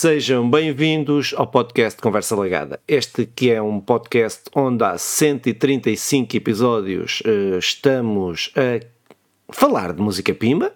Sejam 0.00 0.48
bem-vindos 0.48 1.34
ao 1.36 1.48
podcast 1.48 2.00
Conversa 2.00 2.40
Legada. 2.40 2.78
Este 2.86 3.26
que 3.26 3.50
é 3.50 3.60
um 3.60 3.80
podcast 3.80 4.42
onde 4.54 4.84
há 4.84 4.96
135 4.96 6.36
episódios 6.36 7.20
uh, 7.22 7.58
estamos 7.58 8.52
a 8.54 8.80
falar 9.52 9.92
de 9.92 10.00
música 10.00 10.32
pimba. 10.32 10.72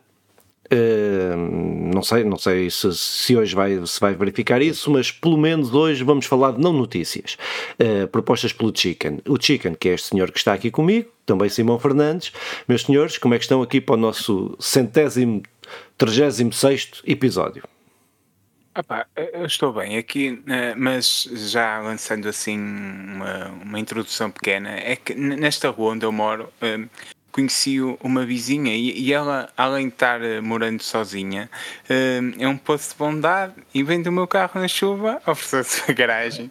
Uh, 0.73 1.95
não 1.95 2.03
sei, 2.03 2.25
não 2.25 2.37
sei 2.37 2.69
se, 2.69 2.93
se, 2.97 3.37
hoje 3.37 3.55
vai, 3.55 3.87
se 3.87 4.01
vai 4.01 4.13
verificar 4.13 4.61
isso, 4.61 4.91
mas 4.91 5.13
pelo 5.13 5.39
menos 5.39 5.73
hoje 5.73 6.03
vamos 6.03 6.27
falar 6.27 6.55
de 6.55 6.61
não 6.61 6.73
notícias, 6.73 7.39
uh, 7.79 8.09
propostas 8.09 8.53
pelo 8.53 8.77
Chicken. 8.77 9.21
O 9.29 9.41
Chicken, 9.41 9.75
que 9.75 9.91
é 9.91 9.95
este 9.95 10.09
senhor 10.09 10.33
que 10.33 10.39
está 10.39 10.53
aqui 10.53 10.69
comigo, 10.69 11.09
também 11.25 11.49
Simão 11.49 11.79
Fernandes. 11.79 12.33
Meus 12.67 12.83
senhores, 12.83 13.19
como 13.19 13.35
é 13.35 13.39
que 13.39 13.45
estão 13.45 13.63
aqui 13.63 13.81
para 13.81 13.95
o 13.95 13.99
nosso 13.99 14.57
centésimo, 14.59 15.45
trigésimo 15.97 16.53
sexto 16.53 17.05
episódio? 17.07 17.63
Epá, 18.75 19.07
eu 19.15 19.45
estou 19.45 19.71
bem 19.71 19.99
aqui, 19.99 20.43
eh, 20.49 20.75
mas 20.75 21.29
já 21.31 21.79
lançando 21.81 22.27
assim 22.27 22.59
uma, 22.59 23.49
uma 23.49 23.79
introdução 23.79 24.31
pequena, 24.31 24.71
é 24.71 24.97
que 24.97 25.15
nesta 25.15 25.69
rua 25.69 25.93
onde 25.93 26.07
eu 26.07 26.13
moro 26.13 26.51
eh, 26.63 26.79
conheci 27.31 27.81
uma 28.03 28.25
vizinha 28.25 28.75
e, 28.75 29.13
ela, 29.13 29.51
além 29.59 29.89
de 29.89 29.95
estar 29.95 30.23
eh, 30.23 30.41
morando 30.41 30.83
sozinha, 30.83 31.51
é 32.39 32.49
um 32.49 32.57
poço 32.57 32.93
de 32.93 32.97
bondade 32.97 33.53
e 33.75 33.83
vende 33.83 34.09
o 34.09 34.13
meu 34.13 34.27
carro 34.27 34.59
na 34.59 34.69
chuva, 34.69 35.21
ofereceu-se 35.27 35.91
a 35.91 35.95
garagem. 35.95 36.51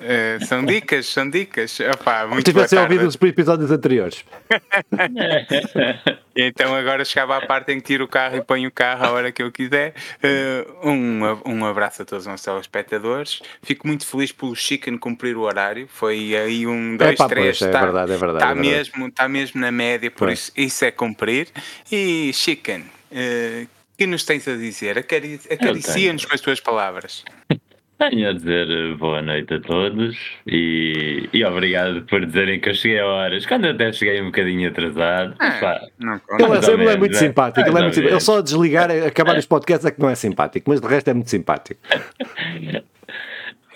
Uh, 0.00 0.44
são 0.44 0.64
dicas, 0.64 1.06
são 1.06 1.30
dicas. 1.30 1.78
Opa, 1.80 2.26
muito 2.26 2.44
tivesse 2.44 2.76
ouvido 2.76 3.06
os 3.06 3.14
episódios 3.14 3.70
anteriores. 3.70 4.24
então 6.34 6.74
agora 6.74 7.04
chegava 7.04 7.36
à 7.36 7.46
parte 7.46 7.72
em 7.72 7.76
que 7.80 7.86
tiro 7.86 8.04
o 8.04 8.08
carro 8.08 8.36
e 8.36 8.42
ponho 8.42 8.68
o 8.68 8.72
carro 8.72 9.04
a 9.04 9.12
hora 9.12 9.32
que 9.32 9.42
eu 9.42 9.52
quiser. 9.52 9.94
Uh, 10.22 10.88
um, 10.88 11.20
um 11.46 11.64
abraço 11.64 12.02
a 12.02 12.04
todos 12.04 12.24
os 12.24 12.30
nossos 12.30 12.44
telespectadores. 12.44 13.40
Fico 13.62 13.86
muito 13.86 14.04
feliz 14.04 14.32
pelo 14.32 14.54
Chicken 14.54 14.98
cumprir 14.98 15.36
o 15.36 15.42
horário. 15.42 15.86
Foi 15.88 16.36
aí 16.36 16.66
um, 16.66 16.96
dois, 16.96 17.18
é, 17.18 17.28
três. 17.28 17.58
Pois, 17.58 17.68
é 17.68 17.72
tá, 17.72 17.80
verdade, 17.80 18.12
é 18.12 18.16
verdade. 18.16 18.44
Está, 18.44 18.50
é 18.50 18.54
mesmo, 18.54 19.06
está 19.06 19.28
mesmo 19.28 19.60
na 19.60 19.70
média, 19.70 20.10
por 20.10 20.28
isso 20.28 20.50
isso 20.56 20.84
é 20.84 20.90
cumprir. 20.90 21.48
E 21.90 22.32
Chicken, 22.34 22.80
uh, 22.80 23.68
que 23.96 24.06
nos 24.06 24.24
tens 24.24 24.48
a 24.48 24.56
dizer? 24.56 24.98
Acaricia-nos 24.98 26.24
com 26.24 26.34
as 26.34 26.40
tuas 26.40 26.60
palavras. 26.60 27.24
Tenho 27.98 28.28
a 28.28 28.32
dizer 28.32 28.68
eh, 28.68 28.94
boa 28.94 29.22
noite 29.22 29.54
a 29.54 29.60
todos 29.60 30.16
e, 30.46 31.28
e 31.32 31.44
obrigado 31.44 32.02
por 32.02 32.26
dizerem 32.26 32.58
que 32.58 32.68
eu 32.68 32.74
cheguei 32.74 32.98
a 32.98 33.06
horas, 33.06 33.46
quando 33.46 33.66
eu 33.66 33.70
até 33.70 33.92
cheguei 33.92 34.20
um 34.20 34.26
bocadinho 34.26 34.68
atrasado. 34.68 35.34
Ah, 35.38 35.58
pá, 35.60 35.80
não, 35.98 36.14
ele, 36.14 36.42
é, 36.42 36.72
ele 36.72 36.88
é 36.88 36.96
muito 36.96 37.14
é. 37.14 37.18
simpático, 37.18 37.60
ele, 37.60 37.68
é 37.68 37.82
muito 37.82 37.94
simpático. 37.94 38.14
ele 38.14 38.20
só 38.20 38.40
desligar, 38.40 38.90
acabar 38.90 39.38
os 39.38 39.46
podcasts 39.46 39.86
é 39.86 39.92
que 39.92 40.00
não 40.00 40.10
é 40.10 40.16
simpático, 40.16 40.68
mas 40.68 40.80
de 40.80 40.88
resto 40.88 41.08
é 41.08 41.14
muito 41.14 41.30
simpático. 41.30 41.80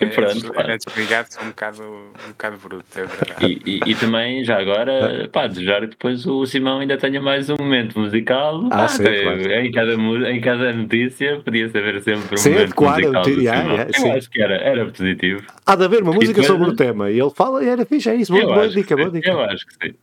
E 0.01 0.05
pronto. 0.07 0.53
É, 0.59 0.77
desligado 0.77 1.27
um 1.43 1.47
bocado, 1.49 1.83
um 1.83 2.29
bocado 2.29 2.57
bruto, 2.57 2.85
é 2.95 3.05
verdade. 3.05 3.45
E, 3.45 3.61
e, 3.65 3.91
e, 3.91 3.95
também, 3.95 4.43
já 4.45 4.57
agora, 4.57 5.27
pá, 5.31 5.47
desejar 5.47 5.81
que 5.81 5.87
depois 5.87 6.25
o 6.25 6.45
Simão 6.45 6.79
ainda 6.79 6.97
tenha 6.97 7.21
mais 7.21 7.49
um 7.49 7.55
momento 7.59 7.99
musical. 7.99 8.67
Ah, 8.71 8.87
sim, 8.87 9.03
claro. 9.03 9.51
em, 9.51 9.71
cada, 9.71 9.93
em 9.93 10.41
cada 10.41 10.73
notícia 10.73 11.41
podia 11.43 11.65
haver 11.65 12.01
sempre 12.01 12.35
um 12.35 12.37
sim, 12.37 12.51
momento 12.51 12.75
claro, 12.75 13.01
musical. 13.01 13.29
Yeah, 13.29 13.63
yeah, 13.63 13.83
Eu 13.89 13.93
sim. 13.93 14.11
acho 14.11 14.29
que 14.29 14.41
era, 14.41 14.55
era 14.55 14.85
positivo. 14.85 15.43
Há 15.65 15.75
de 15.75 15.83
haver 15.83 16.03
uma 16.03 16.13
música 16.13 16.43
sobre 16.43 16.69
o 16.69 16.75
tema 16.75 17.11
e 17.11 17.19
ele 17.19 17.31
fala 17.31 17.63
e 17.63 17.67
era 17.67 17.85
fixe, 17.85 18.09
é 18.09 18.15
isso. 18.15 18.31
Boa, 18.31 18.45
boa 18.45 18.69
dica, 18.69 18.95
boa 18.95 19.11
dica. 19.11 19.29
Eu 19.29 19.41
acho 19.41 19.65
que 19.67 19.73
sim. 19.87 19.95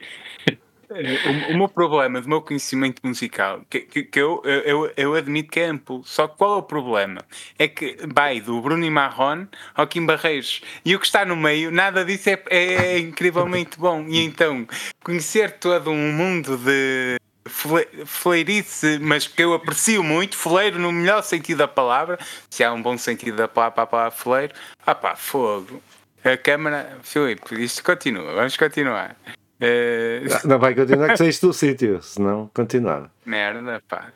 O, 0.89 1.53
o, 1.53 1.59
meu 1.59 1.69
problema 1.69 2.21
do 2.21 2.29
meu 2.29 2.41
conhecimento 2.41 3.01
musical, 3.05 3.63
que, 3.69 3.81
que, 3.81 4.05
que 4.05 4.21
eu, 4.21 4.41
eu, 4.45 4.93
eu, 4.97 5.15
admito 5.15 5.51
que 5.51 5.59
é 5.59 5.67
amplo, 5.67 6.03
só 6.05 6.29
qual 6.29 6.55
é 6.55 6.57
o 6.59 6.63
problema? 6.63 7.23
É 7.59 7.67
que 7.67 7.97
vai 8.15 8.41
do 8.41 8.61
Bruno 8.61 8.85
e 8.85 8.91
Marrone 8.91 9.49
ao 9.75 9.87
Kim 9.87 10.07
Barreiros 10.07 10.61
e 10.85 10.95
o 10.95 11.01
que 11.01 11.07
está 11.07 11.25
no 11.25 11.35
meio, 11.35 11.73
nada 11.73 12.05
disso 12.05 12.31
é, 12.31 12.43
é 12.51 12.99
incrivelmente 12.99 13.79
bom. 13.79 14.07
E 14.09 14.23
então, 14.23 14.67
conhecer 15.03 15.59
todo 15.59 15.91
um 15.91 16.13
mundo 16.13 16.57
de 16.57 17.19
fleirice, 17.49 18.99
mas 19.01 19.27
que 19.27 19.43
eu 19.43 19.55
aprecio 19.55 20.03
muito, 20.03 20.37
fleiro 20.37 20.79
no 20.79 20.93
melhor 20.93 21.23
sentido 21.23 21.59
da 21.59 21.69
palavra, 21.69 22.19
se 22.49 22.63
há 22.63 22.73
um 22.73 22.83
bom 22.83 22.97
sentido 22.97 23.37
da 23.37 23.49
palavra 23.49 23.83
a 23.83 23.87
palavra 23.87 24.11
fleiro, 24.11 24.55
ah 24.85 24.95
pá, 24.95 25.17
fogo. 25.17 25.83
A 26.25 26.37
câmara, 26.37 26.99
Filipe, 27.03 27.63
isto 27.63 27.85
continua, 27.85 28.35
vamos 28.35 28.57
continuar. 28.57 29.17
É... 29.61 30.23
Não 30.45 30.59
vai 30.59 30.75
continuar 30.75 31.09
que 31.09 31.17
saíste 31.17 31.47
do 31.47 31.53
sítio, 31.53 32.03
senão 32.03 32.51
continuava. 32.55 33.11
Merda, 33.25 33.83
pá. 33.89 34.13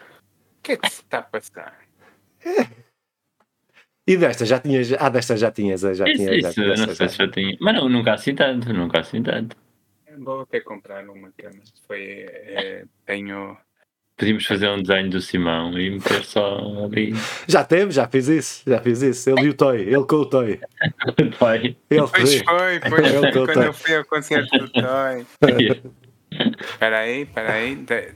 O 0.58 0.62
que 0.62 0.72
é 0.72 0.76
que 0.76 0.90
se 0.90 1.02
está 1.02 1.18
a 1.18 1.22
passar? 1.22 1.78
É. 2.44 2.66
E 4.06 4.16
desta 4.16 4.44
já 4.44 4.58
tinhas, 4.58 4.92
ah, 4.98 5.08
desta 5.08 5.36
já 5.36 5.50
tinhas, 5.50 5.80
já 5.80 5.90
isso, 5.90 6.04
tinhas. 6.04 6.36
Isso, 6.36 6.64
já, 6.64 6.86
não 6.86 6.94
sei 6.94 7.08
se 7.08 7.16
já 7.16 7.30
tinha, 7.30 7.56
mas 7.60 7.74
não, 7.74 7.88
nunca 7.88 8.14
assim 8.14 8.34
tanto, 8.34 8.72
nunca 8.72 9.00
assim 9.00 9.22
tanto. 9.22 9.56
Vou 10.18 10.40
até 10.40 10.60
comprar 10.60 11.08
uma 11.08 11.30
cama, 11.32 11.62
foi, 11.86 12.26
é, 12.28 12.84
tenho 13.06 13.56
Podíamos 14.20 14.44
fazer 14.44 14.68
um 14.68 14.82
desenho 14.82 15.08
do 15.08 15.18
Simão 15.18 15.78
e 15.78 15.92
meter 15.92 16.22
só 16.26 16.58
ali. 16.84 17.14
Já 17.48 17.64
teve, 17.64 17.90
já 17.90 18.06
fiz 18.06 18.28
isso, 18.28 18.62
já 18.66 18.78
fiz 18.78 19.00
isso. 19.00 19.30
Ele 19.30 19.46
e 19.46 19.48
o 19.48 19.54
Toy, 19.54 19.80
ele 19.80 20.04
com 20.04 20.16
o 20.16 20.26
Toy. 20.26 20.60
Toy. 21.38 21.76
Ele 21.88 22.06
pois 22.06 22.42
foi, 22.42 22.80
pois 22.80 23.14
ele 23.14 23.32
foi, 23.32 23.46
quando 23.46 23.62
eu 23.62 23.72
fui 23.72 23.96
ao 23.96 24.04
concerto 24.04 24.58
do 24.58 24.68
Toy. 24.68 25.26
Espera 26.60 26.98
aí, 26.98 27.22
espera 27.22 27.52
aí. 27.54 27.74
De... 27.76 28.14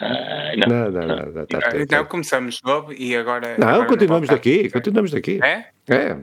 Ah, 0.00 0.52
não. 0.56 0.68
Não, 0.68 0.90
não, 0.92 1.08
não, 1.08 1.32
não 1.32 1.46
tá, 1.46 1.58
tá, 1.58 1.80
então 1.80 2.04
começamos 2.04 2.62
novo 2.62 2.92
e 2.92 3.16
agora. 3.16 3.56
Não, 3.58 3.68
agora 3.68 3.86
continuamos 3.86 4.28
daqui, 4.28 4.70
continuamos 4.70 5.10
daqui. 5.10 5.40
É? 5.42 5.66
É. 5.88 6.16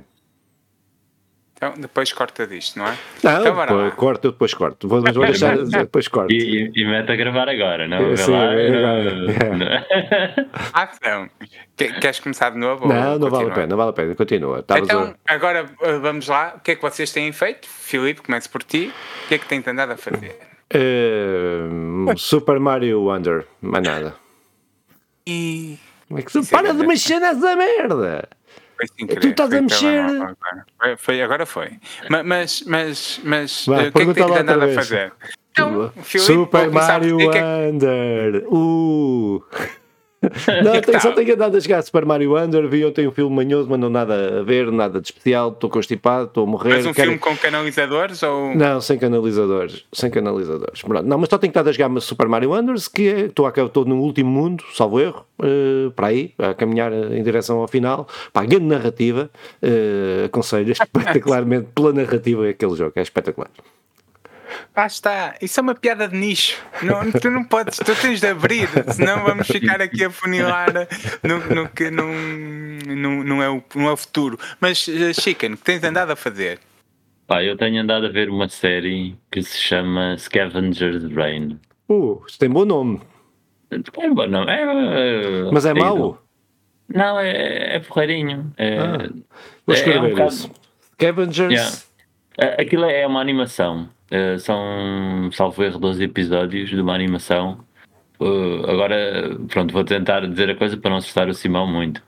Então 1.56 1.74
depois 1.78 2.12
corta 2.12 2.46
disto, 2.46 2.78
não 2.78 2.86
é? 2.86 2.98
Não, 3.24 3.40
então, 3.40 3.56
depois, 3.56 3.94
corto, 3.94 4.32
depois 4.32 4.54
corto. 4.54 4.88
Vou, 4.90 5.02
mas 5.02 5.16
vou 5.16 5.26
deixar, 5.26 5.56
depois 5.64 6.08
corto. 6.10 6.34
E, 6.34 6.70
e, 6.76 6.82
e 6.82 6.86
mete 6.86 7.10
a 7.10 7.16
gravar 7.16 7.48
agora, 7.48 7.88
não? 7.88 8.16
Sim, 8.18 8.32
lá, 8.32 8.50
agora. 8.52 9.88
Ação. 10.74 11.30
Queres 11.78 12.20
começar 12.20 12.50
de 12.50 12.58
novo? 12.58 12.86
Não, 12.88 13.18
não 13.18 13.30
vale 13.30 13.52
a 13.52 13.54
pena, 13.54 13.68
não 13.68 13.78
vale 13.78 13.92
a 13.92 13.94
pena, 13.94 14.16
continua. 14.16 14.60
Estamos 14.60 14.84
então, 14.84 15.16
a... 15.26 15.34
agora 15.34 15.66
eh, 15.82 15.98
vamos 16.00 16.28
lá. 16.28 16.56
O 16.58 16.60
que 16.60 16.72
é 16.72 16.76
que 16.76 16.82
vocês 16.82 17.12
têm 17.14 17.32
feito? 17.32 17.70
Filipe, 17.70 18.22
comece 18.22 18.50
por 18.50 18.62
ti. 18.62 18.94
O 19.24 19.28
que 19.30 19.36
é 19.36 19.38
que 19.38 19.46
têm 19.46 19.64
andado 19.66 19.94
a 19.94 19.98
fazer? 19.98 20.38
Uh, 20.76 22.18
Super 22.18 22.60
Mario 22.60 23.04
Wonder, 23.04 23.48
mais 23.62 23.88
nada. 23.88 24.16
E. 25.26 25.80
Como 26.08 26.20
é 26.20 26.24
que 26.24 26.32
se 26.32 26.52
para 26.52 26.74
de 26.74 26.86
mexer 26.86 27.20
nessa 27.20 27.56
merda? 27.56 28.28
Foi 28.76 28.88
sem 28.88 29.08
querer. 29.08 29.20
Tu 29.22 29.28
estás 29.28 29.54
a 29.54 29.62
mexer. 29.62 30.06
Foi, 30.78 30.98
foi, 30.98 31.22
agora 31.22 31.46
foi. 31.46 31.72
Mas, 32.10 32.64
mas, 32.64 33.22
mas 33.24 33.66
Vai, 33.66 33.88
o 33.88 33.92
que 33.92 34.02
é 34.02 34.06
que 34.06 34.14
tem 34.14 34.38
andado 34.38 34.64
a 34.64 34.74
fazer? 34.74 35.14
Então, 35.52 35.92
Super 36.04 36.70
Mario 36.70 37.18
Wonder. 37.18 38.46
Uh. 38.48 39.44
Não, 40.64 40.82
tenho, 40.82 41.02
só 41.02 41.12
tenho 41.12 41.34
andado 41.34 41.58
a 41.58 41.60
jogar 41.60 41.82
Super 41.82 42.06
Mario 42.06 42.34
Wonder, 42.34 42.68
vi 42.68 42.86
ontem 42.86 43.08
um 43.08 43.12
filme 43.12 43.36
manhoso, 43.36 43.70
mas 43.70 43.80
não 43.80 43.90
nada 43.90 44.40
a 44.40 44.44
ver, 44.44 44.72
nada 44.72 45.00
de 45.00 45.08
especial, 45.08 45.50
estou 45.50 45.70
constipado, 45.70 46.26
estou 46.26 46.44
a 46.44 46.48
morrer. 46.48 46.70
Mas 46.70 46.86
um 46.86 46.94
quero... 46.94 47.12
filme 47.12 47.20
com 47.20 47.36
canalizadores 47.38 48.22
ou... 48.24 48.56
Não, 48.56 48.82
sem 48.82 48.98
canalizadores, 48.98 49.86
sem 49.94 50.10
canalizadores. 50.10 50.82
Pronto. 50.82 51.06
Não, 51.06 51.18
mas 51.18 51.30
só 51.30 51.38
tenho 51.38 51.52
estado 51.52 51.70
a 51.70 51.72
jogar 51.72 52.02
Super 52.02 52.28
Mario 52.28 52.52
Wonders, 52.52 52.88
que 52.88 53.08
é, 53.08 53.20
estou, 53.22 53.48
estou 53.48 53.86
no 53.86 54.00
último 54.02 54.30
mundo, 54.30 54.64
salvo 54.74 55.00
erro, 55.00 55.26
uh, 55.40 55.92
para 55.92 56.08
aí, 56.08 56.34
a 56.38 56.54
caminhar 56.54 56.92
em 56.94 57.24
direção 57.24 57.60
ao 57.60 57.68
final. 57.68 58.08
Pá, 58.32 58.46
grande 58.46 58.66
narrativa, 58.66 59.30
uh, 59.62 60.26
aconselho 60.26 60.72
espetacularmente 60.74 61.68
pela 61.74 61.94
narrativa 61.94 62.48
aquele 62.48 62.76
jogo, 62.76 62.94
é 62.96 63.02
espetacular. 63.02 63.50
Ah, 64.76 64.86
está. 64.86 65.36
Isso 65.42 65.60
é 65.60 65.64
uma 65.64 65.76
piada 65.76 66.08
de 66.08 66.16
nicho. 66.16 66.62
Não, 66.82 67.12
tu 67.12 67.30
não 67.30 67.44
podes, 67.44 67.78
tu 67.78 67.96
tens 67.96 68.20
de 68.20 68.28
abrir, 68.28 68.68
senão 68.94 69.24
vamos 69.24 69.48
ficar 69.48 69.82
aqui 69.82 70.04
a 70.04 70.10
funilar 70.10 70.68
no, 71.24 71.40
no 71.56 71.70
que 71.70 71.90
não, 71.90 72.08
não, 72.96 73.24
não, 73.24 73.44
é 73.44 73.50
o, 73.50 73.64
não 73.76 73.88
é 73.88 73.92
o 73.92 73.98
futuro. 73.98 74.40
Mas, 74.60 74.88
eh, 74.88 75.14
Chicken, 75.14 75.54
o 75.54 75.58
que 75.58 75.64
tens 75.64 75.84
andado 75.84 76.12
a 76.12 76.16
fazer? 76.16 76.60
Pá, 77.28 77.44
eu 77.44 77.58
tenho 77.58 77.82
andado 77.82 78.06
a 78.06 78.10
ver 78.10 78.30
uma 78.30 78.48
série 78.48 79.16
que 79.32 79.42
se 79.42 79.58
chama 79.58 80.16
Scavenger's 80.18 81.06
Brain. 81.06 81.60
Uh, 81.90 82.24
isso 82.28 82.38
tem 82.38 82.50
bom 82.50 82.66
nome. 82.66 83.02
É 83.72 84.10
bom 84.10 84.28
nome. 84.28 84.52
É, 84.52 84.62
é, 84.62 85.52
Mas 85.52 85.66
é, 85.66 85.72
é 85.72 85.74
mau? 85.74 86.22
Não, 86.88 87.20
é, 87.20 87.76
é 87.76 87.80
porreirinho. 87.80 88.54
É, 88.58 88.78
ah, 88.78 89.10
vou 89.66 89.76
escrever 89.76 90.12
é 90.12 90.24
um 90.24 90.28
isso. 90.28 90.52
Scavengers. 90.94 91.90
Yeah. 92.38 92.62
Aquilo 92.62 92.86
é 92.86 93.06
uma 93.08 93.22
animação. 93.22 93.90
Uh, 94.12 94.38
são, 94.40 95.30
salvo 95.32 95.64
erro, 95.64 95.80
12 95.80 96.04
episódios 96.04 96.70
de 96.70 96.80
uma 96.80 96.94
animação. 96.94 97.60
Uh, 98.20 98.70
agora, 98.70 99.38
pronto, 99.50 99.74
vou 99.74 99.84
tentar 99.84 100.22
dizer 100.28 100.50
a 100.50 100.56
coisa 100.56 100.78
para 100.78 100.92
não 100.92 100.98
assustar 100.98 101.28
o 101.28 101.34
Simão 101.34 101.68
muito. 101.68 102.02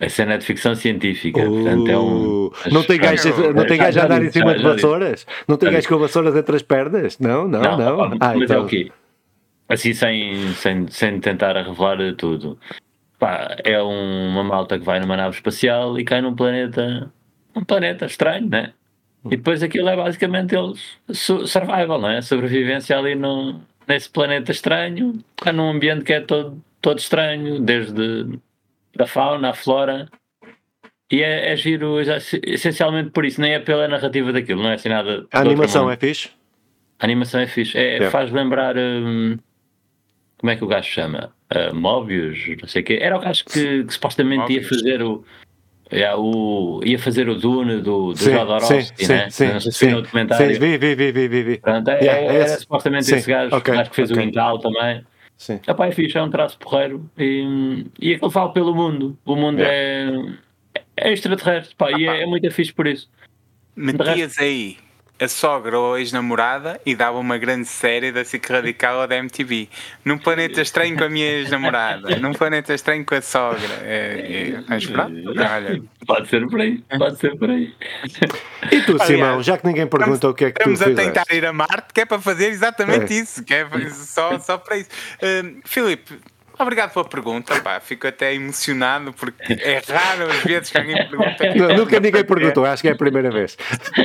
A 0.00 0.08
cena 0.08 0.34
é 0.34 0.38
de 0.38 0.44
ficção 0.44 0.74
científica. 0.74 1.40
Uh, 1.40 1.50
portanto, 1.50 1.88
é 1.90 1.98
um, 1.98 2.50
não 2.70 2.82
tem 2.82 2.98
gajo, 2.98 3.52
não 3.52 3.64
tem 3.66 3.78
gajo 3.78 4.00
a 4.00 4.04
andar 4.04 4.22
em 4.22 4.30
cima 4.30 4.54
de 4.54 4.62
vassouras? 4.62 5.26
Não 5.48 5.56
tem 5.56 5.72
gajo 5.72 5.88
com 5.88 5.98
vassouras 5.98 6.36
entre 6.36 6.56
as 6.56 6.62
pernas? 6.62 7.18
Não, 7.18 7.48
não, 7.48 7.60
não. 7.62 7.76
não. 7.78 8.02
Ah, 8.20 8.34
mas 8.34 8.42
é 8.42 8.44
então. 8.44 8.56
é 8.56 8.60
o 8.60 8.66
quê? 8.66 8.92
Assim, 9.68 9.92
sem, 9.94 10.52
sem, 10.54 10.86
sem 10.88 11.18
tentar 11.20 11.56
revelar 11.56 11.98
tudo. 12.16 12.58
pá, 13.18 13.56
é 13.64 13.82
um- 13.82 14.28
uma 14.28 14.44
malta 14.44 14.78
que 14.78 14.84
vai 14.84 15.00
numa 15.00 15.16
nave 15.16 15.34
espacial 15.36 15.98
e 15.98 16.04
cai 16.04 16.20
num 16.20 16.34
planeta, 16.36 17.10
um 17.54 17.64
planeta 17.64 18.04
estranho, 18.06 18.48
né? 18.48 18.72
E 19.26 19.36
depois 19.36 19.62
aquilo 19.62 19.88
é 19.88 19.96
basicamente 19.96 20.54
eles 20.54 20.98
su- 21.10 21.46
survival, 21.46 22.00
não 22.00 22.10
é? 22.10 22.20
Sobrevivência 22.22 22.98
ali 22.98 23.14
no, 23.14 23.60
nesse 23.86 24.08
planeta 24.10 24.50
estranho, 24.52 25.18
num 25.54 25.70
ambiente 25.70 26.04
que 26.04 26.12
é 26.12 26.20
todo, 26.20 26.62
todo 26.80 26.98
estranho, 26.98 27.60
desde 27.60 28.38
a 28.98 29.06
fauna, 29.06 29.50
a 29.50 29.54
flora. 29.54 30.08
E 31.10 31.22
é, 31.22 31.52
é 31.52 31.56
giro 31.56 32.02
já- 32.02 32.16
essencialmente 32.44 33.10
por 33.10 33.24
isso, 33.24 33.40
nem 33.40 33.52
é 33.54 33.58
pela 33.60 33.86
narrativa 33.86 34.32
daquilo, 34.32 34.62
não 34.62 34.70
é 34.70 34.74
assim 34.74 34.88
nada. 34.88 35.26
A 35.32 35.40
animação 35.40 35.90
é 35.90 35.96
fixe? 35.96 36.30
A 36.98 37.04
animação 37.04 37.40
é 37.40 37.46
fixe. 37.46 37.76
É, 37.78 37.96
É. 38.04 38.10
Faz 38.10 38.30
lembrar. 38.32 38.76
hum, 38.76 39.38
como 40.38 40.50
é 40.50 40.56
que 40.56 40.64
o 40.64 40.66
gajo 40.66 40.88
chama? 40.88 41.32
Uh, 41.54 41.74
Mobius, 41.74 42.38
não 42.60 42.68
sei 42.68 42.82
o 42.82 42.84
quê. 42.84 42.98
Era 43.00 43.16
o 43.16 43.20
gajo 43.20 43.44
que, 43.44 43.84
que 43.84 43.92
supostamente 43.92 44.52
ia 44.52 44.62
fazer 44.68 45.00
o, 45.02 45.24
é, 45.90 46.14
o. 46.14 46.80
ia 46.84 46.98
fazer 46.98 47.28
o 47.28 47.36
Dune 47.36 47.80
do, 47.80 48.12
do 48.12 48.16
Sim, 48.16 48.32
Jodorowsky, 48.32 49.04
sim, 49.04 49.12
né? 49.12 49.30
sim, 49.30 49.90
documentário. 49.90 50.54
sim, 50.54 50.60
vi, 50.60 50.78
vi, 50.78 50.94
vi, 50.94 51.12
vi, 51.12 51.28
vi, 51.28 51.42
vi. 51.42 51.58
Pronto, 51.58 51.88
é, 51.88 52.00
Yeah, 52.00 52.20
é, 52.20 52.36
é 52.36 52.44
esse. 52.44 52.60
supostamente 52.60 53.04
Sim, 53.04 53.16
esse 53.16 53.30
gajo, 53.30 53.54
ok, 53.54 53.72
o 53.72 53.76
gajo 53.76 53.90
que 53.90 53.96
fez 53.96 54.10
ok. 54.10 54.22
o 54.22 54.28
Incal 54.28 54.58
também. 54.58 55.04
Sim. 55.36 55.60
Epá, 55.66 55.86
é 55.86 55.92
fixe, 55.92 56.16
é 56.16 56.22
um 56.22 56.30
traço 56.30 56.58
porreiro 56.58 57.08
e, 57.16 57.86
e 58.00 58.14
aquilo 58.14 58.30
fala 58.30 58.52
pelo 58.52 58.74
mundo. 58.74 59.16
O 59.24 59.36
mundo 59.36 59.60
é, 59.60 60.08
é 60.96 61.12
extraterrestre, 61.12 61.74
pá, 61.76 61.92
e 61.92 62.06
é, 62.06 62.22
é 62.22 62.26
muito 62.26 62.50
fixe 62.50 62.72
por 62.72 62.86
isso. 62.86 63.08
Metias 63.76 64.38
aí 64.38 64.78
a 65.18 65.28
sogra 65.28 65.78
ou 65.78 65.94
a 65.94 66.00
ex-namorada 66.00 66.80
e 66.84 66.94
dava 66.94 67.18
uma 67.18 67.38
grande 67.38 67.66
série 67.66 68.12
da 68.12 68.24
SIC 68.24 68.46
Radical 68.50 69.00
ou 69.00 69.06
da 69.06 69.16
MTV. 69.16 69.68
Num 70.04 70.18
planeta 70.18 70.60
estranho 70.60 70.96
com 70.96 71.04
a 71.04 71.08
minha 71.08 71.26
ex-namorada, 71.26 72.16
num 72.16 72.32
planeta 72.32 72.74
estranho 72.74 73.04
com 73.04 73.14
a 73.14 73.22
sogra. 73.22 73.60
É, 73.82 74.54
é, 74.58 74.64
mas 74.68 74.84
pronto, 74.86 75.12
olha. 75.28 75.82
Pode 76.06 76.28
ser 76.28 76.46
por 76.46 76.60
aí, 76.60 76.84
pode 76.98 77.18
ser 77.18 77.36
por 77.38 77.50
aí. 77.50 77.74
E 78.70 78.80
tu, 78.82 78.92
Aliás, 78.92 79.02
Simão, 79.06 79.42
já 79.42 79.56
que 79.58 79.66
ninguém 79.66 79.86
pergunta 79.86 80.28
o 80.28 80.34
que 80.34 80.44
é 80.46 80.50
que 80.52 80.62
tu 80.62 80.70
Estamos 80.70 80.82
a 80.82 80.84
fizeste? 80.86 81.12
tentar 81.12 81.34
ir 81.34 81.46
a 81.46 81.52
Marte, 81.52 81.92
que 81.94 82.00
é 82.02 82.04
para 82.04 82.20
fazer 82.20 82.48
exatamente 82.48 83.12
É. 83.12 83.16
isso, 83.18 83.42
que 83.44 83.54
é 83.54 83.66
só, 83.90 84.38
só 84.38 84.58
para 84.58 84.76
isso. 84.76 84.90
Hum, 85.22 85.60
Filipe, 85.64 86.12
obrigado 86.58 86.92
pela 86.92 87.04
pergunta, 87.04 87.60
pá, 87.60 87.80
fico 87.80 88.06
até 88.06 88.34
emocionado 88.34 89.12
porque 89.12 89.52
é 89.54 89.82
raro 89.88 90.30
as 90.30 90.42
vezes 90.42 90.70
que 90.70 90.78
alguém 90.78 90.96
pergunta. 90.96 91.54
Não, 91.54 91.76
nunca 91.76 92.00
ninguém 92.00 92.24
perguntou, 92.24 92.64
acho 92.64 92.82
que 92.82 92.88
é 92.88 92.92
a 92.92 92.96
primeira 92.96 93.30
vez. 93.30 93.56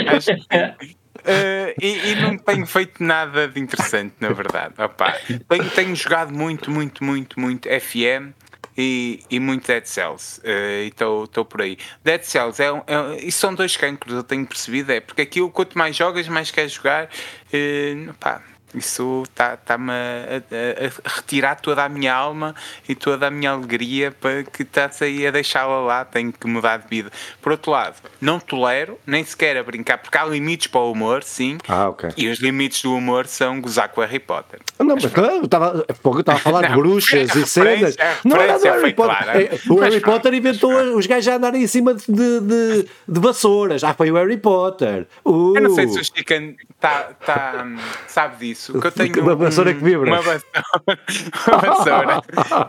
Acho 0.07 0.35
que- 0.35 1.01
Uh, 1.21 1.69
e, 1.79 2.11
e 2.11 2.15
não 2.15 2.35
tenho 2.35 2.65
feito 2.65 3.03
nada 3.03 3.47
de 3.47 3.59
interessante, 3.59 4.15
na 4.19 4.29
verdade. 4.29 4.73
Opa, 4.79 5.11
tenho, 5.47 5.69
tenho 5.69 5.95
jogado 5.95 6.33
muito, 6.33 6.71
muito, 6.71 7.03
muito, 7.03 7.39
muito 7.39 7.69
FM 7.69 8.33
e, 8.75 9.19
e 9.29 9.39
muito 9.39 9.67
Dead 9.67 9.85
Cells. 9.85 10.39
Uh, 10.41 10.83
e 10.83 10.87
estou 10.87 11.45
por 11.45 11.61
aí. 11.61 11.77
Dead 12.03 12.23
Cells 12.23 12.59
é, 12.63 12.71
um, 12.71 12.81
é 12.87 13.17
isso 13.23 13.37
são 13.39 13.53
dois 13.53 13.77
cancros, 13.77 14.15
eu 14.15 14.23
tenho 14.23 14.47
percebido. 14.47 14.91
É 14.91 14.99
porque 14.99 15.21
aquilo, 15.21 15.51
quanto 15.51 15.77
mais 15.77 15.95
jogas, 15.95 16.27
mais 16.27 16.49
queres 16.49 16.71
jogar. 16.71 17.07
Uh, 17.53 18.11
pá, 18.19 18.41
isso 18.75 19.23
está-me 19.23 19.91
a, 19.91 20.37
a- 20.37 21.07
a 21.07 21.15
retirar 21.15 21.55
toda 21.55 21.83
a 21.83 21.89
minha 21.89 22.13
alma 22.13 22.55
e 22.87 22.95
toda 22.95 23.27
a 23.27 23.31
minha 23.31 23.51
alegria 23.51 24.11
para 24.11 24.43
que 24.43 24.63
estás 24.63 25.01
aí 25.01 25.25
a 25.27 25.31
deixá-la 25.31 25.79
lá. 25.81 26.05
Tenho 26.05 26.31
que 26.31 26.47
mudar 26.47 26.77
de 26.77 26.87
vida. 26.87 27.11
Por 27.41 27.51
outro 27.51 27.71
lado, 27.71 27.95
não 28.19 28.39
tolero 28.39 28.97
nem 29.05 29.23
sequer 29.23 29.57
a 29.57 29.63
brincar, 29.63 29.97
porque 29.97 30.17
há 30.17 30.25
limites 30.25 30.67
para 30.67 30.81
o 30.81 30.91
humor, 30.91 31.23
sim. 31.23 31.57
Ah, 31.67 31.89
ok. 31.89 32.09
E 32.17 32.27
os 32.29 32.39
limites 32.39 32.81
do 32.81 32.95
humor 32.95 33.27
são 33.27 33.59
gozar 33.61 33.89
com 33.89 34.01
o 34.01 34.03
Harry 34.03 34.19
Potter. 34.19 34.59
Não, 34.79 34.95
mas 34.95 35.05
claro, 35.07 35.35
eu 35.37 35.43
estava 35.45 35.85
eu 35.87 36.19
estava 36.19 36.37
a 36.37 36.41
falar 36.41 36.61
de 36.63 36.69
Não, 36.75 36.75
bruxas 36.77 37.35
a 37.35 37.39
e 37.39 37.45
cenas. 37.47 37.95
Não 38.23 38.37
era 38.37 38.57
do 38.57 38.63
Harry 38.65 38.93
Potter. 38.93 39.17
clara. 39.23 39.41
É, 39.41 39.59
O 39.69 39.75
Mas 39.75 39.89
Harry 39.89 39.99
pronto, 40.01 40.15
Potter 40.15 40.33
inventou 40.33 40.73
os 40.97 41.05
gajos 41.05 41.27
a 41.27 41.35
andarem 41.35 41.61
em 41.63 41.67
cima 41.67 41.93
de, 41.93 42.05
de, 42.07 42.39
de, 42.41 42.87
de 43.07 43.19
vassouras. 43.19 43.83
Ah, 43.83 43.93
foi 43.93 44.11
o 44.11 44.15
Harry 44.15 44.37
Potter. 44.37 45.07
Uh, 45.25 45.55
Eu 45.55 45.61
não 45.61 45.75
sei 45.75 45.87
se 45.87 45.99
o 45.99 46.03
Chicken 46.03 46.55
tá, 46.79 47.09
tá, 47.25 47.65
sabe 48.07 48.37
disso. 48.47 48.60
Que 48.67 48.87
eu 48.87 48.91
tenho 48.91 49.21
Uma 49.21 49.35
vassoura 49.35 49.71
um- 49.71 49.73
que 49.75 49.83
vibra. 49.83 50.07
Uma 50.07 50.21
vassoura. 50.21 50.41
vassoura. 51.61 52.21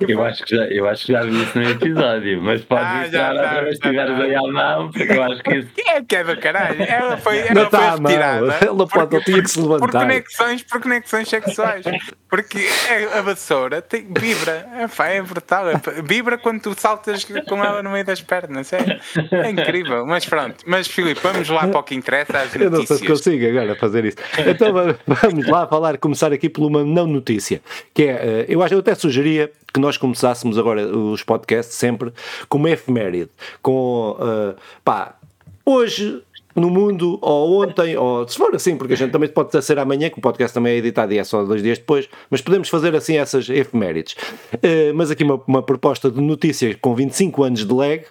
Eu 0.09 0.25
acho, 0.25 0.44
que 0.44 0.56
já, 0.56 0.65
eu 0.67 0.89
acho 0.89 1.06
que 1.06 1.12
já 1.12 1.23
vi 1.23 1.43
isso 1.43 1.59
no 1.59 1.69
episódio, 1.71 2.43
mas 2.43 2.62
pode 2.62 2.83
Ah, 2.85 2.99
vez 3.00 3.12
já, 3.12 3.73
se 3.73 3.79
tiveres 3.81 4.21
aí 4.21 4.35
à 4.35 4.43
mão, 4.43 4.91
porque 4.91 5.12
eu 5.12 5.23
acho 5.23 5.43
que 5.43 5.55
isso. 5.56 5.69
Que 5.75 5.89
é 5.89 6.03
que 6.03 6.17
é 6.17 6.25
do 6.25 6.37
caralho? 6.39 6.83
Ela 6.83 7.17
foi, 7.17 7.39
ela 7.39 7.55
Não 7.55 7.71
foi 7.71 7.71
tá 7.71 7.93
à 7.93 7.97
mão. 7.97 8.06
retirada. 8.11 8.59
Ela 8.67 8.87
pode- 8.87 9.15
não 9.15 9.23
tinha 9.23 9.43
que 9.43 9.49
se 9.50 9.61
Por 9.61 9.71
levantar. 9.73 10.00
conexões, 10.00 10.62
por 10.62 10.81
conexões 10.81 11.29
sexuais. 11.29 11.85
Porque 12.29 12.59
é- 12.89 13.19
a 13.19 13.23
vassoura 13.23 13.81
tem, 13.83 14.06
vibra. 14.19 14.67
É, 14.79 14.89
pá, 14.89 15.06
é 15.09 15.23
brutal. 15.23 15.69
É, 15.71 15.75
vibra 16.03 16.39
quando 16.39 16.61
tu 16.62 16.75
saltas 16.79 17.25
com 17.47 17.62
ela 17.65 17.83
no 17.83 17.91
meio 17.91 18.05
das 18.05 18.21
pernas. 18.21 18.73
É, 18.73 18.99
é 19.33 19.50
incrível. 19.50 20.05
Mas 20.06 20.25
pronto. 20.27 20.65
Mas 20.67 20.87
Filipe, 20.87 21.21
vamos 21.23 21.49
lá 21.49 21.67
para 21.69 21.79
o 21.81 21.83
que 21.83 21.94
interessa, 21.94 22.39
as 22.39 22.55
Eu 22.55 22.71
não 22.71 22.79
sei 22.79 22.87
se 22.87 22.93
notícias. 23.05 23.21
consigo 23.21 23.47
agora 23.49 23.75
fazer 23.77 24.05
isso. 24.05 24.17
Então 24.47 24.73
va- 24.73 24.94
vamos 25.06 25.47
lá 25.47 25.67
falar, 25.67 25.81
começar 25.99 26.32
aqui 26.32 26.49
por 26.49 26.64
uma 26.64 26.84
não 26.84 27.06
notícia, 27.06 27.61
que 27.94 28.05
é, 28.05 28.11
eh, 28.11 28.46
eu 28.49 28.62
acho, 28.62 28.75
eu 28.75 28.79
até 28.79 28.94
sugeria 28.94 29.50
que 29.73 29.81
nós 29.81 29.96
começássemos 29.96 30.58
agora 30.58 30.87
os 30.87 31.23
podcasts 31.23 31.75
sempre 31.75 32.12
com 32.49 32.58
uma 32.58 32.70
efeméride, 32.70 33.31
com, 33.62 34.17
eh, 34.20 34.55
pá, 34.84 35.17
hoje 35.64 36.23
no 36.55 36.70
mundo, 36.70 37.19
ou 37.20 37.62
ontem, 37.62 37.96
ou 37.96 38.29
se 38.29 38.37
for 38.37 38.55
assim, 38.55 38.76
porque 38.76 38.94
a 38.94 38.96
gente 38.96 39.11
também 39.11 39.29
pode 39.29 39.61
ser 39.62 39.79
amanhã, 39.79 40.11
que 40.11 40.19
o 40.19 40.23
podcast 40.23 40.52
também 40.52 40.75
é 40.75 40.76
editado 40.76 41.12
e 41.12 41.19
é 41.19 41.25
só 41.25 41.43
dois 41.44 41.62
dias 41.62 41.79
depois, 41.79 42.08
mas 42.31 42.40
podemos 42.40 42.69
fazer 42.69 42.94
assim 42.94 43.17
essas 43.17 43.49
efemérides. 43.49 44.17
Eh, 44.62 44.93
mas 44.93 45.11
aqui 45.11 45.25
uma, 45.25 45.40
uma 45.46 45.62
proposta 45.62 46.11
de 46.11 46.20
notícias 46.20 46.76
com 46.81 46.94
25 46.94 47.43
anos 47.43 47.67
de 47.67 47.73
lag, 47.73 48.05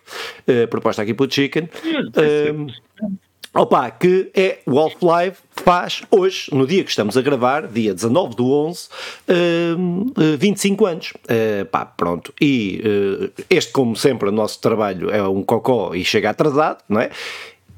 eh, 0.48 0.66
proposta 0.68 1.02
aqui 1.02 1.14
pelo 1.14 1.32
Chicken. 1.32 1.70
Eh, 2.16 2.54
Opa, 3.54 3.92
que 3.92 4.32
é 4.34 4.60
o 4.66 4.80
Half-Life 4.80 5.42
faz 5.52 6.04
hoje, 6.10 6.50
no 6.54 6.66
dia 6.66 6.86
que 6.86 6.90
estamos 6.90 7.18
a 7.18 7.22
gravar, 7.22 7.68
dia 7.68 7.94
19 7.94 8.34
do 8.34 8.50
11, 8.50 8.88
hum, 9.78 10.06
eh, 10.18 10.38
25 10.38 10.86
anos. 10.86 11.14
Eh, 11.28 11.66
pá, 11.66 11.86
pronto. 11.86 12.34
E 12.40 12.82
eh, 12.82 13.44
este, 13.50 13.74
como 13.74 13.94
sempre, 13.98 14.30
o 14.30 14.32
nosso 14.32 14.62
trabalho 14.62 15.10
é 15.12 15.22
um 15.28 15.44
cocó 15.44 15.94
e 15.94 16.06
chega 16.06 16.30
atrasado, 16.30 16.82
não 16.88 17.02
é? 17.02 17.10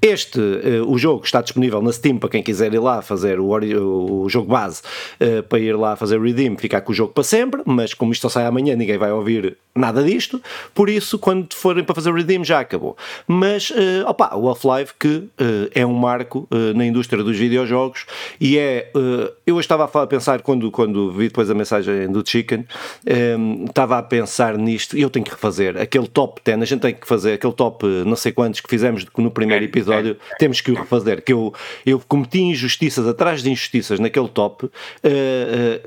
Este, 0.04 0.38
eh, 0.38 0.81
o 0.86 0.98
jogo 0.98 1.24
está 1.24 1.42
disponível 1.42 1.81
na 1.81 1.94
Steam 1.94 2.18
para 2.18 2.28
quem 2.28 2.44
quiser 2.44 2.74
ir 2.74 2.80
lá 2.80 3.02
fazer 3.02 3.40
o, 3.40 3.48
o 3.48 4.28
jogo 4.28 4.52
base, 4.52 4.81
eh, 5.18 5.42
para 5.42 5.59
ir 5.59 5.78
lá 5.78 5.95
fazer 5.95 6.21
redeem, 6.21 6.57
ficar 6.57 6.81
com 6.81 6.92
o 6.92 6.95
jogo 6.95 7.14
para 7.14 7.24
sempre, 7.24 7.62
mas 7.66 7.94
como 7.94 8.12
isto 8.12 8.24
só 8.24 8.28
sai 8.28 8.45
amanhã, 8.45 8.76
ninguém 8.76 8.97
vai 8.97 9.14
ouvir 9.14 9.57
nada 9.75 10.03
disto, 10.03 10.42
por 10.73 10.89
isso, 10.89 11.18
quando 11.18 11.53
forem 11.53 11.83
para 11.83 11.95
fazer 11.95 12.13
redeem, 12.13 12.44
já 12.44 12.59
acabou. 12.59 12.95
Mas, 13.27 13.71
eh, 13.75 14.03
opa, 14.06 14.35
o 14.35 14.47
Half-Life 14.47 14.94
que 14.99 15.27
eh, 15.37 15.81
é 15.81 15.85
um 15.85 15.94
marco 15.94 16.47
eh, 16.51 16.73
na 16.73 16.85
indústria 16.85 17.23
dos 17.23 17.37
videojogos 17.37 18.06
e 18.39 18.57
é, 18.57 18.92
eh, 18.95 19.31
eu 19.47 19.56
hoje 19.56 19.65
estava 19.65 19.85
a 19.85 20.07
pensar, 20.07 20.42
quando, 20.42 20.69
quando 20.69 21.11
vi 21.11 21.27
depois 21.27 21.49
a 21.49 21.56
mensagem 21.56 22.11
do 22.11 22.23
Chicken, 22.27 22.65
eh, 23.06 23.35
estava 23.68 23.97
a 23.97 24.03
pensar 24.03 24.57
nisto, 24.57 24.95
eu 24.95 25.09
tenho 25.09 25.25
que 25.25 25.31
refazer. 25.31 25.75
Aquele 25.81 26.07
top 26.07 26.42
10, 26.44 26.61
a 26.61 26.65
gente 26.65 26.81
tem 26.81 26.94
que 26.94 27.07
fazer 27.07 27.33
aquele 27.33 27.53
top 27.53 27.85
não 28.06 28.15
sei 28.15 28.31
quantos 28.31 28.59
que 28.59 28.69
fizemos 28.69 29.06
no 29.18 29.31
primeiro 29.31 29.65
episódio, 29.65 30.18
temos 30.37 30.61
que 30.61 30.71
o 30.71 30.75
refazer, 30.75 31.23
que 31.23 31.33
eu, 31.33 31.53
eu 31.85 32.01
cometi 32.07 32.42
injustiças 32.42 33.07
atrás 33.07 33.42
de 33.42 33.49
injustiças 33.49 33.99
naquele 33.99 34.27
top, 34.27 34.69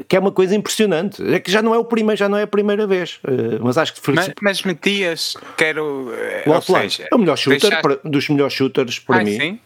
que 0.09 0.17
é 0.17 0.19
uma 0.19 0.33
coisa 0.33 0.55
impressionante, 0.55 1.23
é 1.23 1.39
que 1.39 1.51
já 1.51 1.63
não 1.63 1.75
é 1.75 1.79
o 1.79 1.85
primeiro, 1.85 2.19
já 2.19 2.29
não 2.29 2.39
é 2.39 2.43
a 2.43 2.47
primeira 2.47 2.87
vez, 2.87 3.19
eh, 3.27 3.59
mas 3.77 3.79
acho 3.79 3.93
que 3.95 4.13
Mas, 4.13 4.33
mas 4.43 4.63
metias, 4.63 5.37
quero. 5.57 6.11
o 6.47 6.61
seja, 6.61 7.09
é 7.11 7.15
o 7.15 7.19
melhor 7.19 7.37
shooter 7.37 7.61
deixaste- 7.61 7.83
para- 7.83 8.01
dos 8.11 8.29
melhores 8.29 8.53
shooters 8.55 8.99
para 8.99 9.21
Ah, 9.21 9.25
mim. 9.25 9.39
sim? 9.39 9.59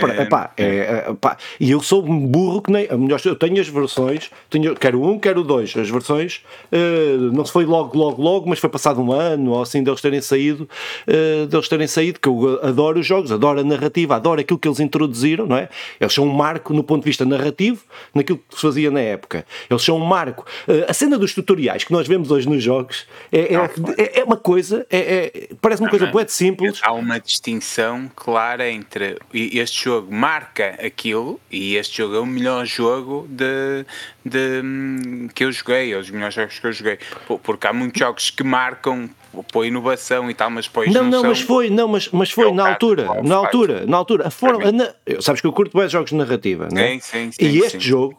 para- 0.00 0.14
É. 0.14 0.22
epá, 0.22 0.50
é, 0.56 0.64
é, 0.64 1.10
epá, 1.10 1.36
e 1.60 1.70
eu 1.70 1.80
sou 1.82 2.02
um 2.04 2.26
burro 2.26 2.62
que 2.62 2.70
nem. 2.72 2.88
melhor, 2.96 3.20
eu 3.24 3.36
tenho 3.36 3.60
as 3.60 3.68
versões, 3.68 4.30
tenho, 4.48 4.74
quero 4.74 5.02
um, 5.02 5.18
quero 5.18 5.42
dois. 5.44 5.76
As 5.76 5.90
versões 5.90 6.42
eh, 6.72 7.16
não 7.32 7.44
se 7.44 7.52
foi 7.52 7.64
logo, 7.66 7.96
logo, 7.98 8.22
logo, 8.22 8.48
mas 8.48 8.58
foi 8.58 8.70
passado 8.70 9.00
um 9.00 9.12
ano 9.12 9.50
ou 9.52 9.62
assim 9.62 9.82
deles 9.82 10.00
terem 10.00 10.20
saído, 10.22 10.68
eh, 11.06 11.46
deles 11.46 11.68
terem 11.68 11.86
saído, 11.86 12.18
que 12.18 12.28
eu 12.28 12.58
adoro 12.62 12.98
os 13.00 13.06
jogos, 13.06 13.30
adoro 13.30 13.60
a 13.60 13.64
narrativa, 13.64 14.16
adoro 14.16 14.40
aquilo 14.40 14.58
que 14.58 14.66
eles 14.66 14.80
introduziram, 14.80 15.46
não 15.46 15.56
é? 15.56 15.68
Eles 16.00 16.14
são 16.14 16.24
um 16.24 16.32
marco 16.32 16.72
no 16.72 16.82
ponto 16.82 17.02
de 17.02 17.08
vista 17.10 17.24
narrativo 17.26 17.82
naquilo 18.14 18.38
que 18.48 18.54
se 18.54 18.62
fazia 18.62 18.90
na 18.90 19.00
época. 19.00 19.44
Eles 19.68 19.82
são 19.82 19.96
um 19.96 20.04
marco. 20.04 20.46
Eh, 20.66 20.86
a 20.88 20.92
cena 20.94 21.18
dos 21.18 21.34
tutoriais 21.34 21.84
que 21.84 21.92
nós 21.92 22.06
vemos 22.08 22.30
hoje 22.30 22.48
nos 22.48 22.62
jogos 22.62 23.06
é, 23.30 23.52
é, 23.54 23.57
é- 23.96 24.20
é 24.20 24.24
uma 24.24 24.36
coisa, 24.36 24.86
é, 24.90 24.98
é- 24.98 25.48
parece 25.60 25.80
uma 25.82 25.90
coisa 25.90 26.06
Não, 26.06 26.24
de 26.24 26.32
simples. 26.32 26.80
Há 26.82 26.92
uma 26.92 27.18
distinção 27.20 28.10
clara 28.14 28.68
entre 28.70 29.18
este 29.32 29.84
jogo 29.84 30.12
marca 30.14 30.78
aquilo 30.84 31.40
e 31.50 31.76
este 31.76 31.98
jogo 31.98 32.16
é 32.16 32.20
o 32.20 32.26
melhor 32.26 32.64
jogo 32.66 33.26
de, 33.30 33.84
de, 34.24 34.60
hum, 34.64 35.28
que 35.34 35.44
eu 35.44 35.52
joguei, 35.52 35.92
é 35.92 35.96
os 35.98 36.10
melhores 36.10 36.34
jogos 36.34 36.58
que 36.58 36.66
eu 36.66 36.72
joguei. 36.72 36.98
Por- 37.26 37.38
Porque 37.40 37.66
há 37.66 37.72
muitos 37.72 37.98
jogos 37.98 38.30
que 38.30 38.42
marcam 38.44 39.08
por 39.52 39.64
inovação 39.64 40.30
e 40.30 40.34
tal, 40.34 40.50
mas 40.50 40.66
depois 40.66 40.92
Não, 40.92 41.02
não, 41.04 41.10
não, 41.10 41.20
são. 41.20 41.28
mas 41.30 41.40
foi, 41.40 41.70
não, 41.70 41.88
mas, 41.88 42.08
mas 42.10 42.30
foi 42.30 42.48
É 42.48 42.52
na 42.52 42.62
caso 42.62 42.72
altura, 42.74 43.04
na 43.04 43.12
altura, 43.12 43.36
altura, 43.36 43.86
na 43.86 43.96
altura, 43.96 44.26
a 44.28 44.30
forma. 44.30 44.72
Na, 44.72 44.94
sabes 45.20 45.40
que 45.40 45.46
eu 45.46 45.52
curto 45.52 45.76
bem 45.76 45.88
jogos 45.88 46.10
de 46.10 46.16
narrativa, 46.16 46.68
não 46.72 46.80
é? 46.80 46.92
Sim, 46.94 47.00
sim, 47.00 47.32
sim, 47.32 47.44
e 47.44 47.58
este 47.58 47.72
sim. 47.72 47.80
jogo 47.80 48.16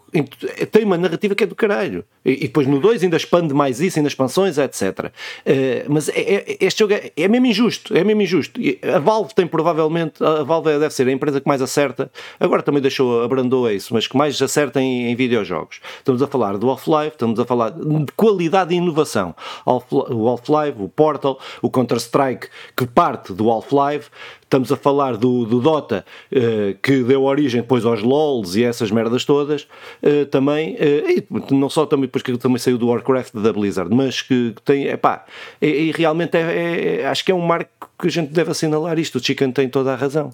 tem 0.72 0.84
uma 0.84 0.98
narrativa 0.98 1.36
que 1.36 1.44
é 1.44 1.48
do 1.48 1.56
caralho. 1.56 2.04
E, 2.26 2.32
e 2.32 2.40
depois 2.48 2.66
no 2.68 2.80
2 2.80 3.04
ainda 3.04 3.18
expande 3.18 3.54
mais 3.54 3.80
isso, 3.80 4.00
ainda 4.00 4.08
expansões, 4.08 4.58
etc. 4.58 5.12
Eh, 5.46 5.86
mas 5.88 6.10
é- 6.10 6.20
é- 6.50 6.58
este 6.62 6.80
jogo 6.80 6.94
é, 6.94 7.12
é 7.16 7.28
mesmo 7.28 7.46
injusto, 7.46 7.96
é 7.96 8.04
mesmo 8.04 8.22
injusto. 8.22 8.60
E 8.60 8.80
a 8.84 9.00
Valve 9.00 9.34
tem 9.34 9.46
provavelmente, 9.48 10.24
a 10.24 10.44
Valve 10.44 10.80
deve 10.80 10.94
ser 10.94 11.08
a 11.08 11.12
empresa 11.12 11.40
que 11.40 11.48
mais 11.48 11.62
acerta, 11.62 12.12
agora 12.40 12.62
também 12.64 12.82
deixou, 12.82 13.22
abrandou 13.24 13.70
isso, 13.72 13.94
mas 13.94 14.08
que 14.08 14.18
mais 14.18 14.42
acerta 14.42 14.82
em, 14.82 15.12
em 15.12 15.16
videojogos. 15.16 15.80
Estamos 15.98 16.22
a 16.22 16.28
falar 16.28 16.58
do 16.58 16.70
Half-Life, 16.70 17.14
estamos 17.16 17.40
a 17.40 17.46
falar 17.46 17.70
de 17.72 18.12
qualidade 18.16 18.74
e 18.74 18.78
inovação. 18.78 19.36
O 19.66 20.28
Half-Life, 20.28 20.82
o 20.82 20.90
Portal, 21.00 21.40
o 21.62 21.70
Counter-Strike, 21.70 22.48
que 22.76 22.86
parte 22.86 23.32
do 23.32 23.50
Half-Life, 23.50 24.10
Estamos 24.50 24.72
a 24.72 24.76
falar 24.76 25.16
do, 25.16 25.46
do 25.46 25.62
Dota, 25.62 26.04
eh, 26.32 26.76
que 26.82 27.04
deu 27.04 27.22
origem 27.24 27.62
depois 27.62 27.86
aos 27.86 28.02
LOLs 28.02 28.56
e 28.56 28.64
essas 28.64 28.90
merdas 28.90 29.24
todas, 29.24 29.68
eh, 30.02 30.26
também, 30.26 30.76
eh, 30.80 31.04
e 31.20 31.54
não 31.54 31.70
só 31.70 31.86
também 31.86 32.08
depois 32.08 32.24
que 32.24 32.36
também 32.36 32.58
saiu 32.58 32.76
do 32.80 32.88
Warcraft 32.88 33.36
da 33.36 33.54
Blizzard, 33.54 33.94
mas 33.94 34.24
que 34.24 34.56
tem, 34.66 34.88
epá, 34.88 35.24
e, 35.62 35.68
e 35.68 35.92
realmente 35.92 36.36
é, 36.36 37.02
é- 37.02 37.06
acho 37.06 37.24
que 37.24 37.32
é 37.32 37.36
um 37.36 37.42
marco 37.46 37.92
que 38.00 38.08
a 38.08 38.10
gente 38.10 38.34
deve 38.34 38.50
assinalar 38.50 38.98
isto. 38.98 39.20
O 39.20 39.24
Chicken 39.24 39.52
tem 39.52 39.70
toda 39.70 39.94
a 39.94 39.96
razão. 39.96 40.32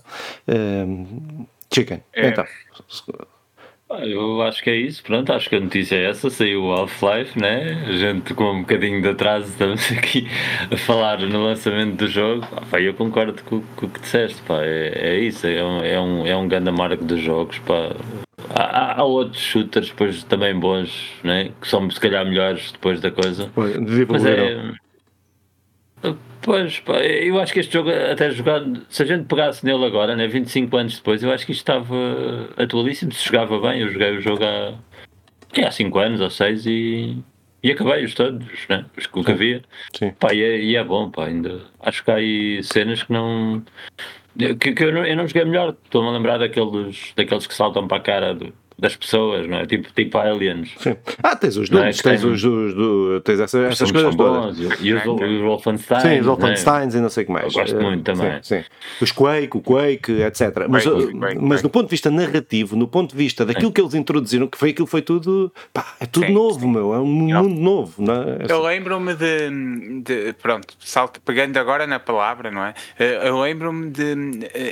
Chicken, 1.74 2.02
É. 2.14 2.30
então. 2.30 2.46
Eu 3.88 4.42
acho 4.42 4.64
que 4.64 4.70
é 4.72 4.76
isso, 4.76 5.04
pronto, 5.04 5.32
acho 5.32 5.48
que 5.48 5.56
a 5.56 5.60
notícia 5.60 5.96
é 5.96 6.10
essa, 6.10 6.28
saiu 6.30 6.64
o 6.64 6.72
Half-Life, 6.74 7.40
né? 7.40 7.84
A 7.88 7.92
gente 7.92 8.34
com 8.34 8.52
um 8.52 8.62
bocadinho 8.62 9.00
de 9.00 9.10
atraso 9.10 9.48
estamos 9.48 9.90
aqui 9.94 10.28
a 10.72 10.76
falar 10.76 11.20
no 11.20 11.44
lançamento 11.44 11.96
do 11.96 12.08
jogo. 12.08 12.46
Pá, 12.72 12.82
eu 12.82 12.96
concordo 12.96 13.44
com, 13.44 13.62
com 13.76 13.86
o 13.86 13.90
que 13.90 14.00
disseste, 14.00 14.42
pá, 14.42 14.64
é, 14.64 14.92
é 14.96 15.20
isso, 15.20 15.46
é 15.46 15.64
um, 15.64 15.84
é 15.84 16.00
um, 16.02 16.26
é 16.26 16.36
um 16.36 16.48
grande 16.48 16.72
marco 16.72 17.04
dos 17.06 17.20
jogos, 17.22 17.60
pá. 17.60 17.96
Há, 18.50 19.00
há- 19.02 19.04
outros 19.04 19.42
shooters 19.42 19.90
depois 19.90 20.24
também 20.24 20.58
bons, 20.60 21.14
né? 21.24 21.52
Que 21.62 21.68
são 21.68 21.90
se 21.90 22.00
calhar 22.00 22.26
melhores 22.26 22.72
depois 22.72 23.00
da 23.00 23.12
coisa. 23.12 23.52
Mas 24.14 24.26
é. 24.26 24.85
Pois, 26.42 26.80
pá, 26.80 27.00
eu 27.00 27.40
acho 27.40 27.52
que 27.54 27.60
este 27.60 27.74
jogo, 27.74 27.90
até 27.90 28.30
jogado, 28.30 28.86
se 28.88 29.02
a 29.02 29.06
gente 29.06 29.26
pegasse 29.26 29.66
nele 29.66 29.84
agora, 29.86 30.16
né, 30.16 30.28
25 30.28 30.78
anos 30.78 30.98
depois, 30.98 31.24
eu 31.24 31.32
acho 31.32 31.44
que 31.46 31.52
isto 31.52 31.62
estava 31.62 31.96
atualíssimo. 32.58 33.12
Se 33.14 33.26
jogava 33.26 33.60
bem, 33.60 33.82
eu 33.82 33.90
joguei 33.92 34.16
o 34.18 34.22
jogo 34.22 34.44
há, 34.44 34.74
há 35.68 35.72
5 35.72 35.98
anos 35.98 36.22
ou 36.22 36.30
6 36.30 36.66
e, 36.68 37.18
e 37.64 37.72
acabei-os 37.72 38.14
todos, 38.14 38.46
né, 38.70 38.86
os 38.96 39.08
que 39.08 39.32
havia. 39.32 39.64
Sim. 39.94 40.12
Pá, 40.20 40.34
e, 40.36 40.44
é, 40.44 40.60
e 40.62 40.76
é 40.76 40.84
bom, 40.84 41.10
pá, 41.10 41.26
ainda. 41.26 41.62
Acho 41.80 42.04
que 42.04 42.12
há 42.12 42.16
aí 42.16 42.62
cenas 42.64 43.02
que 43.02 43.12
não. 43.12 43.64
que, 44.38 44.74
que 44.74 44.84
eu, 44.84 44.92
não 44.94 45.04
eu 45.06 45.16
não 45.16 45.28
joguei 45.28 45.46
melhor. 45.46 45.76
Estou-me 45.84 46.10
a 46.10 46.12
lembrar 46.12 46.38
daqueles, 46.38 47.12
daqueles 47.16 47.48
que 47.48 47.56
saltam 47.56 47.88
para 47.88 47.98
a 47.98 48.02
cara 48.02 48.36
do- 48.36 48.54
das 48.78 48.96
pessoas, 48.96 49.48
não 49.48 49.58
é? 49.60 49.66
Tipo, 49.66 49.88
tipo 49.94 50.18
aliens. 50.18 50.70
Sim. 50.78 50.96
Ah, 51.24 51.36
tens 51.36 51.56
os 51.56 51.70
Não 51.70 51.80
é 51.80 51.84
tens 51.86 52.02
tem- 52.02 52.16
os, 52.16 52.44
os, 52.44 52.74
do- 52.74 53.22
tens 53.22 53.40
essa- 53.40 53.60
essas 53.62 53.78
São- 53.78 53.92
coisas 53.92 54.16
todas. 54.16 54.58
bons, 54.58 54.80
E, 54.82 54.88
e 54.88 54.94
os, 54.94 55.06
os 55.06 55.42
Wolfenstein. 55.42 56.00
Sim, 56.02 56.08
os 56.10 56.16
né? 56.16 56.22
Wolfensteins 56.24 56.94
e 56.96 57.00
não 57.00 57.10
sei 57.10 57.24
o 57.24 57.28
que 57.28 57.32
mais. 57.32 57.46
Eu 57.56 57.62
gosto 57.62 57.78
Eh, 57.78 57.82
muito 57.84 58.04
também. 58.04 58.34
Sim, 58.44 58.60
sim. 58.60 58.64
Os 59.02 59.12
Quake, 59.12 59.58
o 59.58 59.62
Quake, 59.62 60.12
etc. 60.22 60.66
Mas, 60.70 60.84
Quake, 60.84 61.04
eh, 61.04 61.12
Quake, 61.12 61.36
mas 61.40 61.48
Quake. 61.50 61.64
do 61.64 61.70
ponto 61.70 61.86
de 61.86 61.92
vista 61.92 62.12
narrativo, 62.12 62.76
no 62.76 62.88
ponto 62.88 63.12
de 63.12 63.18
vista 63.18 63.46
daquilo 63.46 63.72
que 63.72 63.80
eles 63.80 63.94
introduziram, 63.94 64.48
que 64.48 64.58
foi 64.58 64.72
aquilo 64.72 64.88
foi 64.88 65.02
tudo. 65.02 65.52
Pá, 65.74 65.96
é 66.00 66.06
tudo 66.06 66.26
Sim, 66.28 66.34
novo, 66.34 66.68
meu. 66.68 66.94
É 66.94 67.00
um 67.00 67.06
mundo 67.06 67.50
novo. 67.50 67.94
Não 68.04 68.14
é? 68.14 68.38
Eu 68.50 68.62
lembro-me 68.62 69.14
de, 69.16 70.02
de- 70.02 70.34
Pronto, 70.42 70.74
salto, 70.80 71.22
pegando 71.22 71.56
agora 71.58 71.88
na 71.88 72.00
palavra, 72.00 72.52
não 72.52 72.64
é? 72.66 72.74
Eh, 73.00 73.28
Eu 73.30 73.40
lembro-me 73.40 73.90
de 73.90 74.16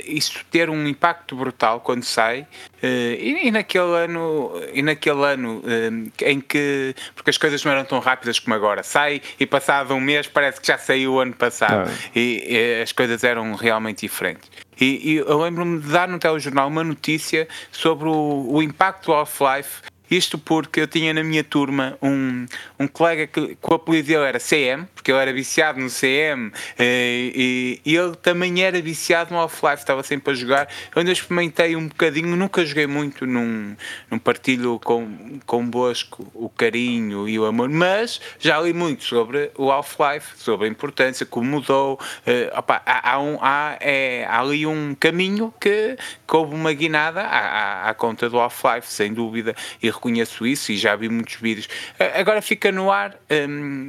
isso 0.06 0.44
ter 0.50 0.68
um 0.68 0.86
impacto 0.86 1.34
brutal 1.34 1.80
quando 1.80 2.02
sai. 2.04 2.46
E, 2.82 3.46
e 3.46 3.50
naquele 3.50 3.93
ano, 3.94 4.52
e 4.72 4.82
naquele 4.82 5.24
ano 5.24 5.62
eh, 5.66 6.30
em 6.30 6.40
que. 6.40 6.94
Porque 7.14 7.30
as 7.30 7.38
coisas 7.38 7.64
não 7.64 7.72
eram 7.72 7.84
tão 7.84 7.98
rápidas 7.98 8.38
como 8.38 8.54
agora. 8.54 8.82
Sai 8.82 9.22
e 9.38 9.46
passado 9.46 9.94
um 9.94 10.00
mês 10.00 10.26
parece 10.26 10.60
que 10.60 10.66
já 10.66 10.78
saiu 10.78 11.14
o 11.14 11.20
ano 11.20 11.34
passado. 11.34 11.88
Ah. 11.88 12.10
E, 12.14 12.44
e 12.46 12.82
as 12.82 12.92
coisas 12.92 13.24
eram 13.24 13.54
realmente 13.54 14.00
diferentes. 14.00 14.50
E, 14.80 15.12
e 15.12 15.16
eu 15.16 15.40
lembro-me 15.40 15.80
de 15.80 15.88
dar 15.88 16.08
no 16.08 16.18
telejornal 16.18 16.68
uma 16.68 16.82
notícia 16.82 17.46
sobre 17.70 18.08
o, 18.08 18.46
o 18.50 18.62
impacto 18.62 19.06
do 19.06 19.12
Half-Life. 19.12 19.82
Isto 20.10 20.38
porque 20.38 20.80
eu 20.80 20.86
tinha 20.86 21.14
na 21.14 21.24
minha 21.24 21.42
turma 21.42 21.96
um, 22.02 22.46
um 22.78 22.86
colega 22.86 23.26
que, 23.26 23.56
que 23.56 23.70
o 23.70 23.74
apelido 23.74 24.08
dele 24.08 24.24
era 24.24 24.38
CM, 24.38 24.86
porque 24.94 25.10
ele 25.10 25.18
era 25.18 25.32
viciado 25.32 25.80
no 25.80 25.88
CM 25.88 26.52
eh, 26.78 27.32
e, 27.34 27.80
e 27.84 27.96
ele 27.96 28.14
também 28.16 28.62
era 28.62 28.80
viciado 28.80 29.32
no 29.32 29.40
Half-Life, 29.40 29.82
estava 29.82 30.02
sempre 30.02 30.32
a 30.32 30.34
jogar. 30.36 30.68
Eu 30.94 31.00
ainda 31.00 31.10
experimentei 31.12 31.74
um 31.74 31.88
bocadinho, 31.88 32.36
nunca 32.36 32.64
joguei 32.64 32.86
muito 32.86 33.26
num, 33.26 33.74
num 34.10 34.18
partilho 34.18 34.78
com, 34.78 35.40
convosco 35.46 36.30
o 36.34 36.48
carinho 36.50 37.28
e 37.28 37.38
o 37.38 37.46
amor, 37.46 37.70
mas 37.70 38.20
já 38.38 38.60
li 38.60 38.72
muito 38.72 39.04
sobre 39.04 39.50
o 39.56 39.70
Half-Life, 39.70 40.36
sobre 40.36 40.66
a 40.66 40.70
importância, 40.70 41.24
como 41.24 41.50
mudou. 41.50 41.98
eh, 42.26 42.52
opá, 42.56 42.82
há, 42.84 43.12
há 43.12 43.20
um, 43.20 43.38
há, 43.40 43.76
é, 43.80 44.26
há 44.28 44.40
ali 44.40 44.66
um 44.66 44.94
caminho 44.94 45.52
que, 45.58 45.96
houve 46.30 46.54
uma 46.54 46.72
guinada 46.72 47.22
à, 47.22 47.86
à, 47.86 47.90
à 47.90 47.94
conta 47.94 48.28
do 48.28 48.38
Half-Life, 48.38 48.92
sem 48.92 49.14
dúvida, 49.14 49.54
e 49.80 49.93
reconheço 49.94 50.46
isso 50.46 50.72
e 50.72 50.76
já 50.76 50.94
vi 50.96 51.08
muitos 51.08 51.36
vídeos. 51.36 51.68
Agora 52.14 52.42
fica 52.42 52.70
no 52.72 52.90
ar, 52.90 53.16
hum, 53.30 53.88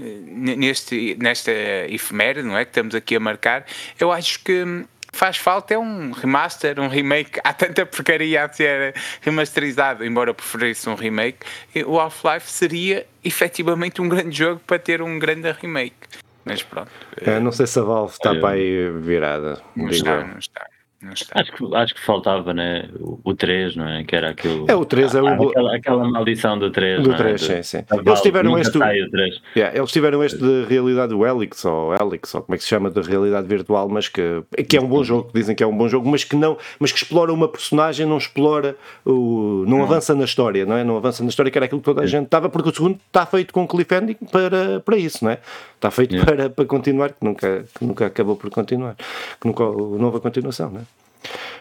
neste, 0.57 1.15
nesta 1.19 1.51
efeméride, 1.89 2.47
não 2.47 2.57
é? 2.57 2.65
Que 2.65 2.71
estamos 2.71 2.95
aqui 2.95 3.15
a 3.15 3.19
marcar. 3.19 3.65
Eu 3.99 4.11
acho 4.11 4.39
que. 4.43 4.63
hum, 4.63 4.85
Faz 5.13 5.37
falta 5.37 5.73
é 5.73 5.77
um 5.77 6.11
remaster, 6.11 6.77
um 6.77 6.89
remake. 6.89 7.39
Há 7.41 7.53
tanta 7.53 7.85
porcaria 7.85 8.43
a 8.43 8.51
ser 8.51 8.93
remasterizado, 9.21 10.03
embora 10.03 10.33
preferisse 10.33 10.89
um 10.89 10.93
remake. 10.95 11.37
O 11.85 11.97
Half-Life 11.97 12.51
seria 12.51 13.05
efetivamente 13.23 14.01
um 14.01 14.09
grande 14.09 14.37
jogo 14.37 14.59
para 14.67 14.77
ter 14.77 15.01
um 15.01 15.17
grande 15.17 15.49
remake. 15.53 15.95
Mas 16.43 16.61
pronto, 16.63 16.91
É, 17.21 17.39
não 17.39 17.53
sei 17.53 17.65
se 17.65 17.79
a 17.79 17.81
Valve 17.83 18.11
está 18.11 18.31
Olha, 18.31 18.41
para 18.41 18.49
aí 18.55 18.89
virada. 18.99 19.61
não 19.73 19.87
está, 19.87 20.21
não 20.25 20.37
está. 20.37 20.67
Não. 21.05 21.11
Acho 21.11 21.53
que, 21.53 21.75
acho 21.75 21.93
que 21.95 22.01
faltava, 22.01 22.51
né? 22.53 22.89
O, 22.99 23.19
o 23.23 23.35
3, 23.35 23.75
não 23.75 23.87
é? 23.87 24.03
Que 24.03 24.15
era 24.15 24.31
aquilo. 24.31 24.65
É, 24.67 24.75
o 24.75 24.83
3 24.83 25.13
é 25.15 25.21
o. 25.21 25.27
Ah, 25.27 25.33
aquela, 25.35 25.75
aquela 25.75 26.09
maldição 26.09 26.57
do 26.57 26.71
3. 26.71 27.03
Do 27.03 27.09
não 27.09 27.15
é? 27.15 27.17
3, 27.19 27.41
Do- 27.41 27.45
sim, 27.45 27.63
sim. 27.63 27.83
Eles 28.05 28.21
tiveram 28.21 28.57
este- 28.57 28.77
sai 28.77 29.01
o 29.01 29.09
3. 29.11 29.41
Yeah, 29.55 29.77
eles 29.77 29.91
tiveram 29.91 30.23
este 30.23 30.37
de 30.39 30.65
realidade, 30.67 31.13
o 31.13 31.25
Helix, 31.25 31.63
ou 31.65 31.93
Helix, 31.93 32.33
ou 32.33 32.41
como 32.41 32.55
é 32.55 32.57
que 32.57 32.63
se 32.63 32.69
chama, 32.69 32.89
de 32.89 33.01
realidade 33.01 33.47
virtual, 33.47 33.87
mas 33.87 34.07
que, 34.07 34.43
que 34.67 34.77
é 34.77 34.81
um 34.81 34.87
bom 34.87 35.03
jogo, 35.03 35.29
que 35.31 35.37
dizem 35.39 35.55
que 35.55 35.63
é 35.63 35.67
um 35.67 35.77
bom 35.77 35.87
jogo, 35.87 36.09
mas 36.09 36.23
que 36.23 36.35
não, 36.35 36.57
mas 36.79 36.91
que 36.91 36.97
explora 36.97 37.31
uma 37.31 37.47
personagem, 37.47 38.05
não 38.07 38.17
explora, 38.17 38.75
o, 39.05 39.63
não 39.67 39.83
avança 39.83 40.15
na 40.15 40.25
história, 40.25 40.65
não 40.65 40.75
é? 40.75 40.83
Não 40.83 40.97
avança 40.97 41.21
na 41.21 41.29
história, 41.29 41.51
que 41.51 41.57
era 41.57 41.65
aquilo 41.65 41.81
que 41.81 41.85
toda 41.85 42.01
a 42.01 42.07
gente 42.07 42.25
estava, 42.25 42.49
porque 42.49 42.69
o 42.69 42.73
segundo 42.73 42.99
está 43.05 43.25
feito 43.25 43.53
com 43.53 43.67
cliffhanger 43.67 44.17
para, 44.31 44.79
para 44.79 44.97
isso, 44.97 45.23
não 45.23 45.31
é? 45.31 45.37
Está 45.75 45.91
feito 45.91 46.15
Yeah. 46.15 46.31
para, 46.31 46.49
para 46.49 46.65
continuar, 46.65 47.09
que 47.09 47.23
nunca, 47.23 47.65
que 47.77 47.85
nunca 47.85 48.05
acabou 48.07 48.35
por 48.35 48.49
continuar, 48.49 48.95
que 49.39 49.45
nunca 49.47 49.63
houve 49.63 50.01
nova 50.01 50.19
continuação, 50.19 50.69
não 50.71 50.79
é? 50.79 50.83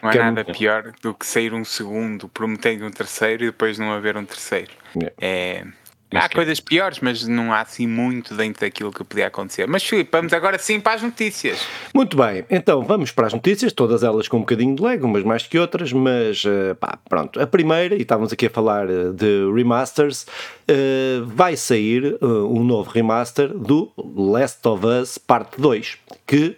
Não 0.01 0.09
há 0.09 0.11
Quero- 0.11 0.23
nada 0.25 0.45
pior 0.45 0.93
do 1.01 1.13
que 1.13 1.25
sair 1.25 1.53
um 1.53 1.63
segundo 1.65 2.27
prometendo 2.29 2.85
um 2.85 2.91
terceiro 2.91 3.43
e 3.43 3.47
depois 3.47 3.77
não 3.79 3.91
haver 3.91 4.15
um 4.17 4.25
terceiro. 4.25 4.71
Yeah. 4.95 5.15
É, 5.19 5.65
há 6.13 6.29
coisas 6.29 6.61
piores, 6.61 6.99
mas 7.01 7.27
não 7.27 7.51
há 7.51 7.59
assim 7.59 7.85
muito 7.85 8.33
dentro 8.35 8.61
daquilo 8.61 8.89
que 8.91 9.03
podia 9.03 9.27
acontecer. 9.27 9.67
Mas 9.67 9.83
Filipe, 9.83 10.09
vamos 10.11 10.31
agora 10.31 10.57
sim 10.57 10.79
para 10.79 10.93
as 10.93 11.01
notícias. 11.01 11.59
Muito 11.93 12.15
bem, 12.15 12.45
então 12.49 12.81
vamos 12.83 13.11
para 13.11 13.27
as 13.27 13.33
notícias, 13.33 13.73
todas 13.73 14.01
elas 14.03 14.27
com 14.29 14.37
um 14.37 14.41
bocadinho 14.41 14.75
de 14.75 14.81
Lego, 14.81 15.05
umas 15.05 15.23
mais 15.23 15.43
que 15.45 15.57
outras, 15.59 15.91
mas 15.91 16.43
eh, 16.45 16.73
pá, 16.75 16.97
pronto. 17.09 17.41
A 17.41 17.45
primeira, 17.47 17.95
e 17.95 18.03
estávamos 18.03 18.31
aqui 18.31 18.45
a 18.45 18.49
falar 18.49 18.89
eh, 18.89 19.11
de 19.13 19.51
remasters, 19.53 20.25
eh, 20.67 21.19
vai 21.25 21.57
sair 21.57 22.17
um 22.21 22.63
novo 22.63 22.89
remaster 22.91 23.49
do 23.49 23.91
Last 23.97 24.65
of 24.67 24.85
Us 24.85 25.17
Parte 25.17 25.59
2, 25.59 25.97
que. 26.25 26.55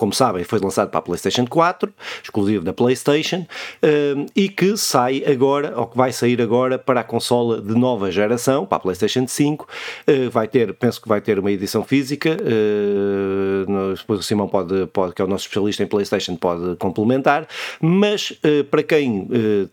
Como 0.00 0.14
sabem, 0.14 0.42
foi 0.44 0.58
lançado 0.58 0.88
para 0.88 0.98
a 0.98 1.02
PlayStation 1.02 1.46
4, 1.46 1.92
exclusivo 2.22 2.64
da 2.64 2.72
PlayStation, 2.72 3.44
eh, 3.82 4.14
e 4.34 4.48
que 4.48 4.74
sai 4.74 5.22
agora, 5.26 5.78
ou 5.78 5.86
que 5.86 5.94
vai 5.94 6.10
sair 6.10 6.40
agora 6.40 6.78
para 6.78 7.00
a 7.00 7.04
consola 7.04 7.60
de 7.60 7.74
nova 7.74 8.10
geração, 8.10 8.64
para 8.64 8.78
a 8.78 8.80
PlayStation 8.80 9.28
5. 9.28 9.68
Eh, 10.06 10.30
vai 10.30 10.48
ter, 10.48 10.72
penso 10.72 11.02
que 11.02 11.06
vai 11.06 11.20
ter 11.20 11.38
uma 11.38 11.52
edição 11.52 11.84
física. 11.84 12.30
eh, 12.30 13.94
depois 13.94 14.20
o 14.20 14.22
Simão 14.22 14.48
pode, 14.48 14.86
pode, 14.86 15.12
que 15.12 15.20
é 15.20 15.24
o 15.26 15.28
nosso 15.28 15.44
especialista 15.44 15.82
em 15.82 15.86
PlayStation, 15.86 16.34
pode 16.34 16.76
complementar. 16.76 17.46
Mas 17.78 18.32
eh, 18.42 18.62
para 18.62 18.82
quem 18.82 19.28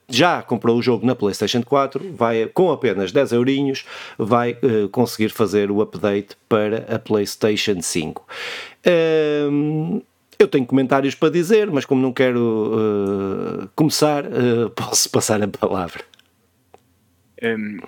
já 0.10 0.42
comprou 0.42 0.78
o 0.78 0.82
jogo 0.82 1.06
na 1.06 1.16
PlayStation 1.16 1.64
4, 1.64 2.14
vai 2.14 2.48
com 2.48 2.70
apenas 2.70 3.14
10 3.14 3.32
eurinhos, 3.32 3.86
vai 4.18 4.58
conseguir 4.92 5.30
fazer 5.30 5.72
o 5.72 5.82
update 5.82 6.36
para 6.50 6.86
a 6.94 7.00
PlayStation 7.00 7.82
5. 7.82 8.26
Ehm, 8.88 10.02
eu 10.40 10.48
tenho 10.48 10.66
comentários 10.66 11.16
para 11.16 11.30
dizer, 11.32 11.70
mas 11.72 11.86
como 11.86 12.02
não 12.02 12.12
quero 12.14 12.72
eh, 13.64 13.68
começar, 13.76 14.26
eh, 14.26 14.70
posso 14.76 15.10
passar 15.10 15.42
a 15.42 15.48
palavra. 15.48 16.04
Hum, 17.44 17.80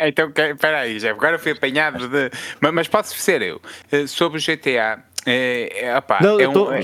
Então, 0.00 0.28
espera 0.36 0.80
aí, 0.80 0.98
já 0.98 1.10
agora 1.10 1.38
fui 1.38 1.52
apanhado 1.52 2.06
de. 2.08 2.30
Mas, 2.60 2.72
mas 2.74 2.88
posso 2.88 3.16
ser 3.16 3.40
eu. 3.42 3.60
Eh, 3.90 4.06
Sobre 4.06 4.38
o 4.38 4.42
GTA. 4.42 5.02
É, 5.26 5.94
opá, 5.96 6.18
Não, 6.22 6.38
é 6.40 6.44
eu 6.44 6.50
um- 6.50 6.52
tô- 6.52 6.72
é- 6.72 6.80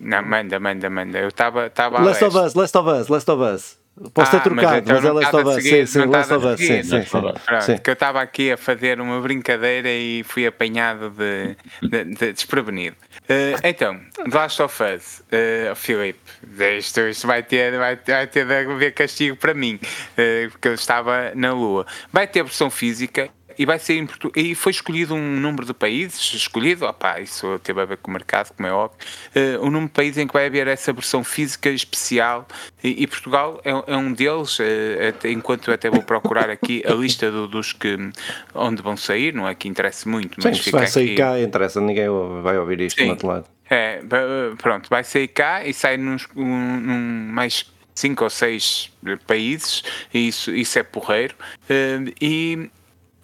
Não, 0.00 0.22
manda, 0.24 0.58
manda, 0.60 0.90
manda. 0.90 1.18
Eu 1.18 1.28
estava 1.28 1.70
Last 2.00 2.24
of 2.24 2.36
Us, 2.36 2.54
Last 2.54 2.76
of 2.78 2.88
Us, 2.90 3.08
Last 3.08 3.30
of 3.30 3.42
Us. 3.42 3.77
Posso 4.14 4.30
ter 4.30 4.36
Ah, 4.36 4.40
trocado, 4.40 4.76
então 4.78 4.94
mas, 4.94 5.04
é 5.04 5.10
Last 5.12 5.36
of 5.36 5.48
Us. 5.48 5.62
Sim, 5.62 5.86
sim, 5.86 6.04
Last 6.06 6.32
of 6.32 6.46
Us. 6.46 6.60
Sim, 6.60 6.82
sim, 6.82 7.02
sim. 7.60 7.78
Que 7.78 7.90
eu 7.90 7.94
estava 7.94 8.20
aqui 8.20 8.52
a 8.52 8.56
fazer 8.56 9.00
uma 9.00 9.20
brincadeira 9.20 9.88
e 9.88 10.22
fui 10.24 10.46
apanhado 10.46 11.10
de, 11.10 11.56
de- 11.82 12.04
de 12.14 12.32
desprevenido. 12.32 12.96
Eh, 13.28 13.54
então, 13.64 14.00
The 14.30 14.36
Last 14.38 14.62
of 14.62 14.82
Us, 14.82 15.20
uh, 15.32 15.74
Filipe, 15.74 16.18
isto, 16.78 17.00
isto 17.00 17.26
vai, 17.26 17.42
ter, 17.42 17.76
vai, 17.78 17.96
vai 17.96 18.26
ter 18.26 18.46
de 18.46 18.54
haver 18.54 18.92
castigo 18.94 19.36
para 19.36 19.52
mim, 19.54 19.78
eh, 20.16 20.48
porque 20.50 20.68
eu 20.68 20.74
estava 20.74 21.32
na 21.34 21.52
Lua. 21.52 21.86
Vai 22.12 22.26
ter 22.26 22.42
versão 22.42 22.70
física. 22.70 23.28
E 23.58 23.66
vai 23.66 23.78
ser 23.78 24.06
E 24.36 24.54
foi 24.54 24.70
escolhido 24.70 25.14
um 25.14 25.40
número 25.40 25.66
de 25.66 25.74
países, 25.74 26.20
escolhido, 26.34 26.86
opá, 26.86 27.20
isso 27.20 27.58
teve 27.58 27.80
a 27.80 27.84
ver 27.84 27.96
com 27.98 28.10
o 28.10 28.14
mercado, 28.14 28.52
como 28.54 28.68
é 28.68 28.72
óbvio, 28.72 28.98
eh, 29.34 29.58
um 29.58 29.64
número 29.70 29.86
de 29.86 29.92
países 29.94 30.18
em 30.18 30.26
que 30.26 30.32
vai 30.32 30.46
haver 30.46 30.68
essa 30.68 30.92
versão 30.92 31.24
física 31.24 31.68
especial 31.68 32.46
e, 32.84 33.02
e 33.02 33.06
Portugal 33.06 33.60
é, 33.64 33.70
é 33.70 33.96
um 33.96 34.12
deles, 34.12 34.58
eh, 34.60 35.08
até- 35.08 35.30
enquanto 35.32 35.70
até 35.72 35.90
vou 35.90 36.02
procurar 36.02 36.48
aqui 36.50 36.82
a 36.86 36.92
lista 36.92 37.30
do- 37.30 37.48
dos 37.48 37.72
que 37.72 37.96
onde 38.54 38.80
vão 38.80 38.96
sair, 38.96 39.34
não 39.34 39.48
é 39.48 39.54
que 39.54 39.66
interessa 39.68 40.08
muito, 40.08 40.40
Sim, 40.40 40.48
mas 40.48 40.56
se 40.58 40.62
fica 40.64 40.78
vai 40.78 40.86
sair 40.86 41.04
aqui. 41.06 41.14
cá, 41.16 41.40
interessa, 41.40 41.80
ninguém 41.80 42.06
vai 42.42 42.56
ouvir 42.58 42.80
isto 42.80 42.98
Sim. 42.98 43.06
do 43.06 43.10
outro 43.10 43.26
lado. 43.26 43.46
É, 43.68 44.00
pronto, 44.62 44.88
vai 44.88 45.02
sair 45.04 45.28
cá 45.28 45.64
e 45.64 45.74
sai 45.74 45.96
nos, 45.96 46.26
um, 46.36 46.76
num 46.80 47.32
mais 47.32 47.66
cinco 47.94 48.22
ou 48.24 48.30
seis 48.30 48.90
países, 49.26 49.82
e 50.14 50.28
isso, 50.28 50.54
isso 50.54 50.78
é 50.78 50.82
porreiro. 50.84 51.34
Eh, 51.68 51.98
e 52.20 52.70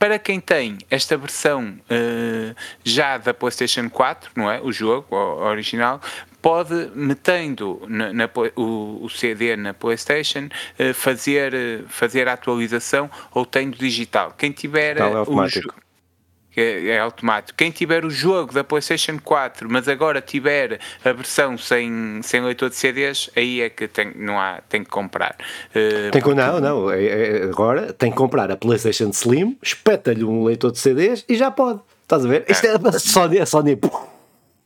para 0.05 0.19
quem 0.19 0.39
tem 0.39 0.77
esta 0.91 1.17
versão 1.17 1.79
eh, 1.89 2.55
já 2.85 3.17
da 3.17 3.33
PlayStation 3.33 3.89
4, 3.89 4.33
não 4.37 4.51
é? 4.51 4.61
O 4.61 4.71
jogo 4.71 5.07
o- 5.17 5.17
original, 5.47 5.99
pode, 6.43 6.91
metendo 6.95 7.81
na, 7.89 8.13
na 8.13 8.29
o, 8.55 9.03
o 9.03 9.09
CD 9.09 9.57
na 9.57 9.73
PlayStation, 9.73 10.51
eh, 10.79 10.93
fazer, 10.93 11.55
eh, 11.55 11.79
fazer 11.89 12.29
a 12.29 12.35
atualização 12.35 13.11
ou 13.33 13.47
tendo 13.47 13.79
digital. 13.79 14.35
Quem 14.37 14.53
tiver 14.53 14.99
é 14.99 15.05
o 15.07 15.17
automático. 15.17 15.73
que 15.73 15.81
é, 16.57 16.87
é 16.89 16.99
automático. 16.99 17.57
Quem 17.57 17.71
tiver 17.71 18.05
o 18.05 18.11
jogo 18.11 18.53
da 18.53 18.63
PlayStation 18.65 19.19
4, 19.23 19.69
mas 19.71 19.89
agora 19.89 20.21
tiver 20.21 20.79
a 21.05 21.13
versão 21.13 21.57
sem, 21.59 22.21
sem 22.23 22.41
leitor 22.43 22.71
de 22.71 22.77
CDs, 22.77 23.31
aí 23.37 23.61
é 23.61 23.71
que 23.71 23.89
tem, 23.89 24.13
não 24.17 24.39
há, 24.39 24.61
tem 24.69 24.83
que 24.85 24.91
comprar. 24.91 25.37
Eh, 25.75 26.11
Tem 26.11 26.23
que, 26.23 26.35
não, 26.35 26.61
não, 26.61 26.91
é- 26.91 27.05
é- 27.05 27.43
agora 27.45 27.93
tem 27.93 28.11
que 28.11 28.17
comprar 28.17 28.51
a 28.51 28.57
PlayStation 28.57 29.11
Slim, 29.11 29.57
espeta-lhe 29.63 30.25
um 30.25 30.45
leitor 30.45 30.71
de 30.73 30.79
CDs 30.79 31.25
e 31.29 31.37
já 31.37 31.51
pode. 31.51 31.81
Estás 32.03 32.25
a 32.25 32.29
ver? 32.29 32.45
Isto 32.49 32.67
é 32.67 32.71
a 32.75 32.93
Sony, 32.99 33.39
a 33.41 33.47
Sony 33.47 33.79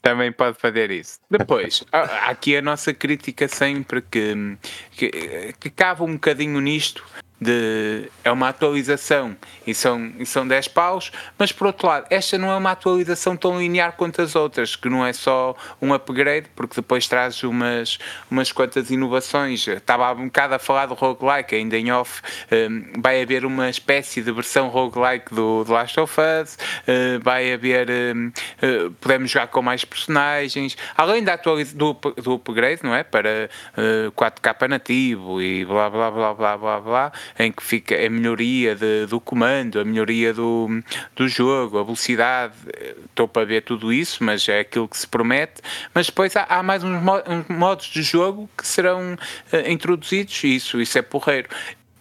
Também 0.03 0.33
pode 0.33 0.59
fazer 0.59 0.91
isso. 0.91 1.19
Depois, 1.31 1.85
há 1.93 2.31
aqui 2.31 2.57
a 2.57 2.63
nossa 2.63 2.93
crítica 2.93 3.47
sempre 3.47 4.03
que, 4.03 4.57
que, 4.93 5.55
que 5.61 5.71
cabe 5.71 6.03
um 6.03 6.15
bocadinho 6.15 6.61
nisto. 6.61 7.05
De, 7.41 8.11
é 8.25 8.33
uma 8.33 8.49
atualização 8.49 9.37
e 9.67 9.75
são, 9.75 10.13
e 10.19 10.27
são 10.27 10.47
10 10.47 10.69
paus, 10.69 11.13
mas 11.39 11.53
por 11.53 11.69
outro 11.69 11.87
lado, 11.87 12.07
esta 12.11 12.37
não 12.37 12.51
é 12.51 12.57
uma 12.57 12.73
atualização 12.73 13.37
tão 13.37 13.59
linear 13.59 13.93
quanto 13.93 14.21
as 14.21 14.35
outras, 14.35 14.77
que 14.77 14.89
não 14.89 15.05
é 15.07 15.13
só 15.13 15.55
um 15.81 15.95
upgrade, 15.95 16.49
porque 16.55 16.77
depois 16.77 17.07
traz 17.07 17.43
umas, 17.43 17.99
umas 18.31 18.51
quantas 18.53 18.91
inovações. 18.91 19.67
Estava 19.67 20.07
há 20.07 20.13
um 20.13 20.27
bocado 20.27 20.55
a 20.55 20.59
falar 20.59 20.87
do 20.87 20.95
roguelike, 20.95 21.55
ainda 21.55 21.77
em 21.77 21.93
off, 21.93 22.23
um, 22.51 23.01
vai 23.01 23.23
haver 23.23 23.45
uma 23.45 23.71
espécie 23.71 24.23
de 24.23 24.33
versão 24.33 24.69
roguelike 24.69 25.35
do, 25.35 25.65
do 25.65 25.73
Last 25.73 25.99
of 26.01 26.15
Us, 26.21 26.55
uh, 26.55 27.23
vai 27.23 27.53
haver, 27.53 27.89
um, 27.91 28.29
uh, 28.29 28.91
podemos 29.01 29.31
jogar 29.31 29.47
com 29.49 29.63
mais 29.63 29.85
personagens, 29.85 30.77
além 30.97 31.23
da 31.23 31.37
do, 31.75 31.95
do 31.95 32.35
upgrade, 32.35 32.81
não 32.83 32.95
é? 32.95 33.03
Para 33.03 33.49
uh, 33.77 34.13
4K 34.13 34.69
nativo 34.69 35.41
e 35.41 35.65
blá 35.65 35.89
blá 35.89 36.11
blá 36.11 36.35
blá 36.35 36.57
blá 36.57 36.81
blá, 36.81 37.13
em 37.39 37.51
que 37.51 37.63
fica 37.63 37.95
a 37.97 38.09
melhoria 38.09 38.75
de- 38.77 39.07
do 39.07 39.21
comando, 39.21 39.81
a 39.81 39.85
melhoria 39.85 40.33
do, 40.33 40.69
do 41.17 41.29
jogo, 41.29 41.79
a 41.79 41.83
velocidade, 41.83 42.55
eh, 42.73 42.95
estou 43.07 43.27
para 43.27 43.45
ver 43.45 43.63
tudo 43.63 43.93
isso, 43.93 44.23
mas 44.23 44.49
é 44.49 44.61
aquilo 44.61 44.87
que 44.89 44.97
se 44.99 45.07
promete. 45.07 45.61
Mas 45.93 46.07
depois 46.07 46.37
há, 46.37 46.45
há 46.45 46.63
mais 46.63 46.85
uns, 46.85 47.03
mo- 47.03 47.23
uns 47.27 47.49
modos 47.49 47.87
de 47.87 48.03
jogo 48.03 48.49
que 48.57 48.67
serão 48.67 49.17
eh, 49.53 49.71
introduzidos, 49.73 50.43
isso, 50.45 50.81
isso 50.81 50.97
é 50.99 51.03
porreiro. 51.03 51.49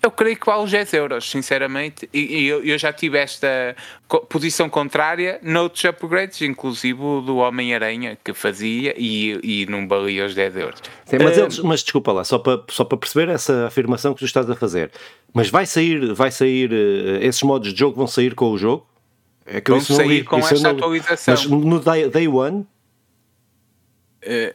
Eu 0.01 0.12
creio 0.12 0.38
que 0.38 0.45
vale 0.45 0.63
os 0.63 0.71
10 0.71 0.93
euros, 0.93 1.29
sinceramente, 1.29 2.07
e, 2.13 2.19
e 2.41 2.45
eu, 2.47 2.63
eu 2.63 2.77
já 2.77 2.93
tive 2.93 3.17
esta 3.17 3.75
co- 4.07 4.19
posição 4.21 4.69
contrária 4.69 5.39
noutros 5.41 5.83
upgrades, 5.86 6.41
inclusive 6.43 7.01
o 7.01 7.19
do 7.21 7.38
Homem-Aranha, 7.38 8.17
que 8.23 8.31
fazia 8.33 8.93
e, 8.95 9.39
e 9.43 9.65
não 9.65 9.88
valia 9.88 10.25
os 10.25 10.36
10 10.36 10.55
euros. 10.55 10.81
Sim, 11.05 11.17
mas, 11.23 11.38
Eh, 11.38 11.41
eles, 11.41 11.60
mas 11.60 11.81
desculpa 11.81 12.12
lá, 12.12 12.23
só 12.23 12.38
para, 12.38 12.62
só 12.69 12.83
para 12.86 12.97
perceber 12.97 13.29
essa 13.31 13.65
afirmação 13.67 14.13
que 14.13 14.19
tu 14.19 14.25
estás 14.25 14.47
a 14.49 14.55
fazer. 14.55 14.91
Mas 15.33 15.49
vai 15.49 15.65
sair, 15.65 16.13
vai 16.13 16.29
sair, 16.31 16.71
eh, 16.71 17.25
esses 17.25 17.41
modos 17.41 17.73
de 17.73 17.79
jogo 17.79 17.97
vão 17.97 18.07
sair 18.07 18.36
com 18.36 18.51
o 18.51 18.57
jogo? 18.57 18.88
É 19.45 19.60
que 19.62 19.71
Vão 19.71 19.81
sair 19.81 20.07
li, 20.07 20.23
com 20.23 20.38
esta 20.39 20.55
não 20.60 20.71
li. 20.71 20.77
atualização. 20.77 21.33
Mas 21.33 21.45
no 21.47 21.79
day, 21.79 22.07
day 22.10 22.27
one, 22.27 22.67
eh, 24.21 24.53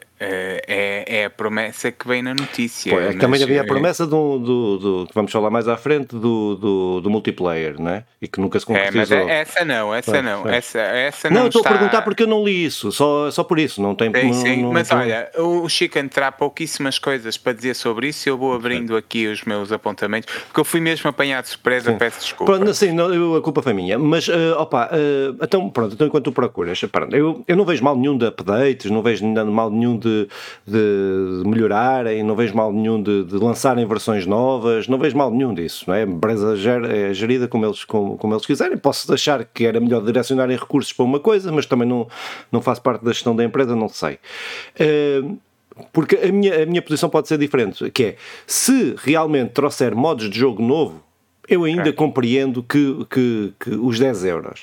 é, 0.67 1.05
é 1.21 1.25
a 1.25 1.29
promessa 1.29 1.91
que 1.91 2.07
vem 2.07 2.21
na 2.21 2.33
notícia. 2.33 2.91
pô, 2.91 2.99
é 2.99 3.13
que 3.13 3.19
também 3.19 3.41
havia 3.43 3.61
a 3.61 3.63
eh, 3.63 3.67
promessa 3.67 4.05
do, 4.07 4.37
do, 4.39 4.77
do- 4.77 5.07
que 5.07 5.13
vamos 5.13 5.31
falar 5.31 5.49
mais 5.49 5.67
à 5.67 5.77
frente 5.77 6.15
do, 6.15 6.55
do, 6.55 7.01
do 7.01 7.09
multiplayer, 7.09 7.79
não 7.79 7.91
é? 7.91 8.03
E 8.21 8.27
que 8.27 8.39
nunca 8.39 8.59
se 8.59 8.65
É, 8.71 8.85
concretizou. 8.85 9.17
é- 9.29 9.39
essa 9.41 9.65
não, 9.65 9.93
essa 9.93 10.11
Pois, 10.11 10.23
não, 10.23 10.47
essa, 10.47 10.79
essa 10.79 11.29
não, 11.29 11.41
não, 11.41 11.47
estou 11.47 11.61
está... 11.61 11.69
a 11.71 11.73
perguntar 11.73 12.01
porque 12.03 12.23
eu 12.23 12.27
não 12.27 12.43
li 12.43 12.65
isso, 12.65 12.91
só, 12.91 13.29
só 13.31 13.43
por 13.43 13.59
isso, 13.59 13.81
não 13.81 13.95
tem 13.95 14.11
Sim, 14.13 14.27
não- 14.27 14.33
sim, 14.33 14.61
não- 14.61 14.73
mas 14.73 14.89
não- 14.89 14.97
olha, 14.99 15.29
o 15.37 15.67
Chico 15.69 15.97
terá 16.09 16.31
pouquíssimas 16.31 16.99
coisas 16.99 17.37
para 17.37 17.53
dizer 17.53 17.73
sobre 17.75 18.07
isso 18.09 18.27
e 18.27 18.29
eu 18.29 18.37
vou 18.37 18.53
abrindo 18.53 18.95
aqui 18.95 19.27
os 19.27 19.43
meus 19.43 19.71
apontamentos, 19.71 20.31
porque 20.45 20.59
eu 20.59 20.65
fui 20.65 20.79
mesmo 20.79 21.09
apanhado 21.09 21.43
de 21.45 21.49
surpresa, 21.51 21.93
peço 21.93 22.19
desculpa. 22.19 22.53
Pronto, 22.53 22.69
assim, 22.69 22.91
não, 22.91 23.35
a 23.35 23.41
culpa 23.41 23.61
foi 23.61 23.73
minha. 23.73 23.97
Mas, 23.97 24.27
eh, 24.29 24.53
opa, 24.57 24.89
eh, 24.91 25.33
então, 25.41 25.69
pronto, 25.69 25.93
então 25.93 26.07
enquanto 26.07 26.25
tu 26.25 26.31
procuras, 26.31 26.79
pronto, 26.91 27.15
eu, 27.15 27.43
eu 27.47 27.55
não 27.55 27.65
vejo 27.65 27.83
mal 27.83 27.95
nenhum 27.95 28.17
de 28.17 28.25
updates, 28.25 28.89
não 28.91 29.01
vejo 29.01 29.25
mal 29.25 29.69
nenhum 29.69 29.97
de, 29.97 30.12
de 30.67 31.43
melhorarem, 31.45 32.23
não 32.23 32.35
vejo 32.35 32.55
mal 32.55 32.71
nenhum 32.71 33.01
de, 33.01 33.23
de 33.23 33.35
lançarem 33.35 33.85
versões 33.85 34.25
novas, 34.25 34.87
não 34.87 34.97
vejo 34.97 35.17
mal 35.17 35.29
nenhum 35.31 35.53
disso, 35.53 35.85
não 35.87 35.93
é? 35.95 36.03
A 36.03 36.05
empresa 36.07 36.55
ger- 36.55 36.85
é 36.85 37.13
gerida 37.13 37.47
como 37.47 37.65
eles, 37.65 37.83
como, 37.83 38.17
como 38.17 38.33
eles 38.33 38.45
quiserem. 38.45 38.77
Posso 38.77 39.11
achar 39.13 39.43
que 39.45 39.65
era 39.65 39.79
melhor 39.79 40.01
direcionarem 40.03 40.57
recursos 40.57 40.93
para 40.93 41.05
uma 41.05 41.19
coisa, 41.19 41.51
mas 41.51 41.65
também 41.65 41.87
não, 41.87 42.07
não 42.51 42.61
faço 42.61 42.81
parte 42.81 43.03
da 43.03 43.11
gestão 43.11 43.35
da 43.35 43.43
empresa, 43.43 43.75
não 43.75 43.89
sei. 43.89 44.17
Eh, 44.79 45.21
porque 45.91 46.15
a 46.17 46.31
minha, 46.31 46.63
a 46.63 46.65
minha 46.65 46.81
posição 46.81 47.09
pode 47.09 47.27
ser 47.27 47.37
diferente, 47.37 47.89
que 47.89 48.03
é, 48.03 48.15
se 48.45 48.95
realmente 48.99 49.51
trouxer 49.51 49.95
modos 49.95 50.29
de 50.29 50.37
jogo 50.37 50.61
novo, 50.61 51.01
eu 51.49 51.63
ainda 51.65 51.91
compreendo 51.91 52.63
que, 52.63 53.05
que, 53.09 53.53
que 53.59 53.69
os 53.71 53.99
10 53.99 54.23
euros. 54.25 54.61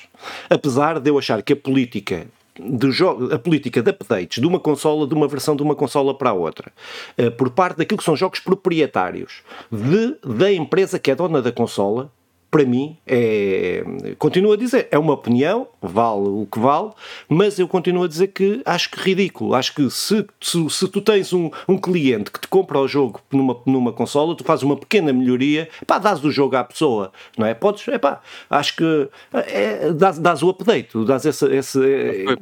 Apesar 0.49 0.99
de 0.99 1.09
eu 1.09 1.17
achar 1.19 1.41
que 1.43 1.53
a 1.53 1.55
política 1.55 2.25
do 2.59 2.91
jogo, 2.91 3.33
a 3.33 3.39
política 3.39 3.81
de 3.81 3.91
updates 3.91 4.41
de 4.41 4.47
uma 4.47 4.59
consola, 4.59 5.07
de 5.07 5.13
uma 5.13 5.27
versão 5.27 5.55
de 5.55 5.63
uma 5.63 5.75
consola 5.75 6.17
para 6.17 6.31
a 6.31 6.33
outra, 6.33 6.71
eh, 7.17 7.29
por 7.29 7.49
parte 7.51 7.77
daquilo 7.77 7.97
que 7.97 8.03
são 8.03 8.15
jogos 8.15 8.39
proprietários 8.39 9.41
de, 9.71 10.17
da 10.37 10.51
empresa 10.51 10.99
que 10.99 11.11
é 11.11 11.15
dona 11.15 11.41
da 11.41 11.51
consola, 11.51 12.11
para 12.51 12.65
mim, 12.65 12.97
é, 13.07 13.81
continuo 14.19 14.51
a 14.51 14.57
dizer, 14.57 14.89
é 14.91 14.99
uma 14.99 15.13
opinião, 15.13 15.69
vale 15.81 16.27
o 16.27 16.45
que 16.51 16.59
vale, 16.59 16.89
mas 17.29 17.57
eu 17.57 17.65
continuo 17.65 18.03
a 18.03 18.07
dizer 18.09 18.27
que 18.27 18.61
acho 18.65 18.91
que 18.91 18.99
ridículo. 18.99 19.55
Acho 19.55 19.73
que 19.73 19.89
se, 19.89 20.27
se, 20.41 20.69
se 20.69 20.87
tu 20.89 20.99
tens 20.99 21.31
um, 21.31 21.49
um 21.65 21.77
cliente 21.77 22.29
que 22.29 22.41
te 22.41 22.49
compra 22.49 22.77
o 22.77 22.87
jogo 22.89 23.21
numa, 23.31 23.57
numa 23.65 23.93
consola, 23.93 24.35
tu 24.35 24.43
fazes 24.43 24.63
uma 24.63 24.75
pequena 24.75 25.13
melhoria, 25.13 25.69
pá, 25.87 25.97
dás 25.97 26.21
o 26.25 26.29
jogo 26.29 26.57
à 26.57 26.63
pessoa, 26.65 27.13
não 27.37 27.47
é? 27.47 27.53
Podes, 27.53 27.87
é 27.87 27.97
pá, 27.97 28.19
acho 28.49 28.75
que 28.75 29.07
é, 29.33 29.93
dás, 29.93 30.19
dás 30.19 30.43
o 30.43 30.49
update, 30.49 30.89
dás 31.05 31.25
esse. 31.25 31.45
esse 31.55 31.79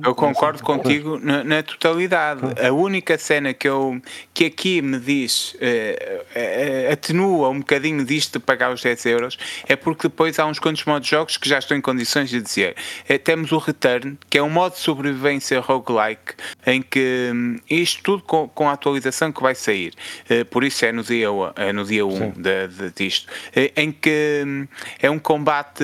Eu 0.04 0.16
concordo 0.16 0.64
contigo 0.64 1.20
na, 1.22 1.44
na 1.44 1.62
totalidade. 1.62 2.42
A 2.60 2.74
única 2.74 3.16
cena 3.16 3.54
que, 3.54 3.70
eu, 3.70 4.02
que 4.34 4.46
aqui 4.46 4.82
me 4.82 5.00
diz, 5.00 5.56
eh, 5.62 6.26
eh, 6.34 6.90
atenua 6.92 7.50
um 7.50 7.60
bocadinho 7.60 8.04
disto 8.04 8.40
de 8.40 8.46
pagar 8.46 8.74
os 8.74 8.82
10 8.82 9.06
euros, 9.06 9.38
é 9.68 9.76
porque 9.76 9.99
depois 10.08 10.38
há 10.40 10.46
uns 10.46 10.60
quantos 10.60 10.84
modos 10.86 11.06
de 11.08 11.12
jogos 11.12 11.38
que 11.38 11.48
já 11.48 11.60
estão 11.60 11.78
em 11.78 11.82
condições 11.82 12.30
de 12.30 12.42
dizer. 12.42 12.76
Eh, 13.08 13.18
temos 13.18 13.52
o 13.52 13.58
Return, 13.58 14.18
que 14.30 14.38
é 14.38 14.44
um 14.44 14.50
modo 14.50 14.74
de 14.74 14.80
sobrevivência 14.80 15.60
roguelike, 15.60 16.34
em 16.66 16.82
que 16.82 17.32
hum, 17.34 17.58
isto 17.70 18.02
tudo 18.04 18.24
com, 18.24 18.48
com 18.48 18.70
a 18.70 18.74
atualização 18.74 19.32
que 19.32 19.42
vai 19.42 19.56
sair, 19.56 19.94
eh, 20.30 20.44
por 20.44 20.64
isso 20.64 20.86
é 20.86 20.92
no 20.92 21.04
dia, 21.04 21.28
é 21.56 21.74
no 21.74 21.84
dia 21.84 22.06
1 22.06 22.32
de, 22.32 22.68
de, 22.68 22.92
disto, 22.96 23.28
eh, 23.56 23.72
em 23.76 23.92
que 23.92 24.44
hum, 24.46 24.68
é 25.00 25.10
um 25.10 25.20
combate 25.20 25.84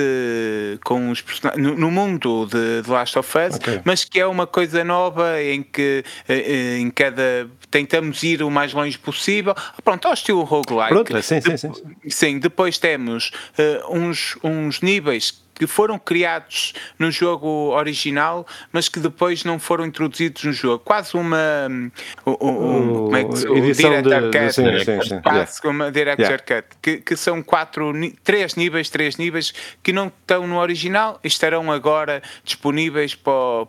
com 0.84 1.10
os 1.10 1.20
personagens 1.20 1.62
no, 1.62 1.76
no 1.76 1.90
mundo 1.90 2.46
de, 2.46 2.82
de 2.82 2.90
Last 2.90 3.18
of 3.18 3.38
Us, 3.38 3.56
Ok. 3.56 3.80
mas 3.84 4.04
que 4.04 4.20
é 4.20 4.26
uma 4.26 4.46
coisa 4.46 4.84
nova 4.84 5.42
em 5.42 5.62
que 5.62 6.04
eh, 6.28 6.78
em 6.78 6.90
cada 6.90 7.48
tentamos 7.70 8.22
ir 8.22 8.42
o 8.42 8.50
mais 8.50 8.72
longe 8.72 8.98
possível. 8.98 9.54
Pronto, 9.84 10.06
ao 10.06 10.14
estilo 10.14 10.42
roguelike. 10.44 10.88
Pronto, 10.88 11.22
sim, 11.22 11.40
sim, 11.40 11.56
sim. 11.56 11.72
Sim, 12.08 12.38
depois 12.38 12.78
temos 12.78 13.30
eh, 13.58 13.82
uns, 14.06 14.38
uns 14.42 14.80
níveis 14.80 15.44
que 15.58 15.66
foram 15.66 15.98
criados 15.98 16.74
no 16.98 17.10
jogo 17.10 17.48
original, 17.74 18.46
mas 18.70 18.88
que 18.88 19.00
depois 19.00 19.42
não 19.44 19.58
foram 19.58 19.86
introduzidos 19.86 20.44
no 20.44 20.52
jogo. 20.52 20.82
Quase 20.84 21.16
uma. 21.16 21.66
Um, 22.26 22.30
um, 22.30 22.94
como 23.04 23.16
é 23.16 23.24
que 23.24 23.36
se, 23.36 23.48
edição 23.48 24.02
Director 24.02 24.30
de, 24.30 24.38
Cut. 24.38 24.52
sim, 24.52 24.84
sim, 24.84 25.08
sim. 25.08 25.20
Quase 25.22 25.62
como 25.62 25.74
uma 25.84 25.90
Director 25.90 26.26
Yeah. 26.26 26.42
Cut, 26.42 26.76
que, 26.82 26.96
que 26.98 27.16
são 27.16 27.42
quatro, 27.42 27.92
três 28.24 28.54
níveis, 28.54 28.90
três 28.90 29.16
níveis 29.16 29.52
que 29.82 29.92
não 29.92 30.08
estão 30.08 30.46
no 30.46 30.58
original 30.58 31.20
e 31.22 31.28
estarão 31.28 31.70
agora 31.70 32.22
disponíveis 32.42 33.14
para, 33.14 33.66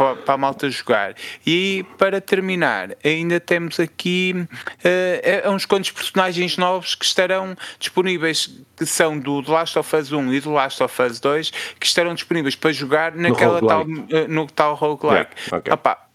para, 0.00 0.16
para 0.16 0.34
a 0.34 0.38
malta 0.38 0.70
jogar. 0.70 1.14
E 1.46 1.84
para 1.98 2.22
terminar, 2.22 2.96
ainda 3.04 3.38
temos 3.38 3.78
aqui 3.78 4.34
eh, 4.82 5.42
uns 5.46 5.66
quantos 5.66 5.90
personagens 5.90 6.56
novos 6.56 6.94
que 6.94 7.04
estarão 7.04 7.54
disponíveis, 7.78 8.50
que 8.76 8.86
são 8.86 9.18
do 9.18 9.42
The 9.42 9.52
Last 9.52 9.78
of 9.78 9.94
Us 9.96 10.10
1 10.10 10.32
e 10.32 10.40
do 10.40 10.52
Last 10.52 10.82
of 10.82 11.02
Us 11.02 11.20
2, 11.20 11.50
que 11.78 11.84
estarão 11.86 12.14
disponíveis 12.14 12.56
para 12.56 12.72
jogar 12.72 13.14
naquela 13.14 13.60
tal, 13.60 13.80
roguelike. 13.82 14.14
eh, 14.14 14.26
no 14.26 14.46
tal 14.46 14.74
roguelike. 14.74 15.32
Yeah, 15.48 15.58
ok. 15.58 15.72
Opa, 15.74 16.09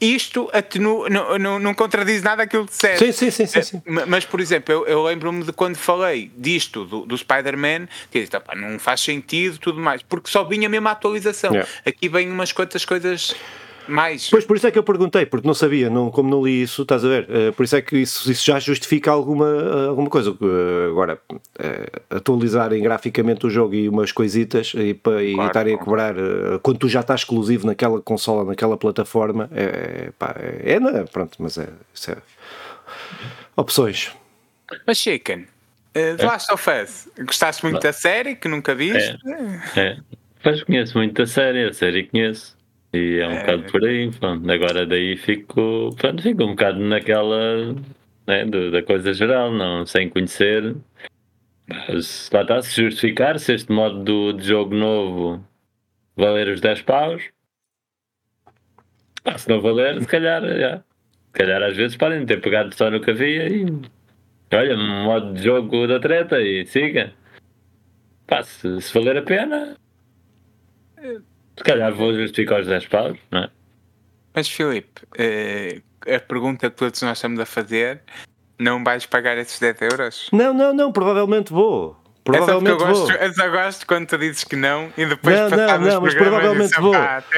isto 0.00 0.48
atenua, 0.52 1.08
não, 1.10 1.38
não, 1.38 1.58
não 1.58 1.74
contradiz 1.74 2.22
nada 2.22 2.42
aquilo 2.44 2.64
que 2.64 2.70
disseste. 2.72 3.04
Sim, 3.06 3.12
sim, 3.12 3.30
sim, 3.30 3.46
sim, 3.46 3.62
sim. 3.62 3.82
Ma- 3.86 4.06
Mas, 4.06 4.24
por 4.24 4.40
exemplo, 4.40 4.72
eu, 4.72 4.86
eu 4.86 5.04
lembro-me 5.04 5.44
de 5.44 5.52
quando 5.52 5.76
falei 5.76 6.30
disto, 6.36 6.84
do, 6.84 7.04
do 7.04 7.16
Spider-Man, 7.18 7.86
que 8.10 8.20
disse, 8.20 8.34
"Epá, 8.36 8.54
não 8.54 8.78
faz 8.78 9.00
sentido 9.00 9.58
tudo 9.58 9.80
mais, 9.80 10.02
porque 10.02 10.30
só 10.30 10.44
vinha 10.44 10.68
mesmo 10.68 10.88
a 10.88 10.92
atualização. 10.92 11.50
Yeah. 11.52 11.70
Aqui 11.84 12.08
vem 12.08 12.30
umas 12.30 12.52
quantas 12.52 12.84
coisas 12.84 13.34
mais. 13.90 14.30
Pois, 14.30 14.44
por 14.44 14.56
isso 14.56 14.66
é 14.66 14.70
que 14.70 14.78
eu 14.78 14.82
perguntei, 14.82 15.26
porque 15.26 15.46
não 15.46 15.54
sabia, 15.54 15.90
não, 15.90 16.10
como 16.10 16.30
não 16.30 16.42
li 16.44 16.62
isso, 16.62 16.82
estás 16.82 17.04
a 17.04 17.08
ver? 17.08 17.26
Eh, 17.28 17.50
por 17.52 17.64
isso 17.64 17.76
é 17.76 17.82
que 17.82 17.98
isso, 17.98 18.30
isso 18.30 18.44
já 18.46 18.58
justifica 18.58 19.10
alguma, 19.10 19.46
eh, 19.46 19.88
alguma 19.88 20.08
coisa. 20.08 20.30
Eh, 20.30 20.88
agora, 20.90 21.20
eh, 21.58 21.90
atualizarem 22.10 22.82
graficamente 22.82 23.46
o 23.46 23.50
jogo 23.50 23.74
e 23.74 23.88
umas 23.88 24.12
coisitas 24.12 24.72
e, 24.74 24.94
pa- 24.94 25.22
e 25.22 25.34
Claro, 25.34 25.48
estarem 25.50 25.74
a 25.74 25.78
cobrar 25.78 26.14
quando 26.62 26.78
tu 26.78 26.88
já 26.88 27.00
estás 27.00 27.20
exclusivo 27.20 27.66
naquela 27.66 28.00
consola, 28.00 28.44
naquela 28.44 28.76
plataforma, 28.76 29.48
é, 29.52 29.62
é, 30.06 30.10
pá, 30.18 30.34
é, 30.38 30.74
é, 30.74 31.04
pronto, 31.04 31.36
mas 31.38 31.58
é, 31.58 31.68
isso 31.92 32.10
é. 32.12 32.16
Opções. 33.56 34.10
Mas, 34.86 34.98
Chicken, 34.98 35.40
uh, 35.40 36.16
The 36.16 36.24
Last 36.24 36.52
of 36.52 36.70
Us, 36.70 37.08
gostaste 37.26 37.64
muito 37.64 37.80
da 37.80 37.92
série, 37.92 38.36
que 38.36 38.48
nunca 38.48 38.74
viste? 38.74 39.16
É. 39.76 39.96
Pois 40.42 40.62
conheço 40.62 40.96
muito 40.96 41.14
da 41.14 41.26
série, 41.26 41.64
a 41.68 41.72
série 41.72 42.04
conheço. 42.04 42.56
E 42.92 43.20
é 43.20 43.28
um 43.28 43.38
bocado 43.38 43.62
por 43.70 43.84
aí, 43.84 44.10
pronto. 44.10 44.50
Agora 44.50 44.84
daí 44.86 45.16
fico, 45.16 45.94
pronto, 45.96 46.22
fico 46.22 46.42
um 46.42 46.50
bocado 46.50 46.80
naquela 46.80 47.74
né, 48.26 48.44
da 48.44 48.82
coisa 48.82 49.14
geral, 49.14 49.52
não 49.52 49.86
sem 49.86 50.08
conhecer. 50.08 50.76
Mas 51.68 52.28
lá 52.32 52.42
está, 52.42 52.62
se 52.62 52.82
justificar, 52.82 53.38
se 53.38 53.54
este 53.54 53.70
modo 53.70 54.02
do, 54.02 54.32
de 54.32 54.46
jogo 54.48 54.74
novo 54.74 55.44
valer 56.16 56.48
os 56.48 56.60
10 56.60 56.82
paus, 56.82 57.22
pá, 59.22 59.38
se 59.38 59.48
não 59.48 59.60
valer, 59.60 60.00
se 60.00 60.08
calhar, 60.08 60.42
já. 60.42 60.78
se 60.78 61.32
calhar 61.32 61.62
às 61.62 61.76
vezes 61.76 61.96
podem 61.96 62.26
ter 62.26 62.40
pegado 62.40 62.74
só 62.74 62.90
no 62.90 63.00
que 63.00 63.10
havia 63.12 63.48
e 63.48 63.66
olha, 64.52 64.76
modo 64.76 65.34
de 65.34 65.42
jogo 65.44 65.86
da 65.86 66.00
treta 66.00 66.40
e 66.40 66.66
siga. 66.66 67.12
Pá, 68.26 68.42
se, 68.42 68.80
se 68.80 68.92
valer 68.94 69.18
a 69.18 69.22
pena, 69.22 69.76
se 71.56 71.64
calhar 71.64 71.92
vou 71.92 72.12
justificar 72.14 72.60
os 72.60 72.66
10 72.66 72.86
paus, 72.86 73.18
não 73.30 73.40
é? 73.44 73.50
Mas, 74.34 74.48
Filipe, 74.48 75.02
uh, 75.04 76.14
a 76.14 76.20
pergunta 76.20 76.70
que 76.70 76.76
todos 76.76 77.00
nós 77.02 77.18
estamos 77.18 77.40
a 77.40 77.46
fazer, 77.46 78.00
não 78.58 78.82
vais 78.84 79.04
pagar 79.06 79.36
esses 79.38 79.58
10 79.58 79.82
euros? 79.82 80.28
Não, 80.32 80.54
não, 80.54 80.72
não, 80.72 80.92
provavelmente 80.92 81.52
vou. 81.52 81.96
É 82.32 82.32
só 82.38 82.52
eu 82.52 82.60
Provavelmente 82.62 82.78
vou. 82.78 82.86
gosto, 83.06 83.12
eu 83.12 83.32
só 83.34 83.48
gosto 83.50 83.86
quando 83.86 84.06
tu 84.06 84.18
dizes 84.18 84.44
que 84.44 84.54
não 84.54 84.92
e 84.96 85.04
depois 85.06 85.34
Não, 85.36 85.48
não, 85.50 85.78
não, 85.80 86.00
mas 86.02 86.14
provavelmente 86.14 86.78
vou. 86.80 86.94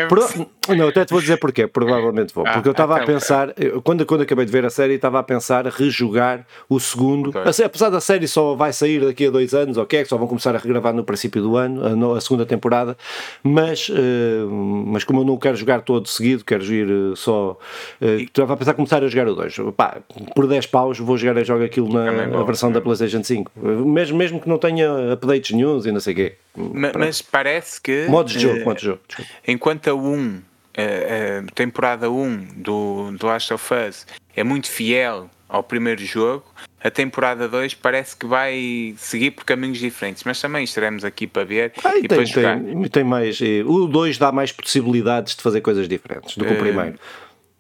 Pro- 0.09 0.51
Não, 0.69 0.89
até 0.89 1.05
te 1.05 1.11
vou 1.11 1.21
dizer 1.21 1.37
porquê. 1.39 1.67
Provavelmente 1.67 2.33
vou. 2.35 2.47
Ah, 2.47 2.53
Porque 2.53 2.69
eu 2.69 2.73
estava 2.73 2.95
a 2.95 3.03
então, 3.03 3.15
pensar, 3.15 3.55
quando, 3.83 4.07
quando 4.07 4.21
acabei 4.23 4.45
de 4.45 4.53
ver 4.53 4.65
a 4.65 4.71
série, 4.71 4.95
estava 4.95 5.19
a 5.19 5.23
pensar 5.23 5.67
rejogar 5.67 6.47
o 6.69 6.79
segundo. 6.79 7.31
Ok. 7.31 7.43
Assim, 7.45 7.65
Apesar 7.65 7.91
da 7.91 8.01
série 8.01 8.29
só 8.29 8.55
vai 8.55 8.73
sair 8.73 9.01
daqui 9.05 9.27
a 9.27 9.31
dois 9.31 9.55
anos, 9.55 9.77
ok? 9.77 10.03
que 10.03 10.09
Só 10.09 10.17
vão 10.17 10.27
começar 10.29 10.55
a 10.55 10.59
regravar 10.59 10.93
no 10.95 11.03
princípio 11.05 11.43
do 11.43 11.57
ano, 11.57 11.85
a, 11.85 11.91
no- 11.91 12.15
a 12.15 12.21
segunda 12.21 12.47
temporada. 12.47 12.97
Mas, 13.43 13.91
eh, 13.91 14.45
mas 14.87 15.05
como 15.05 15.21
eu 15.21 15.25
não 15.25 15.37
quero 15.37 15.57
jogar 15.57 15.81
todo 15.83 16.07
seguido, 16.09 16.45
quero 16.45 16.63
ir 16.65 16.89
eh, 16.89 17.15
só. 17.17 17.59
eh, 18.01 18.23
Estava 18.23 18.55
a 18.55 18.57
pensar 18.57 18.75
começar 18.75 19.03
a 19.03 19.09
jogar 19.09 19.29
o 19.29 19.35
2. 19.35 19.57
Pá, 19.77 19.99
por 20.35 20.47
10 20.47 20.67
paus 20.67 20.99
vou 20.99 21.17
jogar 21.17 21.41
e 21.41 21.45
jogo 21.45 21.65
aquilo 21.65 21.93
na 21.93 22.27
na 22.29 22.43
versão 22.45 22.71
da 22.71 22.81
PlayStation 22.81 23.23
5. 23.25 23.51
Eh, 23.57 23.69
Mesmo, 23.69 24.17
mesmo 24.17 24.41
que 24.41 24.49
não 24.49 24.59
tenha 24.59 25.13
updates 25.13 25.51
nenhums 25.57 25.87
e 25.87 25.93
não 25.93 26.01
sei 26.01 26.13
o 26.13 26.17
quê. 26.17 26.35
Ma- 26.57 26.93
Mas 26.97 27.21
parece 27.23 27.81
que. 27.81 28.07
Modos 28.09 28.33
de 28.33 28.41
jogo, 28.41 28.61
eh, 28.61 28.65
modos 28.65 28.81
de 28.83 28.87
jogo. 28.89 29.01
desculpa. 29.09 29.31
enquanto 29.49 29.89
a 29.89 29.95
1, 29.95 30.41
a, 30.77 31.49
a 31.49 31.53
temporada 31.55 32.11
1 32.11 32.47
do, 32.57 33.13
do 33.13 33.27
Last 33.27 33.53
of 33.53 33.75
Us 33.89 34.07
é 34.35 34.43
muito 34.45 34.69
fiel 34.71 35.29
ao 35.49 35.63
primeiro 35.63 36.03
jogo, 36.05 36.45
a 36.83 36.91
temporada 36.91 37.47
2 37.47 37.75
parece 37.75 38.17
que 38.17 38.25
vai 38.27 38.95
seguir 38.97 39.33
por 39.33 39.45
caminhos 39.45 39.79
diferentes, 39.79 40.25
mas 40.25 40.41
também 40.41 40.65
estaremos 40.65 41.05
aqui 41.05 41.27
para 41.27 41.45
ver 41.45 41.73
Ah, 41.85 41.97
e 41.99 42.09
para 42.09 42.17
tem, 42.19 42.27
jogar. 42.27 42.59
tem, 42.59 42.83
tem 42.89 43.05
mais. 43.05 43.39
eh, 43.43 43.63
O 43.65 43.87
2 43.87 44.17
dá 44.17 44.33
mais 44.33 44.51
possibilidades 44.51 45.37
de 45.37 45.43
fazer 45.43 45.61
coisas 45.61 45.87
diferentes 45.87 46.37
do 46.39 46.45
que 46.47 46.53
o 46.53 46.55
Eh, 46.55 46.59
primeiro. 46.59 46.99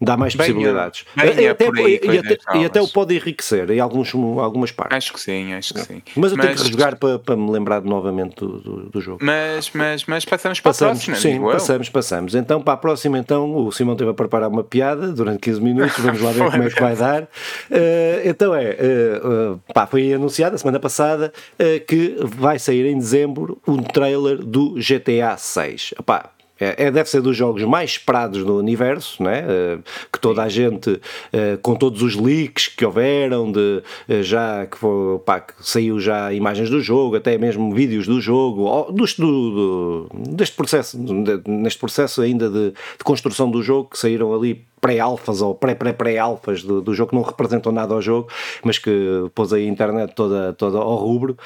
Dá 0.02 0.16
mais 0.16 0.34
possibilidades. 0.34 1.04
venha 1.16 1.40
E 1.40 1.48
até, 1.48 1.64
por 1.66 1.78
aí 1.78 1.92
e, 1.92 2.18
até, 2.18 2.36
coisas 2.36 2.62
e 2.62 2.64
até 2.64 2.82
o 2.82 2.88
pode 2.88 3.14
enriquecer 3.14 3.70
em 3.70 3.80
alguns, 3.80 4.12
algumas 4.14 4.72
partes. 4.72 4.96
Acho 4.96 5.12
que 5.12 5.20
sim, 5.20 5.52
acho 5.54 5.74
que 5.74 5.80
sim. 5.80 6.02
Mas 6.16 6.32
eu 6.32 6.38
tenho 6.38 6.54
que 6.54 6.62
rejogar 6.62 6.96
para, 6.96 7.18
para 7.18 7.36
me 7.36 7.50
lembrar 7.50 7.82
novamente 7.82 8.36
do, 8.36 8.58
do, 8.58 8.76
do 8.90 9.00
jogo. 9.00 9.18
Mas, 9.22 9.70
mas, 9.72 10.04
mas 10.06 10.24
passamos 10.24 10.60
para 10.60 10.70
Passamos, 10.70 11.02
a 11.02 11.04
próxima, 11.04 11.16
sim, 11.16 11.32
digo 11.34 11.48
eu. 11.48 11.52
passamos, 11.52 11.88
passamos. 11.88 12.34
Então, 12.34 12.60
para 12.60 12.74
a 12.74 12.76
próxima, 12.76 13.18
então, 13.18 13.54
o 13.54 13.72
Simão 13.72 13.94
teve 13.96 14.10
a 14.10 14.14
preparar 14.14 14.48
uma 14.48 14.64
piada 14.64 15.12
durante 15.12 15.38
15 15.40 15.60
minutos, 15.60 15.98
vamos 15.98 16.20
lá 16.20 16.32
ver 16.32 16.44
como 16.50 16.62
é 16.62 16.70
que 16.70 16.80
vai 16.80 16.96
dar. 16.96 17.28
Eh, 17.70 18.22
então 18.24 18.54
é, 18.54 18.64
eh, 18.64 18.76
eh, 18.78 19.72
pá, 19.72 19.86
foi 19.86 20.12
anunciado 20.12 20.54
a 20.54 20.58
semana 20.58 20.80
passada 20.80 21.32
que 21.86 22.16
vai 22.24 22.58
sair 22.58 22.86
em 22.86 22.98
dezembro 22.98 23.60
um 23.66 23.82
trailer 23.82 24.38
do 24.38 24.74
GTA 24.74 25.36
6. 25.36 25.94
Epá, 25.98 26.30
é, 26.62 26.74
é- 26.86 26.90
deve 26.90 27.08
ser 27.08 27.20
dos 27.20 27.36
jogos 27.36 27.62
mais 27.64 27.90
esperados 27.92 28.44
do 28.44 28.56
universo, 28.58 29.22
né? 29.22 29.44
Que 30.12 30.18
toda 30.20 30.42
a 30.42 30.48
gente, 30.48 31.00
eh, 31.32 31.58
com 31.62 31.74
todos 31.74 32.02
os 32.02 32.14
leaks 32.16 32.68
que 32.68 32.84
houveram, 32.84 33.50
de, 33.50 33.82
eh, 34.08 34.22
já 34.22 34.66
que, 34.66 34.76
foi, 34.78 35.18
pá, 35.20 35.40
que 35.40 35.54
saiu 35.60 35.98
já 36.00 36.32
imagens 36.32 36.70
do 36.70 36.80
jogo, 36.80 37.16
até 37.16 37.36
mesmo 37.38 37.74
vídeos 37.74 38.06
do 38.06 38.20
jogo, 38.20 38.90
do, 38.92 39.06
do- 39.16 40.08
deste 40.30 40.56
processo, 40.56 40.98
neste 41.46 41.78
processo 41.78 42.22
ainda 42.22 42.48
de, 42.48 42.70
de 42.70 43.04
construção 43.04 43.50
do 43.50 43.62
jogo, 43.62 43.90
que 43.90 43.98
saíram 43.98 44.32
ali 44.34 44.64
pré-alfas 44.80 45.40
ou 45.40 45.54
pré-pré-pré-alfas 45.54 46.62
do, 46.62 46.80
do 46.80 46.92
jogo 46.94 47.10
que 47.10 47.16
não 47.16 47.22
representam 47.22 47.70
nada 47.72 47.94
ao 47.94 48.02
jogo, 48.02 48.28
mas 48.64 48.78
que 48.78 48.90
pôs 49.34 49.52
aí 49.52 49.64
a 49.64 49.70
internet 49.70 50.12
toda, 50.14 50.52
toda 50.54 50.78
ao 50.78 50.96
rubro, 50.96 51.36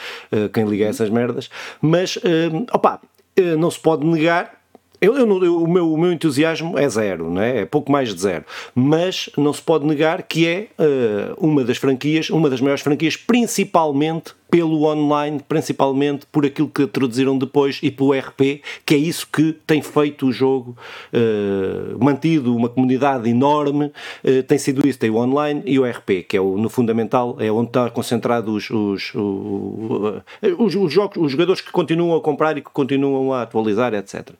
quem 0.54 0.64
liga 0.66 0.86
a 0.86 0.88
essas 0.88 1.10
merdas. 1.10 1.50
Mas, 1.80 2.18
eh, 2.24 3.56
não 3.58 3.70
se 3.70 3.78
pode 3.78 4.06
negar 4.06 4.55
eu, 5.00 5.16
eu 5.16 5.26
eu- 5.44 5.62
o, 5.62 5.68
meu, 5.68 5.92
o 5.92 5.98
meu 5.98 6.12
entusiasmo 6.12 6.78
é 6.78 6.88
zero, 6.88 7.30
não 7.30 7.42
é? 7.42 7.60
é 7.60 7.64
pouco 7.66 7.90
mais 7.92 8.14
de 8.14 8.20
zero. 8.20 8.44
Mas 8.74 9.28
não 9.36 9.52
se 9.52 9.62
pode 9.62 9.86
negar 9.86 10.22
que 10.22 10.46
é 10.46 10.66
eh, 10.78 11.32
uma 11.38 11.64
das 11.64 11.76
franquias, 11.78 12.30
uma 12.30 12.48
das 12.50 12.60
maiores 12.60 12.82
franquias, 12.82 13.16
principalmente 13.16 14.32
pelo 14.56 14.84
online, 14.84 15.38
principalmente 15.46 16.24
por 16.32 16.46
aquilo 16.46 16.66
que 16.66 16.86
traduziram 16.86 17.36
depois 17.36 17.78
e 17.82 17.90
pelo 17.90 18.14
RP, 18.14 18.62
que 18.86 18.94
é 18.94 18.96
isso 18.96 19.28
que 19.30 19.52
tem 19.66 19.82
feito 19.82 20.28
o 20.28 20.32
jogo 20.32 20.74
eh, 21.12 21.94
mantido 22.00 22.56
uma 22.56 22.70
comunidade 22.70 23.28
enorme. 23.28 23.92
eh, 24.24 24.40
tem 24.40 24.56
sido 24.56 24.88
isso, 24.88 24.98
tem 24.98 25.10
o 25.10 25.16
online 25.16 25.62
e 25.66 25.78
o 25.78 25.84
RP, 25.84 26.24
que 26.26 26.38
é 26.38 26.40
o, 26.40 26.56
no 26.56 26.70
fundamental, 26.70 27.36
é 27.38 27.52
onde 27.52 27.68
está 27.68 27.90
concentrado 27.90 28.54
os, 28.54 28.70
os, 28.70 29.12
os, 29.14 30.74
os 30.74 30.90
jogos, 30.90 31.18
os 31.18 31.32
jogadores 31.32 31.60
que 31.60 31.70
continuam 31.70 32.16
a 32.16 32.22
comprar 32.22 32.56
e 32.56 32.62
que 32.62 32.70
continuam 32.70 33.34
a 33.34 33.42
atualizar, 33.42 33.92
etc. 33.92 34.30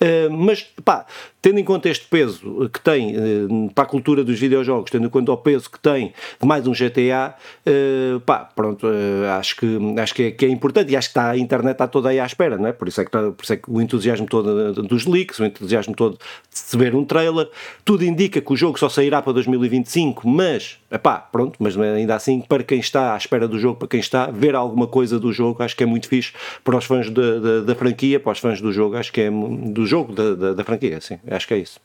Eh, 0.00 0.28
mas, 0.30 0.66
pá, 0.84 1.06
tendo 1.42 1.58
em 1.58 1.64
conta 1.64 1.88
este 1.88 2.06
peso 2.06 2.68
que 2.72 2.80
tem 2.80 3.14
eh, 3.16 3.70
para 3.74 3.84
a 3.84 3.86
cultura 3.86 4.22
dos 4.24 4.38
videojogos, 4.38 4.90
tendo 4.90 5.06
em 5.06 5.08
conta 5.08 5.32
o 5.32 5.36
peso 5.36 5.70
que 5.70 5.78
tem 5.80 6.12
de 6.40 6.46
mais 6.46 6.66
um 6.66 6.72
GTA, 6.72 7.34
eh, 7.64 8.18
pá, 8.26 8.40
pronto, 8.54 8.86
eh, 8.86 9.28
acho 9.30 9.56
que, 9.56 9.78
acho 9.98 10.14
que 10.14 10.22
é, 10.24 10.30
que 10.32 10.44
é 10.44 10.48
importante 10.48 10.92
e 10.92 10.96
acho 10.96 11.08
que 11.08 11.12
está, 11.18 11.30
a 11.30 11.38
internet 11.38 11.72
está 11.72 11.86
toda 11.88 12.08
aí 12.10 12.20
à 12.20 12.26
espera, 12.26 12.56
não 12.58 12.66
é? 12.66 12.72
Por 12.72 12.88
isso 12.88 13.00
é 13.00 13.04
que, 13.04 13.08
está- 13.08 13.30
por 13.30 13.42
isso 13.42 13.52
é 13.52 13.56
que 13.56 13.70
o 13.70 13.80
entusiasmo 13.80 14.26
todo 14.26 14.72
dos 14.82 15.06
leaks, 15.06 15.38
o 15.38 15.44
entusiasmo 15.44 15.94
todo 15.94 16.14
de 16.14 16.58
se 16.58 16.76
ver 16.76 16.94
um 16.94 17.04
trailer, 17.04 17.48
tudo 17.84 18.04
indica 18.04 18.40
que 18.40 18.52
o 18.52 18.56
jogo 18.56 18.78
só 18.78 18.88
sairá 18.88 19.22
para 19.22 19.32
2025, 19.32 20.26
mas, 20.28 20.78
epá, 20.90 21.18
pronto, 21.18 21.56
mas 21.58 21.78
ainda 21.78 22.14
assim, 22.14 22.40
para 22.40 22.62
quem 22.62 22.80
está 22.80 23.14
à 23.14 23.16
espera 23.16 23.46
do 23.46 23.58
jogo, 23.58 23.78
para 23.78 23.88
quem 23.88 24.00
está, 24.00 24.26
ver 24.26 24.54
alguma 24.54 24.86
coisa 24.86 25.18
do 25.18 25.32
jogo, 25.32 25.62
acho 25.62 25.76
que 25.76 25.82
é 25.82 25.86
muito 25.86 26.08
fixe 26.08 26.32
para 26.64 26.76
os 26.76 26.84
fãs 26.84 27.08
da, 27.10 27.38
da, 27.38 27.60
da 27.60 27.74
franquia, 27.74 28.18
para 28.18 28.32
os 28.32 28.38
fãs 28.38 28.60
do 28.60 28.72
jogo, 28.72 28.96
acho 28.96 29.12
que 29.12 29.20
é 29.20 29.30
do 29.30 29.86
jogo 29.86 30.12
da, 30.12 30.34
da, 30.34 30.52
da 30.54 30.64
franquia, 30.64 31.00
sim, 31.00 31.18
acho 31.30 31.46
que 31.46 31.54
é 31.54 31.58
isso. 31.58 31.80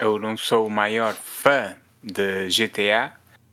Eu 0.00 0.18
não 0.18 0.36
sou 0.36 0.66
o 0.66 0.70
maior 0.70 1.14
fã 1.14 1.74
de 2.02 2.48
GTA, 2.48 3.12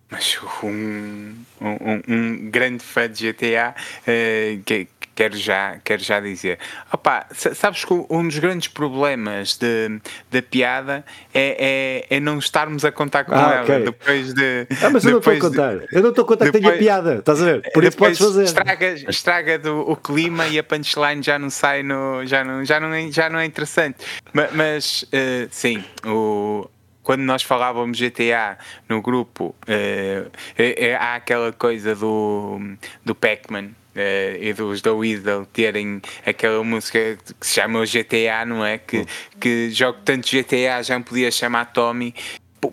mas 0.09 0.37
um, 0.63 1.33
um, 1.61 2.01
um- 2.07 2.49
grande 2.49 2.83
fã 2.83 3.09
de 3.09 3.31
GTA, 3.31 3.75
eh, 4.05 4.59
que, 4.65 4.87
quero 5.15 5.37
já, 5.37 5.79
quero 5.83 6.03
já 6.03 6.19
dizer. 6.19 6.59
Opa, 6.91 7.25
sabes 7.31 7.85
que 7.85 7.93
um 8.09 8.27
dos 8.27 8.37
grandes 8.37 8.67
problemas 8.67 9.55
de, 9.55 9.99
da 10.29 10.41
piada 10.41 11.05
é, 11.33 12.05
é, 12.09 12.17
é, 12.17 12.19
não 12.19 12.37
estarmos 12.37 12.83
a 12.83 12.91
contar 12.91 13.23
com 13.23 13.33
ah, 13.33 13.53
ela 13.53 13.63
okay. 13.63 13.85
depois 13.85 14.33
de. 14.33 14.67
Ah, 14.81 14.89
mas 14.89 15.05
eu 15.05 15.11
não 15.11 15.19
estou 15.19 15.33
a 15.33 15.39
contar. 15.39 15.77
De, 15.77 15.87
eu 15.91 16.01
não 16.01 16.09
estou 16.09 16.25
a 16.25 16.27
contar 16.27 16.45
depois, 16.45 16.63
que 16.63 16.69
tenha 16.69 16.77
piada, 16.77 17.15
estás 17.15 17.41
a 17.41 17.45
ver? 17.45 17.71
Por 17.71 17.83
isso 17.83 17.97
podes 17.97 18.17
fazer. 18.19 18.43
Estraga, 18.43 18.93
estraga 19.09 19.57
do, 19.57 19.79
o 19.89 19.95
clima 19.95 20.47
e 20.47 20.59
a 20.59 20.63
punchline 20.63 21.23
já 21.23 21.39
não 21.39 21.49
sai 21.49 21.81
no. 21.81 22.25
já 22.25 22.43
não, 22.43 22.65
já 22.65 22.79
não, 22.79 22.93
é, 22.93 23.09
já 23.09 23.29
não 23.29 23.39
é 23.39 23.45
interessante. 23.45 23.97
Mas, 24.33 24.51
mas 24.51 25.03
uh, 25.03 25.47
sim, 25.49 25.83
o, 26.05 26.69
quando 27.05 27.21
nós 27.21 27.43
falávamos 27.43 27.99
GTA 27.99 28.57
no 28.89 28.99
grupo, 28.99 29.55
uh, 29.67 30.31
é, 30.57 30.87
é, 30.87 30.95
há 30.95 31.15
aquela 31.15 31.53
coisa 31.53 31.95
do, 31.95 32.59
do 33.05 33.15
Pac-Man. 33.15 33.69
Uh, 33.95 34.35
e 34.41 34.51
dos 34.51 34.81
da 34.81 34.93
Weasel 34.93 35.45
terem 35.45 36.01
aquela 36.25 36.61
música 36.65 37.17
que 37.39 37.47
se 37.47 37.53
chama 37.53 37.85
GTA, 37.85 38.43
não 38.45 38.65
é? 38.65 38.77
Que, 38.77 39.05
que 39.39 39.69
jogo 39.71 39.99
tanto 40.03 40.27
GTA 40.27 40.83
já 40.83 40.99
me 40.99 41.05
podia 41.05 41.31
chamar 41.31 41.71
Tommy, 41.71 42.13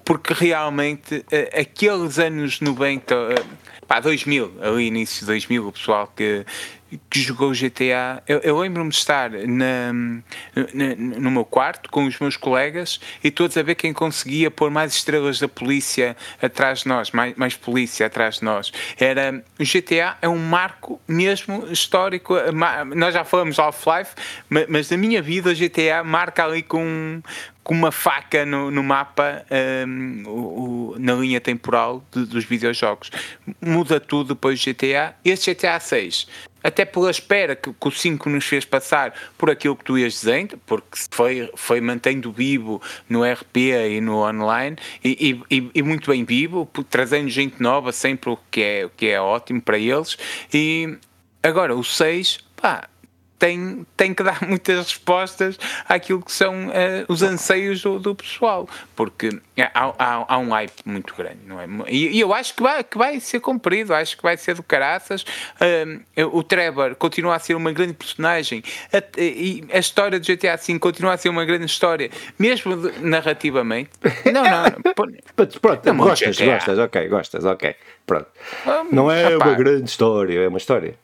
porque 0.05 0.35
realmente 0.35 1.19
uh, 1.19 1.61
aqueles 1.61 2.19
anos 2.19 2.61
90, 2.61 3.15
uh, 3.15 3.35
pá, 3.87 4.01
2000, 4.01 4.53
ali 4.63 4.89
início 4.89 5.21
de 5.21 5.27
2000, 5.27 5.69
o 5.69 5.71
pessoal 5.73 6.13
que 6.17 6.45
que 7.11 7.21
jogou 7.21 7.53
GTA. 7.53 8.23
Eu, 8.27 8.39
eu 8.41 8.59
lembro-me 8.59 8.91
de 8.91 8.97
estar 8.97 9.31
na, 9.31 9.93
na, 9.93 10.97
no 10.97 11.31
meu 11.31 11.45
quarto 11.45 11.91
com 11.91 12.07
os 12.07 12.19
meus 12.19 12.37
colegas 12.37 13.01
e 13.23 13.31
todos 13.31 13.57
a 13.57 13.63
ver 13.63 13.75
quem 13.75 13.93
conseguia 13.93 14.51
pôr 14.51 14.71
mais 14.71 14.95
estrelas 14.95 15.39
da 15.39 15.49
polícia 15.49 16.17
atrás 16.41 16.81
de 16.81 16.89
nós, 16.89 17.11
mais, 17.11 17.35
mais 17.37 17.57
polícia 17.57 18.07
atrás 18.07 18.37
de 18.37 18.45
nós. 18.45 18.73
Era 18.99 19.43
o 19.59 19.65
GTA 19.65 20.17
é 20.21 20.29
um 20.29 20.39
marco 20.39 21.01
mesmo 21.07 21.67
histórico. 21.71 22.35
Nós 22.95 23.15
já 23.15 23.25
falamos 23.25 23.59
Half-Life, 23.59 24.15
mas 24.69 24.91
na 24.91 24.97
minha 24.97 25.23
vida 25.23 25.51
o 25.51 25.55
GTA 25.55 26.03
marca 26.05 26.45
ali 26.45 26.63
com 26.63 27.23
com 27.63 27.75
uma 27.75 27.93
faca 27.93 28.45
no, 28.45 28.71
no 28.71 28.83
mapa 28.83 29.45
um, 29.87 30.23
o, 30.27 30.95
o, 30.95 30.99
na 30.99 31.15
linha 31.15 31.41
temporal 31.41 32.05
de, 32.11 32.25
dos 32.27 32.45
videojogos. 32.45 33.11
Muda 33.61 34.01
tudo 34.01 34.35
depois 34.35 34.61
do 34.61 34.73
GTA. 34.73 35.15
Este 35.25 35.55
GTA 35.55 35.79
6 35.79 36.27
até 36.63 36.85
pela 36.85 37.11
espera 37.11 37.57
que, 37.57 37.73
que, 37.73 37.89
o 37.89 37.91
5 37.91 38.31
nos 38.31 38.45
fez 38.45 38.65
passar 38.65 39.15
por 39.37 39.51
aquilo 39.51 39.77
que 39.77 39.85
tu 39.85 39.99
ias 39.99 40.15
dizendo, 40.15 40.59
porque 40.67 40.99
foi, 41.11 41.51
foi 41.55 41.81
mantendo 41.81 42.33
vivo 42.33 42.81
no 43.09 43.25
RP 43.25 43.57
e 43.91 44.01
no 44.01 44.19
online, 44.19 44.77
e, 45.05 45.43
e, 45.51 45.71
e 45.75 45.83
muito 45.83 46.11
bem 46.11 46.25
vivo, 46.25 46.69
trazendo 46.89 47.29
gente 47.29 47.61
nova 47.61 47.93
sempre, 47.93 48.31
o 48.31 48.39
que 48.51 48.63
é, 48.63 48.87
o 48.87 48.91
que 48.91 49.07
é 49.07 49.21
ótimo 49.21 49.61
para 49.61 49.79
eles. 49.79 50.17
E 50.53 50.97
agora 51.43 51.75
o 51.75 51.83
6, 51.83 52.39
pá, 52.57 52.89
tem, 53.43 53.85
tem 53.97 54.15
que 54.15 54.23
dar 54.23 54.39
muitas 54.47 54.79
respostas 54.87 55.59
àquilo 55.89 56.23
que 56.23 56.31
são 56.31 56.69
uh, 56.69 56.71
os 57.09 57.25
anseios 57.25 57.83
do, 57.83 57.99
do 57.99 58.15
pessoal, 58.15 58.69
porque 58.95 59.31
há, 59.59 59.93
há, 59.99 60.35
há, 60.35 60.39
um 60.39 60.51
hype 60.51 60.81
muito 60.85 61.13
grande, 61.17 61.41
não 61.45 61.61
é? 61.61 61.67
E, 61.89 62.19
e, 62.19 62.21
eu 62.21 62.33
acho 62.33 62.55
que 62.55 62.63
vai, 62.63 62.85
que 62.85 62.97
vai 62.97 63.19
ser 63.19 63.41
cumprido, 63.41 63.93
acho 63.93 64.17
que 64.17 64.23
vai 64.23 64.37
ser 64.37 64.55
do 64.55 64.63
caraças. 64.63 65.23
Uh, 65.23 66.39
o 66.39 66.45
Trevor 66.45 66.95
continua 66.95 67.35
a 67.35 67.39
ser 67.41 67.57
uma 67.57 67.73
grande 67.73 67.95
personagem 67.95 68.63
a, 68.93 69.03
e 69.21 69.65
a 69.73 69.79
história 69.79 70.21
do 70.21 70.25
GTA 70.25 70.57
V 70.57 70.79
continua 70.79 71.15
a 71.15 71.17
ser 71.17 71.29
uma 71.29 71.45
grande 71.45 71.67
história, 71.67 72.11
mesmo 72.39 72.77
de, 72.77 73.01
narrativamente. 73.01 73.91
Não, 74.33 74.45
não. 74.45 74.63
Pronto, 75.35 75.61
pronto 75.61 75.95
gostas, 75.95 76.39
gostas, 76.39 76.79
ok, 76.79 77.09
gostas, 77.09 77.45
ok. 77.45 77.75
Pronto. 78.07 78.27
não 78.93 79.11
é 79.11 79.37
uma 79.37 79.55
grande 79.55 79.91
história, 79.91 80.39
é 80.39 80.49
uma 80.49 80.59
história 80.59 80.95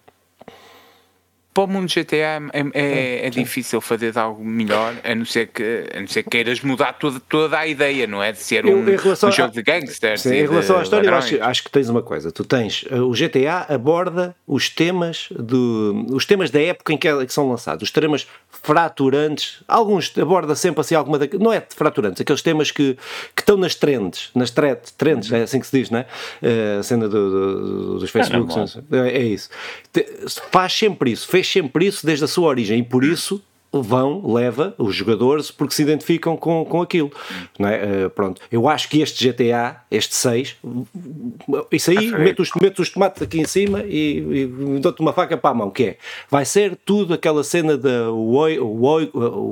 para 1.58 1.64
o 1.64 1.66
mundo 1.66 1.88
GTA 1.88 2.14
é, 2.14 2.62
é, 2.72 3.26
é 3.26 3.30
difícil 3.30 3.80
fazer 3.80 4.16
algo 4.16 4.44
melhor, 4.44 4.94
a 5.02 5.12
não 5.12 5.24
ser 5.24 5.48
que, 5.48 5.88
a 5.92 5.98
não 5.98 6.06
ser 6.06 6.22
que 6.22 6.30
queiras 6.30 6.60
mudar 6.60 6.92
toda, 6.92 7.18
toda 7.18 7.58
a 7.58 7.66
ideia, 7.66 8.06
não 8.06 8.22
é? 8.22 8.30
De 8.30 8.38
ser 8.38 8.64
um, 8.64 8.78
um 8.78 9.32
jogo 9.32 9.42
a, 9.42 9.46
de 9.48 9.62
gangsters. 9.62 10.20
Sim, 10.20 10.34
em 10.34 10.46
relação 10.46 10.78
à 10.78 10.82
história, 10.84 11.12
acho, 11.12 11.42
acho, 11.42 11.64
que 11.64 11.70
tens 11.72 11.88
uma 11.88 12.00
coisa. 12.00 12.30
Tu 12.30 12.44
tens 12.44 12.84
eh, 12.88 13.00
o 13.00 13.10
GTA 13.10 13.74
aborda 13.74 14.36
os 14.46 14.68
temas 14.68 15.30
do, 15.30 16.06
os 16.10 16.24
temas 16.24 16.48
da 16.52 16.62
época 16.62 16.92
em 16.92 16.96
que, 16.96 17.08
é, 17.08 17.26
que 17.26 17.32
são 17.32 17.48
lançados, 17.48 17.82
os 17.82 17.90
temas 17.90 18.28
fraturantes. 18.62 19.64
Alguns 19.66 20.16
aborda 20.16 20.54
sempre 20.54 20.82
assim 20.82 20.94
alguma 20.94 21.18
da, 21.18 21.26
não 21.40 21.52
é 21.52 21.60
fraturantes, 21.74 22.20
aqueles 22.20 22.40
temas 22.40 22.70
que, 22.70 22.96
que 23.34 23.42
estão 23.42 23.56
nas 23.56 23.74
trends, 23.74 24.30
nas 24.32 24.52
thread, 24.52 24.78
trends, 24.96 25.32
é 25.32 25.42
assim 25.42 25.58
que 25.58 25.66
se 25.66 25.76
diz, 25.76 25.90
não 25.90 25.98
é? 25.98 26.06
Eh, 26.40 26.76
a 26.78 26.82
cena 26.84 27.08
do, 27.08 27.30
do, 27.30 27.98
dos 27.98 28.10
Facebook, 28.10 28.54
é, 28.92 29.08
é, 29.08 29.22
isso. 29.22 29.50
Faz 30.52 30.72
sempre 30.72 31.10
isso, 31.10 31.26
fez 31.26 31.47
sempre 31.50 31.86
isso 31.86 32.04
desde 32.04 32.24
a 32.24 32.28
sua 32.28 32.48
origem 32.48 32.80
e 32.80 32.82
por 32.82 33.04
isso 33.04 33.42
vão, 33.70 34.26
leva 34.32 34.74
os 34.78 34.94
jogadores 34.94 35.50
porque 35.50 35.74
se 35.74 35.82
identificam 35.82 36.36
com, 36.36 36.64
com 36.64 36.80
aquilo. 36.80 37.12
Não 37.58 37.68
é? 37.68 38.06
Uh, 38.06 38.10
pronto. 38.10 38.40
Eu 38.50 38.68
acho 38.68 38.88
que 38.88 39.00
este 39.00 39.28
GTA, 39.28 39.82
este 39.90 40.14
6, 40.14 40.56
isso 41.70 41.90
aí, 41.90 42.10
mete 42.10 42.40
os, 42.40 42.50
mete 42.60 42.80
os 42.80 42.90
tomates 42.90 43.20
aqui 43.22 43.40
em 43.40 43.44
cima 43.44 43.82
e, 43.82 44.18
e 44.18 44.46
dou-te 44.80 45.00
uma 45.00 45.12
faca 45.12 45.36
para 45.36 45.50
a 45.50 45.54
mão, 45.54 45.70
que 45.70 45.84
é, 45.84 45.98
vai 46.30 46.44
ser 46.44 46.76
tudo 46.84 47.12
aquela 47.12 47.44
cena 47.44 47.76
da 47.76 48.10
wake, 48.10 48.60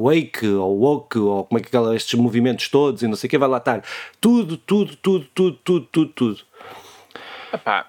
wake 0.02 0.48
ou 0.48 0.78
woke, 0.78 1.18
ou 1.18 1.44
como 1.44 1.58
é 1.58 1.62
que 1.62 1.68
aquela, 1.68 1.94
estes 1.94 2.18
movimentos 2.18 2.68
todos 2.68 3.02
e 3.02 3.06
não 3.06 3.16
sei 3.16 3.28
o 3.28 3.30
que, 3.30 3.38
vai 3.38 3.48
lá 3.48 3.58
estar. 3.58 3.82
Tudo, 4.20 4.56
tudo, 4.56 4.96
tudo, 4.96 5.26
tudo, 5.34 5.58
tudo, 5.62 5.88
tudo, 5.92 6.12
tudo. 6.14 6.40
Epá, 7.52 7.86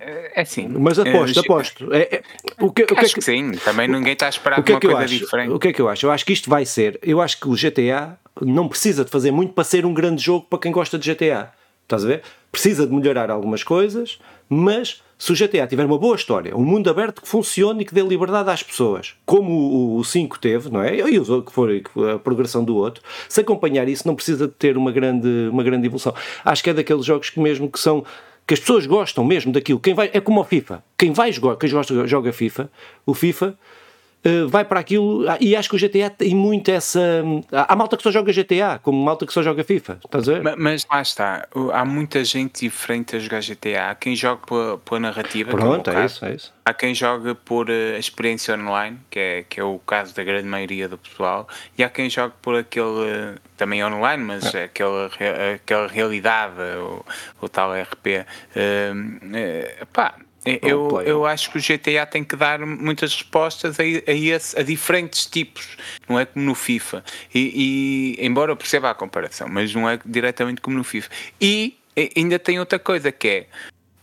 é 0.00 0.40
assim. 0.40 0.68
Mas 0.68 0.98
aposto, 0.98 1.38
é, 1.38 1.40
aposto. 1.40 1.94
É, 1.94 1.98
é, 2.16 2.22
o 2.60 2.72
que, 2.72 2.82
o 2.82 2.86
que, 2.86 2.94
é 2.94 3.04
que, 3.04 3.14
que 3.14 3.22
sim, 3.22 3.52
também 3.64 3.88
ninguém 3.88 4.12
está 4.12 4.26
a 4.26 4.28
esperar 4.28 4.60
o 4.60 4.62
que 4.62 4.72
é 4.72 4.80
que 4.80 4.86
uma 4.86 4.94
coisa 4.94 5.04
acho, 5.06 5.24
diferente. 5.24 5.52
O 5.52 5.58
que 5.58 5.68
é 5.68 5.72
que 5.72 5.80
eu 5.80 5.88
acho? 5.88 6.06
Eu 6.06 6.10
acho 6.10 6.24
que 6.24 6.32
isto 6.32 6.50
vai 6.50 6.64
ser. 6.64 6.98
Eu 7.02 7.20
acho 7.20 7.38
que 7.38 7.48
o 7.48 7.52
GTA 7.52 8.18
não 8.40 8.68
precisa 8.68 9.04
de 9.04 9.10
fazer 9.10 9.30
muito 9.30 9.52
para 9.52 9.64
ser 9.64 9.86
um 9.86 9.94
grande 9.94 10.22
jogo 10.22 10.46
para 10.48 10.58
quem 10.58 10.72
gosta 10.72 10.98
de 10.98 11.12
GTA. 11.12 11.52
Estás 11.82 12.04
a 12.04 12.08
ver? 12.08 12.22
Precisa 12.50 12.86
de 12.86 12.94
melhorar 12.94 13.30
algumas 13.30 13.62
coisas, 13.62 14.18
mas 14.48 15.02
se 15.18 15.32
o 15.32 15.34
GTA 15.34 15.66
tiver 15.66 15.84
uma 15.86 15.98
boa 15.98 16.16
história, 16.16 16.56
um 16.56 16.64
mundo 16.64 16.88
aberto 16.90 17.22
que 17.22 17.28
funcione 17.28 17.82
e 17.82 17.84
que 17.84 17.94
dê 17.94 18.02
liberdade 18.02 18.50
às 18.50 18.62
pessoas, 18.62 19.14
como 19.24 19.50
o, 19.50 19.96
o 19.98 20.04
5 20.04 20.38
teve, 20.38 20.70
não 20.70 20.82
é? 20.82 20.96
E 20.96 21.18
o 21.18 21.42
que 21.42 21.52
for 21.52 21.70
a 22.14 22.18
progressão 22.18 22.64
do 22.64 22.76
outro, 22.76 23.02
se 23.28 23.40
acompanhar 23.40 23.88
isso, 23.88 24.06
não 24.06 24.14
precisa 24.14 24.46
de 24.46 24.54
ter 24.54 24.76
uma 24.76 24.90
grande, 24.90 25.48
uma 25.50 25.62
grande 25.62 25.86
evolução. 25.86 26.14
Acho 26.44 26.62
que 26.62 26.70
é 26.70 26.74
daqueles 26.74 27.04
jogos 27.04 27.30
que 27.30 27.40
mesmo 27.40 27.70
que 27.70 27.78
são 27.78 28.04
que 28.46 28.54
as 28.54 28.60
pessoas 28.60 28.86
gostam 28.86 29.24
mesmo 29.24 29.52
daquilo. 29.52 29.80
Quem 29.80 29.94
vai, 29.94 30.10
é 30.12 30.20
como 30.20 30.40
o 30.40 30.44
FIFA. 30.44 30.82
Quem 30.98 31.12
vai 31.12 31.32
jogar, 31.32 31.56
quem 31.56 31.70
gosta, 31.70 32.06
joga 32.06 32.32
FIFA, 32.32 32.70
o 33.06 33.14
FIFA 33.14 33.58
uh, 34.26 34.48
vai 34.48 34.64
para 34.64 34.80
aquilo. 34.80 35.28
Ah, 35.28 35.36
e 35.40 35.54
acho 35.54 35.68
que 35.68 35.76
o 35.76 35.78
GTA 35.78 36.10
tem 36.10 36.34
muito 36.34 36.70
essa. 36.70 37.00
Há 37.52 37.76
malta 37.76 37.96
que 37.96 38.02
só 38.02 38.10
joga 38.10 38.32
GTA, 38.32 38.80
como 38.82 39.02
malta 39.02 39.26
que 39.26 39.32
só 39.32 39.42
joga 39.42 39.62
FIFA. 39.62 39.98
Estás 40.04 40.28
a 40.28 40.32
ver? 40.32 40.42
Mas, 40.42 40.56
mas 40.56 40.86
lá 40.90 41.02
está. 41.02 41.48
Há 41.72 41.84
muita 41.84 42.24
gente 42.24 42.60
diferente 42.60 43.16
a 43.16 43.18
jogar 43.18 43.40
GTA. 43.40 43.90
Há 43.90 43.94
quem 43.94 44.16
joga 44.16 44.46
pela, 44.46 44.78
pela 44.78 45.00
narrativa. 45.00 45.50
Pronto, 45.50 45.90
é, 45.90 46.02
é 46.02 46.06
isso, 46.06 46.24
é 46.24 46.34
isso. 46.34 46.54
Há 46.64 46.72
quem 46.72 46.94
joga 46.94 47.34
por 47.34 47.68
uh, 47.68 47.98
experiência 47.98 48.54
online, 48.54 48.98
que 49.10 49.18
é, 49.18 49.44
que 49.48 49.60
é 49.60 49.64
o 49.64 49.78
caso 49.78 50.14
da 50.14 50.24
grande 50.24 50.48
maioria 50.48 50.88
do 50.88 50.96
pessoal. 50.96 51.46
E 51.76 51.84
há 51.84 51.88
quem 51.88 52.08
joga 52.08 52.34
por 52.40 52.56
aquele 52.56 53.38
também 53.56 53.84
online, 53.84 54.22
mas 54.22 54.54
é. 54.54 54.64
aquela, 54.64 55.10
aquela 55.54 55.86
realidade, 55.86 56.54
o, 56.78 57.04
o 57.40 57.48
tal 57.48 57.72
RP. 57.72 58.24
Uh, 58.56 59.82
uh, 59.82 59.86
pá, 59.92 60.14
eu, 60.62 61.00
eu 61.02 61.26
acho 61.26 61.50
que 61.50 61.58
o 61.58 61.60
GTA 61.60 62.04
tem 62.06 62.22
que 62.22 62.36
dar 62.36 62.58
muitas 62.60 63.14
respostas 63.14 63.78
a, 63.80 63.82
a, 63.82 64.12
esse, 64.12 64.58
a 64.58 64.62
diferentes 64.62 65.26
tipos, 65.26 65.76
não 66.08 66.18
é 66.18 66.26
como 66.26 66.44
no 66.44 66.54
FIFA. 66.54 67.02
E, 67.34 68.16
e, 68.18 68.26
embora 68.26 68.52
eu 68.52 68.56
perceba 68.56 68.90
a 68.90 68.94
comparação, 68.94 69.48
mas 69.48 69.74
não 69.74 69.88
é 69.88 69.98
diretamente 70.04 70.60
como 70.60 70.76
no 70.76 70.84
FIFA. 70.84 71.10
E 71.40 71.78
ainda 72.16 72.38
tem 72.38 72.58
outra 72.58 72.78
coisa 72.78 73.10
que 73.10 73.28
é 73.28 73.46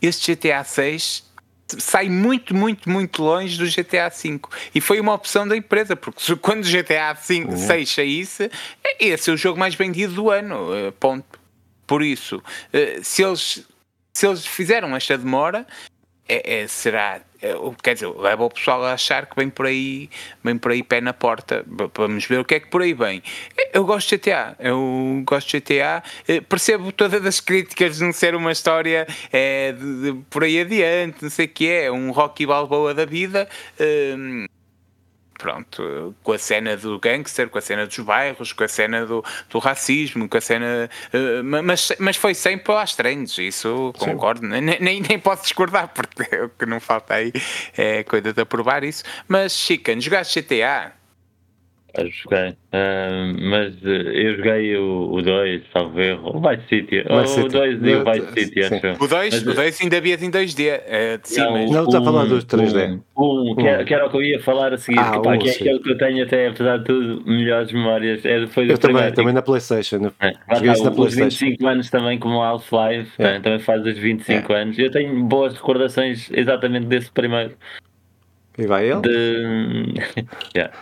este 0.00 0.34
GTA 0.34 0.64
6 0.64 1.32
sai 1.78 2.08
muito, 2.08 2.54
muito, 2.54 2.88
muito 2.90 3.22
longe 3.22 3.56
do 3.56 3.64
GTA 3.64 4.10
V. 4.10 4.40
E 4.74 4.80
foi 4.80 5.00
uma 5.00 5.14
opção 5.14 5.46
da 5.46 5.56
empresa, 5.56 5.96
porque 5.96 6.36
quando 6.36 6.64
o 6.64 6.68
GTA 6.68 7.14
5, 7.14 7.50
uhum. 7.50 7.56
6 7.56 7.90
saísse, 7.90 8.50
esse 8.98 9.30
é 9.30 9.32
o 9.32 9.36
jogo 9.36 9.58
mais 9.58 9.74
vendido 9.74 10.14
do 10.14 10.30
ano. 10.30 10.74
Eh, 10.74 10.90
ponto. 10.98 11.40
Por 11.86 12.02
isso, 12.02 12.42
eh, 12.72 13.00
se 13.02 13.22
eles, 13.22 13.66
se 14.12 14.26
eles 14.26 14.46
fizeram 14.46 14.94
esta 14.94 15.16
demora, 15.16 15.66
é, 16.32 16.62
é, 16.62 16.66
será, 16.66 17.20
é, 17.42 17.54
quer 17.82 17.92
dizer, 17.92 18.08
leva 18.08 18.42
o 18.44 18.48
pessoal 18.48 18.82
a 18.84 18.94
achar 18.94 19.26
que 19.26 19.36
vem 19.36 19.50
por 19.50 19.66
aí, 19.66 20.08
vem 20.42 20.56
por 20.56 20.72
aí 20.72 20.82
pé 20.82 20.98
na 20.98 21.12
porta, 21.12 21.62
vamos 21.94 22.24
ver 22.24 22.40
o 22.40 22.44
que 22.44 22.54
é 22.54 22.60
que 22.60 22.68
por 22.68 22.80
aí 22.80 22.94
vem. 22.94 23.22
Eu 23.72 23.84
gosto 23.84 24.08
de 24.08 24.16
GTA, 24.16 24.56
eu 24.58 25.22
gosto 25.26 25.50
de 25.50 25.60
GTA, 25.60 26.02
eh, 26.26 26.40
percebo 26.40 26.90
todas 26.90 27.24
as 27.26 27.38
críticas 27.38 27.98
de 27.98 28.04
não 28.04 28.12
ser 28.12 28.34
uma 28.34 28.50
história 28.50 29.06
é, 29.30 29.72
de, 29.72 30.02
de, 30.12 30.24
por 30.30 30.42
aí 30.42 30.58
adiante, 30.60 31.22
não 31.22 31.30
sei 31.30 31.44
o 31.44 31.48
que 31.50 31.68
é, 31.68 31.92
um 31.92 32.12
Rocky 32.12 32.46
Balboa 32.46 32.94
da 32.94 33.04
vida. 33.04 33.46
Hum, 33.78 34.46
pronto, 35.42 36.14
com 36.22 36.32
a 36.32 36.38
cena 36.38 36.76
do 36.76 37.00
gangster, 37.00 37.48
com 37.48 37.58
a 37.58 37.60
cena 37.60 37.84
dos 37.84 37.98
bairros, 37.98 38.52
com 38.52 38.62
a 38.62 38.68
cena 38.68 39.04
do, 39.04 39.24
do 39.50 39.58
racismo, 39.58 40.28
com 40.28 40.38
a 40.38 40.40
cena. 40.40 40.88
Uh, 41.12 41.42
mas, 41.64 41.92
mas 41.98 42.16
foi 42.16 42.32
sempre 42.32 42.72
às 42.74 42.94
trends, 42.94 43.36
isso 43.38 43.92
concordo, 43.98 44.46
nem, 44.46 44.60
nem, 44.60 45.00
nem 45.00 45.18
posso 45.18 45.42
discordar, 45.42 45.88
porque 45.88 46.22
o 46.46 46.48
que 46.50 46.64
não 46.64 46.78
falta 46.78 47.14
aí 47.14 47.32
é 47.76 48.04
coisa 48.04 48.32
de 48.32 48.40
aprovar 48.40 48.84
isso. 48.84 49.02
Mas, 49.26 49.52
Chicken, 49.52 50.00
jogaste 50.00 50.40
GTA? 50.40 51.01
Eu 51.94 52.10
joguei, 52.10 52.48
uh, 52.48 53.50
mas 53.50 53.74
uh, 53.82 53.88
eu 53.88 54.36
joguei 54.36 54.76
o 54.76 55.20
2, 55.20 55.62
salvo 55.72 56.00
erro, 56.00 56.36
o 56.36 56.40
Vice 56.40 56.68
City, 56.68 57.04
o 57.06 57.48
2 57.48 57.82
e 57.82 57.94
o 57.94 58.04
Vice 58.04 58.32
City, 58.32 58.60
acho. 58.60 59.04
O 59.04 59.06
2 59.06 59.46
o 59.46 59.54
dois 59.54 59.80
ainda 59.80 59.96
havia 59.98 60.14
em 60.14 60.30
2D, 60.30 60.80
é, 60.86 61.18
de 61.18 61.28
cima. 61.28 61.50
Não, 61.50 61.66
não 61.66 61.84
está 61.84 61.98
a 61.98 62.02
falar 62.02 62.24
dos 62.24 62.44
3D. 62.46 62.98
Um, 63.16 63.52
um, 63.52 63.56
que, 63.56 63.66
era, 63.66 63.84
que, 63.84 63.94
era, 63.94 64.06
o 64.06 64.10
que 64.10 64.16
eu 64.16 64.22
ia 64.22 64.40
falar 64.40 64.72
a 64.72 64.78
seguir, 64.78 64.98
ah, 64.98 65.12
que, 65.12 65.22
pá, 65.22 65.34
um, 65.34 65.38
que 65.38 65.48
é 65.48 65.52
aquele 65.52 65.78
que 65.80 65.90
eu 65.90 65.98
tenho 65.98 66.24
até, 66.24 66.48
apesar 66.48 66.78
de 66.78 66.84
tudo, 66.84 67.22
melhores 67.26 67.72
memórias, 67.72 68.24
é 68.24 68.40
depois 68.40 68.70
Eu 68.70 68.78
também, 68.78 69.12
também 69.12 69.34
na 69.34 69.42
Playstation, 69.42 69.98
né? 69.98 70.12
é, 70.20 70.32
joguei 70.54 70.82
na 70.82 70.90
Playstation. 70.90 71.44
25 71.46 71.66
anos 71.66 71.90
também 71.90 72.18
como 72.18 72.40
Half-Life, 72.40 73.10
é. 73.18 73.38
também 73.40 73.58
faz 73.58 73.84
os 73.84 73.98
25 73.98 74.52
é. 74.52 74.62
anos, 74.62 74.78
eu 74.78 74.90
tenho 74.90 75.24
boas 75.24 75.52
recordações 75.52 76.30
exatamente 76.32 76.86
desse 76.86 77.10
primeiro. 77.10 77.54
E 78.58 78.66
vai 78.66 78.90
ele? 78.90 79.00
De... 79.00 79.94
yeah. 80.54 80.74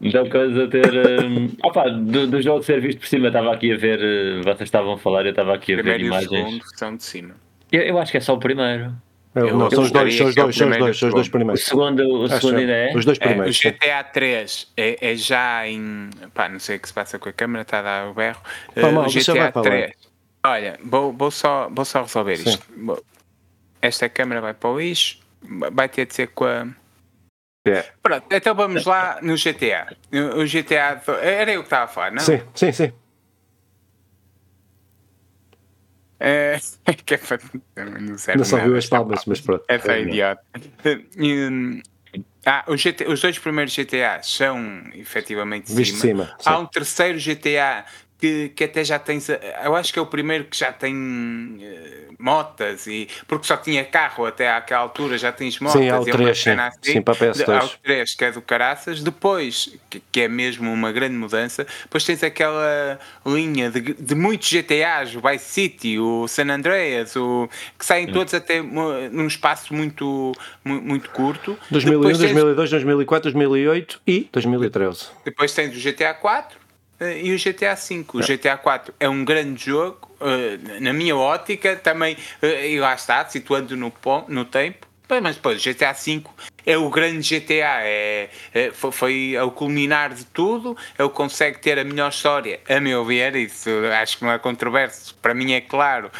Então, 0.00 0.28
coisa 0.28 0.64
a 0.64 0.68
ter. 0.68 1.24
Um... 1.24 1.48
Opa, 1.64 1.88
do, 1.88 2.28
do, 2.28 2.40
jogo 2.40 2.62
ser 2.62 2.80
visto 2.80 3.00
por 3.00 3.08
cima, 3.08 3.26
estava 3.26 3.52
aqui 3.52 3.72
a 3.72 3.76
ver. 3.76 3.98
Uh, 3.98 4.42
vocês 4.44 4.62
estavam 4.62 4.92
a 4.92 4.98
falar, 4.98 5.24
eu 5.24 5.30
estava 5.30 5.54
aqui 5.54 5.72
a 5.72 5.76
ver 5.76 5.82
primeiro 5.82 6.06
imagens. 6.06 6.30
E 6.30 6.34
o 6.34 6.46
segundo 6.46 6.64
são 6.76 6.96
de 6.96 7.02
cima. 7.02 7.34
Eu, 7.72 7.82
eu, 7.82 7.98
acho 7.98 8.12
que 8.12 8.18
é 8.18 8.20
só 8.20 8.34
o 8.34 8.38
primeiro. 8.38 8.92
Eu, 9.34 9.56
não, 9.56 9.70
são 9.70 9.82
os 9.82 9.90
dois, 9.90 10.14
são 10.14 10.26
os 10.26 10.34
dois, 10.34 10.54
são 10.54 10.68
os 10.68 10.78
dois, 10.78 10.98
são 10.98 11.08
os 11.08 11.14
dois 11.14 11.28
primeiros. 11.28 11.62
O 11.62 11.64
segundo, 11.64 12.22
o 12.22 12.28
segundo 12.28 12.58
ainda 12.58 12.72
é? 12.72 12.94
Os 12.94 13.04
dois 13.04 13.18
primeiros. 13.18 13.64
É, 13.64 13.68
o 13.68 13.72
GTA 13.72 14.04
3 14.04 14.72
é, 14.76 15.12
é, 15.12 15.16
já 15.16 15.66
em. 15.66 16.10
Pá, 16.34 16.48
não 16.48 16.60
sei 16.60 16.76
o 16.76 16.80
que 16.80 16.86
se 16.86 16.94
passa 16.94 17.18
com 17.18 17.28
a 17.28 17.32
câmera, 17.32 17.62
está 17.62 17.80
a 17.80 17.82
dar 17.82 18.10
o 18.10 18.14
berro. 18.14 18.40
Uh, 18.76 18.92
mal, 18.92 19.06
o 19.06 19.08
GTA 19.08 19.50
3. 19.50 19.92
Olha, 20.44 20.78
vou, 20.84 21.12
vou, 21.12 21.30
só, 21.30 21.68
vou 21.72 21.84
só 21.84 22.02
resolver 22.02 22.36
Sim. 22.36 22.50
isto. 22.50 23.04
Esta 23.80 24.08
câmera 24.08 24.40
vai 24.40 24.54
para 24.54 24.70
o 24.70 24.78
lixo, 24.78 25.18
vai 25.72 25.88
ter 25.88 26.06
de 26.06 26.14
ser 26.14 26.28
com 26.28 26.44
a 26.44 26.66
é. 27.64 27.84
Pronto, 28.02 28.26
então 28.30 28.54
vamos 28.54 28.84
lá 28.84 29.18
no 29.22 29.36
GTA. 29.36 29.96
O 30.36 30.44
GTA. 30.44 31.00
Era 31.22 31.52
eu 31.52 31.60
que 31.60 31.66
estava 31.66 31.84
a 31.84 31.88
falar, 31.88 32.10
não? 32.12 32.20
Sim, 32.20 32.40
sim, 32.54 32.72
sim. 32.72 32.92
É, 36.18 36.58
que 37.04 37.14
é 37.14 37.20
não, 37.84 38.16
serve 38.16 38.38
não 38.38 38.44
só 38.44 38.58
viu 38.58 38.76
as 38.76 38.86
palmas, 38.86 39.24
mas 39.26 39.40
pronto. 39.40 39.64
É 39.68 39.78
só 39.78 39.92
idiota. 39.92 40.42
Ah, 42.44 42.64
os, 42.66 42.82
GTA, 42.82 43.08
os 43.08 43.20
dois 43.20 43.38
primeiros 43.38 43.74
GTA 43.74 44.20
são 44.22 44.82
efetivamente 44.94 45.72
de 45.72 45.84
cima. 45.84 45.98
cima 45.98 46.36
Há 46.44 46.58
um 46.58 46.66
terceiro 46.66 47.18
GTA 47.18 47.84
que, 48.22 48.50
que 48.50 48.62
até 48.62 48.84
já 48.84 49.00
tem. 49.00 49.18
Eu 49.64 49.74
acho 49.74 49.92
que 49.92 49.98
é 49.98 50.02
o 50.02 50.06
primeiro 50.06 50.44
que 50.44 50.56
já 50.56 50.72
tem 50.72 50.94
uh, 50.94 52.14
motas, 52.16 52.86
e, 52.86 53.08
porque 53.26 53.44
só 53.44 53.56
tinha 53.56 53.84
carro 53.84 54.24
até 54.24 54.48
àquela 54.48 54.82
altura, 54.82 55.18
já 55.18 55.32
tens 55.32 55.58
motas. 55.58 55.82
Sim, 55.82 55.88
há 55.88 55.98
o 55.98 56.04
3, 56.04 56.38
sim. 56.38 56.50
Assim, 56.50 56.78
sim, 56.82 57.02
para 57.02 57.14
PS2. 57.14 57.48
Há 57.48 57.64
o 57.64 57.68
3, 57.82 58.14
que 58.14 58.24
é 58.24 58.30
do 58.30 58.40
Caraças. 58.40 59.02
Depois, 59.02 59.76
que, 59.90 60.00
que, 60.12 60.20
é 60.20 60.28
mesmo 60.28 60.72
uma 60.72 60.92
grande 60.92 61.16
mudança, 61.16 61.66
depois 61.82 62.04
tens 62.04 62.22
aquela 62.22 63.00
linha 63.26 63.72
de, 63.72 63.80
de 63.92 64.14
muitos 64.14 64.48
GTAs, 64.48 65.16
o 65.16 65.20
Vice 65.20 65.44
City, 65.44 65.98
o 65.98 66.28
San 66.28 66.46
Andreas, 66.48 67.16
o, 67.16 67.50
que 67.76 67.84
saem 67.84 68.06
todos 68.06 68.32
até 68.34 68.62
num 68.62 69.26
espaço 69.26 69.74
muito, 69.74 70.30
muito 70.64 71.10
curto. 71.10 71.58
2001, 71.72 72.02
tens, 72.02 72.18
2002, 72.18 72.70
2004, 72.70 73.32
2008 73.32 74.00
e 74.06 74.28
2013. 74.32 75.06
Depois 75.24 75.52
tens 75.52 75.76
o 75.76 75.90
GTA 75.90 76.14
4 76.14 76.56
eh, 76.56 76.61
e 77.20 77.34
o 77.34 77.38
GTA 77.38 77.74
V. 77.74 78.04
O 78.12 78.20
GTA 78.20 78.56
4 78.56 78.94
é 79.00 79.08
um 79.08 79.24
grande 79.24 79.66
jogo, 79.66 80.10
eh, 80.20 80.80
na 80.80 80.92
minha 80.92 81.16
ótica, 81.16 81.76
também, 81.76 82.16
eh, 82.40 82.70
e 82.70 82.80
lá 82.80 82.94
está, 82.94 83.24
situando 83.28 83.76
no, 83.76 83.92
no 84.28 84.44
tempo, 84.44 84.86
mas 85.22 85.36
depois 85.36 85.60
o 85.60 85.68
GTA 85.68 85.92
V 85.92 86.22
é 86.64 86.78
o 86.78 86.88
grande 86.88 87.38
GTA, 87.38 87.80
é, 87.82 88.30
é, 88.54 88.70
foi, 88.70 89.34
é 89.34 89.42
o 89.42 89.50
culminar 89.50 90.14
de 90.14 90.24
tudo, 90.24 90.76
ele 90.98 91.08
consegue 91.10 91.58
ter 91.58 91.78
a 91.78 91.84
melhor 91.84 92.10
história, 92.10 92.60
a 92.68 92.80
meu 92.80 93.04
ver, 93.04 93.34
isso 93.36 93.68
acho 94.00 94.18
que 94.18 94.24
não 94.24 94.32
é 94.32 94.38
controverso, 94.38 95.14
para 95.16 95.34
mim 95.34 95.52
é 95.52 95.60
claro, 95.60 96.10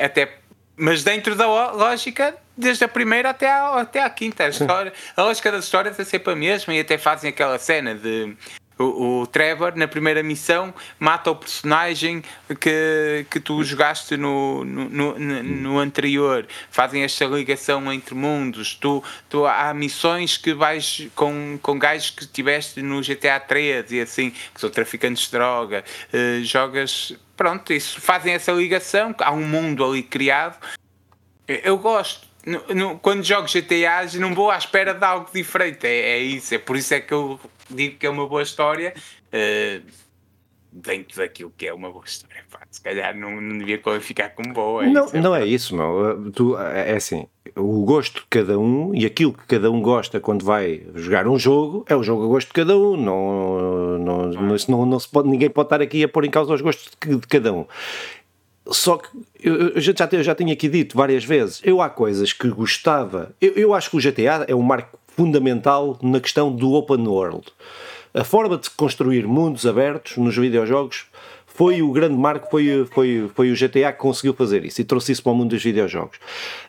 até, 0.00 0.36
mas 0.76 1.02
dentro 1.02 1.34
da 1.34 1.46
lógica, 1.72 2.36
desde 2.56 2.84
a 2.84 2.88
primeira 2.88 3.30
até 3.30 3.50
a, 3.50 3.80
até 3.80 4.02
a 4.02 4.10
quinta, 4.10 4.44
a, 4.44 4.48
história, 4.50 4.92
a 5.16 5.22
lógica 5.22 5.50
das 5.50 5.64
histórias 5.64 5.98
é 5.98 6.04
sempre 6.04 6.32
a 6.32 6.36
mesma 6.36 6.74
e 6.74 6.80
até 6.80 6.98
fazem 6.98 7.30
aquela 7.30 7.58
cena 7.58 7.94
de 7.94 8.36
o, 8.78 9.22
o, 9.22 9.26
Trevor, 9.26 9.74
na 9.76 9.88
primeira 9.88 10.22
missão, 10.22 10.72
mata 10.98 11.30
o 11.30 11.36
personagem 11.36 12.22
que, 12.60 13.26
que 13.30 13.40
tu 13.40 13.62
jogaste 13.64 14.16
no, 14.16 14.64
no, 14.64 15.18
no, 15.18 15.42
no 15.42 15.78
anterior. 15.78 16.46
Fazem 16.70 17.02
esta 17.02 17.24
ligação 17.24 17.92
entre 17.92 18.14
mundos. 18.14 18.74
Tu, 18.74 19.02
tu, 19.28 19.46
há 19.46 19.74
missões 19.74 20.36
que 20.36 20.54
vais 20.54 21.08
com, 21.14 21.58
com 21.60 21.78
gajos 21.78 22.10
que 22.10 22.26
tiveste 22.26 22.80
no 22.82 23.00
GTA 23.00 23.40
3 23.40 23.90
e 23.92 24.00
assim, 24.00 24.30
que 24.30 24.60
são 24.60 24.70
traficantes 24.70 25.24
de 25.24 25.32
droga. 25.32 25.84
Uh, 26.12 26.44
jogas. 26.44 27.16
Pronto, 27.36 27.72
isso 27.72 28.00
fazem 28.00 28.34
essa 28.34 28.52
ligação. 28.52 29.14
Há 29.18 29.32
um 29.32 29.46
mundo 29.46 29.84
ali 29.84 30.02
criado. 30.02 30.58
Eu 31.46 31.78
gosto. 31.78 32.27
No, 32.46 32.74
no, 32.74 32.98
quando 32.98 33.22
jogo 33.22 33.46
GTA, 33.46 34.18
não 34.18 34.34
vou 34.34 34.50
à 34.50 34.56
espera 34.56 34.94
de 34.94 35.04
algo 35.04 35.28
diferente. 35.32 35.86
É, 35.86 36.10
é 36.10 36.18
isso. 36.18 36.54
É 36.54 36.58
por 36.58 36.76
isso 36.76 36.94
é 36.94 37.00
que 37.00 37.12
eu 37.12 37.38
digo 37.68 37.98
que 37.98 38.06
é 38.06 38.10
uma 38.10 38.26
boa 38.26 38.42
história. 38.42 38.94
Uh, 39.28 39.82
dentro 40.70 41.16
daquilo 41.16 41.52
que 41.56 41.66
é 41.66 41.72
uma 41.72 41.90
boa 41.90 42.04
história, 42.04 42.44
pá, 42.50 42.60
se 42.70 42.80
calhar 42.80 43.16
não, 43.16 43.40
não 43.40 43.58
devia 43.58 43.78
qualificar 43.78 44.30
como 44.30 44.52
boa. 44.52 44.84
É 44.84 44.90
não, 44.90 45.06
isso, 45.06 45.16
é 45.16 45.20
não 45.20 45.34
é 45.34 45.46
isso, 45.46 45.76
meu. 45.76 46.30
Tu, 46.32 46.58
é, 46.58 46.92
é 46.92 46.96
assim, 46.96 47.26
o 47.56 47.84
gosto 47.84 48.20
de 48.20 48.26
cada 48.28 48.58
um 48.58 48.94
e 48.94 49.06
aquilo 49.06 49.32
que 49.32 49.46
cada 49.46 49.70
um 49.70 49.80
gosta 49.80 50.20
quando 50.20 50.44
vai 50.44 50.86
jogar 50.94 51.26
um 51.26 51.38
jogo 51.38 51.84
é 51.88 51.96
o 51.96 52.02
jogo 52.02 52.24
a 52.24 52.28
gosto 52.28 52.48
de 52.48 52.54
cada 52.54 52.76
um. 52.76 52.96
Não, 52.96 53.98
não, 53.98 54.28
não, 54.28 54.56
não, 54.68 54.86
não 54.86 54.98
se 54.98 55.08
pode, 55.08 55.28
ninguém 55.28 55.50
pode 55.50 55.66
estar 55.66 55.80
aqui 55.80 56.04
a 56.04 56.08
pôr 56.08 56.24
em 56.24 56.30
causa 56.30 56.52
os 56.52 56.60
gostos 56.60 56.90
de, 57.00 57.16
de 57.16 57.26
cada 57.26 57.52
um. 57.52 57.66
Só 58.70 58.98
que 58.98 59.08
eu, 59.42 59.70
eu, 59.70 59.80
já, 59.80 59.92
eu 60.12 60.22
já 60.22 60.32
aqui 60.32 60.68
dito 60.68 60.96
várias 60.96 61.24
vezes, 61.24 61.60
eu 61.64 61.80
há 61.80 61.88
coisas 61.88 62.32
que 62.32 62.48
gostava. 62.48 63.32
Eu, 63.40 63.52
eu 63.52 63.74
acho 63.74 63.90
que 63.90 63.96
o 63.96 64.00
GTA 64.00 64.44
é 64.46 64.54
um 64.54 64.62
marco 64.62 64.98
fundamental 65.08 65.98
na 66.02 66.20
questão 66.20 66.54
do 66.54 66.72
open 66.72 67.06
world. 67.06 67.46
A 68.14 68.24
forma 68.24 68.56
de 68.56 68.70
construir 68.70 69.26
mundos 69.26 69.66
abertos 69.66 70.16
nos 70.16 70.36
videojogos 70.36 71.06
foi 71.46 71.82
o 71.82 71.90
grande 71.92 72.16
marco, 72.16 72.48
foi, 72.50 72.86
foi, 72.92 73.30
foi 73.34 73.50
o 73.50 73.54
GTA 73.54 73.92
que 73.92 73.98
conseguiu 73.98 74.32
fazer 74.34 74.64
isso 74.64 74.80
e 74.80 74.84
trouxe 74.84 75.12
isso 75.12 75.22
para 75.22 75.32
o 75.32 75.34
mundo 75.34 75.50
dos 75.50 75.62
videojogos. 75.62 76.18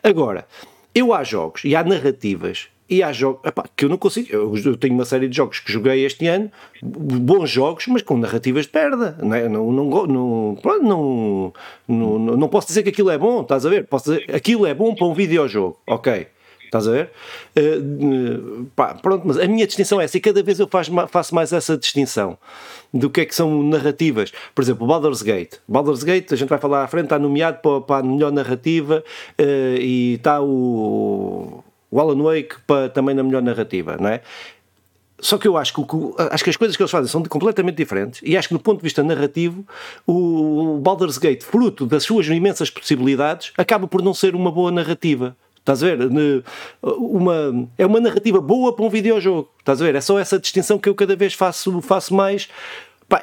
Agora, 0.02 0.46
eu 0.94 1.14
há 1.14 1.22
jogos 1.22 1.64
e 1.64 1.76
há 1.76 1.84
narrativas 1.84 2.68
e 2.90 3.04
há 3.04 3.12
jogos 3.12 3.40
epá, 3.44 3.64
que 3.76 3.84
eu 3.84 3.88
não 3.88 3.96
consigo. 3.96 4.28
Eu, 4.30 4.52
eu, 4.56 4.76
tenho 4.76 4.94
uma 4.94 5.04
série 5.04 5.28
de 5.28 5.36
jogos 5.36 5.60
que 5.60 5.72
joguei 5.72 6.04
este 6.04 6.26
ano, 6.26 6.50
bons 6.82 7.48
jogos, 7.48 7.86
mas 7.86 8.02
com 8.02 8.16
narrativas 8.18 8.66
de 8.66 8.72
perda. 8.72 9.16
Não, 9.22 9.34
é? 9.34 9.48
não, 9.48 9.70
não, 9.70 10.06
não, 10.06 10.58
não, 10.82 11.52
não, 11.86 12.18
não, 12.18 12.48
posso 12.48 12.66
dizer 12.66 12.82
que 12.82 12.88
aquilo 12.88 13.10
é 13.10 13.16
bom, 13.16 13.42
estás 13.42 13.64
a 13.64 13.70
ver? 13.70 13.86
Posso 13.86 14.10
dizer 14.10 14.34
aquilo 14.34 14.66
é 14.66 14.74
bom 14.74 14.92
para 14.94 15.06
um 15.06 15.14
videojogo, 15.14 15.78
ok. 15.86 16.26
Estás 16.64 16.86
a 16.86 16.92
ver? 16.92 17.10
Uh, 17.58 18.64
pá, 18.76 18.94
pronto, 18.94 19.26
mas 19.26 19.38
a 19.38 19.46
minha 19.46 19.66
distinção 19.66 20.00
é 20.00 20.04
essa 20.04 20.16
e 20.16 20.20
cada 20.20 20.40
vez 20.40 20.60
eu 20.60 20.68
faço, 20.68 20.92
faço 21.08 21.34
mais 21.34 21.52
essa 21.52 21.76
distinção 21.76 22.38
do 22.94 23.10
que 23.10 23.22
é 23.22 23.24
que 23.24 23.34
são 23.34 23.62
narrativas. 23.64 24.32
Por 24.54 24.62
exemplo, 24.62 24.86
Baldur's 24.86 25.20
Gate. 25.20 25.56
Baldur's 25.66 26.04
Gate, 26.04 26.32
a 26.32 26.36
gente 26.36 26.48
vai 26.48 26.60
falar 26.60 26.84
à 26.84 26.86
frente, 26.86 27.04
está 27.04 27.18
nomeado 27.18 27.58
para, 27.60 27.80
para 27.80 27.96
a 27.96 28.02
melhor 28.08 28.30
narrativa 28.30 29.02
uh, 29.40 29.80
e 29.80 30.14
está 30.14 30.40
o, 30.40 31.64
o 31.90 32.00
Alan 32.00 32.22
Wake 32.22 32.56
para, 32.66 32.88
também 32.88 33.14
na 33.14 33.22
melhor 33.22 33.42
narrativa, 33.42 33.96
não 33.98 34.08
é? 34.08 34.20
Só 35.20 35.36
que 35.36 35.46
eu 35.46 35.56
acho 35.56 35.74
que, 35.74 35.82
acho 36.30 36.44
que 36.44 36.50
as 36.50 36.56
coisas 36.56 36.76
que 36.76 36.82
eles 36.82 36.90
fazem 36.90 37.08
são 37.08 37.22
completamente 37.24 37.76
diferentes 37.76 38.20
e 38.24 38.36
acho 38.36 38.48
que 38.48 38.54
do 38.54 38.60
ponto 38.60 38.78
de 38.78 38.84
vista 38.84 39.02
narrativo 39.02 39.66
o 40.06 40.78
Baldur's 40.82 41.18
Gate, 41.18 41.42
fruto 41.42 41.84
das 41.84 42.04
suas 42.04 42.26
imensas 42.26 42.70
possibilidades, 42.70 43.52
acaba 43.56 43.86
por 43.86 44.02
não 44.02 44.14
ser 44.14 44.34
uma 44.34 44.50
boa 44.50 44.70
narrativa. 44.70 45.36
Estás 45.58 45.82
a 45.82 45.86
ver? 45.86 45.98
Uma, 46.82 47.68
é 47.76 47.84
uma 47.84 48.00
narrativa 48.00 48.40
boa 48.40 48.74
para 48.74 48.84
um 48.84 48.88
videojogo. 48.88 49.50
Estás 49.58 49.80
a 49.82 49.84
ver? 49.84 49.94
É 49.94 50.00
só 50.00 50.18
essa 50.18 50.38
distinção 50.38 50.78
que 50.78 50.88
eu 50.88 50.94
cada 50.94 51.14
vez 51.14 51.34
faço, 51.34 51.82
faço 51.82 52.14
mais. 52.14 52.48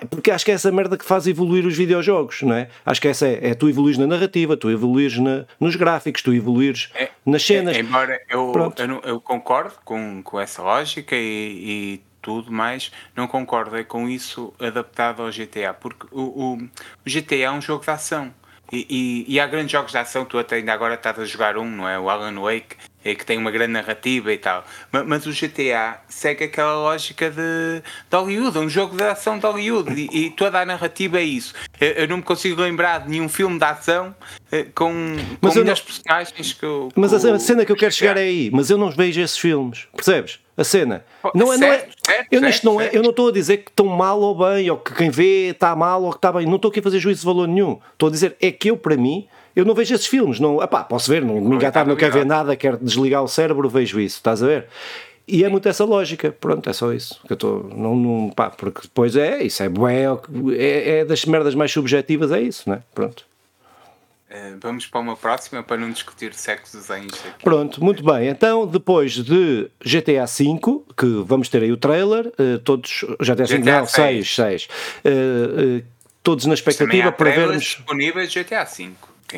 Porque 0.09 0.31
acho 0.31 0.43
que 0.43 0.51
é 0.51 0.53
essa 0.53 0.71
merda 0.71 0.97
que 0.97 1.05
faz 1.05 1.27
evoluir 1.27 1.65
os 1.65 1.77
videojogos, 1.77 2.41
não 2.41 2.55
é? 2.55 2.69
Acho 2.85 3.01
que 3.01 3.07
essa 3.07 3.27
é, 3.27 3.49
é 3.49 3.53
tu 3.53 3.69
evoluires 3.69 3.97
na 3.97 4.07
narrativa, 4.07 4.57
tu 4.57 4.69
evoluires 4.69 5.17
na, 5.17 5.45
nos 5.59 5.75
gráficos, 5.75 6.21
tu 6.21 6.33
evoluires 6.33 6.89
é, 6.95 7.09
nas 7.25 7.43
cenas. 7.43 7.75
É, 7.75 7.79
embora 7.79 8.19
eu, 8.29 8.53
eu, 8.77 9.01
eu, 9.03 9.21
concordo 9.21 9.75
com, 9.85 10.21
com 10.21 10.39
essa 10.39 10.61
lógica 10.61 11.15
e, 11.15 11.99
e 11.99 12.01
tudo, 12.21 12.51
mas 12.51 12.91
não 13.15 13.27
concordo 13.27 13.77
é 13.77 13.83
com 13.83 14.09
isso 14.09 14.53
adaptado 14.59 15.21
ao 15.21 15.29
GTA, 15.29 15.73
porque 15.73 16.07
o, 16.11 16.21
o, 16.21 16.53
o 16.55 16.69
GTA 17.09 17.35
é 17.35 17.51
um 17.51 17.61
jogo 17.61 17.83
de 17.83 17.91
ação. 17.91 18.33
E, 18.69 19.25
e, 19.27 19.35
e, 19.35 19.39
há 19.39 19.47
grandes 19.47 19.71
jogos 19.71 19.93
de 19.93 19.97
ação, 19.97 20.25
tu 20.25 20.37
até 20.37 20.57
ainda 20.57 20.73
agora 20.73 20.95
estás 20.95 21.17
a 21.17 21.23
jogar 21.23 21.57
um, 21.57 21.63
não 21.63 21.87
é? 21.87 21.97
O 21.97 22.09
Alan 22.09 22.37
Wake. 22.41 22.75
É 23.09 23.15
que 23.15 23.25
tem 23.25 23.37
uma 23.37 23.51
grande 23.51 23.73
narrativa 23.73 24.31
e 24.31 24.37
tal. 24.37 24.65
Mas, 24.91 25.05
mas 25.05 25.25
o 25.25 25.31
GTA 25.31 25.99
segue 26.07 26.45
aquela 26.45 26.75
lógica 26.75 27.29
de, 27.29 27.81
de 28.09 28.15
Hollywood, 28.15 28.57
um 28.59 28.69
jogo 28.69 28.95
de 28.95 29.03
ação 29.03 29.37
de 29.37 29.45
Hollywood 29.45 29.91
e, 29.93 30.25
e 30.25 30.29
toda 30.31 30.59
a 30.59 30.65
narrativa 30.65 31.19
é 31.19 31.23
isso. 31.23 31.53
Eu, 31.79 31.89
eu, 31.89 32.07
não 32.07 32.17
me 32.17 32.23
consigo 32.23 32.61
lembrar 32.61 32.99
de 32.99 33.09
nenhum 33.09 33.29
filme 33.29 33.57
de 33.57 33.65
ação 33.65 34.15
eh, 34.51 34.65
com, 34.73 34.91
mas 35.41 35.53
com 35.53 35.59
melhores 35.59 35.81
personagens 35.81 36.53
que 36.53 36.65
eu. 36.65 36.89
Mas 36.95 37.13
a 37.13 37.39
cena 37.39 37.65
que 37.65 37.71
eu 37.71 37.75
quero 37.75 37.91
chegar 37.91 38.17
é 38.17 38.21
aí, 38.21 38.49
mas 38.51 38.69
eu 38.69 38.77
não 38.77 38.89
vejo 38.91 39.21
esses 39.21 39.37
filmes, 39.37 39.87
percebes? 39.95 40.39
A 40.57 40.63
cena. 40.63 41.05
Não 41.35 41.53
é, 41.53 41.57
não 41.57 41.67
é, 41.67 41.87
eu, 42.31 42.39
certo, 42.39 42.63
não 42.63 42.81
é, 42.81 42.89
eu 42.91 43.03
não 43.03 43.11
estou 43.11 43.27
a 43.29 43.31
dizer 43.31 43.57
que 43.57 43.69
estão 43.69 43.85
mal 43.85 44.19
ou 44.19 44.35
bem, 44.35 44.67
ou 44.71 44.77
que 44.77 44.91
quem 44.95 45.11
vê 45.11 45.49
está 45.49 45.75
mal 45.75 46.01
ou 46.01 46.09
que 46.09 46.17
está 46.17 46.31
bem. 46.31 46.47
Não 46.47 46.55
estou 46.55 46.69
aqui 46.69 46.79
a 46.79 46.83
fazer 46.83 46.99
juízo 46.99 47.19
de 47.19 47.25
valor 47.27 47.47
nenhum. 47.47 47.79
Estou 47.93 48.09
a 48.09 48.11
dizer, 48.11 48.35
é 48.41 48.51
que 48.51 48.71
eu, 48.71 48.75
para 48.75 48.97
mim, 48.97 49.27
eu 49.57 49.65
não 49.65 49.73
vejo 49.73 49.95
esses 49.95 50.05
filmes. 50.05 50.39
Não, 50.39 50.61
epá, 50.61 50.83
posso 50.83 51.09
ver, 51.09 51.25
não 51.25 51.41
me 51.41 51.55
engatar, 51.55 51.85
não 51.87 51.95
quero 51.95 52.13
ver 52.13 52.25
nada, 52.25 52.55
quero 52.55 52.77
desligar 52.77 53.23
o 53.23 53.27
cérebro, 53.27 53.67
vejo 53.67 53.99
isso, 53.99 54.17
estás 54.17 54.43
a 54.43 54.45
ver? 54.45 54.67
E 55.27 55.43
é 55.43 55.49
muito 55.49 55.67
essa 55.67 55.83
lógica, 55.83 56.31
pronto, 56.31 56.69
é 56.69 56.73
só 56.73 56.93
isso. 56.93 57.19
Que 57.25 57.33
eu 57.33 57.35
estou, 57.35 57.63
não, 57.75 57.95
não, 57.95 58.29
pá, 58.29 58.51
porque 58.51 58.81
depois 58.83 59.15
é, 59.15 59.41
isso 59.41 59.63
é, 59.63 59.67
é, 60.55 60.99
é 60.99 61.05
das 61.05 61.25
merdas 61.25 61.55
mais 61.55 61.71
subjetivas, 61.71 62.31
é 62.31 62.39
isso, 62.39 62.69
né? 62.69 62.83
Pronto. 62.93 63.25
Uh, 64.29 64.59
vamos 64.61 64.85
para 64.85 64.99
uma 64.99 65.17
próxima 65.17 65.63
para 65.63 65.77
não 65.77 65.89
discutir 65.89 66.35
sexos 66.35 66.87
desenhos 66.87 67.13
aqui. 67.13 67.43
Pronto, 67.43 67.83
muito 67.83 68.03
bem. 68.03 68.27
Então, 68.27 68.67
depois 68.67 69.13
de 69.13 69.71
GTA 69.83 70.25
V, 70.25 70.83
que 70.95 71.23
vamos 71.25 71.49
ter 71.49 71.63
aí 71.63 71.71
o 71.71 71.77
trailer, 71.77 72.27
uh, 72.27 72.59
todos. 72.59 73.03
GTA 73.19 73.45
V, 73.45 73.57
GTA 73.57 73.79
não, 73.79 73.87
6, 73.87 74.35
6. 74.35 74.67
Uh, 75.03 75.83
todos 76.21 76.45
na 76.45 76.53
expectativa 76.53 77.11
para 77.11 77.31
vermos. 77.31 77.63
disponíveis 77.63 78.31
GTA 78.31 78.65
V. 78.65 78.91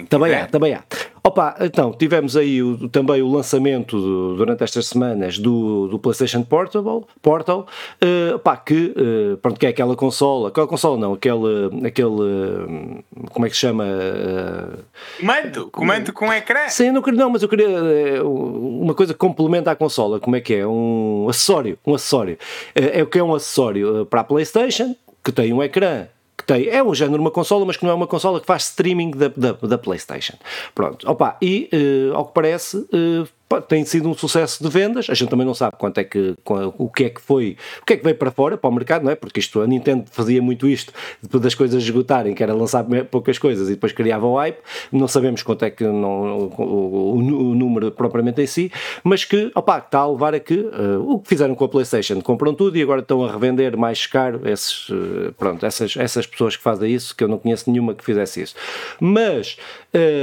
Também 0.07 0.35
há, 0.35 0.45
também 0.45 0.73
há. 0.75 0.83
Opa, 1.23 1.55
então, 1.61 1.91
tivemos 1.91 2.37
aí 2.37 2.61
o, 2.61 2.87
também 2.89 3.21
o 3.21 3.27
lançamento 3.27 3.99
do, 3.99 4.35
durante 4.35 4.63
estas 4.63 4.87
semanas 4.87 5.39
do, 5.39 5.87
do 5.87 5.97
PlayStation 5.97 6.43
Portable, 6.43 7.05
Portal, 7.21 7.67
uh, 8.03 8.35
opa, 8.35 8.55
que, 8.57 8.93
uh, 8.95 9.37
pronto, 9.37 9.59
que 9.59 9.65
é 9.65 9.69
aquela 9.69 9.95
consola, 9.95 10.49
aquela 10.49 10.67
consola 10.67 10.97
não, 10.97 11.13
aquele, 11.13 11.87
aquele 11.87 13.03
como 13.31 13.45
é 13.45 13.49
que 13.49 13.55
se 13.55 13.61
chama? 13.61 13.83
Uh, 13.83 14.83
comando, 15.19 15.69
comando 15.71 16.13
com 16.13 16.31
ecrã. 16.31 16.67
Sim, 16.69 16.91
não, 16.91 17.01
não, 17.01 17.29
mas 17.31 17.41
eu 17.41 17.49
queria 17.49 18.23
uma 18.23 18.93
coisa 18.93 19.13
que 19.13 19.19
complementa 19.19 19.71
a 19.71 19.75
consola, 19.75 20.19
como 20.19 20.35
é 20.35 20.41
que 20.41 20.53
é? 20.53 20.67
Um 20.67 21.27
acessório, 21.29 21.77
um 21.85 21.95
acessório. 21.95 22.37
é 22.75 23.01
o 23.01 23.07
que 23.07 23.17
é 23.17 23.23
um 23.23 23.33
acessório 23.33 24.05
para 24.05 24.21
a 24.21 24.23
PlayStation, 24.23 24.95
que 25.23 25.31
tem 25.31 25.51
um 25.51 25.63
ecrã 25.63 26.07
tem, 26.49 26.67
é 26.67 26.83
um 26.83 26.95
género 26.95 27.21
uma 27.21 27.29
consola, 27.29 27.63
mas 27.63 27.77
que 27.77 27.83
não 27.83 27.91
é 27.91 27.93
uma 27.93 28.07
consola 28.07 28.39
que 28.39 28.47
faz 28.47 28.63
streaming 28.63 29.11
da, 29.11 29.27
da, 29.27 29.51
da 29.51 29.77
PlayStation. 29.77 30.33
Pronto, 30.73 31.09
opa, 31.09 31.37
e 31.39 31.69
uh, 31.71 32.15
ao 32.15 32.25
que 32.25 32.33
parece, 32.33 32.77
uh, 32.77 33.27
tem 33.67 33.83
sido 33.83 34.07
um 34.07 34.13
sucesso 34.13 34.63
de 34.63 34.69
vendas. 34.69 35.07
A 35.09 35.13
gente 35.15 35.29
também 35.29 35.45
não 35.45 35.55
sabe 35.55 35.75
quanto 35.77 35.97
é 35.97 36.03
que, 36.03 36.35
o 36.45 36.89
que 36.89 37.05
é 37.05 37.09
que 37.09 37.19
foi, 37.19 37.57
o 37.81 37.85
que 37.85 37.93
é 37.93 37.97
que 37.97 38.03
veio 38.03 38.15
para 38.15 38.29
fora, 38.29 38.57
para 38.57 38.69
o 38.69 38.73
mercado, 38.73 39.03
não 39.03 39.11
é? 39.11 39.15
Porque 39.15 39.39
isto, 39.39 39.61
a 39.61 39.67
Nintendo 39.67 40.05
fazia 40.11 40.41
muito 40.41 40.67
isto, 40.67 40.93
depois 41.21 41.41
das 41.41 41.55
coisas 41.55 41.81
esgotarem, 41.81 42.35
que 42.35 42.43
era 42.43 42.53
lançar 42.53 42.85
poucas 43.09 43.39
coisas 43.39 43.67
e 43.67 43.71
depois 43.71 43.91
criava 43.91 44.27
o 44.27 44.35
hype. 44.35 44.59
Não 44.91 45.07
sabemos 45.07 45.41
quanto 45.41 45.65
é 45.65 45.71
que 45.71 45.83
não, 45.83 46.37
o, 46.37 46.61
o, 46.61 47.17
o, 47.17 47.55
número 47.55 47.91
propriamente 47.91 48.41
em 48.41 48.47
si, 48.47 48.71
mas 49.03 49.25
que, 49.25 49.51
opá, 49.55 49.79
está 49.79 49.99
a 49.99 50.07
levar 50.07 50.35
a 50.35 50.39
que 50.39 50.55
uh, 50.55 51.03
o 51.07 51.19
que 51.19 51.29
fizeram 51.29 51.55
com 51.55 51.65
a 51.65 51.69
PlayStation, 51.69 52.21
compram 52.21 52.53
tudo 52.53 52.77
e 52.77 52.83
agora 52.83 53.01
estão 53.01 53.25
a 53.25 53.31
revender 53.31 53.75
mais 53.75 54.05
caro 54.05 54.47
esses, 54.47 54.89
uh, 54.89 55.33
pronto, 55.37 55.65
essas, 55.65 55.97
essas 55.97 56.27
pessoas 56.27 56.55
que 56.55 56.61
fazem 56.61 56.93
isso, 56.93 57.15
que 57.15 57.23
eu 57.23 57.27
não 57.27 57.39
conheço 57.39 57.69
nenhuma 57.69 57.95
que 57.95 58.05
fizesse 58.05 58.41
isso. 58.41 58.55
Mas, 58.99 59.57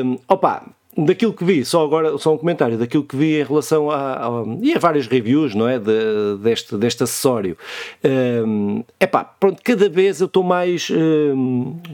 um, 0.04 0.12
uh, 0.14 0.20
opá, 0.28 0.64
daquilo 1.04 1.32
que 1.32 1.44
vi, 1.44 1.64
só 1.64 1.84
agora 1.84 2.16
só 2.18 2.34
um 2.34 2.38
comentário, 2.38 2.78
daquilo 2.78 3.04
que 3.04 3.16
vi 3.16 3.40
em 3.40 3.44
relação 3.44 3.90
a, 3.90 4.26
a 4.26 4.30
e 4.62 4.74
a 4.74 4.78
várias 4.78 5.06
reviews, 5.06 5.54
não 5.54 5.68
é, 5.68 5.78
de, 5.78 6.36
deste, 6.40 6.76
deste 6.76 7.02
acessório. 7.02 7.56
Um, 8.04 8.82
epá, 8.98 9.24
pronto, 9.24 9.60
cada 9.62 9.88
vez 9.88 10.20
eu 10.20 10.26
estou 10.26 10.42
mais, 10.42 10.90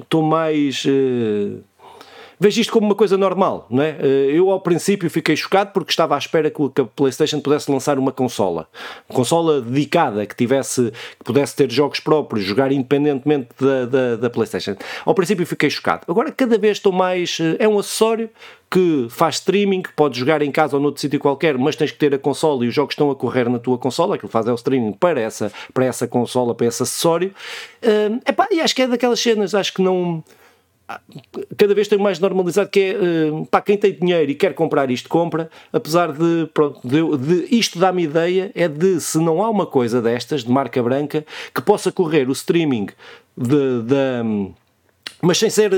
estou 0.01 0.23
um, 0.23 0.27
mais 0.27 0.85
uh, 0.85 1.63
vejo 2.43 2.61
isto 2.61 2.73
como 2.73 2.87
uma 2.87 2.95
coisa 2.95 3.17
normal, 3.17 3.67
não 3.71 3.83
é? 3.83 3.97
Eh, 4.01 4.33
eu 4.35 4.51
ao 4.51 4.61
princípio 4.61 5.09
fiquei 5.09 5.37
chocado 5.37 5.71
porque 5.73 5.93
estava 5.93 6.17
à 6.17 6.19
espera 6.19 6.51
que 6.51 6.81
a 6.81 6.85
PlayStation 6.85 7.41
pudesse 7.41 7.71
lançar 7.71 7.99
uma 8.01 8.11
consola, 8.11 8.69
uma 9.09 9.17
consola 9.17 9.61
dedicada 9.61 10.27
que 10.27 10.35
tivesse, 10.35 10.91
que 11.19 11.25
pudesse 11.25 11.55
ter 11.55 11.71
jogos 11.71 12.01
próprios, 12.01 12.45
jogar 12.45 12.73
independentemente 12.73 13.51
da, 13.61 13.87
da, 13.87 14.17
da 14.17 14.31
PlayStation. 14.31 14.75
Ao 15.05 15.15
princípio 15.15 15.47
fiquei 15.47 15.71
chocado. 15.71 16.03
Agora 16.09 16.33
cada 16.33 16.59
vez 16.59 16.79
estou 16.79 16.93
mais, 16.93 17.39
eh, 17.41 17.57
é 17.61 17.69
um 17.69 17.79
acessório 17.79 18.29
que 18.69 19.07
faz 19.09 19.37
streaming, 19.37 19.83
podes 19.95 20.19
jogar 20.19 20.43
em 20.43 20.51
casa 20.51 20.75
ou 20.75 20.83
noutro 20.83 21.01
sítio 21.01 21.21
qualquer, 21.21 21.57
mas 21.57 21.77
tens 21.77 21.93
que 21.93 21.99
ter 21.99 22.13
a 22.13 22.19
consola 22.19 22.65
e 22.65 22.69
os 22.69 22.75
jogos 22.75 22.95
estão 22.95 23.09
a 23.11 23.15
correr 23.15 23.49
na 23.49 23.61
tua 23.61 23.79
consola, 23.79 24.17
aquilo 24.17 24.33
faz 24.33 24.49
é 24.49 24.53
o 24.53 24.55
streaming 24.57 24.93
para 24.93 25.21
essa, 25.21 25.53
para 25.73 25.85
essa 25.85 26.09
consola, 26.09 26.55
para 26.55 26.67
esse 26.67 26.83
acessório. 26.83 27.33
Uh, 27.83 28.21
epá, 28.27 28.49
e 28.51 28.61
acho 28.61 28.75
que 28.75 28.83
é 28.83 28.89
daquelas 28.89 29.21
cenas, 29.21 29.55
acho 29.55 29.75
que 29.75 29.83
não 29.83 30.25
cada 31.57 31.75
vez 31.75 31.89
tem 31.89 31.99
mais 31.99 32.19
normalizado 32.19 32.69
que 32.71 32.81
é 32.81 33.31
uh, 33.31 33.47
pá, 33.47 33.61
quem 33.61 33.77
tem 33.77 33.93
dinheiro 33.93 34.31
e 34.31 34.35
quer 34.35 34.55
comprar 34.55 34.91
isto, 34.91 35.09
compra, 35.09 35.51
apesar 35.73 36.13
de, 36.13 36.49
pronto, 36.53 36.81
de, 36.85 37.17
de 37.19 37.55
isto 37.55 37.79
dá-me 37.79 38.05
ideia 38.05 38.51
é 38.55 38.69
de 38.69 39.01
se 39.01 39.19
não 39.19 39.43
há 39.43 39.51
uma 39.51 39.67
coisa 39.67 40.01
destas, 40.01 40.45
de 40.45 40.51
marca 40.51 40.83
branca, 40.83 41.25
que 41.55 41.63
possa 41.63 41.93
correr 41.93 42.29
o 42.29 42.33
streaming 42.33 42.89
de, 43.37 43.83
de 43.83 44.53
mas 45.23 45.39
sem 45.39 45.49
ser 45.49 45.71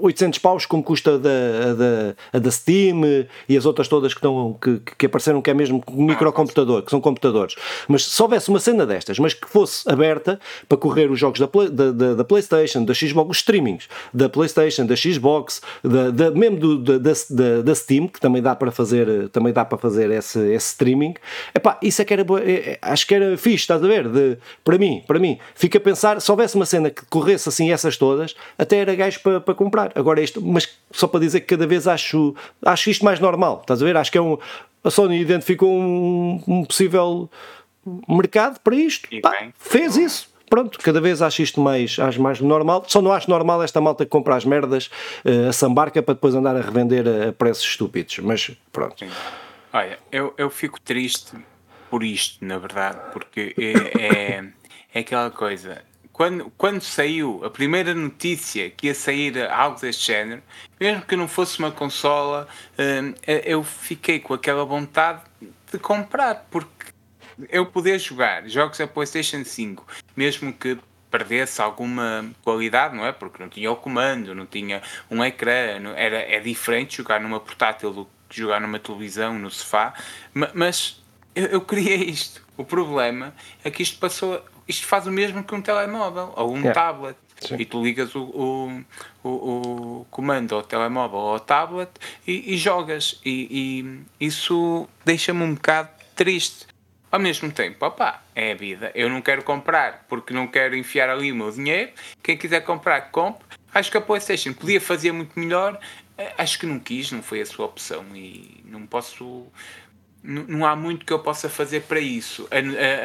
800 0.00 0.38
paus 0.38 0.66
como 0.66 0.82
custa 0.82 1.18
da, 1.18 1.74
da, 1.74 2.14
a 2.30 2.38
da 2.38 2.50
Steam 2.50 3.26
e 3.48 3.56
as 3.56 3.64
outras 3.64 3.88
todas 3.88 4.12
que, 4.12 4.18
estão, 4.18 4.56
que, 4.60 4.80
que 4.98 5.06
apareceram 5.06 5.40
que 5.40 5.50
é 5.50 5.54
mesmo 5.54 5.82
microcomputador, 5.88 6.82
que 6.82 6.90
são 6.90 7.00
computadores. 7.00 7.54
Mas 7.88 8.04
se 8.04 8.22
houvesse 8.22 8.50
uma 8.50 8.60
cena 8.60 8.84
destas, 8.84 9.18
mas 9.18 9.32
que 9.32 9.48
fosse 9.48 9.90
aberta 9.90 10.38
para 10.68 10.76
correr 10.76 11.10
os 11.10 11.18
jogos 11.18 11.40
da, 11.40 11.46
da, 11.70 11.90
da, 11.90 12.14
da 12.16 12.24
Playstation, 12.24 12.84
da 12.84 12.92
Xbox, 12.92 13.30
os 13.30 13.36
streamings 13.38 13.88
da 14.12 14.28
Playstation, 14.28 14.84
da 14.84 14.94
Xbox, 14.94 15.62
da, 15.82 16.10
da, 16.10 16.30
mesmo 16.30 16.58
do, 16.58 16.78
da, 16.78 16.98
da, 16.98 17.62
da 17.62 17.74
Steam, 17.74 18.08
que 18.08 18.20
também 18.20 18.42
dá 18.42 18.54
para 18.54 18.70
fazer, 18.70 19.30
também 19.30 19.54
dá 19.54 19.64
para 19.64 19.78
fazer 19.78 20.10
esse, 20.10 20.38
esse 20.52 20.72
streaming, 20.72 21.14
epá, 21.54 21.78
isso 21.80 22.02
é 22.02 22.04
que 22.04 22.12
era, 22.12 22.22
é, 22.22 22.52
é, 22.52 22.78
acho 22.82 23.06
que 23.06 23.14
era 23.14 23.38
fixe, 23.38 23.62
estás 23.62 23.82
a 23.82 23.86
ver? 23.86 24.06
De, 24.06 24.36
para 24.62 24.76
mim, 24.76 25.02
para 25.06 25.18
mim, 25.18 25.38
fica 25.54 25.78
a 25.78 25.80
pensar, 25.80 26.20
se 26.20 26.30
houvesse 26.30 26.56
uma 26.56 26.66
cena 26.66 26.90
que 26.90 27.06
corresse 27.06 27.48
assim 27.48 27.72
essas 27.72 27.96
todas, 27.96 28.34
até 28.58 28.78
era 28.78 28.94
gajo 28.94 29.20
para, 29.20 29.40
para 29.40 29.54
comprar. 29.54 29.92
Agora 29.94 30.20
isto, 30.20 30.40
mas 30.42 30.68
só 30.90 31.06
para 31.06 31.20
dizer 31.20 31.40
que 31.40 31.46
cada 31.46 31.66
vez 31.66 31.86
acho, 31.86 32.34
acho 32.64 32.90
isto 32.90 33.04
mais 33.04 33.20
normal, 33.20 33.60
estás 33.60 33.82
a 33.82 33.84
ver? 33.84 33.96
Acho 33.96 34.12
que 34.12 34.18
é 34.18 34.22
um. 34.22 34.38
A 34.84 34.90
Sony 34.90 35.20
identificou 35.20 35.68
um, 35.68 36.42
um 36.46 36.64
possível 36.64 37.28
mercado 38.08 38.60
para 38.60 38.74
isto. 38.76 39.08
Pá, 39.20 39.48
fez 39.58 39.96
isso. 39.96 40.36
Pronto, 40.48 40.78
cada 40.78 41.00
vez 41.00 41.20
acho 41.22 41.42
isto 41.42 41.60
mais, 41.60 41.98
acho 41.98 42.22
mais 42.22 42.40
normal. 42.40 42.84
Só 42.86 43.02
não 43.02 43.12
acho 43.12 43.28
normal 43.28 43.62
esta 43.62 43.80
malta 43.80 44.04
que 44.04 44.10
compra 44.10 44.36
as 44.36 44.44
merdas 44.44 44.86
uh, 45.24 45.48
a 45.48 45.52
sambarca 45.52 46.00
para 46.02 46.14
depois 46.14 46.34
andar 46.34 46.56
a 46.56 46.60
revender 46.60 47.04
a, 47.06 47.28
a 47.30 47.32
preços 47.32 47.64
estúpidos. 47.64 48.18
Mas 48.20 48.52
pronto. 48.72 48.96
Sim. 48.98 49.10
Olha, 49.72 49.98
eu, 50.10 50.32
eu 50.38 50.48
fico 50.48 50.80
triste 50.80 51.32
por 51.90 52.02
isto, 52.02 52.44
na 52.44 52.58
verdade, 52.58 52.98
porque 53.12 53.54
é, 53.58 54.02
é, 54.02 54.44
é 54.94 55.00
aquela 55.00 55.30
coisa 55.30 55.82
quando, 56.16 56.50
quando 56.56 56.80
saiu 56.80 57.44
a 57.44 57.50
primeira 57.50 57.94
notícia 57.94 58.70
que 58.70 58.86
ia 58.86 58.94
sair 58.94 59.38
algo 59.50 59.78
deste 59.78 60.06
género, 60.06 60.42
mesmo 60.80 61.02
que 61.02 61.14
não 61.14 61.28
fosse 61.28 61.58
uma 61.58 61.70
consola, 61.70 62.48
hum, 62.78 63.12
eu 63.26 63.62
fiquei 63.62 64.18
com 64.18 64.32
aquela 64.32 64.64
vontade 64.64 65.20
de 65.70 65.78
comprar, 65.78 66.46
porque 66.50 66.86
eu 67.50 67.66
poder 67.66 67.98
jogar 67.98 68.48
jogos 68.48 68.78
da 68.78 68.86
PlayStation 68.86 69.44
5, 69.44 69.86
mesmo 70.16 70.54
que 70.54 70.78
perdesse 71.10 71.60
alguma 71.60 72.24
qualidade, 72.42 72.96
não 72.96 73.04
é? 73.04 73.12
Porque 73.12 73.42
não 73.42 73.50
tinha 73.50 73.70
o 73.70 73.76
comando, 73.76 74.34
não 74.34 74.46
tinha 74.46 74.80
um 75.10 75.22
ecrã, 75.22 75.78
era, 75.96 76.16
é 76.16 76.40
diferente 76.40 76.96
jogar 76.96 77.20
numa 77.20 77.40
portátil 77.40 77.92
do 77.92 78.08
que 78.26 78.40
jogar 78.40 78.58
numa 78.58 78.78
televisão, 78.78 79.38
no 79.38 79.50
sofá, 79.50 79.92
mas 80.32 80.98
eu, 81.34 81.44
eu 81.44 81.60
queria 81.60 81.94
isto. 81.94 82.42
O 82.56 82.64
problema 82.64 83.34
é 83.62 83.70
que 83.70 83.82
isto 83.82 83.98
passou 83.98 84.42
isto 84.68 84.86
faz 84.86 85.06
o 85.06 85.12
mesmo 85.12 85.44
que 85.44 85.54
um 85.54 85.62
telemóvel 85.62 86.32
ou 86.36 86.52
um 86.52 86.58
yeah. 86.58 86.74
tablet. 86.74 87.16
Sim. 87.40 87.56
E 87.58 87.64
tu 87.64 87.82
ligas 87.82 88.14
o, 88.14 88.22
o, 88.22 88.84
o, 89.22 89.28
o, 89.28 90.06
comando 90.10 90.54
ao 90.54 90.62
telemóvel 90.62 91.18
ou 91.18 91.32
ao 91.34 91.40
tablet 91.40 91.90
e, 92.26 92.54
e 92.54 92.56
jogas. 92.56 93.20
E, 93.24 94.04
e 94.20 94.26
isso 94.26 94.88
deixa-me 95.04 95.42
um 95.42 95.54
bocado 95.54 95.90
triste. 96.14 96.66
Ao 97.10 97.20
mesmo 97.20 97.50
tempo, 97.52 97.86
opá, 97.86 98.22
é 98.34 98.52
a 98.52 98.54
vida. 98.54 98.90
Eu 98.94 99.08
não 99.08 99.22
quero 99.22 99.42
comprar 99.44 100.04
porque 100.08 100.34
não 100.34 100.46
quero 100.46 100.74
enfiar 100.76 101.08
ali 101.08 101.30
o 101.30 101.36
meu 101.36 101.50
dinheiro. 101.50 101.92
Quem 102.22 102.36
quiser 102.36 102.60
comprar, 102.62 103.10
compre. 103.10 103.46
Acho 103.72 103.90
que 103.90 103.96
a 103.96 104.00
PlayStation 104.00 104.52
podia 104.52 104.80
fazer 104.80 105.12
muito 105.12 105.38
melhor. 105.38 105.78
Eh, 106.18 106.34
acho 106.36 106.58
que 106.58 106.66
não 106.66 106.78
quis, 106.80 107.12
não 107.12 107.22
foi 107.22 107.42
a 107.42 107.46
sua 107.46 107.66
opção. 107.66 108.04
E 108.14 108.62
não 108.64 108.86
posso 108.86 109.46
não 110.22 110.66
há 110.66 110.74
muito 110.74 111.06
que 111.06 111.12
eu 111.12 111.20
possa 111.20 111.48
fazer 111.48 111.82
para 111.82 112.00
isso. 112.00 112.48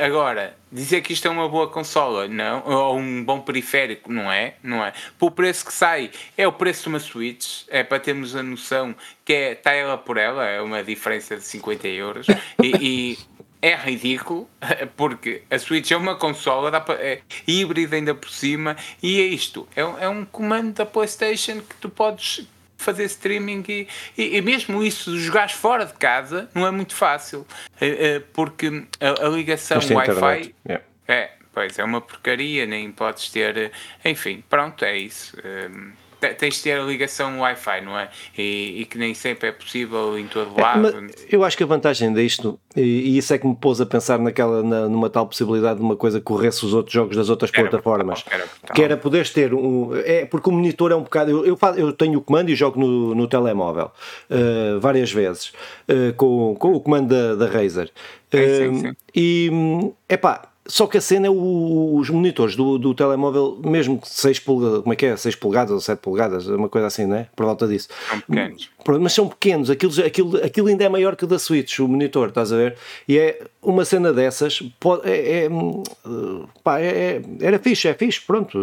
Agora, 0.04 0.56
dizer 0.72 1.02
que 1.02 1.14
isto 1.14 1.28
é 1.28 1.32
uma 1.32 1.48
boa 1.48 1.70
consola, 1.70 2.28
não, 2.28 2.64
ou 2.66 2.98
um 2.98 3.24
bom 3.24 3.42
periférico, 3.42 4.12
não 4.12 4.32
é? 4.32 4.56
Não 4.64 4.84
é. 4.84 4.94
Por 5.20 5.32
preço 5.32 5.66
que 5.66 5.74
sai, 5.74 6.10
é 6.36 6.48
o 6.48 6.52
preço 6.52 6.84
de 6.84 6.90
uma 6.90 7.00
Switch, 7.00 7.64
é 7.68 7.84
para 7.84 8.00
termos 8.00 8.36
a 8.36 8.42
noção 8.42 8.96
que 9.24 9.34
é, 9.34 9.52
está 9.52 9.72
ela 9.72 9.98
por 9.98 10.18
ela, 10.18 10.46
é 10.48 10.62
uma 10.62 10.84
diferença 10.84 11.36
de 11.36 11.44
50 11.44 11.88
euros, 11.88 12.28
e, 12.62 12.72
e 12.82 13.18
é 13.62 13.76
ridículo, 13.76 14.50
porque 14.98 15.44
a 15.50 15.60
Switch 15.60 15.92
é 15.92 15.98
uma 15.98 16.16
consola, 16.16 16.72
dá 16.72 16.84
é 17.00 17.22
híbrida 17.48 17.96
ainda 17.96 18.16
por 18.16 18.32
cima, 18.32 18.76
e 19.02 19.22
é 19.22 19.26
isto, 19.26 19.68
é, 19.76 19.82
é 19.82 20.10
um 20.10 20.26
comando 20.26 20.74
da 20.74 20.86
PlayStation 20.86 21.62
que 21.62 21.76
tu 21.76 21.90
podes 21.90 22.48
fazer 22.82 23.06
streaming 23.06 23.64
e, 23.68 23.88
e, 24.18 24.38
e, 24.38 24.42
mesmo 24.42 24.84
isso, 24.84 25.18
jogares 25.18 25.54
fora 25.54 25.86
de 25.86 25.94
casa, 25.94 26.50
não 26.54 26.66
é 26.66 26.72
muito 26.72 26.96
fácil, 26.96 27.46
é, 27.80 28.16
é, 28.16 28.20
porque 28.20 28.86
a, 29.00 29.26
a 29.26 29.30
ligação 29.30 29.78
Wi-Fi 29.78 30.56
yeah. 30.68 30.86
é, 31.08 31.32
pois 31.54 31.78
é 31.80 31.84
uma 31.84 32.02
porcaria, 32.02 32.66
nem 32.66 32.92
podes 32.92 33.30
ter, 33.30 33.72
enfim, 34.04 34.44
pronto, 34.50 34.84
é 34.84 34.98
isso. 34.98 35.38
Um, 35.44 35.92
tens 36.30 36.56
de 36.56 36.64
ter 36.64 36.80
a 36.80 36.84
ligação 36.84 37.40
Wi-Fi, 37.40 37.82
não 37.82 37.98
é? 37.98 38.10
E, 38.38 38.82
e, 38.82 38.86
que 38.86 38.98
nem 38.98 39.14
sempre 39.14 39.50
é 39.50 39.52
possível 39.52 40.18
em 40.18 40.28
todo 40.28 40.58
é, 40.58 40.62
lado. 40.62 40.88
É, 40.88 41.12
eu 41.30 41.44
acho 41.44 41.58
que 41.58 41.64
a 41.64 41.66
vantagem 41.66 42.14
disto, 42.14 42.60
e, 42.76 42.82
e, 42.82 43.18
isso 43.18 43.34
é 43.34 43.38
que 43.38 43.48
me 43.48 43.56
pôs 43.56 43.82
a 43.82 43.86
pensar 43.86 44.20
naquela, 44.20 44.62
na, 44.62 44.88
numa 44.88 45.10
tal 45.10 45.26
possibilidade 45.26 45.80
de 45.80 45.86
uma 45.86 45.96
coisa 45.96 46.20
que 46.20 46.26
corresse 46.26 46.66
os 46.66 46.74
outros 46.74 46.94
jogos 46.94 47.16
das 47.16 47.30
outras 47.30 47.52
era 47.54 47.70
plataformas, 47.70 48.24
era 48.30 48.46
que 48.74 48.84
era 48.84 48.96
poderes 48.96 49.32
ter 49.32 49.54
um. 49.54 49.96
É, 49.96 50.26
porque 50.26 50.50
o 50.50 50.54
monitor 50.54 50.92
é 50.92 50.96
um 50.96 51.04
bocado. 51.04 51.32
Eu, 51.32 51.46
eu, 51.46 51.60
eu 51.78 51.94
tenho 51.94 52.20
o 52.20 52.22
comando 52.22 52.50
e 52.50 52.56
jogo 52.56 52.80
no, 52.80 53.16
no 53.16 53.28
telemóvel 53.28 53.92
uh, 54.30 54.80
várias 54.80 55.12
vezes 55.12 55.54
uh, 55.90 56.14
com, 56.16 56.56
com 56.56 56.74
o 56.74 56.80
comando 56.80 57.10
da, 57.10 57.36
da 57.36 57.52
Razer. 57.52 57.92
Uh, 58.34 58.38
sim, 58.38 58.74
sim, 58.74 58.80
sim. 58.80 58.94
E, 59.16 59.52
epá, 60.08 60.51
só 60.68 60.86
que 60.86 60.98
a 60.98 61.02
cena 61.02 61.28
é 61.28 61.30
o, 61.30 61.96
os 61.96 62.10
monitores 62.10 62.56
do, 62.56 62.78
do 62.78 62.94
telemóvel, 62.94 63.60
mesmo 63.64 64.00
6 64.04 64.40
polegadas, 64.40 64.82
como 64.82 64.94
é 64.94 64.96
que 64.96 65.06
é? 65.08 65.18
6 65.18 65.36
polegadas 65.36 65.72
ou 65.72 65.80
7 65.80 66.00
polegadas, 66.00 66.48
uma 66.48 66.70
coisa 66.70 66.88
assim, 66.88 67.06
não 67.06 67.16
é? 67.16 67.28
Por 67.36 67.46
volta 67.46 67.68
disso. 67.68 67.90
São 68.10 68.20
pequenos. 68.22 68.70
Mas 69.00 69.14
são 69.14 69.28
pequenos, 69.28 69.70
aquilo, 69.70 70.06
aquilo, 70.06 70.38
aquilo 70.44 70.68
ainda 70.68 70.84
é 70.84 70.90
maior 70.90 71.16
que 71.16 71.24
o 71.24 71.28
da 71.28 71.38
Switch, 71.38 71.80
o 71.80 71.88
monitor, 71.88 72.30
estás 72.30 72.52
a 72.52 72.58
ver? 72.58 72.78
E 73.08 73.18
é 73.18 73.42
uma 73.62 73.86
cena 73.86 74.12
dessas, 74.12 74.62
pode, 74.80 75.08
é, 75.08 75.46
é, 75.46 75.50
pá, 76.64 76.80
é, 76.80 76.88
é 76.88 77.22
era 77.42 77.60
fixe, 77.60 77.88
é 77.88 77.94
fixe, 77.94 78.20
pronto. 78.22 78.58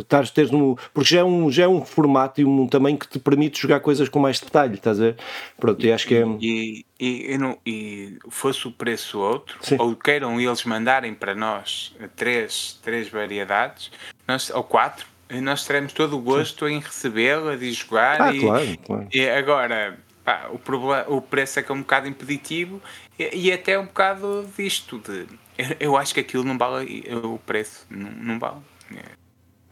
Estás, 0.00 0.30
teres 0.30 0.52
um, 0.52 0.74
porque 0.92 1.10
já 1.14 1.20
é, 1.20 1.24
um, 1.24 1.50
já 1.50 1.64
é 1.64 1.68
um 1.68 1.84
formato 1.84 2.40
e 2.40 2.44
um 2.44 2.66
tamanho 2.66 2.96
que 2.96 3.08
te 3.08 3.18
permite 3.18 3.60
jogar 3.60 3.80
coisas 3.80 4.08
com 4.08 4.18
mais 4.18 4.40
detalhe, 4.40 4.74
estás 4.74 4.98
a 4.98 5.04
ver? 5.04 5.16
Pronto, 5.58 5.84
e 5.84 5.92
acho 5.92 6.06
que 6.06 6.14
é. 6.14 6.26
E, 6.40 6.86
e, 6.98 7.32
e, 7.34 7.38
não, 7.38 7.58
e 7.66 8.18
fosse 8.30 8.66
o 8.66 8.72
preço 8.72 9.18
outro, 9.18 9.58
Sim. 9.60 9.76
ou 9.78 9.94
queiram 9.94 10.40
eles 10.40 10.64
mandarem 10.64 11.14
para 11.14 11.34
nós 11.34 11.94
três, 12.16 12.78
três 12.82 13.08
variedades, 13.08 13.90
nós, 14.26 14.50
ou 14.50 14.64
quatro, 14.64 15.06
nós 15.40 15.66
teremos 15.66 15.92
todo 15.92 16.16
o 16.16 16.20
gosto 16.20 16.68
em 16.68 16.80
recebê-la, 16.80 17.56
de 17.56 17.72
jogar. 17.72 18.20
Ah, 18.20 18.34
e, 18.34 18.40
claro, 18.40 18.78
claro. 18.78 19.08
e 19.12 19.28
agora, 19.28 19.98
pá, 20.24 20.48
o, 20.52 20.58
problema, 20.58 21.04
o 21.08 21.20
preço 21.20 21.58
é 21.58 21.62
que 21.62 21.70
é 21.70 21.74
um 21.74 21.80
bocado 21.80 22.08
impeditivo 22.08 22.80
e, 23.18 23.48
e 23.48 23.52
até 23.52 23.78
um 23.78 23.86
bocado 23.86 24.48
disto 24.56 24.98
de. 24.98 25.26
Eu, 25.56 25.76
eu, 25.80 25.96
acho 25.96 26.12
que 26.12 26.20
aquilo 26.20 26.44
não 26.44 26.58
vale 26.58 27.04
o 27.22 27.38
preço, 27.38 27.86
não, 27.88 28.10
não 28.10 28.38
vale. 28.38 28.60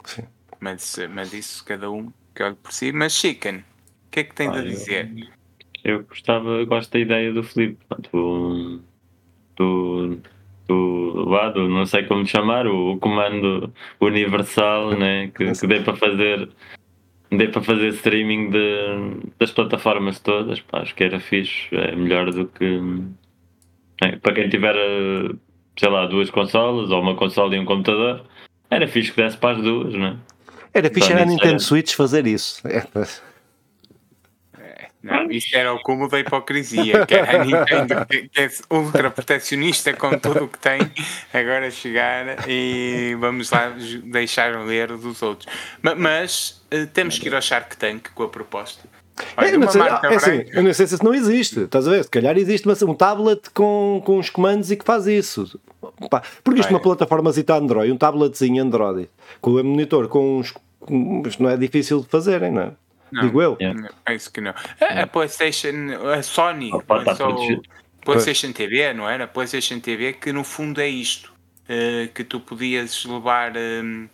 Sim. 0.05 0.23
Mas, 0.59 0.97
mas 1.09 1.33
isso 1.33 1.63
cada 1.65 1.91
um 1.91 2.11
que 2.33 2.41
olhe 2.43 2.55
por 2.55 2.71
si. 2.71 2.91
Mas 2.91 3.13
Chicken, 3.13 3.57
o 3.57 3.63
que 4.11 4.21
é 4.21 4.23
que 4.23 4.33
tens 4.33 4.55
a 4.55 4.61
dizer? 4.61 5.11
Eu 5.83 6.03
gostava, 6.03 6.63
gosto 6.63 6.91
da 6.91 6.99
ideia 6.99 7.33
do 7.33 7.43
Felipe, 7.43 7.83
do, 8.11 8.79
do, 9.57 10.17
do, 10.67 11.29
lá, 11.29 11.49
do 11.49 11.67
não 11.67 11.85
sei 11.85 12.03
como 12.03 12.25
chamar, 12.25 12.67
o, 12.67 12.93
o 12.93 12.97
comando 12.97 13.71
universal, 13.99 14.91
né? 14.91 15.31
que, 15.35 15.51
que 15.51 15.67
dê 15.67 15.79
para 15.81 15.95
fazer 15.95 16.49
dê 17.31 17.47
para 17.47 17.63
fazer 17.63 17.87
streaming 17.87 18.51
de, 18.51 19.31
das 19.39 19.51
plataformas 19.51 20.19
todas, 20.19 20.59
pá, 20.59 20.81
acho 20.81 20.93
que 20.93 21.03
era 21.03 21.19
fixe, 21.19 21.67
é 21.71 21.95
melhor 21.95 22.31
do 22.31 22.45
que 22.45 22.79
é, 24.03 24.15
para 24.17 24.33
quem 24.33 24.49
tiver 24.49 24.75
sei 25.77 25.89
lá, 25.89 26.05
duas 26.05 26.29
consolas 26.29 26.91
ou 26.91 27.01
uma 27.01 27.15
consola 27.15 27.55
e 27.55 27.59
um 27.59 27.65
computador, 27.65 28.23
era 28.69 28.87
fixe 28.87 29.11
que 29.11 29.21
desse 29.21 29.37
para 29.37 29.57
as 29.57 29.63
duas, 29.63 29.93
não 29.93 30.07
é? 30.07 30.17
Era 30.73 30.89
fixe 30.89 31.11
era 31.11 31.23
a 31.23 31.25
Nintendo 31.25 31.59
Switch 31.59 31.93
fazer 31.93 32.25
isso. 32.25 32.67
É. 32.67 32.83
Não, 35.03 35.29
isto 35.29 35.53
era 35.53 35.73
o 35.73 35.81
cúmulo 35.81 36.09
da 36.09 36.17
hipocrisia, 36.17 37.05
que 37.05 37.13
era 37.13 37.41
a 37.41 37.45
Nintendo, 37.45 38.05
que, 38.05 38.29
que 38.29 38.41
é 38.41 38.49
ultra 38.69 39.11
protecionista 39.11 39.91
com 39.93 40.17
tudo 40.17 40.45
o 40.45 40.47
que 40.47 40.57
tem, 40.57 40.79
agora 41.33 41.69
chegar 41.69 42.47
e 42.47 43.13
vamos 43.19 43.51
lá 43.51 43.75
deixar 44.05 44.57
ler 44.65 44.87
dos 44.95 45.21
outros. 45.21 45.53
Mas, 45.81 45.97
mas 45.97 46.65
eh, 46.71 46.85
temos 46.85 47.19
que 47.19 47.27
ir 47.27 47.35
ao 47.35 47.41
Shark 47.41 47.75
Tank 47.75 48.11
com 48.15 48.23
a 48.23 48.29
proposta. 48.29 48.87
Olha, 49.37 49.47
é, 49.47 49.57
mas, 49.57 49.75
é, 49.75 50.15
assim, 50.15 50.45
eu 50.53 50.63
não 50.63 50.73
sei 50.73 50.87
se 50.87 50.95
isso 50.95 51.03
não 51.03 51.13
existe, 51.13 51.59
estás 51.59 51.85
a 51.87 51.91
ver? 51.91 52.03
Se 52.03 52.09
calhar 52.09 52.37
existe 52.37 52.65
mas 52.65 52.81
um 52.81 52.95
tablet 52.95 53.49
com, 53.53 54.01
com 54.03 54.17
os 54.17 54.29
comandos 54.29 54.71
e 54.71 54.77
que 54.77 54.85
faz 54.85 55.05
isso. 55.05 55.59
Porque 56.43 56.61
isto 56.61 56.69
é 56.69 56.73
uma 56.73 56.79
plataforma 56.79 57.29
Android, 57.49 57.91
um 57.91 57.97
tabletzinho 57.97 58.63
Android, 58.63 59.09
com 59.41 59.51
o 59.51 59.63
monitor, 59.63 60.07
com 60.07 60.39
uns. 60.39 60.53
Isto 61.27 61.43
não 61.43 61.49
é 61.49 61.57
difícil 61.57 62.01
de 62.01 62.07
fazerem, 62.07 62.51
não 62.51 62.61
é? 62.61 62.71
Não, 63.13 63.21
Digo 63.21 63.41
eu. 63.41 63.55
Yeah. 63.61 63.89
Penso 64.03 64.31
que 64.31 64.41
não. 64.41 64.53
A, 64.81 65.03
a 65.03 65.07
PlayStation, 65.07 65.69
a 66.11 66.23
Sony, 66.23 66.71
oh, 66.73 66.81
lançou 66.91 67.61
PlayStation 68.03 68.51
TV, 68.51 68.91
não 68.93 69.07
era? 69.07 69.27
PlayStation 69.27 69.79
TV, 69.79 70.13
que 70.13 70.33
no 70.33 70.43
fundo 70.43 70.81
é 70.81 70.87
isto. 70.87 71.31
Uh, 71.63 72.11
que 72.13 72.25
tu 72.25 72.41
podias 72.41 73.05
levar, 73.05 73.53
um, 73.55 74.09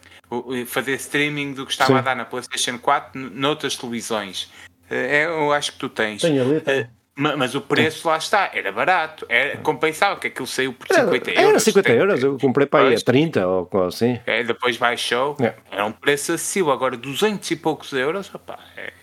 fazer 0.68 0.93
streaming 0.93 1.54
do 1.54 1.66
que 1.66 1.72
estava 1.72 1.93
Sim. 1.93 1.97
a 1.97 2.02
dar 2.02 2.16
na 2.16 2.24
PlayStation 2.24 2.78
4 2.78 3.20
noutras 3.32 3.76
televisões. 3.76 4.52
Uh, 4.91 4.93
eu 4.93 5.52
acho 5.52 5.72
que 5.72 5.80
tu 5.80 5.89
tens. 5.89 6.22
Tenho 6.22 6.43
ali, 6.43 6.58
uh, 6.58 6.88
mas 7.20 7.54
o 7.54 7.62
preço 7.62 8.08
lá 8.08 8.18
está, 8.18 8.50
era 8.54 8.72
barato, 8.72 9.26
era, 9.28 9.58
compensava 9.58 10.18
que 10.20 10.28
aquilo 10.28 10.48
saiu 10.48 10.74
por 10.74 10.88
50 10.88 11.32
era, 11.32 11.42
euros. 11.42 11.50
Era 11.50 11.60
50 11.60 11.92
euros, 11.92 12.24
eu 12.24 12.38
comprei 12.38 12.66
para 12.66 12.88
aí 12.88 12.96
a 12.96 13.00
30 13.00 13.46
ou 13.46 13.70
assim. 13.86 14.20
É, 14.26 14.42
depois 14.44 14.78
baixou, 14.78 15.36
é. 15.42 15.54
era 15.70 15.86
um 15.86 15.92
preço 15.92 16.32
acessível, 16.32 16.72
agora 16.72 16.96
200 16.96 17.52
e 17.52 17.56
poucos 17.58 17.92
euros, 17.92 18.34
opa, 18.34 18.58
é, 18.78 18.94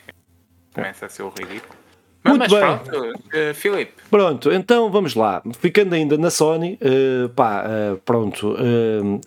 começa 0.72 1.06
a 1.06 1.08
ser 1.08 1.22
o 1.22 1.28
ridículo. 1.28 1.85
Muito 2.26 2.38
mas 2.38 2.52
bem. 2.52 2.60
pronto, 2.60 3.10
uh, 3.10 3.54
Filipe. 3.54 3.92
Pronto, 4.10 4.52
então 4.52 4.90
vamos 4.90 5.14
lá. 5.14 5.42
Ficando 5.58 5.94
ainda 5.94 6.16
na 6.18 6.30
Sony, 6.30 6.78
uh, 6.80 7.28
pá, 7.30 7.64
uh, 7.64 7.96
pronto, 8.04 8.56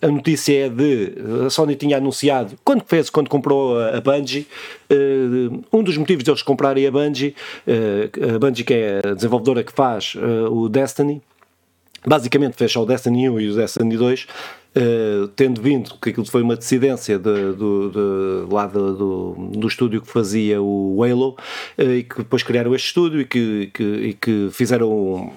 a 0.02 0.08
notícia 0.08 0.66
é 0.66 0.68
de. 0.68 1.14
A 1.46 1.50
Sony 1.50 1.76
tinha 1.76 1.96
anunciado, 1.96 2.56
quando 2.64 2.82
fez, 2.86 3.10
quando 3.10 3.28
comprou 3.28 3.78
a, 3.78 3.98
a 3.98 4.00
Bungie, 4.00 4.46
um 5.72 5.82
dos 5.82 5.96
motivos 5.96 6.24
deles 6.24 6.42
comprarem 6.42 6.86
a 6.86 6.90
Bungie, 6.90 7.34
a 8.34 8.38
Bungie 8.38 8.64
que 8.64 8.74
é 8.74 9.00
a 9.04 9.14
desenvolvedora 9.14 9.62
que 9.62 9.72
faz 9.72 10.14
o 10.50 10.68
Destiny, 10.68 11.22
basicamente 12.06 12.56
fez 12.56 12.72
só 12.72 12.82
o 12.82 12.86
Destiny 12.86 13.28
1 13.28 13.40
e 13.40 13.50
o 13.50 13.56
Destiny 13.56 13.96
2, 13.96 14.26
Uh, 14.70 15.26
tendo 15.34 15.60
vindo 15.60 15.98
que 16.00 16.10
aquilo 16.10 16.26
foi 16.26 16.42
uma 16.42 16.54
decidência 16.54 17.18
de, 17.18 17.54
de, 17.54 18.48
lá 18.48 18.66
de, 18.68 18.74
do, 18.74 19.34
do 19.50 19.66
estúdio 19.66 20.00
que 20.00 20.06
fazia 20.06 20.62
o 20.62 21.02
Halo 21.02 21.36
uh, 21.76 21.82
e 21.82 22.04
que 22.04 22.18
depois 22.18 22.44
criaram 22.44 22.72
este 22.72 22.86
estúdio 22.86 23.20
e 23.20 23.24
que, 23.24 23.68
que, 23.74 23.82
e 23.82 24.14
que 24.14 24.48
fizeram 24.52 25.32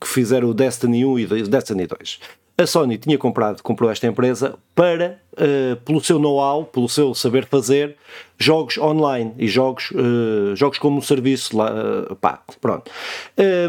que 0.00 0.08
fizeram 0.08 0.48
o 0.48 0.54
Destiny 0.54 1.04
1 1.04 1.18
e 1.18 1.42
Destiny 1.42 1.86
2. 1.86 2.20
A 2.56 2.66
Sony 2.66 2.96
tinha 2.96 3.18
comprado, 3.18 3.62
comprou 3.62 3.90
esta 3.90 4.06
empresa 4.06 4.54
para, 4.74 5.20
uh, 5.34 5.76
pelo 5.84 6.02
seu 6.02 6.18
know-how, 6.18 6.64
pelo 6.64 6.88
seu 6.88 7.14
saber 7.14 7.44
fazer, 7.44 7.96
jogos 8.38 8.78
online 8.78 9.34
e 9.36 9.46
jogos, 9.46 9.90
jogos 10.54 10.78
como 10.78 11.02
serviço 11.02 11.54
lá, 11.54 11.70
pá, 12.18 12.42
pronto. 12.60 12.90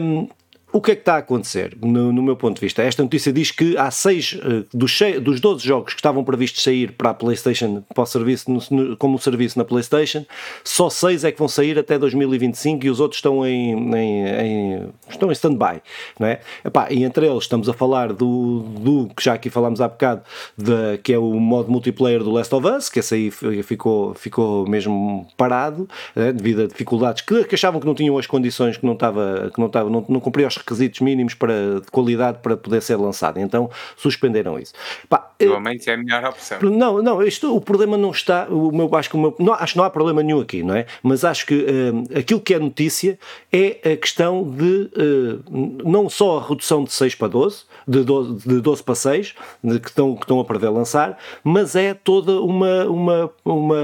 Um, 0.02 0.30
o 0.74 0.82
que 0.82 0.92
é 0.92 0.96
que 0.96 1.02
está 1.02 1.16
a 1.16 1.18
acontecer, 1.20 1.78
no, 1.80 2.12
no, 2.12 2.24
meu 2.24 2.36
ponto 2.36 2.56
de 2.56 2.62
vista? 2.62 2.82
Esta 2.82 3.04
notícia 3.04 3.32
diz 3.32 3.52
que 3.52 3.78
há 3.78 3.92
seis 3.92 4.34
uh, 4.34 4.66
dos, 4.74 5.00
dos 5.22 5.40
12 5.40 5.64
jogos 5.64 5.94
que 5.94 6.00
estavam 6.00 6.24
previstos 6.24 6.64
sair 6.64 6.92
para 6.94 7.12
a 7.12 7.14
PlayStation, 7.14 7.84
para 7.94 8.04
o 8.04 8.06
serviço, 8.08 8.52
no, 8.52 8.98
como 8.98 9.20
serviço 9.20 9.60
na 9.60 9.64
PlayStation, 9.64 10.26
só 10.64 10.90
seis 10.90 11.24
é 11.24 11.32
que 11.32 11.38
vão 11.38 11.48
sair 11.48 11.78
até 11.78 12.00
2025 12.00 12.88
e 12.88 12.90
os 12.90 13.00
outros 13.00 13.20
estão 13.20 13.46
em, 13.46 13.74
em, 13.96 14.28
em 14.28 14.90
estão 15.08 15.30
em 15.30 15.34
stand-by. 15.34 15.80
É? 16.20 16.40
Epá, 16.66 16.88
e 16.90 17.04
entre 17.04 17.28
eles 17.28 17.44
estamos 17.44 17.70
a 17.70 17.74
falar 17.74 18.12
do, 18.12 18.62
do 18.80 19.10
que 19.16 19.24
já 19.24 19.36
aqui 19.36 19.52
falámos 19.52 19.80
há 19.80 19.88
bocado, 19.88 20.24
de, 20.58 20.98
que 21.04 21.14
é 21.14 21.20
o 21.20 21.40
modo 21.40 21.72
multiplayer 21.72 22.24
do 22.24 22.32
Last 22.32 22.54
of 22.56 22.68
Us, 22.68 22.90
que 22.90 23.00
esse 23.00 23.14
aí 23.14 23.32
ficou, 23.62 24.16
ficou 24.16 24.68
mesmo 24.68 25.28
parado, 25.38 25.88
é, 26.16 26.32
devido 26.32 26.64
a 26.64 26.68
dificuldades 26.68 27.22
que, 27.22 27.44
que, 27.44 27.54
achavam 27.54 27.80
que 27.80 27.86
não 27.86 27.94
tinham 27.94 28.18
as 28.18 28.26
condições, 28.26 28.76
que 28.76 28.86
não, 28.88 28.94
estava, 28.94 29.52
que 29.54 29.60
não, 29.60 29.68
estava, 29.68 29.88
não, 29.88 30.04
não 30.10 30.20
os 30.20 30.63
requisitos 30.64 31.00
mínimos 31.00 31.34
para, 31.34 31.82
de 31.82 31.92
qualidade 31.92 32.40
para 32.42 32.58
poder 32.58 32.82
ser 32.82 32.96
lançado. 32.96 33.40
Então 33.40 33.70
suspenderam 33.96 34.58
isso. 34.58 34.74
Pá, 35.10 35.32
Normalmente 35.40 35.90
é 35.90 35.94
a 35.94 35.98
melhor 35.98 36.24
opção. 36.26 36.60
Não, 36.62 37.02
não, 37.02 37.22
isto, 37.22 37.56
o 37.56 37.62
problema 37.62 37.98
não 37.98 38.12
está. 38.12 38.48
O 38.50 38.72
meu, 38.72 38.94
acho, 38.96 39.10
que 39.10 39.18
meu, 39.18 39.36
não, 39.40 39.54
acho 39.54 39.74
que 39.74 39.78
não 39.78 39.86
há 39.86 39.90
problema 39.90 40.24
nenhum 40.24 40.42
aqui, 40.42 40.64
não 40.64 40.76
é? 40.76 40.86
Mas 41.02 41.24
acho 41.24 41.46
que 41.46 41.56
uh, 41.56 42.20
aquilo 42.20 42.40
que 42.40 42.54
é 42.54 42.60
notícia 42.60 43.20
é 43.52 43.94
a 43.94 43.98
questão 43.98 44.44
de 44.50 44.90
uh, 44.96 45.90
não 45.90 46.10
só 46.10 46.40
a 46.40 46.48
redução 46.48 46.84
de 46.84 46.92
6 46.92 47.16
para 47.16 47.28
12, 47.28 47.64
de 47.88 48.04
12, 48.04 48.48
de 48.48 48.62
12 48.62 48.84
para 48.84 48.96
6, 48.96 49.36
de, 49.64 49.80
que, 49.80 49.90
estão, 49.90 50.16
que 50.16 50.24
estão 50.24 50.40
a 50.40 50.46
prever 50.46 50.70
lançar, 50.70 51.18
mas 51.44 51.76
é 51.76 51.94
toda 51.94 52.42
uma, 52.42 52.86
uma, 52.86 53.32
uma, 53.44 53.82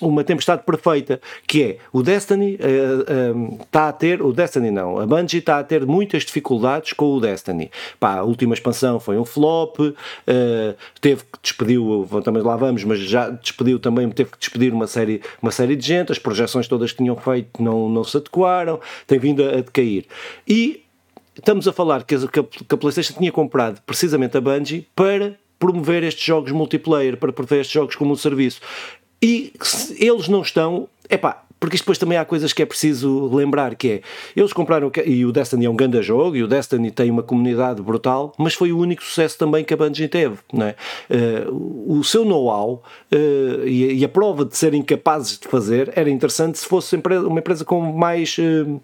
uma 0.00 0.24
tempestade 0.24 0.62
perfeita, 0.64 1.20
que 1.46 1.62
é 1.62 1.78
o 1.92 2.02
Destiny 2.02 2.56
uh, 2.56 3.58
está 3.62 3.88
a 3.88 3.92
ter, 3.92 4.22
o 4.22 4.32
Destiny 4.32 4.70
não, 4.70 4.98
a 4.98 5.06
Bungie 5.06 5.38
está 5.38 5.58
a 5.58 5.64
ter 5.64 5.86
muitas 5.86 6.24
dificuldades 6.24 6.92
com 6.92 7.14
o 7.14 7.20
Destiny. 7.20 7.70
Pá, 7.98 8.16
a 8.16 8.22
última 8.22 8.54
expansão 8.54 8.98
foi 8.98 9.18
um 9.18 9.24
flop, 9.24 9.78
uh, 9.80 9.94
teve 11.00 11.22
que 11.22 11.38
despediu, 11.42 12.08
também 12.24 12.42
lá 12.42 12.56
vamos, 12.56 12.84
mas 12.84 12.98
já 13.00 13.30
despediu 13.30 13.78
também, 13.78 14.08
teve 14.10 14.30
que 14.30 14.38
despedir 14.38 14.72
uma 14.72 14.86
série, 14.86 15.22
uma 15.42 15.50
série 15.50 15.76
de 15.76 15.86
gente, 15.86 16.12
as 16.12 16.18
projeções 16.18 16.68
todas 16.68 16.92
que 16.92 16.98
tinham 16.98 17.16
feito 17.16 17.62
não, 17.62 17.88
não 17.88 18.04
se 18.04 18.16
adequaram, 18.16 18.80
tem 19.06 19.18
vindo 19.18 19.44
a, 19.44 19.50
a 19.50 19.56
decair. 19.56 20.06
E 20.46 20.84
estamos 21.36 21.66
a 21.66 21.72
falar 21.72 22.04
que 22.04 22.14
a, 22.14 22.28
que 22.28 22.74
a 22.74 22.76
PlayStation 22.76 23.14
tinha 23.14 23.32
comprado 23.32 23.80
precisamente 23.82 24.36
a 24.36 24.40
Bungie 24.40 24.86
para 24.94 25.36
promover 25.58 26.02
estes 26.02 26.24
jogos 26.24 26.52
multiplayer, 26.52 27.16
para 27.16 27.32
promover 27.32 27.60
estes 27.60 27.74
jogos 27.74 27.94
como 27.94 28.12
um 28.12 28.16
serviço. 28.16 28.60
E 29.22 29.52
eles 29.98 30.28
não 30.28 30.40
estão. 30.40 30.88
Epá, 31.08 31.44
porque 31.60 31.76
depois 31.76 31.98
também 31.98 32.16
há 32.16 32.24
coisas 32.24 32.54
que 32.54 32.62
é 32.62 32.66
preciso 32.66 33.28
lembrar, 33.34 33.74
que 33.74 33.88
é, 33.90 34.00
eles 34.34 34.52
compraram, 34.52 34.90
e 35.04 35.26
o 35.26 35.30
Destiny 35.30 35.66
é 35.66 35.70
um 35.70 35.76
grande 35.76 36.00
jogo, 36.02 36.34
e 36.34 36.42
o 36.42 36.48
Destiny 36.48 36.90
tem 36.90 37.10
uma 37.10 37.22
comunidade 37.22 37.82
brutal, 37.82 38.32
mas 38.38 38.54
foi 38.54 38.72
o 38.72 38.78
único 38.78 39.04
sucesso 39.04 39.36
também 39.36 39.62
que 39.62 39.74
a 39.74 39.76
Bungie 39.76 40.08
teve, 40.08 40.38
não 40.50 40.66
é? 40.66 40.74
Uh, 41.10 41.98
o 41.98 42.02
seu 42.02 42.24
know-how 42.24 42.82
uh, 43.12 43.66
e, 43.66 43.98
e, 43.98 44.04
a 44.04 44.08
prova 44.08 44.46
de 44.46 44.56
serem 44.56 44.82
capazes 44.82 45.38
de 45.38 45.48
fazer 45.48 45.92
era 45.94 46.08
interessante 46.08 46.58
se 46.58 46.66
fosse 46.66 46.96
uma 46.96 47.40
empresa 47.40 47.64
com 47.64 47.80
mais... 47.92 48.38
Uh, 48.38 48.80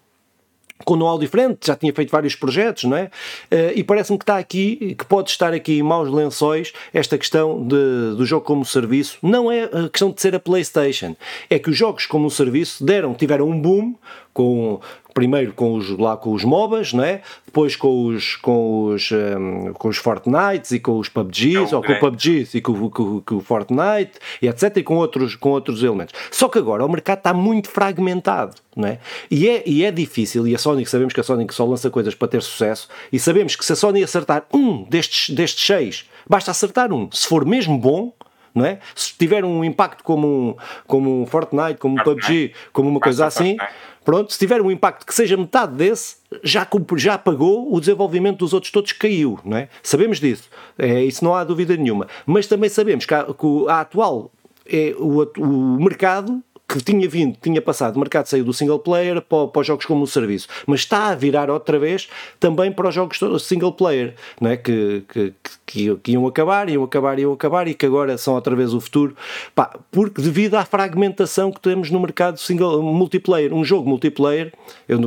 com 0.84 0.96
know-how 0.96 1.18
diferente, 1.18 1.66
já 1.66 1.76
tinha 1.76 1.92
feito 1.92 2.10
vários 2.10 2.34
projetos, 2.34 2.84
não 2.84 2.96
é? 2.96 3.10
Eh, 3.50 3.74
e 3.76 3.84
parece-me 3.84 4.18
que 4.18 4.24
está 4.24 4.38
aqui, 4.38 4.94
que 4.98 5.04
pode 5.04 5.30
estar 5.30 5.52
aqui 5.52 5.78
em 5.78 5.82
maus 5.82 6.10
lençóis 6.10 6.72
esta 6.92 7.16
questão 7.16 7.66
de, 7.66 8.16
do 8.16 8.24
jogo 8.26 8.44
como 8.44 8.64
serviço. 8.64 9.18
Não 9.22 9.50
é 9.50 9.64
a 9.64 9.88
questão 9.88 10.10
de 10.10 10.20
ser 10.20 10.34
a 10.34 10.40
PlayStation, 10.40 11.16
é 11.48 11.58
que 11.58 11.70
os 11.70 11.76
jogos 11.76 12.06
como 12.06 12.30
serviço 12.30 12.84
deram, 12.84 13.14
tiveram 13.14 13.48
um 13.48 13.58
boom 13.58 13.94
com 14.32 14.80
primeiro 15.16 15.54
com 15.54 15.72
os, 15.72 15.88
lá 15.98 16.14
com 16.14 16.34
os 16.34 16.44
MOBAs, 16.44 16.92
não 16.92 17.02
é? 17.02 17.22
depois 17.56 17.74
com 17.74 18.08
os, 18.08 18.36
com 18.36 18.88
os, 18.88 19.10
um, 19.10 19.72
com 19.72 19.88
os 19.88 19.96
Fortnites 19.96 20.72
e 20.72 20.78
com 20.78 20.98
os 20.98 21.08
PUBGs, 21.08 21.74
ou 21.74 21.82
com 21.82 21.90
o 21.90 21.98
PUBG 21.98 22.46
e 22.52 22.60
com, 22.60 22.90
com, 22.90 23.20
com, 23.22 23.36
o 23.36 23.40
Fortnite, 23.40 24.12
e 24.42 24.46
etc. 24.46 24.76
e 24.76 24.82
com 24.82 24.96
outros, 24.96 25.34
com 25.34 25.48
outros 25.48 25.82
elementos. 25.82 26.12
Só 26.30 26.50
que 26.50 26.58
agora 26.58 26.84
o 26.84 26.88
mercado 26.88 27.16
está 27.16 27.32
muito 27.32 27.70
fragmentado, 27.70 28.56
não 28.76 28.88
é? 28.88 28.98
E 29.30 29.48
é, 29.48 29.62
e 29.64 29.84
é 29.86 29.90
difícil, 29.90 30.46
e 30.46 30.54
a 30.54 30.58
Sony, 30.58 30.84
sabemos 30.84 31.14
que 31.14 31.20
a 31.20 31.24
Sony 31.24 31.46
só 31.50 31.64
lança 31.64 31.88
coisas 31.88 32.14
para 32.14 32.28
ter 32.28 32.42
sucesso, 32.42 32.90
e 33.10 33.18
sabemos 33.18 33.56
que 33.56 33.64
se 33.64 33.72
a 33.72 33.76
Sony 33.76 34.04
acertar 34.04 34.44
um 34.52 34.82
destes, 34.82 35.34
destes 35.34 35.64
seis, 35.64 36.04
basta 36.28 36.50
acertar 36.50 36.92
um, 36.92 37.10
se 37.10 37.26
for 37.26 37.46
mesmo 37.46 37.78
bom, 37.78 38.12
não 38.56 38.64
é? 38.64 38.80
Se 38.94 39.12
tiver 39.16 39.44
um 39.44 39.62
impacto 39.62 40.02
como 40.02 40.26
um, 40.26 40.56
como 40.86 41.22
um 41.22 41.26
Fortnite, 41.26 41.78
como 41.78 42.00
um 42.00 42.02
PUBG, 42.02 42.52
como 42.72 42.88
uma 42.88 43.00
coisa 43.00 43.26
assim, 43.26 43.56
Fortnite 43.56 43.86
Pronto, 44.06 44.32
se 44.32 44.38
tiver 44.38 44.62
um 44.62 44.70
impacto 44.70 45.04
que 45.04 45.12
seja 45.12 45.36
metade 45.36 45.74
desse, 45.74 46.18
já, 46.44 46.64
já 46.94 47.18
pagou 47.18 47.74
o 47.74 47.80
desenvolvimento 47.80 48.38
dos 48.38 48.54
outros 48.54 48.70
todos 48.70 48.92
caiu, 48.92 49.36
não 49.44 49.56
é? 49.56 49.68
Sabemos 49.82 50.20
disso, 50.20 50.48
é, 50.78 51.02
isso 51.02 51.24
não 51.24 51.34
há 51.34 51.42
dúvida 51.42 51.76
nenhuma. 51.76 52.06
Mas 52.24 52.46
também 52.46 52.70
sabemos 52.70 53.04
que 53.04 53.12
a, 53.12 53.24
que 53.24 53.68
a 53.68 53.80
atual 53.80 54.30
é, 54.64 54.94
o, 54.96 55.24
o 55.38 55.82
mercado 55.82 56.40
que 56.68 56.82
tinha 56.82 57.08
vindo, 57.08 57.36
tinha 57.40 57.62
passado, 57.62 57.96
o 57.96 58.00
mercado 58.00 58.26
saiu 58.26 58.44
do 58.44 58.52
single 58.52 58.78
player 58.78 59.20
para, 59.22 59.46
para, 59.46 59.60
os 59.60 59.66
jogos 59.66 59.86
como 59.86 60.02
um 60.02 60.06
serviço, 60.06 60.48
mas 60.66 60.80
está 60.80 61.08
a 61.08 61.14
virar 61.14 61.48
outra 61.48 61.78
vez 61.78 62.08
também 62.40 62.72
para 62.72 62.88
os 62.88 62.94
jogos 62.94 63.20
single 63.44 63.72
player, 63.72 64.14
não 64.40 64.50
é? 64.50 64.56
que, 64.56 65.04
que, 65.08 65.34
que, 65.64 65.96
que 65.96 66.12
iam 66.12 66.26
acabar, 66.26 66.68
iam 66.68 66.82
acabar, 66.82 67.18
iam 67.18 67.32
acabar 67.32 67.68
e 67.68 67.74
que 67.74 67.86
agora 67.86 68.18
são 68.18 68.34
outra 68.34 68.56
vez 68.56 68.74
o 68.74 68.80
futuro, 68.80 69.16
Pá, 69.54 69.78
porque 69.92 70.20
devido 70.20 70.56
à 70.56 70.64
fragmentação 70.64 71.52
que 71.52 71.60
temos 71.60 71.90
no 71.90 72.00
mercado 72.00 72.38
single, 72.38 72.82
multiplayer, 72.82 73.54
um 73.54 73.64
jogo 73.64 73.88
multiplayer, 73.88 74.52
eu, 74.88 74.98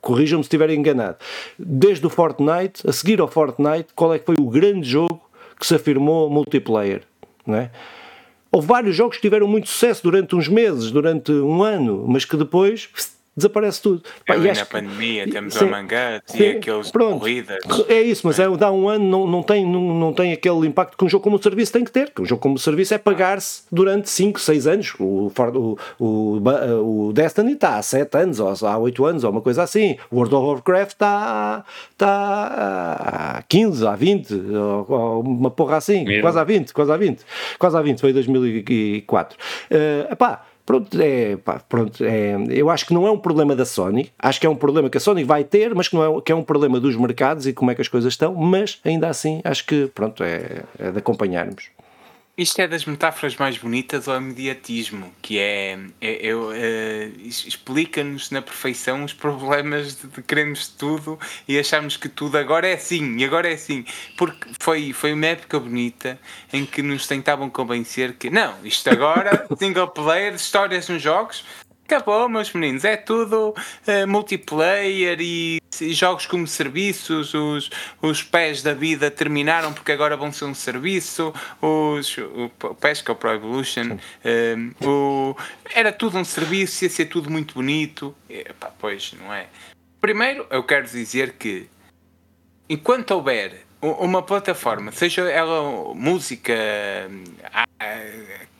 corrijam-me 0.00 0.44
se 0.44 0.46
estiver 0.46 0.70
enganado, 0.70 1.16
desde 1.58 2.06
o 2.06 2.10
Fortnite, 2.10 2.88
a 2.88 2.92
seguir 2.92 3.20
ao 3.20 3.28
Fortnite, 3.28 3.88
qual 3.96 4.14
é 4.14 4.18
que 4.18 4.26
foi 4.26 4.36
o 4.38 4.48
grande 4.48 4.88
jogo 4.88 5.20
que 5.58 5.66
se 5.66 5.74
afirmou 5.74 6.30
multiplayer, 6.30 7.02
não 7.46 7.56
é? 7.56 7.70
Houve 8.54 8.66
vários 8.66 8.94
jogos 8.94 9.16
que 9.16 9.22
tiveram 9.22 9.48
muito 9.48 9.66
sucesso 9.70 10.02
durante 10.02 10.36
uns 10.36 10.46
meses, 10.46 10.90
durante 10.90 11.32
um 11.32 11.62
ano, 11.62 12.04
mas 12.06 12.26
que 12.26 12.36
depois 12.36 12.90
desaparece 13.36 13.80
tudo. 13.80 14.02
Pá, 14.26 14.36
e 14.36 14.52
na 14.52 14.66
pandemia 14.66 15.28
temos 15.30 15.54
sim, 15.54 15.64
a 15.64 15.68
Mangat 15.68 16.22
e 16.34 16.46
aqueles 16.50 16.90
pronto, 16.90 17.20
corridas. 17.20 17.58
É 17.88 18.00
isso, 18.00 18.26
mas 18.26 18.38
é, 18.38 18.48
dá 18.56 18.70
um 18.70 18.88
ano 18.88 19.04
não, 19.04 19.26
não, 19.26 19.42
tem, 19.42 19.64
não, 19.64 19.80
não 19.94 20.12
tem 20.12 20.32
aquele 20.32 20.66
impacto 20.66 20.96
que 20.96 21.04
um 21.04 21.08
jogo 21.08 21.24
como 21.24 21.42
serviço 21.42 21.72
tem 21.72 21.84
que 21.84 21.90
ter. 21.90 22.10
Que 22.10 22.22
um 22.22 22.24
jogo 22.24 22.42
como 22.42 22.58
serviço 22.58 22.94
é 22.94 22.98
pagar-se 22.98 23.62
durante 23.72 24.10
5, 24.10 24.38
6 24.38 24.66
anos. 24.66 24.94
O, 24.98 25.32
o, 25.34 25.78
o, 25.98 27.08
o 27.08 27.12
Destiny 27.12 27.52
está 27.52 27.76
há 27.76 27.82
7 27.82 28.16
anos, 28.18 28.40
ou 28.40 28.48
há 28.68 28.78
8 28.78 29.04
anos, 29.04 29.24
ou 29.24 29.30
uma 29.30 29.40
coisa 29.40 29.62
assim. 29.62 29.96
O 30.10 30.16
World 30.16 30.34
of 30.34 30.46
Warcraft 30.46 30.92
está, 30.92 31.64
está 31.90 33.38
há 33.38 33.42
15, 33.48 33.86
há 33.86 33.96
20, 33.96 34.34
ou, 34.34 34.86
ou 34.88 35.20
uma 35.22 35.50
porra 35.50 35.78
assim, 35.78 36.04
Mesmo. 36.04 36.22
quase 36.22 36.38
há 36.38 36.44
20, 36.44 36.72
quase 36.72 36.92
há 36.92 36.96
20. 36.96 37.22
Quase 37.58 37.76
há 37.76 37.82
20, 37.82 38.00
foi 38.00 38.12
2004. 38.12 39.38
Uh, 39.70 40.12
epá, 40.12 40.44
Pronto, 40.64 40.96
é, 41.00 41.36
pá, 41.36 41.60
pronto 41.68 42.04
é, 42.04 42.36
eu 42.50 42.70
acho 42.70 42.86
que 42.86 42.94
não 42.94 43.06
é 43.06 43.10
um 43.10 43.18
problema 43.18 43.56
da 43.56 43.64
Sony, 43.64 44.12
acho 44.16 44.40
que 44.40 44.46
é 44.46 44.50
um 44.50 44.54
problema 44.54 44.88
que 44.88 44.96
a 44.96 45.00
Sony 45.00 45.24
vai 45.24 45.42
ter, 45.42 45.74
mas 45.74 45.88
que, 45.88 45.96
não 45.96 46.18
é, 46.18 46.20
que 46.20 46.30
é 46.30 46.34
um 46.34 46.44
problema 46.44 46.78
dos 46.78 46.96
mercados 46.96 47.46
e 47.48 47.52
como 47.52 47.70
é 47.72 47.74
que 47.74 47.80
as 47.80 47.88
coisas 47.88 48.12
estão, 48.12 48.32
mas 48.34 48.80
ainda 48.84 49.08
assim 49.08 49.40
acho 49.42 49.66
que 49.66 49.88
pronto, 49.88 50.22
é, 50.22 50.62
é 50.78 50.92
de 50.92 50.98
acompanharmos. 50.98 51.64
Isto 52.36 52.62
é 52.62 52.66
das 52.66 52.86
metáforas 52.86 53.36
mais 53.36 53.58
bonitas 53.58 54.08
ao 54.08 54.16
imediatismo, 54.16 55.12
que 55.20 55.38
é, 55.38 55.78
é, 56.00 56.28
é 56.28 56.34
uh, 56.34 57.20
explica-nos 57.26 58.30
na 58.30 58.40
perfeição 58.40 59.04
os 59.04 59.12
problemas 59.12 59.96
de, 59.96 60.06
de, 60.06 60.22
queremos 60.22 60.66
tudo 60.66 61.18
e 61.46 61.58
acharmos 61.58 61.98
que 61.98 62.08
tudo 62.08 62.38
agora 62.38 62.66
é 62.66 62.72
assim, 62.72 63.18
e 63.18 63.24
agora 63.26 63.50
é 63.50 63.52
assim. 63.52 63.84
Porque 64.16 64.48
foi, 64.58 64.94
foi 64.94 65.12
uma 65.12 65.26
época 65.26 65.60
bonita 65.60 66.18
em 66.50 66.64
que 66.64 66.80
nos 66.80 67.06
tentavam 67.06 67.50
convencer 67.50 68.14
que 68.14 68.30
não, 68.30 68.54
isto 68.64 68.88
agora, 68.88 69.46
single 69.58 69.88
player, 69.88 70.32
histórias 70.32 70.88
nos 70.88 71.02
jogos, 71.02 71.44
acabou, 71.92 72.28
meus 72.28 72.52
meninos. 72.52 72.84
É 72.84 72.96
tudo 72.96 73.50
uh, 73.50 74.08
multiplayer 74.08 75.18
e, 75.20 75.60
jogos 75.90 76.26
como 76.26 76.46
serviços. 76.46 77.34
Os, 77.34 77.70
os 78.00 78.22
pés 78.22 78.62
da 78.62 78.72
vida 78.72 79.10
terminaram 79.10 79.72
porque 79.72 79.92
agora 79.92 80.16
vão 80.16 80.32
ser 80.32 80.46
um 80.46 80.54
serviço. 80.54 81.34
Os, 81.60 82.16
o, 82.16 82.50
o 82.62 82.74
PES, 82.74 83.02
que 83.02 83.10
é 83.10 83.14
o 83.14 83.16
Pro 83.16 83.30
Evolution, 83.30 83.92
uh, 83.92 84.86
o, 84.86 85.36
era 85.74 85.92
tudo 85.92 86.18
um 86.18 86.24
serviço, 86.24 86.84
ia 86.84 86.90
ser 86.90 87.06
tudo 87.06 87.30
muito 87.30 87.54
bonito. 87.54 88.14
Pois, 88.78 89.12
não 89.20 89.32
é? 89.32 89.46
Primeiro, 90.00 90.46
eu 90.50 90.62
quero 90.62 90.86
dizer 90.86 91.34
que 91.34 91.68
enquanto 92.68 93.10
houver 93.12 93.66
uma 93.80 94.22
plataforma, 94.22 94.92
seja 94.92 95.22
ela 95.22 95.94
música, 95.94 96.54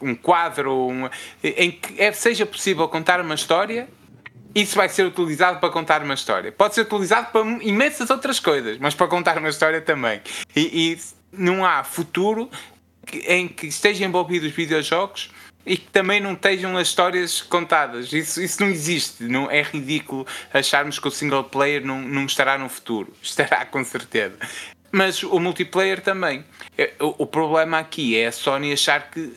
um 0.03 0.15
quadro, 0.15 0.89
um, 0.89 1.09
em 1.43 1.71
que 1.71 2.01
é, 2.01 2.13
seja 2.13 2.45
possível 2.45 2.89
contar 2.89 3.21
uma 3.21 3.35
história, 3.35 3.89
isso 4.55 4.77
vai 4.77 4.89
ser 4.89 5.07
utilizado 5.07 5.61
para 5.61 5.71
contar 5.71 6.03
uma 6.03 6.15
história. 6.15 6.53
Pode 6.53 6.75
ser 6.75 6.83
utilizado 6.83 7.29
para 7.33 7.41
imensas 7.63 8.11
outras 8.11 8.39
coisas, 8.39 8.77
mas 8.79 8.95
para 8.95 9.07
contar 9.07 9.39
uma 9.39 9.49
história 9.49 9.81
também. 9.81 10.21
E, 10.55 10.93
e 10.93 10.99
não 11.33 11.65
há 11.65 11.83
futuro 11.83 12.51
em 13.27 13.49
que 13.49 13.67
estejam 13.67 14.09
envolvidos 14.09 14.53
videojogos 14.53 15.31
e 15.65 15.77
que 15.77 15.87
também 15.91 16.21
não 16.21 16.33
estejam 16.33 16.77
as 16.77 16.89
histórias 16.89 17.41
contadas. 17.41 18.13
Isso, 18.13 18.43
isso 18.43 18.61
não 18.61 18.69
existe. 18.69 19.25
Não, 19.25 19.51
é 19.51 19.63
ridículo 19.63 20.27
acharmos 20.53 20.99
que 20.99 21.09
o 21.09 21.11
single 21.11 21.45
player 21.45 21.85
não, 21.85 22.01
não 22.01 22.27
estará 22.27 22.59
no 22.59 22.69
futuro. 22.69 23.13
Estará 23.23 23.65
com 23.65 23.83
certeza. 23.85 24.37
Mas 24.91 25.23
o 25.23 25.39
multiplayer 25.39 26.03
também. 26.03 26.45
É, 26.77 26.93
o, 27.01 27.23
o 27.23 27.27
problema 27.27 27.79
aqui 27.79 28.17
é 28.17 28.27
a 28.27 28.33
Sony 28.33 28.73
achar 28.73 29.11
que 29.11 29.33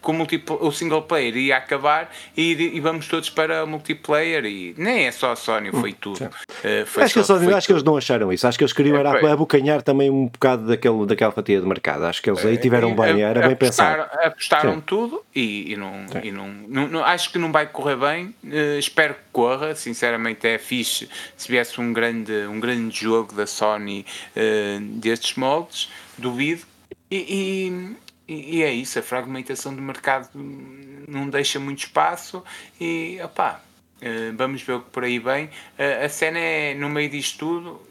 com 0.00 0.26
o, 0.60 0.72
single 0.72 1.02
player 1.02 1.36
ia 1.36 1.56
acabar 1.56 2.10
e, 2.36 2.52
e, 2.52 2.80
vamos 2.80 3.08
todos 3.08 3.30
para 3.30 3.64
o 3.64 3.66
multiplayer 3.66 4.44
e 4.44 4.74
nem 4.76 5.06
é 5.06 5.12
só 5.12 5.32
a 5.32 5.36
Sony, 5.36 5.70
foi 5.70 5.90
hum, 5.90 5.96
tudo. 6.00 6.24
Uh, 6.24 6.86
foi 6.86 7.04
acho, 7.04 7.14
só, 7.24 7.34
que, 7.34 7.44
Sony, 7.44 7.54
acho 7.54 7.66
que 7.66 7.72
eles 7.72 7.82
não 7.82 7.96
acharam 7.96 8.32
isso, 8.32 8.46
acho 8.46 8.56
que 8.56 8.64
eles 8.64 8.72
queriam 8.72 8.96
é, 8.96 9.00
era 9.00 9.32
abocanhar 9.32 9.82
também 9.82 10.10
um 10.10 10.26
bocado 10.26 10.66
daquele, 10.66 11.06
daquela 11.06 11.32
fatia 11.32 11.60
de 11.60 11.66
mercado, 11.66 12.04
acho 12.04 12.22
que 12.22 12.30
eles 12.30 12.44
aí 12.44 12.56
tiveram 12.56 12.94
bem, 12.94 13.22
era 13.22 13.46
bem 13.46 13.56
pensado. 13.56 14.02
Apostaram 14.22 14.74
Sim. 14.74 14.82
tudo 14.86 15.22
e, 15.34 15.72
e, 15.72 15.76
não, 15.76 16.06
e 16.22 16.30
não, 16.30 16.48
não, 16.48 16.88
não, 16.88 17.04
acho 17.04 17.30
que 17.30 17.38
não 17.38 17.52
vai 17.52 17.66
correr 17.66 17.96
bem, 17.96 18.34
uh, 18.44 18.78
espero 18.78 19.14
que 19.14 19.20
corra, 19.32 19.74
sinceramente 19.74 20.46
é 20.46 20.58
fixe 20.58 21.08
se 21.36 21.48
viesse 21.50 21.80
um 21.80 21.92
grande, 21.92 22.32
um 22.46 22.58
grande 22.60 22.98
jogo 22.98 23.34
da 23.34 23.46
Sony 23.46 24.06
uh, 24.36 24.80
destes 24.80 25.36
moldes, 25.36 25.90
duvido. 26.18 26.62
e, 27.10 27.16
e, 27.16 28.05
é 28.28 28.72
isso, 28.72 28.98
a 28.98 29.02
fragmentação 29.02 29.74
do 29.74 29.80
mercado 29.80 30.30
não 30.34 31.28
deixa 31.28 31.60
muito 31.60 31.78
espaço 31.78 32.42
e 32.80 33.18
opá, 33.22 33.60
eh, 34.00 34.32
vamos 34.34 34.62
ver 34.62 34.74
o 34.74 34.80
que 34.82 34.90
por 34.90 35.04
aí 35.04 35.18
vem. 35.18 35.48
Eh, 35.78 36.04
a 36.04 36.08
cena 36.08 36.38
é, 36.38 36.74
no 36.74 36.88
meio 36.88 37.08
disto 37.08 37.38
tudo, 37.38 37.82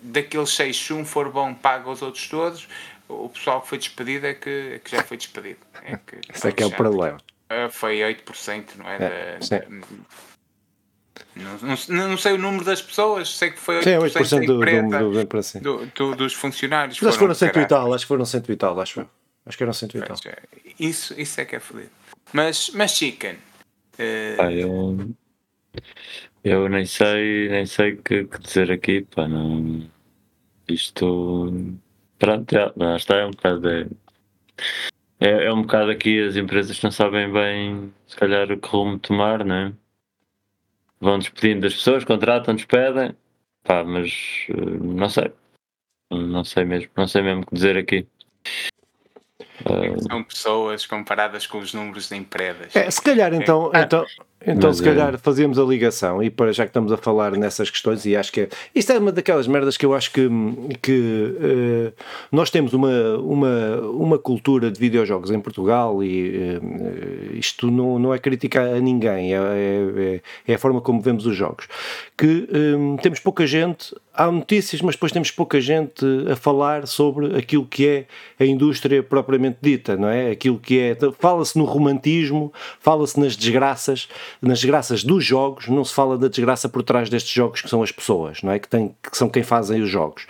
daqueles 0.00 0.50
seis, 0.50 0.76
se 0.76 0.92
um 0.92 1.04
for 1.04 1.30
bom, 1.30 1.54
paga 1.54 1.88
os 1.88 2.02
outros 2.02 2.26
todos. 2.28 2.68
O 3.08 3.28
pessoal 3.28 3.62
que 3.62 3.68
foi 3.68 3.78
despedido 3.78 4.26
é 4.26 4.34
que, 4.34 4.72
é 4.74 4.78
que 4.80 4.90
já 4.90 5.02
foi 5.02 5.16
despedido. 5.16 5.60
É 5.82 5.96
que, 5.96 6.20
Esse 6.32 6.48
é 6.48 6.52
que 6.52 6.62
é 6.62 6.66
o 6.66 6.70
problema. 6.70 7.18
Eh, 7.48 7.68
foi 7.70 7.98
8%, 8.00 8.76
não 8.76 8.88
é? 8.88 8.96
é 8.96 9.38
da, 9.38 9.66
não, 11.34 11.76
não, 11.88 12.08
não, 12.08 12.16
sei 12.16 12.32
o 12.32 12.38
número 12.38 12.64
das 12.64 12.82
pessoas, 12.82 13.36
sei 13.36 13.52
que 13.52 13.58
foi 13.58 13.80
8%, 13.80 13.84
sim, 13.84 14.36
8% 14.36 14.46
do, 14.46 14.58
do, 15.60 15.60
do, 15.60 15.86
do, 15.86 16.16
dos 16.16 16.34
funcionários. 16.34 17.00
Mas 17.00 17.14
foram, 17.14 17.34
foram 17.34 17.34
cento 17.34 17.60
e 17.60 17.66
tal, 17.66 17.94
acho 17.94 18.04
que 18.04 18.08
foram 18.08 18.24
cento 18.24 18.52
e 18.52 18.56
tal, 18.56 18.80
acho 18.80 19.00
eu. 19.00 19.17
Acho 19.48 19.56
que 19.56 19.62
eram 19.62 19.72
100 19.72 19.88
e 19.88 20.02
tal. 20.02 20.16
É. 20.26 20.42
Isso, 20.78 21.18
isso 21.18 21.40
é 21.40 21.44
que 21.46 21.56
é 21.56 21.60
fodido. 21.60 21.90
Mas, 22.34 22.70
mas 22.74 22.90
Chicken. 22.92 23.36
Uh... 23.98 24.36
Ah, 24.38 24.52
eu, 24.52 25.14
eu 26.44 26.68
nem 26.68 26.84
sei, 26.84 27.48
nem 27.48 27.64
sei 27.64 27.92
o 27.94 28.02
que, 28.02 28.24
que, 28.24 28.38
dizer 28.40 28.70
aqui, 28.70 29.02
pá, 29.02 29.26
não. 29.26 29.88
Isto. 30.68 31.50
Pronto, 32.18 32.54
já, 32.54 32.70
não, 32.76 32.94
está, 32.94 33.16
é 33.16 33.24
um 33.24 33.30
bocado. 33.30 33.70
É, 33.70 33.86
é, 35.18 35.44
é 35.46 35.52
um 35.52 35.62
bocado 35.62 35.90
aqui 35.90 36.20
as 36.22 36.36
empresas 36.36 36.82
não 36.82 36.90
sabem 36.90 37.32
bem, 37.32 37.92
se 38.06 38.16
calhar, 38.16 38.52
o 38.52 38.58
que 38.58 38.68
rumo 38.68 38.98
tomar, 38.98 39.44
né? 39.46 39.72
Vão 41.00 41.18
despedindo 41.18 41.62
das 41.62 41.74
pessoas, 41.74 42.04
contratam, 42.04 42.54
despedem, 42.54 43.16
pá, 43.64 43.82
mas 43.82 44.46
uh, 44.50 44.84
não 44.84 45.08
sei. 45.08 45.32
Não 46.10 46.44
sei 46.44 46.64
mesmo, 46.64 46.90
não 46.96 47.08
sei 47.08 47.22
mesmo 47.22 47.42
o 47.42 47.46
que 47.46 47.54
dizer 47.54 47.78
aqui. 47.78 48.06
São 50.08 50.22
pessoas 50.22 50.86
comparadas 50.86 51.46
com 51.46 51.58
os 51.58 51.74
números 51.74 52.08
de 52.08 52.16
empresas. 52.16 52.74
É, 52.74 52.90
se 52.90 53.02
calhar 53.02 53.32
então, 53.34 53.70
é. 53.74 53.86
Então, 54.40 54.54
então 54.54 54.72
se 54.72 54.82
calhar 54.82 55.14
é. 55.14 55.18
fazíamos 55.18 55.58
a 55.58 55.64
ligação 55.64 56.22
e 56.22 56.30
para 56.30 56.52
já 56.52 56.64
que 56.64 56.70
estamos 56.70 56.92
a 56.92 56.96
falar 56.96 57.32
nessas 57.32 57.70
questões 57.70 58.06
e 58.06 58.16
acho 58.16 58.32
que 58.32 58.42
é, 58.42 58.48
isto 58.74 58.92
é 58.92 58.98
uma 58.98 59.10
daquelas 59.10 59.48
merdas 59.48 59.76
que 59.76 59.84
eu 59.84 59.94
acho 59.94 60.12
que, 60.12 60.28
que 60.80 60.92
uh, 60.92 61.92
nós 62.30 62.48
temos 62.48 62.72
uma, 62.72 63.16
uma, 63.18 63.80
uma 63.90 64.18
cultura 64.18 64.70
de 64.70 64.78
videojogos 64.78 65.30
em 65.30 65.40
Portugal 65.40 66.02
e 66.04 66.58
uh, 66.58 67.36
isto 67.36 67.68
não, 67.70 67.98
não 67.98 68.14
é 68.14 68.18
criticar 68.18 68.66
a 68.68 68.80
ninguém, 68.80 69.34
é, 69.34 69.38
é, 69.38 70.20
é, 70.46 70.54
a 70.54 70.58
forma 70.58 70.80
como 70.80 71.00
vemos 71.00 71.26
os 71.26 71.36
jogos. 71.36 71.66
Que 72.16 72.48
um, 72.52 72.96
temos 72.96 73.20
pouca 73.20 73.46
gente 73.46 73.94
há 74.18 74.30
notícias, 74.30 74.82
mas 74.82 74.96
depois 74.96 75.12
temos 75.12 75.30
pouca 75.30 75.60
gente 75.60 76.04
a 76.30 76.34
falar 76.34 76.86
sobre 76.88 77.38
aquilo 77.38 77.64
que 77.64 77.86
é 77.86 78.06
a 78.40 78.44
indústria 78.44 79.00
propriamente 79.00 79.58
dita, 79.62 79.96
não 79.96 80.08
é? 80.08 80.32
Aquilo 80.32 80.58
que 80.58 80.78
é. 80.80 80.96
Fala-se 81.18 81.56
no 81.56 81.64
romantismo, 81.64 82.52
fala-se 82.80 83.18
nas 83.20 83.36
desgraças, 83.36 84.08
nas 84.40 84.60
desgraças 84.60 85.02
dos 85.04 85.24
jogos, 85.24 85.68
não 85.68 85.84
se 85.84 85.94
fala 85.94 86.16
da 86.16 86.28
desgraça 86.28 86.68
por 86.68 86.82
trás 86.82 87.08
destes 87.08 87.32
jogos 87.32 87.60
que 87.60 87.68
são 87.68 87.82
as 87.82 87.92
pessoas, 87.92 88.42
não 88.42 88.52
é? 88.52 88.58
Que, 88.58 88.68
tem, 88.68 88.94
que 89.02 89.16
são 89.16 89.28
quem 89.28 89.42
fazem 89.42 89.82
os 89.82 89.88
jogos. 89.90 90.26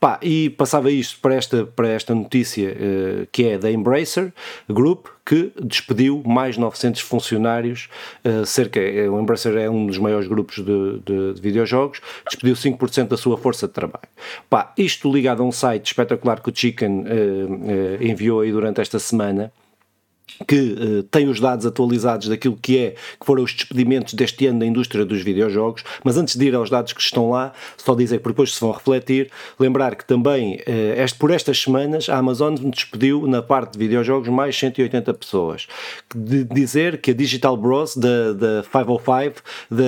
Pá, 0.00 0.18
e 0.22 0.50
passava 0.50 0.90
isto 0.90 1.18
para 1.20 1.34
esta, 1.34 1.64
para 1.64 1.88
esta 1.88 2.14
notícia 2.14 2.70
uh, 2.70 3.28
que 3.32 3.44
é 3.44 3.58
da 3.58 3.70
Embracer 3.70 4.32
Group, 4.68 5.06
que 5.28 5.52
despediu 5.62 6.22
mais 6.24 6.56
900 6.56 7.02
funcionários, 7.02 7.88
uh, 8.24 8.46
cerca, 8.46 8.80
eh, 8.80 9.10
o 9.10 9.20
Embracer 9.20 9.56
é 9.58 9.68
um 9.68 9.86
dos 9.86 9.98
maiores 9.98 10.26
grupos 10.26 10.56
de, 10.56 11.00
de, 11.04 11.34
de 11.34 11.40
videojogos, 11.42 12.00
despediu 12.26 12.54
5% 12.54 13.08
da 13.08 13.16
sua 13.16 13.36
força 13.36 13.66
de 13.66 13.74
trabalho. 13.74 14.08
Pá, 14.48 14.72
isto 14.78 15.12
ligado 15.12 15.42
a 15.42 15.46
um 15.46 15.52
site 15.52 15.86
espetacular 15.86 16.40
que 16.40 16.48
o 16.48 16.52
Chicken 16.54 17.00
uh, 17.00 17.04
uh, 17.04 18.02
enviou 18.02 18.40
aí 18.40 18.50
durante 18.50 18.80
esta 18.80 18.98
semana, 18.98 19.52
que 20.46 20.72
uh, 20.72 21.02
tem 21.04 21.28
os 21.28 21.40
dados 21.40 21.66
atualizados 21.66 22.28
daquilo 22.28 22.56
que 22.60 22.78
é 22.78 22.90
que 22.90 23.26
foram 23.26 23.42
os 23.42 23.52
despedimentos 23.52 24.14
deste 24.14 24.46
ano 24.46 24.60
da 24.60 24.66
indústria 24.66 25.04
dos 25.04 25.22
videojogos, 25.22 25.84
mas 26.04 26.16
antes 26.16 26.36
de 26.36 26.46
ir 26.46 26.54
aos 26.54 26.70
dados 26.70 26.92
que 26.92 27.00
estão 27.00 27.30
lá, 27.30 27.52
só 27.76 27.94
dizer 27.94 28.18
que 28.18 28.28
depois 28.28 28.54
se 28.54 28.60
vão 28.60 28.70
refletir, 28.70 29.30
lembrar 29.58 29.96
que 29.96 30.04
também 30.04 30.56
uh, 30.56 31.00
este, 31.02 31.18
por 31.18 31.30
estas 31.30 31.60
semanas 31.60 32.08
a 32.08 32.16
Amazon 32.16 32.54
despediu 32.54 33.26
na 33.26 33.42
parte 33.42 33.72
de 33.72 33.78
videojogos 33.78 34.28
mais 34.28 34.56
180 34.56 35.14
pessoas. 35.14 35.66
De 36.14 36.44
dizer 36.44 37.00
que 37.00 37.10
a 37.10 37.14
Digital 37.14 37.56
Bros 37.56 37.96
da, 37.96 38.32
da 38.32 38.62
505, 38.62 39.42
da, 39.70 39.84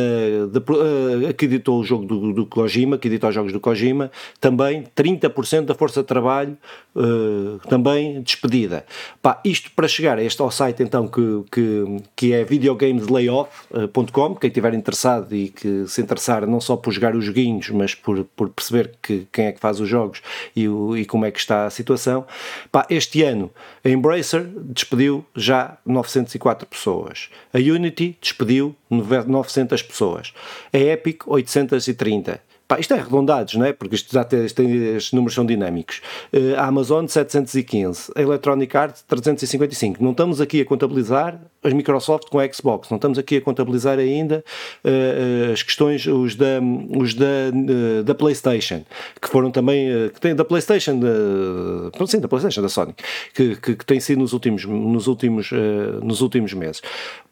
da, 0.53 0.61
uh, 0.61 1.35
que 1.35 1.45
editou 1.45 1.81
o 1.81 1.85
jogo 1.85 2.05
do, 2.05 2.33
do 2.33 2.47
Kojima, 2.47 2.99
que 2.99 3.09
editou 3.09 3.29
os 3.29 3.35
jogos 3.35 3.53
do 3.53 3.61
Kojima, 3.61 4.11
também 4.41 4.85
30% 4.97 5.67
da 5.67 5.75
força 5.75 6.01
de 6.01 6.07
trabalho 6.07 6.57
também 7.69 8.21
despedida. 8.23 8.85
Pá, 9.23 9.41
isto 9.45 9.71
para 9.73 9.87
chegar 9.87 10.19
a 10.19 10.23
este 10.31 10.41
ao 10.41 10.51
site 10.51 10.83
então 10.83 11.09
que, 11.09 11.45
que, 11.51 11.85
que 12.15 12.33
é 12.33 12.45
videogameslayoff.com, 12.45 14.37
quem 14.37 14.49
estiver 14.49 14.73
interessado 14.75 15.35
e 15.35 15.49
que 15.49 15.87
se 15.89 16.01
interessar 16.01 16.47
não 16.47 16.61
só 16.61 16.77
por 16.77 16.93
jogar 16.93 17.17
os 17.17 17.25
joguinhos, 17.25 17.69
mas 17.71 17.95
por, 17.95 18.25
por 18.37 18.49
perceber 18.51 18.93
que, 19.03 19.27
quem 19.33 19.47
é 19.47 19.53
que 19.53 19.59
faz 19.59 19.81
os 19.81 19.89
jogos 19.89 20.23
e, 20.55 20.69
o, 20.69 20.97
e 20.97 21.05
como 21.05 21.27
é 21.27 21.31
que 21.31 21.41
está 21.41 21.67
a 21.67 21.71
situação. 21.71 22.25
Pá, 22.71 22.87
este 22.89 23.23
ano 23.23 23.51
a 23.85 23.89
Embracer 23.89 24.49
despediu 24.63 25.25
já 25.35 25.77
904 25.85 26.67
pessoas, 26.67 27.29
a 27.53 27.59
Unity 27.59 28.17
despediu 28.21 28.77
900 28.89 29.83
pessoas, 29.83 30.33
a 30.73 30.79
Epic 30.79 31.27
830 31.27 32.50
Pá, 32.71 32.79
isto 32.79 32.95
é 32.95 33.01
arredondados, 33.01 33.55
não 33.55 33.67
é? 33.67 33.73
Porque 33.73 33.97
isto 33.97 34.17
tem, 34.55 34.95
estes 34.95 35.13
números 35.13 35.35
são 35.35 35.45
dinâmicos. 35.45 36.01
Uh, 36.33 36.55
a 36.57 36.67
Amazon 36.67 37.05
715, 37.05 38.13
a 38.15 38.23
Electronic 38.23 38.77
Arts 38.77 39.03
355. 39.09 40.01
Não 40.01 40.13
estamos 40.13 40.41
aqui 40.41 40.61
a 40.61 40.65
contabilizar 40.65 41.41
as 41.65 41.73
Microsoft 41.73 42.29
com 42.29 42.39
a 42.39 42.47
Xbox, 42.47 42.89
não 42.89 42.95
estamos 42.95 43.19
aqui 43.19 43.39
a 43.39 43.41
contabilizar 43.41 43.99
ainda 43.99 44.45
uh, 44.85 45.53
as 45.53 45.65
questões, 45.65 46.07
os 46.07 46.37
da, 46.37 46.61
os 46.97 47.13
da, 47.13 47.27
uh, 47.27 48.05
da 48.05 48.15
PlayStation, 48.15 48.85
que 49.21 49.29
foram 49.29 49.51
também, 49.51 50.09
que 50.15 50.21
tem 50.21 50.37
da 50.37 50.45
PlayStation, 50.45 51.01
da, 51.01 52.07
sim, 52.07 52.21
da 52.21 52.29
PlayStation, 52.29 52.63
da 52.63 52.69
Sony, 52.69 52.95
que, 53.35 53.57
que, 53.57 53.75
que 53.75 53.85
tem 53.85 53.99
sido 53.99 54.21
nos 54.21 54.33
últimos, 54.33 54.65
nos 54.65 55.09
últimos, 55.09 55.51
nos 56.05 56.21
últimos 56.21 56.55
meses. 56.55 56.81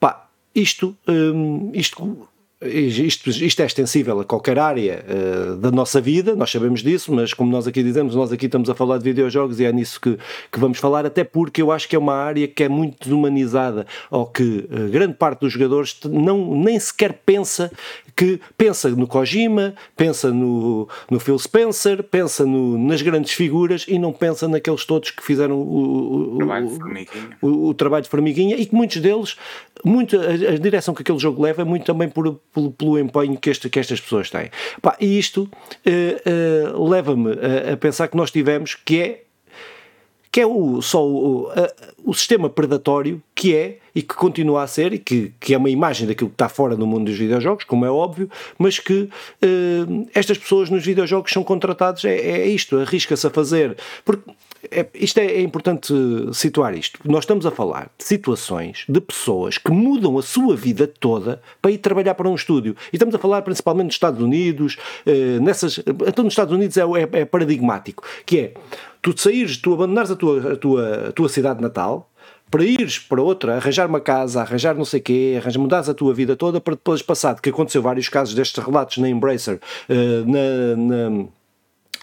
Pá, 0.01 0.27
isto, 0.53 0.97
um, 1.07 1.71
isto 1.73 2.29
isto, 2.61 3.31
isto, 3.31 3.63
é 3.63 3.67
extensível 3.67 4.19
a 4.19 4.25
qualquer 4.25 4.59
área 4.59 5.05
uh, 5.07 5.57
da 5.57 5.71
nossa 5.71 6.01
vida, 6.01 6.35
nós 6.35 6.51
sabemos 6.51 6.83
disso, 6.83 7.13
mas 7.13 7.33
como 7.33 7.53
nós 7.53 7.69
aqui 7.69 7.85
dizemos, 7.85 8.17
nós 8.17 8.33
aqui 8.33 8.47
estamos 8.47 8.69
a 8.69 8.75
falar 8.75 8.99
de 8.99 9.05
videojogos 9.05 9.61
e 9.61 9.65
é 9.65 9.73
nisso 9.73 10.01
que, 10.01 10.19
que 10.51 10.59
vamos 10.59 10.79
falar, 10.79 11.07
até 11.07 11.23
porque 11.23 11.63
eu 11.63 11.71
acho 11.71 11.89
que 11.89 11.95
é 11.95 11.99
uma 11.99 12.15
área 12.15 12.49
que 12.49 12.65
é 12.65 12.69
muito 12.69 13.05
desumanizada, 13.05 13.87
ou 14.11 14.27
que 14.27 14.69
uh, 14.71 14.91
grande 14.91 15.15
parte 15.15 15.41
dos 15.41 15.53
jogadores 15.53 15.97
não, 16.05 16.57
nem 16.57 16.79
sequer 16.81 17.21
pensa 17.25 17.71
que 18.19 18.41
pensa 18.57 18.89
no 18.89 19.07
Kojima, 19.07 19.77
pensa 19.97 20.33
no, 20.33 20.89
no 21.09 21.21
Phil 21.21 21.39
Spencer, 21.39 22.03
pensa 22.03 22.45
no, 22.45 22.77
nas 22.77 23.01
grandes 23.01 23.33
figuras 23.33 23.85
e 23.87 23.97
não 23.97 24.13
pensa 24.13 24.49
naqueles 24.49 24.85
todos 24.85 25.13
que 25.13 25.23
fizeram 25.23 25.57
o, 25.57 26.35
o, 26.35 26.37
trabalho, 26.37 26.69
o, 27.41 27.47
o, 27.47 27.69
o 27.69 27.75
trabalho 27.75 28.03
de 28.03 28.09
formiguinha 28.09 28.57
e 28.57 28.67
que 28.67 28.75
muitos 28.75 29.01
deles, 29.01 29.37
muito, 29.85 30.19
a, 30.19 30.33
a, 30.33 30.59
direção 30.59 30.93
que 30.93 31.03
aquele 31.03 31.21
jogo 31.21 31.41
leva 31.41 31.63
é 31.63 31.65
muito 31.65 31.87
também 31.87 32.09
por, 32.09 32.41
pelo, 32.53 32.73
pelo 32.73 32.99
empenho 32.99 33.39
que, 33.39 33.51
este, 33.51 33.71
que 33.71 33.79
estas 33.79 34.01
pessoas 34.01 34.29
têm. 34.29 34.51
Pá, 34.83 34.97
e 35.01 35.17
isto 35.17 35.43
uh, 35.87 36.77
uh, 36.77 36.89
leva-me 36.89 37.31
a, 37.35 37.75
a 37.75 37.77
pensar 37.77 38.09
que 38.09 38.17
nós 38.17 38.33
tivemos 38.33 38.75
que 38.75 39.01
é 39.01 39.23
que 40.39 40.43
é 40.43 40.47
o, 40.47 40.81
só 40.81 41.05
o, 41.05 41.51
a, 41.51 41.69
o 42.05 42.15
sistema 42.15 42.49
predatório 42.49 43.21
que 43.35 43.57
é 43.57 43.79
e 43.93 44.03
que 44.03 44.15
continua 44.15 44.63
a 44.63 44.69
ser, 44.69 44.93
e 44.93 44.99
que, 45.01 45.33
que 45.41 45.53
é 45.53 45.59
uma 45.59 45.69
imagem 45.69 46.07
daquilo 46.07 46.31
que 46.31 46.35
está 46.35 46.49
fora 46.49 46.77
do 46.77 46.87
mundo 46.87 47.07
dos 47.07 47.19
videojogos, 47.19 47.65
como 47.65 47.85
é 47.85 47.91
óbvio, 47.91 48.31
mas 48.57 48.79
que 48.79 49.09
uh, 49.43 50.09
estas 50.15 50.39
pessoas 50.39 50.71
nos 50.71 50.87
videojogos 50.87 51.33
são 51.33 51.43
contratados, 51.43 52.05
é, 52.05 52.15
é 52.15 52.47
isto, 52.47 52.79
arrisca-se 52.79 53.27
a 53.27 53.31
fazer. 53.31 53.77
Porque 54.05 54.31
é, 54.71 54.87
isto 54.95 55.19
é, 55.19 55.27
é, 55.27 55.41
importante 55.41 55.93
situar 56.33 56.75
isto. 56.75 56.99
Nós 57.05 57.21
estamos 57.21 57.47
a 57.47 57.51
falar 57.51 57.91
de 57.97 58.05
situações 58.05 58.85
de 58.89 59.01
pessoas 59.01 59.57
que 59.57 59.71
mudam 59.71 60.19
a 60.19 60.23
sua 60.23 60.57
vida 60.57 60.87
toda 60.87 61.41
para 61.63 61.71
ir 61.71 61.79
trabalhar 61.79 62.15
para 62.15 62.29
um 62.29 62.35
estúdio. 62.35 62.77
E 62.93 62.97
estamos 62.97 63.15
a 63.15 63.19
falar 63.19 63.43
principalmente 63.43 63.87
nos 63.87 63.95
Estados 63.95 64.21
Unidos, 64.21 64.77
uh, 65.07 65.43
nessas. 65.43 65.79
Então, 65.79 66.25
nos 66.25 66.33
Estados 66.33 66.53
Unidos 66.53 66.77
é, 66.77 66.83
é, 66.83 67.21
é 67.21 67.25
paradigmático, 67.25 68.03
que 68.27 68.39
é 68.39 68.55
tu 69.01 69.17
saíres, 69.17 69.57
tu 69.57 69.73
abandonares 69.75 70.11
a 70.11 70.17
tua, 70.17 70.53
a 70.53 70.57
tua, 70.57 71.09
a 71.09 71.13
tua 71.13 71.29
cidade 71.29 71.63
natal, 71.63 72.11
para 72.51 72.65
ires 72.65 72.99
para 72.99 73.23
outra, 73.23 73.57
arranjar 73.57 73.87
uma 73.87 74.01
casa, 74.01 74.41
arranjar 74.41 74.75
não 74.75 74.85
sei 74.85 75.01
o 75.01 75.03
quê, 75.03 75.35
arranjar, 75.41 75.61
mudares 75.61 75.89
a 75.89 75.95
tua 75.95 76.15
vida 76.15 76.35
toda 76.35 76.61
para 76.61 76.75
depois 76.75 77.03
passar, 77.03 77.41
que 77.41 77.51
aconteceu 77.51 77.83
vários 77.83 78.09
casos 78.09 78.35
destes 78.35 78.63
relatos 78.63 78.99
na 78.99 79.09
Embracer, 79.09 79.61
uh, 79.89 80.31
na, 80.31 80.77
na 80.77 81.29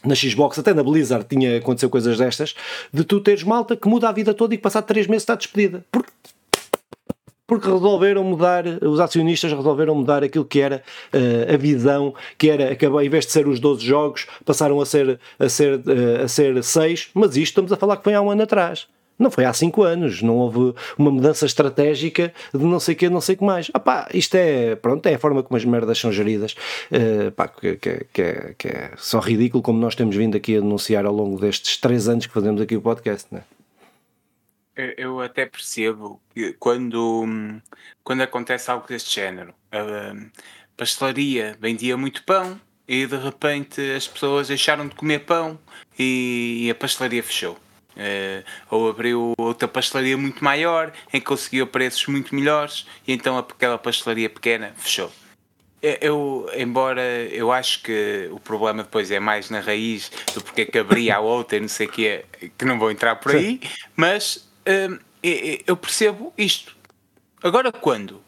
na 0.07 0.15
Xbox, 0.15 0.59
até 0.59 0.73
na 0.73 0.83
Blizzard 0.83 1.25
tinha 1.27 1.57
acontecido 1.57 1.89
coisas 1.89 2.17
destas, 2.17 2.55
de 2.93 3.03
tu 3.03 3.19
teres 3.19 3.43
malta 3.43 3.75
que 3.75 3.87
muda 3.87 4.09
a 4.09 4.11
vida 4.11 4.33
toda 4.33 4.53
e 4.53 4.57
que 4.57 4.63
passado 4.63 4.85
três 4.85 5.07
meses 5.07 5.23
está 5.23 5.35
despedida. 5.35 5.83
Porque 5.91 6.11
porque 7.47 7.69
resolveram 7.69 8.23
mudar, 8.23 8.65
os 8.83 8.99
acionistas 8.99 9.53
resolveram 9.53 9.95
mudar 9.95 10.23
aquilo 10.23 10.45
que 10.45 10.59
era 10.59 10.81
uh, 11.13 11.53
a 11.53 11.57
visão, 11.57 12.13
que 12.37 12.49
era, 12.49 12.71
acabou, 12.71 13.01
em 13.01 13.09
vez 13.09 13.25
de 13.25 13.31
ser 13.31 13.47
os 13.47 13.59
12 13.59 13.85
jogos, 13.85 14.25
passaram 14.43 14.81
a 14.81 14.85
ser, 14.85 15.19
a 15.37 15.47
ser, 15.47 15.75
uh, 15.75 16.23
a 16.23 16.27
ser 16.27 16.63
6, 16.63 17.09
mas 17.13 17.37
isto 17.37 17.51
estamos 17.51 17.71
a 17.71 17.77
falar 17.77 17.97
que 17.97 18.03
foi 18.03 18.13
há 18.13 18.21
um 18.21 18.31
ano 18.31 18.43
atrás. 18.43 18.87
Não 19.17 19.31
foi 19.31 19.45
há 19.45 19.53
5 19.53 19.81
anos, 19.83 20.21
não 20.21 20.35
houve 20.35 20.75
uma 20.97 21.09
mudança 21.09 21.45
estratégica 21.45 22.33
de 22.53 22.63
não 22.63 22.79
sei 22.79 22.95
o 22.95 22.97
que, 22.97 23.09
não 23.09 23.21
sei 23.21 23.35
o 23.35 23.37
que 23.37 23.43
mais. 23.45 23.71
Ah 23.73 23.79
pá, 23.79 24.09
isto 24.13 24.35
é, 24.35 24.75
pronto, 24.75 25.05
é 25.07 25.15
a 25.15 25.19
forma 25.19 25.41
como 25.41 25.55
as 25.55 25.63
merdas 25.63 25.97
são 25.97 26.11
geridas, 26.11 26.55
uh, 26.91 27.31
pá, 27.31 27.47
que, 27.47 27.77
que, 27.77 28.05
que, 28.11 28.21
é, 28.21 28.55
que 28.57 28.67
é 28.67 28.91
só 28.97 29.19
ridículo 29.19 29.63
como 29.63 29.79
nós 29.79 29.95
temos 29.95 30.15
vindo 30.15 30.35
aqui 30.35 30.57
a 30.57 30.59
denunciar 30.59 31.05
ao 31.05 31.13
longo 31.13 31.39
destes 31.39 31.77
3 31.77 32.09
anos 32.09 32.25
que 32.25 32.33
fazemos 32.33 32.61
aqui 32.61 32.75
o 32.75 32.81
podcast, 32.81 33.27
não 33.31 33.39
é? 33.39 33.43
Eu 34.97 35.21
até 35.21 35.45
percebo 35.45 36.19
que 36.33 36.51
quando, 36.59 37.25
quando 38.03 38.21
acontece 38.21 38.69
algo 38.69 38.85
deste 38.85 39.15
género, 39.15 39.53
a 39.71 40.13
pastelaria 40.75 41.57
vendia 41.61 41.95
muito 41.95 42.23
pão 42.23 42.59
e 42.85 43.07
de 43.07 43.15
repente 43.15 43.79
as 43.95 44.05
pessoas 44.05 44.49
deixaram 44.49 44.87
de 44.87 44.95
comer 44.95 45.19
pão 45.19 45.57
e 45.97 46.67
a 46.69 46.75
pastelaria 46.75 47.23
fechou. 47.23 47.57
Uh, 47.95 48.43
ou 48.69 48.89
abriu 48.89 49.33
outra 49.37 49.67
pastelaria 49.67 50.17
muito 50.17 50.43
maior 50.43 50.91
em 51.13 51.19
que 51.19 51.25
conseguiu 51.25 51.65
preços 51.65 52.05
muito 52.07 52.35
melhores 52.35 52.85
e 53.07 53.13
então 53.13 53.37
aquela 53.37 53.77
pastelaria 53.77 54.29
pequena 54.29 54.73
fechou. 54.75 55.11
Eu, 55.81 56.49
embora 56.57 57.01
eu 57.01 57.51
acho 57.51 57.83
que 57.83 58.27
o 58.31 58.39
problema 58.39 58.83
depois 58.83 59.11
é 59.11 59.19
mais 59.19 59.49
na 59.49 59.59
raiz 59.59 60.11
do 60.33 60.41
porque 60.41 60.65
que 60.65 60.79
abria 60.79 61.17
a 61.17 61.19
outra 61.19 61.57
e 61.57 61.61
não 61.61 61.67
sei 61.67 61.85
o 61.85 61.89
que 61.89 62.07
é, 62.07 62.25
que 62.57 62.65
não 62.65 62.79
vou 62.79 62.89
entrar 62.89 63.15
por 63.17 63.35
aí, 63.35 63.61
mas 63.95 64.45
Hum, 64.67 64.99
eu 65.65 65.77
percebo 65.77 66.33
isto. 66.37 66.75
Agora 67.43 67.71
quando? 67.71 68.23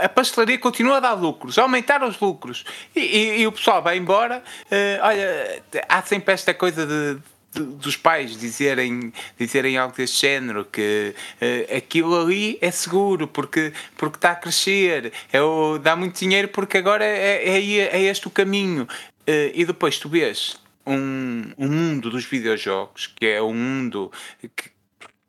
A 0.00 0.08
pastelaria 0.08 0.58
continua 0.58 0.98
a 0.98 1.00
dar 1.00 1.14
lucros, 1.14 1.58
a 1.58 1.62
aumentar 1.62 2.02
os 2.04 2.18
lucros 2.20 2.64
e, 2.94 3.00
e, 3.00 3.40
e 3.40 3.46
o 3.46 3.52
pessoal 3.52 3.82
vai 3.82 3.96
embora. 3.96 4.42
Uh, 4.66 5.02
olha, 5.02 5.62
há 5.88 6.02
sempre 6.02 6.34
esta 6.34 6.54
coisa 6.54 6.86
de, 6.86 7.20
dos 7.54 7.96
pais 7.96 8.36
dizerem, 8.36 9.12
dizerem 9.38 9.76
algo 9.76 9.94
deste 9.96 10.20
género, 10.22 10.64
que 10.64 11.14
uh, 11.40 11.76
aquilo 11.76 12.20
ali 12.20 12.58
é 12.60 12.70
seguro 12.70 13.26
porque, 13.26 13.72
porque 13.96 14.16
está 14.16 14.32
a 14.32 14.36
crescer, 14.36 15.12
é 15.32 15.40
o, 15.40 15.78
dá 15.78 15.94
muito 15.96 16.18
dinheiro 16.18 16.48
porque 16.48 16.78
agora 16.78 17.04
é, 17.04 17.48
é, 17.48 17.78
é 17.78 18.02
este 18.02 18.26
o 18.26 18.30
caminho. 18.30 18.86
Uh, 19.26 19.50
e 19.54 19.64
depois 19.64 19.98
tu 19.98 20.08
vês 20.08 20.56
um, 20.86 21.52
um 21.56 21.68
mundo 21.68 22.10
dos 22.10 22.24
videojogos, 22.24 23.06
que 23.06 23.26
é 23.26 23.42
um 23.42 23.54
mundo 23.54 24.12
que, 24.54 24.73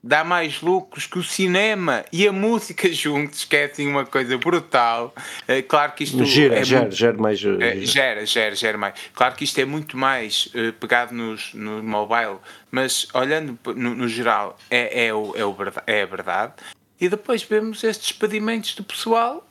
dá 0.06 0.24
mais 0.24 0.62
lucros 0.62 1.08
que 1.08 1.18
o 1.18 1.24
cinema 1.24 2.06
e 2.14 2.28
a 2.28 2.32
música 2.32 2.88
juntos, 2.94 3.44
que 3.44 3.56
é 3.56 3.66
assim 3.66 3.88
uma 3.88 4.06
coisa 4.06 4.38
brutal. 4.38 5.12
Uh, 5.50 5.64
claro 5.68 5.94
que 5.94 6.04
isto 6.04 6.24
gera, 6.24 6.60
é 6.60 6.64
gera, 6.64 6.82
muito, 6.82 6.96
gera 6.96 7.18
mais. 7.18 7.44
Uh, 7.44 7.58
gera, 7.82 8.24
gera, 8.24 8.56
gera 8.56 8.78
mais. 8.78 8.94
Claro 9.16 9.34
que 9.34 9.44
isto 9.44 9.60
é 9.60 9.66
muito 9.66 9.98
mais 9.98 10.48
pegado 10.80 11.16
nos, 11.16 11.54
no 11.56 11.82
mobile, 11.82 12.38
mas 12.70 13.08
olhando 13.16 13.58
no, 13.76 13.96
no 13.96 14.08
geral 14.08 14.58
é, 14.70 15.08
é, 15.08 15.14
o, 15.14 15.34
é, 15.36 15.44
o, 15.44 15.56
é 15.88 16.04
a 16.04 16.06
verdade. 16.06 16.54
E 17.02 17.10
depois 17.10 17.42
vemos 17.42 17.84
estes 17.84 18.10
despedimentos 18.10 18.76
do 18.76 18.84
pessoal 18.84 19.46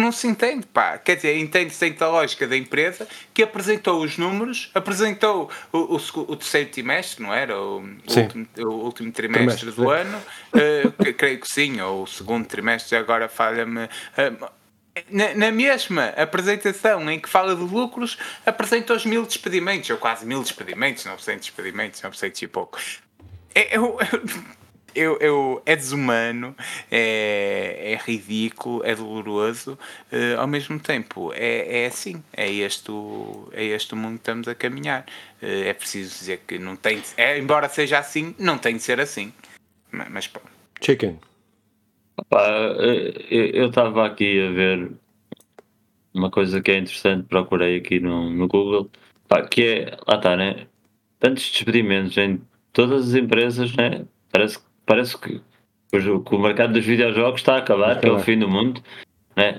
não 0.00 0.10
se 0.10 0.26
entende, 0.26 0.66
pá. 0.66 0.98
Quer 0.98 1.16
dizer, 1.16 1.38
entende-se 1.38 1.80
dentro 1.80 2.00
da 2.00 2.08
lógica 2.08 2.46
da 2.46 2.56
empresa 2.56 3.06
que 3.32 3.42
apresentou 3.42 4.02
os 4.02 4.18
números, 4.18 4.70
apresentou 4.74 5.50
o, 5.72 5.78
o, 5.78 5.96
o 5.96 6.36
terceiro 6.36 6.70
trimestre, 6.70 7.22
não 7.22 7.32
era? 7.32 7.60
O, 7.60 7.76
último, 7.76 8.46
o 8.58 8.70
último, 8.84 9.12
trimestre, 9.12 9.70
trimestre 9.70 9.70
do 9.72 9.90
ano, 9.90 10.18
uh, 10.54 11.14
creio 11.14 11.38
que 11.38 11.48
sim, 11.48 11.80
ou 11.80 12.02
o 12.02 12.06
segundo 12.06 12.46
trimestre, 12.46 12.96
agora 12.96 13.28
falha-me. 13.28 13.84
Uh, 13.84 14.60
na, 15.08 15.34
na, 15.34 15.50
mesma 15.52 16.06
apresentação 16.16 17.08
em 17.10 17.18
que 17.18 17.28
fala 17.28 17.54
de 17.54 17.62
lucros, 17.62 18.18
apresenta 18.44 18.92
os 18.92 19.06
mil 19.06 19.24
despedimentos, 19.24 19.88
ou 19.90 19.96
quase 19.96 20.26
mil 20.26 20.42
despedimentos, 20.42 21.04
900 21.04 21.46
despedimentos, 21.46 22.02
900 22.02 22.42
e 22.42 22.48
pouco. 22.48 22.78
É, 23.54 23.76
eu, 23.76 23.98
eu, 24.12 24.42
eu, 24.94 25.18
eu, 25.18 25.62
é 25.66 25.76
desumano, 25.76 26.54
é, 26.90 27.92
é 27.92 28.00
ridículo, 28.04 28.82
é 28.84 28.94
doloroso, 28.94 29.78
uh, 30.12 30.40
ao 30.40 30.46
mesmo 30.46 30.78
tempo 30.78 31.32
é, 31.34 31.82
é 31.82 31.86
assim, 31.86 32.22
é 32.32 32.50
este, 32.50 32.90
o, 32.90 33.48
é 33.52 33.64
este 33.64 33.94
o 33.94 33.96
mundo 33.96 34.14
que 34.14 34.20
estamos 34.20 34.48
a 34.48 34.54
caminhar. 34.54 35.06
Uh, 35.42 35.64
é 35.66 35.72
preciso 35.72 36.18
dizer 36.18 36.42
que 36.46 36.58
não 36.58 36.76
tem, 36.76 37.02
é, 37.16 37.38
embora 37.38 37.68
seja 37.68 37.98
assim, 37.98 38.34
não 38.38 38.58
tem 38.58 38.76
de 38.76 38.82
ser 38.82 39.00
assim. 39.00 39.32
Mas, 39.90 40.08
mas 40.10 40.26
pô. 40.26 40.40
Chicken. 40.80 41.18
Opa, 42.16 42.46
eu 43.30 43.68
estava 43.68 44.06
aqui 44.06 44.46
a 44.46 44.50
ver 44.50 44.90
uma 46.12 46.30
coisa 46.30 46.60
que 46.60 46.70
é 46.70 46.78
interessante, 46.78 47.26
procurei 47.26 47.78
aqui 47.78 48.00
no, 48.00 48.30
no 48.30 48.48
Google, 48.48 48.90
pá, 49.28 49.42
que 49.46 49.64
é, 49.64 49.96
lá 50.06 50.16
está, 50.16 50.36
né? 50.36 50.66
Tantos 51.18 51.50
despedimentos 51.50 52.16
em 52.18 52.40
todas 52.72 53.08
as 53.08 53.14
empresas, 53.14 53.74
né? 53.76 54.04
Parece 54.30 54.58
que 54.58 54.64
parece 54.90 55.16
que, 55.16 55.40
que 55.92 56.34
o 56.34 56.38
mercado 56.40 56.72
dos 56.72 56.84
videojogos 56.84 57.40
está 57.40 57.54
a 57.54 57.58
acabar, 57.58 58.00
que 58.00 58.08
é 58.08 58.10
o 58.10 58.18
fim 58.18 58.36
do 58.36 58.48
mundo. 58.48 58.82
Né? 59.36 59.56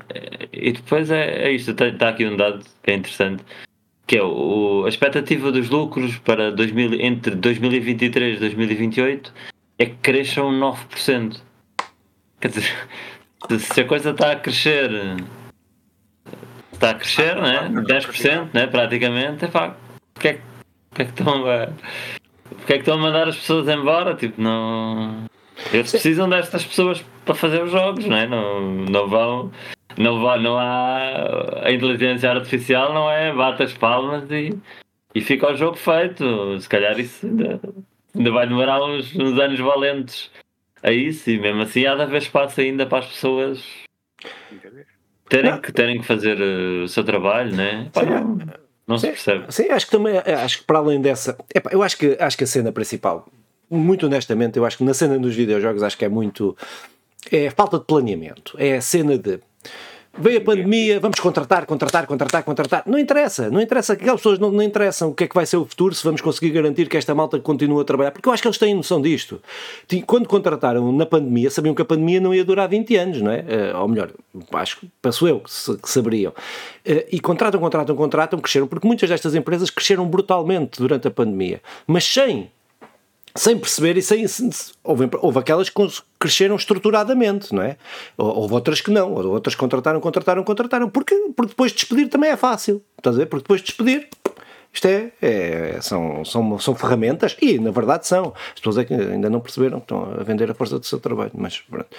E 0.52 0.74
depois 0.74 1.10
é, 1.10 1.46
é 1.46 1.52
isto, 1.54 1.72
está 1.72 2.10
aqui 2.10 2.26
um 2.26 2.36
dado 2.36 2.62
que 2.84 2.92
é 2.92 2.96
interessante, 2.96 3.42
que 4.06 4.18
é 4.18 4.24
o, 4.24 4.84
a 4.86 4.90
expectativa 4.90 5.50
dos 5.50 5.70
lucros 5.70 6.18
para 6.18 6.52
2000, 6.52 7.00
entre 7.00 7.34
2023 7.36 8.36
e 8.36 8.40
2028 8.42 9.34
é 9.80 9.86
que 9.86 9.96
cresçam 10.02 10.52
9%. 10.52 11.40
Quer 12.42 12.48
dizer, 12.50 12.88
se 13.58 13.80
a 13.80 13.86
coisa 13.86 14.10
está 14.10 14.34
a 14.34 14.36
crescer, 14.36 14.92
está 16.74 16.90
a 16.90 16.96
crescer, 16.96 17.38
né? 17.38 17.70
10%, 17.70 18.50
né? 18.54 18.68
praticamente, 18.68 19.46
é 19.46 19.48
pá, 19.48 19.78
porque 20.14 20.28
é, 20.28 20.42
porque 20.90 21.04
é 21.04 21.06
que 21.06 21.12
estão 21.12 21.46
a 21.50 21.70
porque 22.56 22.74
é 22.74 22.76
que 22.76 22.82
estão 22.82 22.96
a 22.96 23.02
mandar 23.02 23.28
as 23.28 23.38
pessoas 23.38 23.68
embora? 23.68 24.16
Tipo, 24.16 24.42
não. 24.42 25.26
Eles 25.72 25.92
precisam 25.92 26.30
destas 26.30 26.66
pessoas 26.66 27.04
para 27.26 27.36
fazer 27.36 27.64
os 27.64 27.72
jogos, 27.72 28.06
não 28.06 28.18
é? 28.18 28.28
Não, 28.28 28.62
não 28.62 29.08
vão. 29.08 29.52
Não, 29.98 30.20
vão, 30.20 30.42
não 30.42 30.58
há. 30.58 31.64
A 31.64 31.72
inteligência 31.72 32.32
artificial 32.32 32.94
não 32.94 33.10
é 33.10 33.34
bate 33.34 33.64
as 33.64 33.74
palmas 33.74 34.30
e, 34.32 34.58
e 35.14 35.22
fica 35.22 35.52
o 35.52 35.56
jogo 35.56 35.78
feito. 35.78 36.60
Se 36.60 36.68
calhar 36.68 37.00
isso 37.00 37.26
ainda, 37.26 37.60
ainda 38.16 38.32
vai 38.32 38.48
demorar 38.48 38.84
uns, 38.84 39.16
uns 39.16 39.38
anos 39.40 39.60
valentes 39.60 40.32
a 40.84 40.92
isso 40.92 41.30
e 41.30 41.40
mesmo 41.40 41.62
assim 41.62 41.86
há 41.86 41.96
de 41.96 42.02
haver 42.02 42.22
espaço 42.22 42.60
ainda 42.60 42.86
para 42.86 43.00
as 43.00 43.06
pessoas 43.06 43.64
terem 45.30 45.62
que, 45.62 45.72
terem 45.72 46.00
que 46.00 46.06
fazer 46.06 46.38
uh, 46.40 46.84
o 46.84 46.88
seu 46.88 47.04
trabalho, 47.04 47.56
né? 47.56 47.90
Pá, 47.94 48.04
não, 48.04 48.38
não 48.92 48.98
sim, 48.98 49.08
se 49.08 49.14
percebe. 49.14 49.46
Sim, 49.50 49.70
acho 49.70 49.86
que 49.86 49.92
também, 49.92 50.18
acho 50.18 50.60
que 50.60 50.64
para 50.66 50.80
além 50.80 51.02
dessa, 51.02 51.38
eu 51.72 51.82
acho 51.82 51.98
que, 51.98 52.18
acho 52.20 52.38
que 52.38 52.44
a 52.44 52.48
cena 52.48 52.72
principal, 52.72 53.28
muito 53.70 54.06
honestamente, 54.06 54.58
eu 54.58 54.66
acho 54.66 54.78
que 54.78 54.84
na 54.84 54.94
cena 54.94 55.18
dos 55.18 55.36
videojogos, 55.36 55.82
acho 55.82 55.98
que 55.98 56.06
é 56.06 56.10
muito, 56.10 56.56
é 57.32 57.50
falta 57.50 57.80
de 57.80 57.86
planeamento, 57.86 58.56
é 58.58 58.78
a 58.78 58.82
cena 58.82 59.18
de 59.18 59.40
Veio 60.18 60.40
a 60.40 60.42
pandemia, 60.42 61.00
vamos 61.00 61.22
contratar, 61.22 61.66
contratar, 61.66 62.06
contratar, 62.06 62.44
contratar. 62.44 62.84
Não 62.86 63.00
interessa, 63.00 63.50
não 63.50 63.62
interessa, 63.62 63.94
aquelas 63.94 64.20
pessoas 64.20 64.40
não, 64.40 64.52
não 64.52 64.62
interessam 64.62 65.10
o 65.10 65.16
que 65.16 65.24
é 65.24 65.28
que 65.28 65.34
vai 65.34 65.46
ser 65.46 65.56
o 65.56 65.66
futuro, 65.66 65.96
se 65.96 66.04
vamos 66.04 66.20
conseguir 66.20 66.50
garantir 66.52 66.90
que 66.90 66.98
esta 66.98 67.16
malta 67.16 67.40
continua 67.40 67.82
a 67.82 67.86
trabalhar, 67.86 68.12
porque 68.12 68.28
eu 68.28 68.34
acho 68.34 68.42
que 68.42 68.48
eles 68.48 68.58
têm 68.58 68.76
noção 68.76 69.02
disto. 69.02 69.42
Quando 70.06 70.28
contrataram 70.28 70.92
na 70.92 71.06
pandemia, 71.06 71.50
sabiam 71.50 71.74
que 71.74 71.82
a 71.82 71.86
pandemia 71.86 72.20
não 72.20 72.36
ia 72.36 72.44
durar 72.44 72.68
20 72.68 72.96
anos, 72.98 73.22
não 73.22 73.32
é? 73.32 73.46
Eh, 73.48 73.74
ou 73.74 73.88
melhor, 73.88 74.12
acho 74.52 74.82
que 74.82 74.90
penso 75.02 75.26
eu 75.26 75.40
que, 75.40 75.50
saberiam. 75.90 76.34
Eh, 76.84 77.08
e 77.14 77.20
contratam, 77.22 77.62
contratam, 77.62 77.96
contratam, 77.96 78.40
cresceram, 78.40 78.68
porque 78.68 78.86
muitas 78.86 79.10
destas 79.10 79.34
empresas 79.34 79.70
cresceram 79.70 80.06
brutalmente 80.06 80.78
durante 80.78 81.08
a 81.08 81.12
pandemia, 81.12 81.62
mas 81.88 82.04
sem 82.04 82.52
sem 83.36 83.58
perceber 83.58 83.98
e 83.98 84.02
sem. 84.02 84.26
Houve, 84.84 85.10
houve 85.20 85.40
aquelas 85.40 85.70
que 85.70 85.82
cresceram 86.20 86.56
estruturadamente, 86.56 87.54
não 87.54 87.62
é? 87.62 87.78
Houve 88.18 88.54
outras 88.54 88.82
que 88.82 88.92
não, 88.92 89.14
outras 89.14 89.56
contrataram, 89.56 90.00
contrataram, 90.00 90.44
contrataram, 90.44 90.90
porque, 90.90 91.16
porque 91.36 91.50
depois 91.50 91.72
despedir 91.72 92.10
também 92.10 92.32
é 92.32 92.38
fácil, 92.38 92.82
estás 92.98 93.16
a 93.16 93.20
ver? 93.20 93.26
Porque 93.28 93.44
depois 93.44 93.62
despedir. 93.62 94.08
Isto 94.74 94.88
é, 94.88 95.12
é, 95.22 95.80
são, 95.82 96.24
são, 96.24 96.58
são 96.58 96.74
ferramentas 96.76 97.36
e, 97.42 97.60
na 97.60 97.72
verdade, 97.72 98.08
são. 98.08 98.34
As 98.54 98.60
pessoas 98.60 98.78
é 98.78 98.86
que 98.86 98.94
ainda 98.94 99.30
não 99.30 99.42
perceberam 99.42 99.80
que 99.80 99.86
estão 99.86 100.16
a 100.18 100.24
vender 100.24 100.50
a 100.50 100.54
força 100.54 100.80
do 100.80 100.86
seu 100.86 101.00
trabalho, 101.00 101.32
mas 101.34 101.60
pronto, 101.60 101.90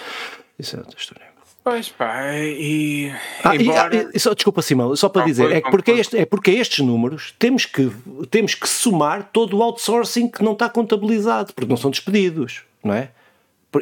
isso 0.59 0.77
é 0.77 0.79
outra 0.79 0.99
história. 0.99 1.32
Pois 1.65 1.89
pá, 1.89 2.35
e. 2.35 3.13
Ah, 3.45 3.55
embora... 3.55 3.95
e, 3.95 4.09
ah, 4.15 4.19
só, 4.19 4.35
desculpa, 4.35 4.63
Simão, 4.63 4.97
só 4.97 5.09
para 5.09 5.25
dizer, 5.25 5.53
é 5.53 5.61
porque, 5.61 5.93
este, 5.93 6.19
é 6.19 6.27
porque 6.27 6.51
estes 6.51 6.85
números 6.85 7.33
temos 7.39 7.67
que, 7.67 7.91
temos 8.31 8.55
que 8.55 8.69
somar 8.69 9.31
todo 9.33 9.57
o 9.57 9.63
outsourcing 9.63 10.29
que 10.29 10.43
não 10.43 10.55
está 10.55 10.69
contabilizado, 10.69 11.53
porque 11.55 11.71
não 11.71 11.77
são 11.77 11.91
despedidos, 11.91 12.63
não 12.83 12.95
é? 12.95 13.11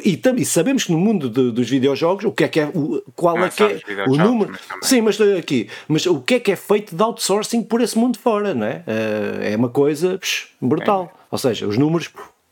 E, 0.05 0.15
também 0.15 0.45
sabemos 0.45 0.85
que 0.85 0.91
no 0.91 0.97
mundo 0.97 1.29
de, 1.29 1.51
dos 1.51 1.69
videojogos, 1.69 2.23
o 2.23 2.31
que 2.31 2.45
é 2.45 2.47
que 2.47 2.59
é, 2.61 2.65
o, 2.67 3.03
qual 3.13 3.35
Não 3.35 3.45
é 3.45 3.49
que 3.49 3.63
é 3.63 3.81
o 4.07 4.15
número. 4.15 4.51
mas. 4.51 4.87
Sim, 4.87 5.01
mas 5.01 5.19
estou 5.19 5.37
aqui. 5.37 5.67
Mas 5.87 6.05
o 6.05 6.21
que 6.21 6.35
é 6.35 6.39
que 6.39 6.51
é 6.51 6.55
feito 6.55 6.95
de 6.95 7.03
outsourcing 7.03 7.63
por 7.63 7.81
esse 7.81 7.97
mundo 7.97 8.17
fora, 8.17 8.53
não 8.53 8.65
é? 8.65 8.83
Eh, 8.87 9.51
é 9.51 9.55
uma 9.57 9.67
coisa 9.67 10.17
psh, 10.17 10.47
brutal. 10.61 11.11
Ou 11.29 11.37
seja, 11.37 11.67
os 11.67 11.77
números 11.77 12.09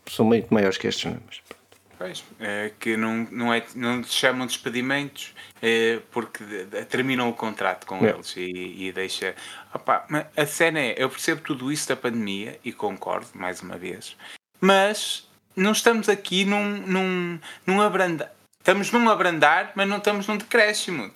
são 0.09 0.25
muito 0.25 0.53
maiores 0.53 0.77
que 0.77 0.87
estes 0.87 1.05
números. 1.05 1.41
Pois, 1.99 2.23
é, 2.39 2.71
que 2.79 2.95
não, 2.95 3.27
não, 3.29 3.53
é, 3.53 3.61
não 3.75 4.01
se 4.05 4.13
chamam 4.13 4.47
despedimentos 4.47 5.33
é, 5.61 5.99
porque 6.11 6.41
de- 6.45 6.63
de- 6.65 6.85
terminam 6.85 7.27
o 7.29 7.33
contrato 7.33 7.85
com 7.85 8.05
É. 8.05 8.11
eles 8.11 8.33
e, 8.37 8.85
e 8.87 8.91
deixa. 8.93 9.35
Opá, 9.73 10.05
mas 10.09 10.25
a 10.37 10.45
cena 10.45 10.79
é, 10.79 10.95
eu 10.97 11.09
percebo 11.09 11.41
tudo 11.41 11.69
isso 11.69 11.89
da 11.89 11.97
pandemia 11.97 12.57
e 12.63 12.71
concordo, 12.71 13.27
mais 13.35 13.61
uma 13.61 13.77
vez, 13.77 14.15
mas 14.61 15.27
não 15.57 15.73
estamos 15.73 16.07
aqui 16.07 16.45
num, 16.45 16.77
num, 16.87 17.39
num 17.67 17.81
abrandar. 17.81 18.31
Estamos 18.61 18.91
num 18.91 19.09
abrandar, 19.09 19.71
mas 19.73 19.87
não 19.87 19.97
estamos 19.97 20.27
num 20.27 20.35
decréscimo. 20.35 21.09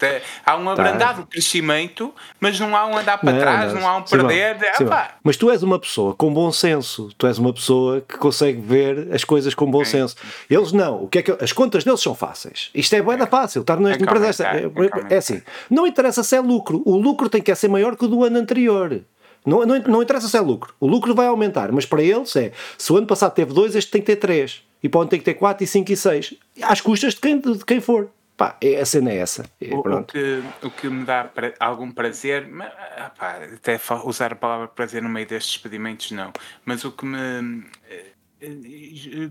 Há 0.46 0.56
um 0.56 0.70
abrandado 0.70 1.28
crescimento, 1.28 2.14
mas 2.39 2.58
não 2.58 2.74
há 2.74 2.86
um 2.86 2.98
andar 2.98 3.18
para 3.18 3.38
trás, 3.38 3.74
não, 3.74 3.86
há 3.86 3.98
um 3.98 4.02
perder. 4.02 4.58
Simão, 4.78 4.88
Opá, 4.94 5.16
Mas 5.22 5.36
tu 5.36 5.52
és 5.52 5.62
uma 5.62 5.78
pessoa 5.78 6.16
com 6.16 6.34
bom 6.34 6.50
senso, 6.54 7.10
tu 7.18 7.28
és 7.28 7.38
uma 7.38 7.54
pessoa 7.54 8.00
que 8.00 8.18
consegue 8.18 8.62
ver 8.62 9.10
as 9.14 9.26
coisas 9.26 9.54
com 9.54 9.70
bom 9.70 9.84
Sim. 9.84 9.91
senso. 9.91 10.16
Eles 10.50 10.72
não. 10.72 11.04
O 11.04 11.08
que 11.10 11.20
é 11.20 11.22
que 11.22 11.32
as 11.44 11.52
contas 11.52 11.84
deles 11.84 12.00
são 12.00 12.16
fáceis. 12.16 12.72
Isto 12.74 12.96
é 12.96 13.02
bué 13.02 13.18
da 13.18 13.28
fácil. 13.28 13.60
Estar 13.60 13.78
nesta 13.78 14.02
É 14.02 14.06
empresa 14.06 14.44
é 14.48 14.64
é, 15.12 15.14
é 15.14 15.18
assim. 15.18 15.41
Não 15.70 15.86
interessa 15.86 16.24
se 16.24 16.38
é 16.38 16.39
lucro. 16.39 16.82
O 16.86 16.96
lucro 16.96 17.28
tem 17.28 17.41
que 17.41 17.54
ser 17.56 17.68
maior 17.68 17.98
que 17.98 18.06
o 18.06 18.08
do 18.08 18.24
ano 18.24 18.39
anterior. 18.39 19.02
Não, 19.46 19.66
não, 19.66 19.78
não 19.80 20.02
interessa 20.02 20.30
se 20.30 20.38
é 20.38 20.41
lucro. 20.41 20.74
O 20.80 20.88
lucro 20.88 21.14
vai 21.14 21.28
aumentar, 21.28 21.74
mas 21.74 21.86
para 21.86 22.02
eles 22.02 22.34
é 22.38 22.54
se 22.78 22.91
o 22.94 22.96
ano 22.98 23.06
passado 23.06 23.34
teve 23.34 23.54
dois, 23.54 23.76
este 23.76 23.91
tem 23.91 24.00
que 24.00 24.08
ter 24.08 24.16
três. 24.16 24.64
E 24.84 24.89
onde 24.93 25.09
tem 25.11 25.19
que 25.19 25.25
ter 25.25 25.36
quatro 25.36 25.63
e 25.63 25.67
cinco 25.67 25.91
e 25.91 25.97
seis. 25.97 26.34
Às 26.61 26.81
custas 26.81 27.13
de 27.15 27.21
quem, 27.21 27.39
de 27.39 27.63
quem 27.65 27.79
for. 27.79 28.11
Pá, 28.36 28.57
é- 28.61 28.81
a 28.81 28.86
cena 28.86 29.11
é 29.11 29.17
essa. 29.17 29.45
É, 29.61 29.73
O, 29.73 30.03
que, 30.03 30.43
o 30.63 30.69
que 30.71 30.89
me 30.89 31.05
dá 31.05 31.23
pra- 31.23 31.53
algum 31.59 31.89
prazer, 31.91 32.47
mas, 32.47 32.71
ah, 32.97 33.11
pá, 33.17 33.38
até 33.55 33.79
usar 34.03 34.34
a 34.34 34.36
palavra 34.36 34.67
prazer 34.67 35.01
no 35.01 35.07
meio 35.09 35.25
destes 35.27 35.53
despedimentos, 35.53 36.11
não. 36.11 36.34
Mas 36.65 36.84
o 36.84 36.91
que 36.91 37.05
me 37.05 37.63
eh, 37.89 38.05
eh, 38.41 39.29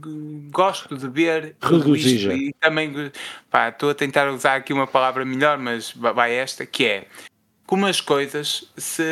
gosto 0.50 0.96
de 0.96 1.09
ver 1.09 1.57
Regozija. 1.61 2.32
e 2.32 2.53
também 2.61 3.11
pá, 3.50 3.68
estou 3.68 3.90
a 3.90 3.94
tentar 3.94 4.30
usar 4.30 4.55
aqui 4.57 4.72
uma 4.72 4.86
palavra 4.86 5.24
melhor, 5.24 5.59
mas 5.59 5.90
va- 5.92 6.12
vai 6.12 6.32
esta, 6.32 6.64
que 6.64 6.86
é 6.86 7.07
como 7.66 7.86
as 7.86 8.00
coisas 8.00 8.70
se, 8.76 9.03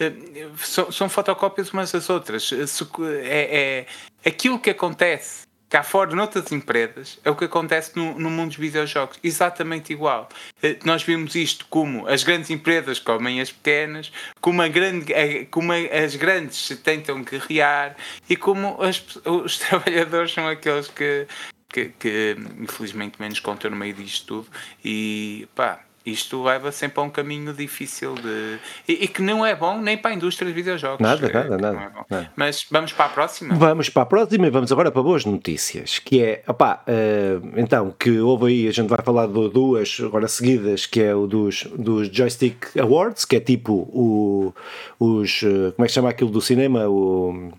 eh, 0.00 0.12
são, 0.58 0.90
são 0.90 1.08
fotocópias 1.08 1.70
umas 1.70 1.92
das 1.92 2.10
outras. 2.10 2.44
Se- 2.48 2.84
é, 3.22 3.86
é 4.24 4.28
aquilo 4.28 4.58
que 4.58 4.70
acontece 4.70 5.44
cá 5.74 5.82
fora 5.82 6.14
noutras 6.14 6.52
empresas 6.52 7.18
é 7.24 7.30
o 7.30 7.34
que 7.34 7.46
acontece 7.46 7.90
no, 7.96 8.16
no 8.16 8.30
mundo 8.30 8.50
dos 8.50 8.56
videojogos, 8.58 9.18
exatamente 9.24 9.92
igual. 9.92 10.28
Eh, 10.62 10.78
Nós 10.84 11.02
vimos 11.02 11.34
isto 11.34 11.66
como 11.68 12.06
as 12.06 12.22
grandes 12.22 12.48
empresas 12.48 13.00
comem 13.00 13.40
as 13.40 13.50
pequenas, 13.50 14.12
como, 14.40 14.62
a 14.62 14.68
grande, 14.68 15.12
eh, 15.12 15.46
como 15.50 15.72
as 15.72 16.14
grandes 16.14 16.58
se 16.58 16.76
tentam 16.76 17.24
guerrear 17.24 17.96
e 18.30 18.36
como 18.36 18.80
as- 18.80 19.02
os 19.24 19.58
trabalhadores 19.66 20.32
são 20.32 20.46
aqueles 20.46 20.86
que, 20.86 21.26
que, 21.68 21.86
que, 21.98 22.36
infelizmente 22.60 23.20
menos 23.20 23.40
contam 23.40 23.68
no 23.72 23.76
meio 23.76 23.94
disto 23.94 24.44
tudo 24.44 24.48
e 24.84 25.48
pá. 25.56 25.80
Isto 26.04 26.42
leva 26.42 26.70
sempre 26.70 27.00
a 27.00 27.02
um 27.02 27.08
caminho 27.08 27.54
difícil 27.54 28.14
de. 28.14 28.58
E, 28.86 29.04
e 29.04 29.08
que 29.08 29.22
não 29.22 29.44
é 29.44 29.54
bom 29.54 29.80
nem 29.80 29.96
para 29.96 30.10
a 30.10 30.14
indústria 30.14 30.46
dos 30.46 30.54
videojogos. 30.54 31.00
Nada, 31.00 31.30
nada, 31.32 31.48
não 31.48 31.58
nada, 31.58 32.04
é 32.10 32.14
nada. 32.14 32.30
Mas 32.36 32.66
vamos 32.70 32.92
para 32.92 33.06
a 33.06 33.08
próxima? 33.08 33.54
Vamos 33.54 33.88
para 33.88 34.02
a 34.02 34.06
próxima 34.06 34.46
e 34.46 34.50
vamos 34.50 34.70
agora 34.70 34.90
para 34.90 35.02
boas 35.02 35.24
notícias, 35.24 35.98
que 35.98 36.22
é, 36.22 36.42
opá, 36.46 36.82
eh, 36.86 37.38
então, 37.56 37.90
que 37.98 38.18
houve 38.20 38.48
aí, 38.48 38.68
a 38.68 38.72
gente 38.72 38.88
vai 38.88 38.98
falar 39.02 39.26
de 39.26 39.48
duas 39.48 39.98
agora 40.04 40.28
seguidas, 40.28 40.84
que 40.84 41.00
é 41.00 41.14
o 41.14 41.26
dos, 41.26 41.64
dos 41.74 42.08
Joystick 42.08 42.78
Awards, 42.78 43.24
que 43.24 43.36
é 43.36 43.40
tipo 43.40 43.72
o, 43.72 44.54
os, 45.00 45.42
eh, 45.42 45.72
como 45.74 45.84
é 45.84 45.86
que 45.86 45.88
se 45.88 45.94
chama 45.94 46.10
aquilo 46.10 46.30
do 46.30 46.40
cinema, 46.42 46.86
o... 46.86 47.50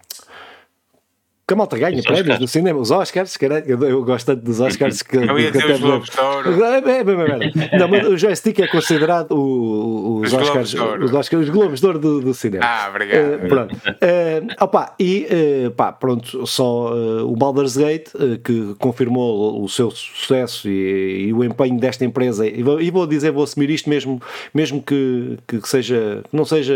Que 1.48 1.54
a 1.54 1.58
malta 1.58 1.78
ganha 1.78 2.00
Os 2.00 2.06
prémios 2.06 2.40
do 2.40 2.48
cinema, 2.48 2.80
os 2.80 2.90
Oscars, 2.90 3.38
caralho, 3.38 3.64
eu, 3.68 3.80
eu 3.84 4.04
gosto 4.04 4.26
tanto 4.26 4.44
dos 4.44 4.60
Oscars 4.60 5.04
que, 5.04 5.16
Eu 5.16 5.38
ia 5.38 5.52
que 5.52 5.60
dizer 5.60 5.74
os 5.74 5.80
Globos 5.80 6.10
de 6.10 6.20
Ouro. 6.20 6.64
É, 6.64 6.78
é, 6.78 6.80
é, 6.80 7.76
é. 7.76 7.78
Não, 7.78 7.88
mas 7.88 8.08
o 8.08 8.18
joystick 8.18 8.58
é 8.62 8.68
considerado 8.68 9.32
o- 9.34 9.38
o- 9.38 10.20
os, 10.22 10.34
Os 10.34 10.40
Oscars, 10.42 10.74
os, 10.74 11.14
Oscars, 11.14 11.44
os 11.44 11.50
Globos 11.50 11.80
de 11.80 11.86
Ouro 11.86 12.00
do, 12.00 12.20
do 12.20 12.34
cinema. 12.34 12.66
Ah, 12.66 12.88
obrigado. 12.90 13.20
Eh, 13.20 13.38
pronto. 13.48 13.76
Eh, 14.02 14.42
opa, 14.60 14.96
e 15.00 15.28
eh, 15.30 15.70
pá, 15.70 15.92
pronto, 15.92 16.48
só 16.48 16.92
eh, 16.96 17.22
o 17.22 17.36
Baldur's 17.36 17.78
Gate 17.78 18.10
que 18.44 18.74
confirmou 18.80 19.64
o 19.64 19.70
seu 19.70 19.92
sucesso 19.92 20.68
e, 20.68 21.28
e 21.28 21.34
o 21.34 21.44
empenho 21.44 21.80
desta 21.80 22.04
empresa. 22.04 22.48
E 22.48 22.64
vou, 22.64 22.82
e 22.82 22.90
vou 22.90 23.06
dizer, 23.06 23.30
vou 23.32 23.44
assumir 23.44 23.70
isto 23.70 23.88
mesmo, 23.88 24.20
mesmo 24.52 24.82
que, 24.82 25.38
que 25.48 25.62
seja, 25.70 26.24
que 26.28 26.36
não 26.36 26.44
seja 26.44 26.74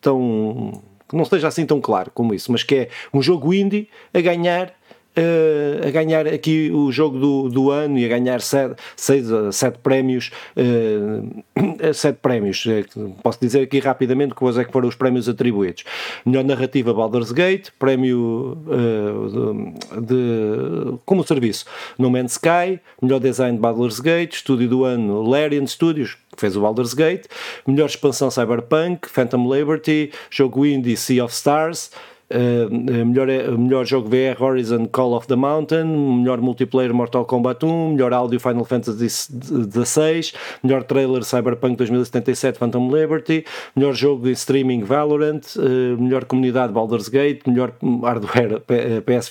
tão. 0.00 0.80
Que 1.10 1.16
não 1.16 1.24
esteja 1.24 1.48
assim 1.48 1.66
tão 1.66 1.80
claro 1.80 2.10
como 2.14 2.32
isso, 2.32 2.50
mas 2.52 2.62
que 2.62 2.74
é 2.74 2.88
um 3.12 3.20
jogo 3.20 3.52
indie 3.52 3.88
a 4.14 4.20
ganhar 4.20 4.72
eh, 5.16 5.80
a 5.86 5.90
ganhar 5.90 6.26
aqui 6.26 6.70
o 6.72 6.90
jogo 6.92 7.18
do, 7.18 7.48
do 7.48 7.70
ano 7.70 7.98
e 7.98 8.04
a 8.04 8.08
ganhar 8.08 8.40
sete, 8.40 8.74
seis, 8.96 9.30
a 9.32 9.50
sete 9.52 9.78
prémios 9.78 10.30
eh, 10.56 11.92
sete 11.92 12.18
prémios 12.22 12.64
eh, 12.66 12.84
posso 13.22 13.38
dizer 13.40 13.62
aqui 13.62 13.78
rapidamente 13.80 14.34
quais 14.34 14.56
é 14.58 14.64
que 14.64 14.72
foram 14.72 14.88
os 14.88 14.94
prémios 14.94 15.28
atribuídos. 15.28 15.84
Melhor 16.24 16.44
narrativa 16.44 16.92
Baldur's 16.94 17.32
Gate 17.32 17.70
prémio 17.78 18.56
eh, 18.70 20.00
de, 20.00 20.06
de- 20.06 20.98
como 21.04 21.24
serviço 21.26 21.64
No 21.98 22.10
Man's 22.10 22.32
Sky 22.32 22.80
melhor 23.02 23.20
design 23.20 23.58
Baldur's 23.58 24.00
Gate 24.00 24.34
estúdio 24.34 24.68
do 24.68 24.84
ano 24.84 25.22
Larian 25.22 25.66
Studios 25.66 26.16
que 26.34 26.40
fez 26.40 26.56
o 26.56 26.60
Baldur's 26.60 26.94
Gate 26.94 27.26
melhor 27.66 27.86
expansão 27.86 28.30
Cyberpunk 28.30 29.08
Phantom 29.08 29.52
Liberty 29.52 30.12
jogo 30.30 30.64
indie 30.64 30.96
Sea 30.96 31.24
of 31.24 31.34
Stars 31.34 31.90
Uh, 32.32 32.70
melhor, 32.70 33.26
melhor 33.58 33.84
jogo 33.84 34.08
VR 34.08 34.36
Horizon 34.38 34.86
Call 34.86 35.14
of 35.14 35.26
the 35.26 35.34
Mountain, 35.34 36.22
melhor 36.22 36.38
multiplayer 36.40 36.92
Mortal 36.92 37.24
Kombat 37.24 37.64
1, 37.64 37.94
melhor 37.94 38.12
áudio 38.12 38.38
Final 38.38 38.64
Fantasy 38.64 39.08
XVI, 39.08 40.32
melhor 40.62 40.84
trailer 40.84 41.24
Cyberpunk 41.24 41.76
2077 41.76 42.56
Phantom 42.56 42.88
Liberty, 42.88 43.44
melhor 43.74 43.94
jogo 43.94 44.28
de 44.28 44.36
streaming 44.36 44.84
Valorant, 44.84 45.56
uh, 45.56 46.00
melhor 46.00 46.24
comunidade 46.24 46.72
Baldur's 46.72 47.08
Gate, 47.08 47.40
melhor 47.48 47.72
hardware 47.82 48.60
PS, 48.60 49.30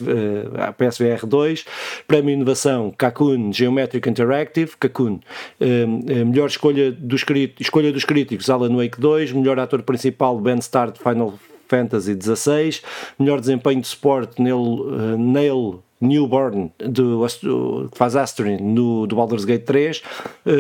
PSVR 0.78 1.26
2, 1.26 1.66
prémio 2.06 2.34
inovação 2.34 2.93
Cocoon 3.00 3.54
Geometric 3.54 4.10
Interactive, 4.10 4.72
uh, 4.74 6.26
melhor 6.26 6.47
escolha 6.47 6.91
dos, 6.91 7.24
escolha 7.62 7.93
dos 7.93 8.04
críticos 8.04 8.50
Alan 8.50 8.76
Wake 8.76 9.00
2, 9.00 9.32
melhor 9.32 9.58
ator 9.58 9.84
principal 9.84 10.38
Ben 10.41 10.58
Starr 10.58 10.91
Final 10.97 11.30
Fantasy 11.32 11.59
XVI, 11.78 12.82
melhor 13.17 13.39
desempenho 13.39 13.82
de 13.82 13.88
suporte 13.88 14.41
Neil, 14.41 14.57
eh, 14.57 15.17
Neil 15.17 15.84
Newborn 16.02 16.72
do, 16.80 17.24
Ast- 17.26 17.41
que 17.91 17.97
faz 17.97 18.16
Astrid 18.16 18.62
no, 18.62 19.06
do 19.06 19.16
Baldur's 19.16 19.45
Gate 19.45 19.64
3 19.66 20.02
eh, 20.45 20.54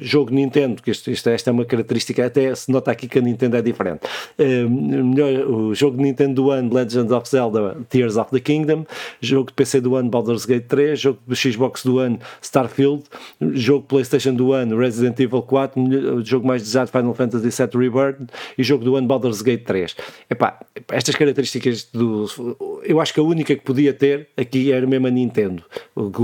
jogo 0.00 0.30
Nintendo 0.32 0.82
que 0.82 0.90
isto, 0.90 1.10
isto- 1.10 1.28
esta 1.30 1.50
é 1.50 1.52
uma 1.52 1.64
característica 1.64 2.24
até 2.24 2.54
se 2.54 2.70
nota 2.70 2.90
aqui 2.90 3.08
que 3.08 3.18
a 3.18 3.22
Nintendo 3.22 3.56
é 3.56 3.62
diferente. 3.62 4.00
Eh, 4.38 4.64
melhor, 4.64 5.48
o 5.50 5.74
jogo 5.74 6.00
Nintendo 6.02 6.34
do 6.42 6.50
ano 6.50 6.72
Legend 6.74 7.12
of 7.12 7.28
Zelda 7.28 7.76
Tears 7.88 8.16
of 8.16 8.30
the 8.30 8.40
Kingdom 8.40 8.84
jogo 9.20 9.48
de 9.48 9.54
PC 9.54 9.80
do 9.80 9.96
ano 9.96 10.10
Baldur's 10.10 10.44
Gate 10.44 10.66
3 10.66 10.98
jogo 11.00 11.18
de 11.26 11.34
Xbox 11.36 11.82
do 11.84 11.98
ano 11.98 12.18
Starfield 12.42 13.04
jogo 13.52 13.86
Playstation 13.86 14.34
do 14.34 14.52
ano 14.52 14.76
Resident 14.78 15.18
Evil 15.20 15.42
4 15.42 15.80
melhor- 15.80 16.22
jogo 16.24 16.46
mais 16.46 16.62
desejado 16.62 16.90
Final 16.90 17.14
Fantasy 17.14 17.48
VII 17.48 17.78
Rebirth 17.88 18.30
e 18.58 18.62
jogo 18.62 18.84
do 18.84 18.96
ano 18.96 19.06
Baldur's 19.06 19.40
Gate 19.42 19.64
3 19.64 19.96
Epá, 20.30 20.58
estas 20.92 21.14
características 21.14 21.88
do 21.92 22.26
eu 22.84 23.00
acho 23.00 23.12
que 23.14 23.20
a 23.20 23.22
única 23.22 23.54
que 23.54 23.62
podia 23.62 23.92
ter 23.92 24.25
aqui 24.36 24.72
era 24.72 24.86
mesmo 24.86 25.06
a 25.06 25.10
Nintendo 25.10 25.64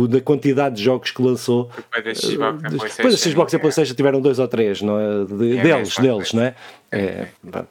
da 0.09 0.21
quantidade 0.21 0.77
de 0.77 0.83
jogos 0.85 1.11
que 1.11 1.23
lançou 1.23 1.71
Depois 1.77 2.05
da 2.05 2.15
Xbox 2.15 2.31
e 2.31 2.43
a 2.43 2.53
depois 2.53 2.95
PlayStation, 2.97 3.09
da 3.11 3.17
Xbox 3.33 3.53
e 3.53 3.57
a 3.57 3.59
é. 3.59 3.61
Playstation 3.61 3.95
tiveram 3.95 4.21
dois 4.21 4.39
ou 4.39 4.49
três 4.49 4.81
não 4.83 4.99
é? 4.99 5.25
De- 5.25 5.59
É 5.59 5.63
deles, 5.63 5.99
mesmo, 5.99 6.03
deles, 6.19 6.35
é. 6.35 6.37
não 6.37 6.43
é? 6.43 6.55
é 6.93 7.29
pá. 7.51 7.67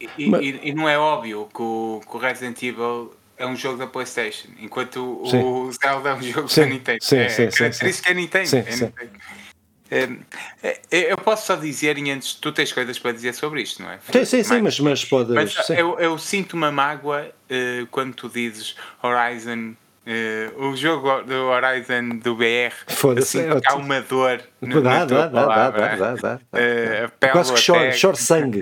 E, 0.00 0.24
e- 0.24 0.60
e 0.70 0.74
não 0.74 0.88
é 0.88 0.98
óbvio 0.98 1.48
que 1.54 1.62
o, 1.62 2.00
que 2.08 2.16
o 2.16 2.18
Resident 2.18 2.60
Evil 2.62 3.12
é 3.36 3.46
um 3.46 3.56
jogo 3.56 3.78
da 3.78 3.86
PlayStation, 3.86 4.48
enquanto 4.60 5.22
o, 5.22 5.26
Sim. 5.26 5.38
o 5.42 5.70
Zelda 5.72 6.10
é 6.10 6.14
um 6.14 6.22
jogo 6.22 6.48
Sim, 6.48 6.60
da 6.62 6.66
Nintendo. 6.66 6.98
sim, 7.02 7.16
é 7.16 7.28
sim, 7.28 7.50
sim, 7.50 7.56
característica 7.58 8.10
é 8.10 8.14
Nintendo. 8.14 8.46
Sim, 8.48 8.58
é 8.58 8.62
sim. 8.70 8.84
Nintendo. 8.84 8.92
É, 9.00 9.04
é, 9.04 9.49
eu 10.90 11.16
posso 11.18 11.46
só 11.46 11.56
dizer, 11.56 11.98
e 11.98 12.10
antes 12.10 12.34
tu 12.34 12.52
tens 12.52 12.72
coisas 12.72 12.98
para 12.98 13.12
dizer 13.12 13.34
sobre 13.34 13.62
isto, 13.62 13.82
não 13.82 13.90
é? 13.90 13.98
sim, 14.12 14.24
sim, 14.24 14.42
sim, 14.42 14.60
mas, 14.62 14.78
mas 14.78 15.04
pode 15.04 15.32
Mas 15.32 15.70
eu, 15.70 15.98
eu 15.98 16.16
sinto 16.18 16.54
uma 16.54 16.70
mágoa 16.70 17.30
eh, 17.48 17.86
quando 17.90 18.14
tu 18.14 18.28
dizes 18.28 18.76
Horizon, 19.02 19.74
eh, 20.06 20.50
o 20.56 20.76
jogo 20.76 21.22
do 21.22 21.46
Horizon 21.48 22.20
do 22.22 22.36
BR, 22.36 22.72
Foda-se, 22.86 23.40
assim, 23.40 23.60
há 23.66 23.74
uma 23.74 24.00
dor 24.00 24.40
Dá, 24.62 24.68
na 24.68 25.04
dá, 25.04 25.04
dá, 25.04 25.26
dá, 25.26 25.70
dá, 25.70 25.96
dá, 25.96 26.14
dá. 26.14 26.40
Eh, 26.52 27.04
apelo 27.06 27.32
Quase 27.32 27.52
que 27.54 27.60
choro, 27.60 27.92
choro 27.92 28.16
sangue. 28.16 28.60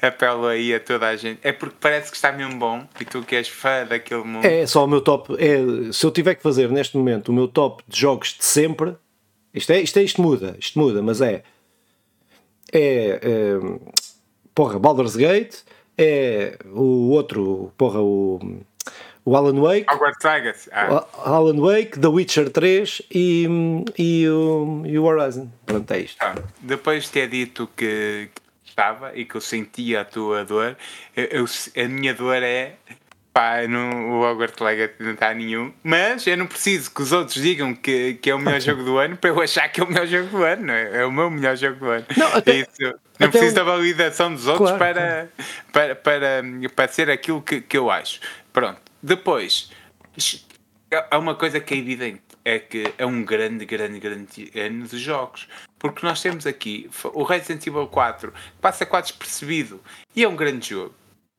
Apelo 0.00 0.46
aí 0.46 0.72
a 0.72 0.78
toda 0.78 1.08
a 1.08 1.16
gente. 1.16 1.40
É 1.42 1.50
porque 1.50 1.74
parece 1.80 2.10
que 2.10 2.16
está 2.16 2.30
mesmo 2.30 2.58
bom 2.58 2.86
e 3.00 3.04
tu 3.04 3.22
que 3.22 3.34
és 3.34 3.48
fã 3.48 3.84
daquele 3.84 4.22
mundo. 4.22 4.44
É 4.44 4.66
só 4.66 4.84
o 4.84 4.86
meu 4.86 5.00
top. 5.00 5.34
É, 5.36 5.92
se 5.92 6.06
eu 6.06 6.12
tiver 6.12 6.34
que 6.36 6.42
fazer 6.42 6.70
neste 6.70 6.96
momento 6.96 7.30
o 7.30 7.32
meu 7.32 7.48
top 7.48 7.82
de 7.88 8.00
jogos 8.00 8.36
de 8.38 8.44
sempre, 8.44 8.94
isto, 9.54 9.72
é, 9.72 9.80
isto, 9.80 9.98
é, 9.98 10.02
isto 10.02 10.20
muda, 10.20 10.56
isto 10.58 10.78
muda, 10.78 11.02
mas 11.02 11.20
é. 11.20 11.42
É. 12.72 13.20
é 13.22 13.58
porra, 14.54 14.78
Baldur's 14.78 15.16
Gate, 15.16 15.56
é 15.96 16.58
o 16.72 17.10
outro, 17.10 17.72
porra, 17.76 18.00
o. 18.00 18.62
O 19.26 19.34
Alan 19.34 19.58
Wake, 19.58 19.86
ah. 20.70 21.06
Alan 21.24 21.58
Wake, 21.58 21.98
The 21.98 22.08
Witcher 22.08 22.50
3 22.50 23.00
e, 23.10 23.48
e, 23.96 24.28
o, 24.28 24.82
e 24.84 24.98
o 24.98 25.04
Horizon. 25.04 25.50
Pronto, 25.64 25.90
é 25.92 26.00
isto. 26.00 26.18
Ah, 26.20 26.34
depois 26.60 27.04
de 27.04 27.10
ter 27.10 27.28
dito 27.30 27.66
que, 27.74 28.28
estava 28.74 29.16
e 29.16 29.24
que 29.24 29.36
eu 29.36 29.40
sentia 29.40 30.00
a 30.00 30.04
tua 30.04 30.44
dor, 30.44 30.76
eu, 31.16 31.24
eu 31.24 31.44
a 31.84 31.88
minha 31.88 32.12
dor 32.12 32.42
é 32.42 32.74
pá, 33.34 33.66
não, 33.68 34.12
o 34.12 34.22
Hogwarts 34.22 34.60
Legacy 34.60 34.94
não 35.00 35.12
está 35.12 35.34
nenhum, 35.34 35.74
mas 35.82 36.24
eu 36.24 36.36
não 36.36 36.46
preciso 36.46 36.88
que 36.92 37.02
os 37.02 37.10
outros 37.10 37.42
digam 37.42 37.74
que, 37.74 38.14
que 38.14 38.30
é 38.30 38.34
o 38.34 38.38
melhor 38.38 38.60
jogo 38.62 38.84
do 38.84 38.96
ano 38.96 39.16
para 39.16 39.30
eu 39.30 39.42
achar 39.42 39.68
que 39.68 39.80
é 39.80 39.84
o 39.84 39.88
melhor 39.88 40.06
jogo 40.06 40.28
do 40.28 40.44
ano, 40.44 40.70
é? 40.70 41.00
É 41.00 41.04
o 41.04 41.10
meu 41.10 41.28
melhor 41.28 41.56
jogo 41.56 41.80
do 41.80 41.90
ano. 41.90 42.06
Não, 42.16 42.28
até, 42.28 42.58
Isso, 42.58 42.94
não 43.18 43.28
preciso 43.28 43.50
um... 43.50 43.54
da 43.56 43.64
validação 43.64 44.32
dos 44.32 44.46
outros 44.46 44.70
claro, 44.70 44.78
para, 44.78 45.28
Para, 45.72 45.94
para, 45.96 46.42
para 46.74 46.88
ser 46.92 47.10
aquilo 47.10 47.42
que, 47.42 47.60
que 47.60 47.76
eu 47.76 47.90
acho. 47.90 48.20
Pronto. 48.52 48.80
Depois, 49.02 49.68
há 51.10 51.18
uma 51.18 51.34
coisa 51.34 51.58
que 51.58 51.74
é 51.74 51.76
evidente, 51.76 52.22
é 52.44 52.60
que 52.60 52.94
é 52.96 53.04
um 53.04 53.24
grande, 53.24 53.66
grande, 53.66 53.98
grande 53.98 54.52
ano 54.54 54.86
de 54.86 54.96
jogos. 54.96 55.48
Porque 55.76 56.06
nós 56.06 56.22
temos 56.22 56.46
aqui 56.46 56.88
o 57.12 57.24
Resident 57.24 57.66
Evil 57.66 57.88
4, 57.88 58.30
que 58.30 58.38
passa 58.60 58.86
quase 58.86 59.08
despercebido, 59.08 59.80
e 60.14 60.22
é 60.22 60.28
um 60.28 60.36
grande 60.36 60.70
jogo. 60.70 60.94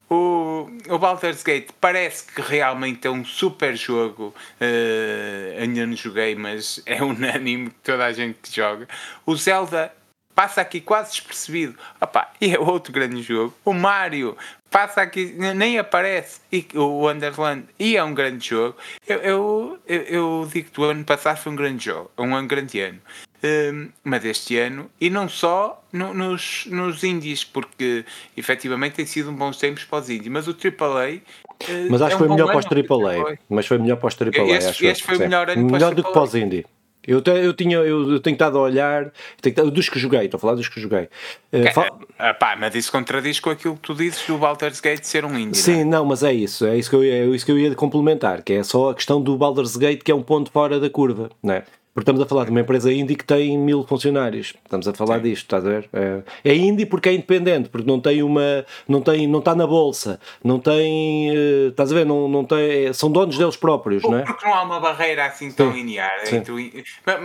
O, 0.09 0.69
o 0.87 0.99
Baldur's 0.99 1.41
Gate 1.41 1.69
parece 1.81 2.31
que 2.31 2.41
realmente 2.41 3.07
é 3.07 3.09
um 3.09 3.25
super 3.25 3.75
jogo. 3.75 4.33
Uh, 4.61 5.61
ainda 5.61 5.85
não 5.85 5.95
joguei, 5.95 6.35
mas 6.35 6.81
é 6.85 7.01
unânime 7.03 7.71
toda 7.83 8.05
a 8.05 8.13
gente 8.13 8.37
que 8.41 8.55
joga. 8.55 8.87
O 9.25 9.35
Zelda 9.35 9.91
passa 10.35 10.61
aqui 10.61 10.81
quase 10.81 11.11
despercebido. 11.11 11.75
Opa, 11.99 12.29
e 12.39 12.53
é 12.53 12.59
outro 12.59 12.91
grande 12.91 13.23
jogo. 13.23 13.53
O 13.63 13.73
Mario 13.73 14.37
passa 14.69 15.01
aqui, 15.01 15.33
nem 15.55 15.79
aparece. 15.79 16.41
E 16.51 16.67
o 16.75 17.05
Wonderland, 17.05 17.65
e 17.79 17.95
é 17.95 18.03
um 18.03 18.13
grande 18.13 18.49
jogo. 18.49 18.77
Eu, 19.07 19.19
eu, 19.19 19.79
eu, 19.87 20.49
digo 20.51 20.69
que 20.69 20.81
o 20.81 20.83
ano 20.83 21.05
passado 21.05 21.37
foi 21.37 21.53
um 21.53 21.55
grande 21.55 21.85
jogo, 21.85 22.11
um 22.17 22.45
grande 22.45 22.81
ano. 22.81 22.99
Um, 23.43 23.89
mas 24.03 24.25
este 24.25 24.57
ano, 24.57 24.89
e 24.99 25.09
não 25.09 25.29
só 25.29 25.83
no, 25.91 26.13
nos, 26.13 26.65
nos 26.67 27.03
indies, 27.03 27.43
porque 27.43 28.03
efetivamente 28.35 28.95
tem 28.95 29.05
sido 29.05 29.29
um 29.29 29.35
bons 29.35 29.57
tempos 29.57 29.83
para 29.83 29.99
os 29.99 30.09
indies, 30.09 30.27
mas 30.27 30.47
o 30.47 30.51
AAA. 30.51 31.15
Uh, 31.15 31.87
mas 31.89 32.01
acho 32.01 32.15
é 32.15 32.17
que 32.17 32.17
foi 32.17 32.29
melhor 32.29 32.47
para 32.47 32.57
os 32.57 32.65
AAA. 32.65 33.37
Mas 33.49 33.67
foi 33.67 33.77
melhor 33.77 33.97
para 33.97 34.07
os 34.07 34.15
AAA. 34.19 34.57
Este, 34.57 34.69
acho 34.69 34.85
este 34.85 35.03
foi 35.03 35.17
o 35.17 35.19
melhor 35.19 35.49
ano 35.49 35.69
Melhor 35.69 35.93
do 35.93 36.03
que 36.03 36.11
para 36.11 36.23
os 36.23 36.33
indie. 36.33 36.65
Eu, 37.07 37.21
te, 37.21 37.29
eu, 37.29 37.53
tinha, 37.53 37.77
eu, 37.77 38.13
eu 38.13 38.19
tenho 38.19 38.33
estado 38.33 38.57
a 38.57 38.61
olhar 38.61 39.11
tenho, 39.39 39.69
dos 39.69 39.89
que 39.89 39.99
joguei, 39.99 40.25
estou 40.25 40.37
a 40.37 40.41
falar 40.41 40.55
dos 40.55 40.67
que 40.67 40.81
joguei. 40.81 41.07
Uh, 41.53 41.71
fal... 41.71 41.99
ah, 42.17 42.33
pá, 42.33 42.55
mas 42.55 42.73
isso 42.73 42.91
contradiz 42.91 43.39
com 43.39 43.51
aquilo 43.51 43.75
que 43.75 43.81
tu 43.81 43.93
dizes 43.93 44.25
do 44.25 44.37
Baldur's 44.39 44.79
Gate 44.79 45.03
ser 45.03 45.23
um 45.23 45.37
indie. 45.37 45.59
Sim, 45.59 45.71
não, 45.71 45.79
é? 45.81 45.85
não, 45.85 46.05
mas 46.05 46.23
é 46.23 46.33
isso, 46.33 46.65
é 46.65 46.75
isso, 46.75 46.89
que 46.89 46.95
eu, 46.95 47.03
é 47.03 47.25
isso 47.27 47.45
que 47.45 47.51
eu 47.51 47.59
ia 47.59 47.75
complementar, 47.75 48.41
que 48.41 48.53
é 48.53 48.63
só 48.63 48.89
a 48.89 48.95
questão 48.95 49.21
do 49.21 49.37
Baldur's 49.37 49.77
Gate 49.77 50.01
que 50.01 50.11
é 50.11 50.15
um 50.15 50.23
ponto 50.23 50.49
fora 50.49 50.79
da 50.79 50.89
curva, 50.89 51.29
não 51.43 51.53
é? 51.53 51.63
Porque 51.95 52.11
estamos 52.11 52.21
a 52.21 52.25
falar 52.25 52.43
de 52.43 52.51
uma 52.51 52.59
empresa 52.59 52.91
indie 52.91 53.15
que 53.15 53.23
tem 53.23 53.57
mil 53.57 53.87
funcionários. 53.87 54.53
Estamos 54.65 54.85
a 54.85 54.93
falar 54.93 55.15
Sim. 55.19 55.23
disto, 55.23 55.43
estás 55.43 55.65
a 55.65 55.69
ver? 55.69 55.89
É, 55.93 56.23
é 56.43 56.53
indie 56.53 56.85
porque 56.85 57.07
é 57.07 57.13
independente, 57.13 57.69
porque 57.69 57.87
não 57.87 58.01
tem 58.01 58.21
uma. 58.21 58.65
não, 58.85 59.01
tem, 59.01 59.25
não 59.25 59.39
está 59.39 59.55
na 59.55 59.65
bolsa, 59.65 60.19
não 60.43 60.59
tem. 60.59 61.31
Uh, 61.31 61.69
estás 61.69 61.93
a 61.93 61.95
ver? 61.95 62.05
Não, 62.05 62.27
não 62.27 62.43
tem, 62.43 62.91
são 62.91 63.09
donos 63.09 63.37
deles 63.37 63.55
próprios, 63.55 64.03
não 64.03 64.17
é? 64.17 64.23
Porque 64.23 64.45
não 64.45 64.53
há 64.53 64.63
uma 64.63 64.81
barreira 64.81 65.25
assim 65.25 65.49
tão 65.49 65.71
Sim. 65.71 65.77
linear. 65.77 66.11
Entre, 66.29 66.53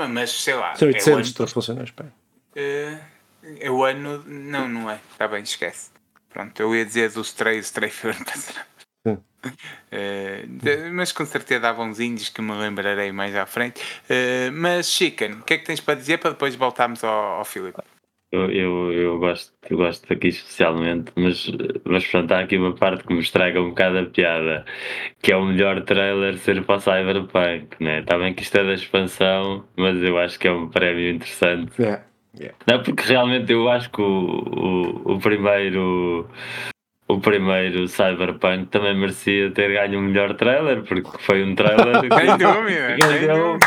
mas, 0.09 0.31
sei 0.31 0.55
lá. 0.55 0.77
São 0.77 0.87
800 0.87 1.41
é 1.41 1.47
funcionários, 1.49 1.91
pá. 1.91 2.05
Uh, 2.05 2.97
é 3.59 3.69
o 3.69 3.83
ano. 3.83 4.23
Não, 4.25 4.69
não 4.69 4.89
é. 4.89 5.01
Está 5.11 5.27
bem, 5.27 5.43
esquece. 5.43 5.91
Pronto, 6.33 6.63
eu 6.63 6.77
ia 6.77 6.87
dizer 6.87 7.11
dos 7.11 7.33
três, 7.33 7.73
três 7.73 7.93
foram 7.93 8.15
Uh, 9.91 10.93
mas 10.93 11.11
com 11.11 11.27
certeza 11.27 11.69
há 11.69 11.73
bons 11.73 11.99
índios 11.99 12.29
que 12.29 12.41
me 12.41 12.53
lembrarei 12.53 13.11
mais 13.11 13.35
à 13.35 13.45
frente. 13.45 13.83
Uh, 14.09 14.53
mas, 14.53 14.89
Chicken, 14.89 15.33
o 15.33 15.43
que 15.43 15.55
é 15.55 15.59
que 15.59 15.65
tens 15.65 15.81
para 15.81 15.97
dizer 15.97 16.19
para 16.19 16.31
depois 16.31 16.55
voltarmos 16.55 17.03
ao, 17.03 17.39
ao 17.39 17.45
Filipe? 17.45 17.83
Eu, 18.33 18.49
eu, 18.53 18.93
eu, 18.93 19.19
gosto, 19.19 19.53
eu 19.69 19.77
gosto 19.77 20.09
daqui 20.09 20.29
especialmente, 20.29 21.11
mas, 21.17 21.51
mas 21.85 22.07
pronto, 22.07 22.31
há 22.31 22.39
aqui 22.39 22.57
uma 22.57 22.73
parte 22.73 23.03
que 23.03 23.13
me 23.13 23.19
estraga 23.19 23.61
um 23.61 23.71
bocado 23.71 23.99
a 23.99 24.05
piada, 24.05 24.65
que 25.21 25.33
é 25.33 25.37
o 25.37 25.45
melhor 25.45 25.83
trailer 25.83 26.39
ser 26.39 26.65
para 26.65 26.77
o 26.77 26.81
Cyberpunk, 26.81 27.83
né? 27.83 27.99
Está 27.99 28.17
bem 28.17 28.33
que 28.33 28.43
isto 28.43 28.57
é 28.57 28.63
da 28.63 28.75
expansão, 28.75 29.65
mas 29.77 30.01
eu 30.01 30.17
acho 30.17 30.39
que 30.39 30.47
é 30.47 30.53
um 30.53 30.69
prémio 30.69 31.11
interessante. 31.11 31.73
Yeah. 31.83 32.05
Yeah. 32.39 32.57
Não, 32.69 32.81
porque 32.81 33.03
realmente 33.03 33.53
eu 33.53 33.69
acho 33.69 33.91
que 33.91 34.01
o, 34.01 34.05
o, 34.07 35.15
o 35.15 35.19
primeiro 35.19 36.31
o 37.11 37.21
primeiro 37.21 37.89
Cyberpunk 37.89 38.67
também 38.67 38.97
merecia 38.97 39.51
ter 39.51 39.73
ganho 39.73 39.99
um 39.99 40.03
melhor 40.03 40.35
trailer, 40.35 40.83
porque 40.83 41.11
foi 41.19 41.43
um 41.43 41.55
trailer 41.55 42.01
que, 42.03 43.07
vendeu, 43.07 43.59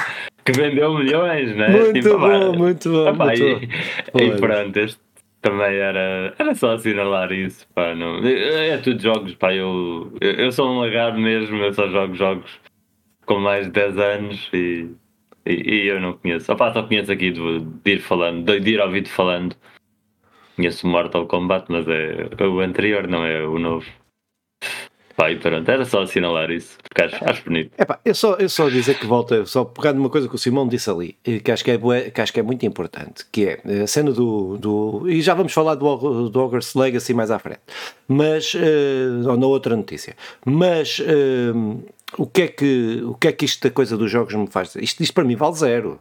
que 0.45 0.51
vendeu 0.53 0.93
milhões, 0.97 1.55
né? 1.55 1.69
Muito 1.69 1.93
tipo, 1.93 2.17
bom, 2.17 2.53
muito 2.53 2.89
bom. 2.89 3.09
Opa, 3.09 3.25
muito 3.25 3.43
e, 3.43 3.67
bom. 4.13 4.21
e 4.21 4.39
pronto, 4.39 4.77
este 4.77 4.99
também 5.41 5.75
era, 5.75 6.33
era 6.39 6.55
só 6.55 6.73
assinalar 6.73 7.31
isso, 7.33 7.67
pá, 7.75 7.93
não, 7.93 8.19
é 8.25 8.77
tudo 8.77 9.01
jogos, 9.01 9.35
pá, 9.35 9.53
eu, 9.53 10.13
eu 10.21 10.49
sou 10.53 10.71
um 10.71 10.79
lagado 10.79 11.19
mesmo, 11.19 11.57
eu 11.57 11.73
só 11.73 11.89
jogo 11.89 12.15
jogos 12.15 12.49
com 13.25 13.39
mais 13.39 13.65
de 13.65 13.73
10 13.73 13.97
anos 13.97 14.49
e, 14.53 14.87
e, 15.45 15.53
e 15.53 15.87
eu 15.87 15.99
não 15.99 16.13
conheço, 16.13 16.49
Opa, 16.49 16.71
só 16.71 16.83
conheço 16.83 17.11
aqui 17.11 17.29
de, 17.31 17.59
de 17.59 17.91
ir 17.91 17.99
falando, 17.99 18.45
de, 18.45 18.59
de 18.61 18.71
ir 18.71 18.79
ouvido 18.79 19.09
falando 19.09 19.53
Conheço 20.55 20.85
Mortal 20.87 21.25
Kombat, 21.25 21.65
mas 21.69 21.85
é 21.87 22.43
o 22.45 22.59
anterior, 22.59 23.07
não 23.07 23.25
é 23.25 23.41
o 23.41 23.57
novo. 23.57 23.85
Pá, 25.15 25.31
e 25.31 25.37
pronto, 25.37 25.69
era 25.69 25.85
só 25.85 26.01
assinalar 26.01 26.49
isso, 26.49 26.75
porque 26.81 27.03
acho, 27.03 27.23
acho 27.23 27.43
bonito. 27.43 27.71
É 27.77 27.85
pá, 27.85 27.99
eu 28.03 28.15
só, 28.15 28.33
eu 28.35 28.49
só 28.49 28.67
dizer 28.67 28.97
que 28.97 29.05
volta, 29.05 29.45
só 29.45 29.63
pegando 29.63 29.99
uma 29.99 30.09
coisa 30.09 30.27
que 30.27 30.33
o 30.33 30.39
Simão 30.39 30.67
disse 30.67 30.89
ali, 30.89 31.15
que 31.43 31.51
acho 31.51 31.63
que 31.63 31.71
é, 31.71 32.09
que 32.09 32.19
acho 32.19 32.33
que 32.33 32.39
é 32.39 32.43
muito 32.43 32.65
importante, 32.65 33.23
que 33.31 33.45
é 33.45 33.83
a 33.83 33.87
cena 33.87 34.11
do, 34.11 34.57
do. 34.57 35.07
E 35.07 35.21
já 35.21 35.35
vamos 35.35 35.53
falar 35.53 35.75
do, 35.75 36.29
do 36.29 36.39
Hogwarts 36.39 36.73
Legacy 36.73 37.13
mais 37.13 37.29
à 37.29 37.37
frente, 37.37 37.61
mas. 38.07 38.53
Uh, 38.55 39.29
ou 39.29 39.37
na 39.37 39.45
outra 39.45 39.75
notícia. 39.75 40.15
Mas. 40.45 40.99
Uh, 40.99 41.83
o 42.17 42.27
que, 42.27 42.43
é 42.43 42.47
que, 42.47 43.01
o 43.03 43.15
que 43.15 43.27
é 43.27 43.31
que 43.31 43.45
isto 43.45 43.67
da 43.67 43.73
coisa 43.73 43.97
dos 43.97 44.09
jogos 44.09 44.33
me 44.35 44.47
faz? 44.47 44.75
Isto, 44.75 45.01
isto 45.01 45.13
para 45.13 45.23
mim 45.23 45.35
vale 45.35 45.55
zero. 45.55 45.99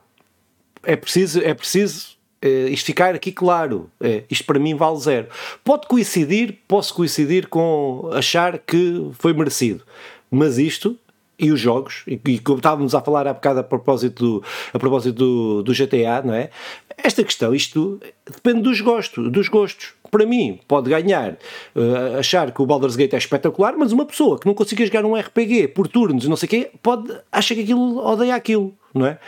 É 0.83 0.97
preciso, 0.97 1.41
é 1.41 1.55
preciso 1.55 2.12
Uh, 2.45 2.69
isto 2.69 2.87
ficar 2.87 3.15
aqui 3.15 3.31
claro, 3.31 3.89
uh, 4.01 4.25
isto 4.29 4.45
para 4.45 4.59
mim 4.59 4.75
vale 4.75 4.99
zero. 4.99 5.29
Pode 5.63 5.87
coincidir, 5.87 6.59
posso 6.67 6.93
coincidir 6.93 7.49
com 7.49 8.11
achar 8.13 8.59
que 8.59 9.11
foi 9.13 9.33
merecido, 9.33 9.83
mas 10.31 10.59
isto 10.59 10.99
e 11.43 11.51
os 11.51 11.59
jogos, 11.59 12.05
e, 12.07 12.21
e 12.25 12.39
como 12.39 12.59
estávamos 12.59 12.95
a 12.95 13.01
falar 13.01 13.27
há 13.27 13.35
bocado 13.35 13.61
a 13.61 13.65
propósito 13.65 14.25
do, 14.25 14.45
a 14.73 14.79
propósito 14.79 15.17
do, 15.17 15.63
do 15.63 15.73
GTA, 15.73 16.23
não 16.25 16.35
é? 16.35 16.51
Esta 16.97 17.25
questão, 17.25 17.53
isto 17.53 18.01
depende 18.25 18.63
dos 18.63 18.81
gostos, 18.81 19.31
dos 19.31 19.49
gostos. 19.49 19.93
Para 20.09 20.25
mim, 20.25 20.61
pode 20.69 20.89
ganhar, 20.89 21.33
uh, 21.75 22.19
achar 22.19 22.53
que 22.53 22.63
o 22.63 22.67
Baldur's 22.67 22.95
Gate 22.95 23.15
é 23.15 23.19
espetacular, 23.19 23.75
mas 23.77 23.91
uma 23.91 24.05
pessoa 24.07 24.39
que 24.39 24.47
não 24.47 24.55
consiga 24.55 24.87
jogar 24.87 25.05
um 25.05 25.17
RPG 25.17 25.69
por 25.69 25.89
turnos 25.89 26.25
e 26.25 26.29
não 26.29 26.37
sei 26.37 26.47
o 26.47 26.51
quê, 26.51 26.71
pode 26.81 27.13
achar 27.33 27.55
que 27.55 27.63
aquilo 27.63 27.99
odeia 27.99 28.37
aquilo 28.37 28.73
não 28.95 29.07
é? 29.07 29.19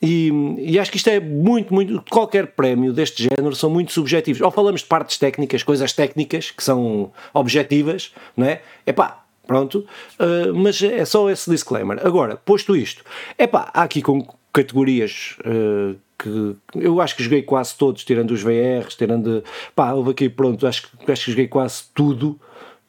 E, 0.00 0.30
e, 0.58 0.78
acho 0.78 0.90
que 0.90 0.96
isto 0.96 1.08
é 1.08 1.18
muito, 1.18 1.72
muito. 1.72 2.02
Qualquer 2.10 2.48
prémio 2.48 2.92
deste 2.92 3.22
género 3.22 3.54
são 3.54 3.70
muito 3.70 3.92
subjetivos. 3.92 4.40
Ou 4.42 4.50
falamos 4.50 4.82
de 4.82 4.86
partes 4.86 5.18
técnicas, 5.18 5.62
coisas 5.62 5.92
técnicas 5.92 6.50
que 6.50 6.62
são 6.62 7.12
objetivas, 7.32 8.12
não 8.36 8.46
é? 8.46 8.60
É 8.84 8.92
pá, 8.92 9.24
pronto, 9.46 9.86
uh, 10.20 10.54
mas 10.54 10.82
é 10.82 11.04
só 11.04 11.30
esse 11.30 11.50
disclaimer. 11.50 12.04
Agora, 12.06 12.36
posto 12.36 12.76
isto, 12.76 13.04
é 13.38 13.46
pá, 13.46 13.70
há 13.72 13.82
aqui 13.82 14.02
com 14.02 14.26
categorias. 14.52 15.36
Uh, 15.40 15.96
que 16.18 16.56
eu 16.74 16.98
acho 17.02 17.14
que 17.14 17.22
joguei 17.22 17.42
quase 17.42 17.76
todos, 17.76 18.02
tirando 18.02 18.30
os 18.30 18.42
VRs, 18.42 18.94
tirando. 18.96 19.44
pá, 19.74 19.92
houve 19.92 20.10
aqui, 20.10 20.28
pronto, 20.28 20.66
acho, 20.66 20.88
acho 21.06 21.24
que 21.24 21.30
joguei 21.30 21.46
quase 21.46 21.84
tudo, 21.94 22.40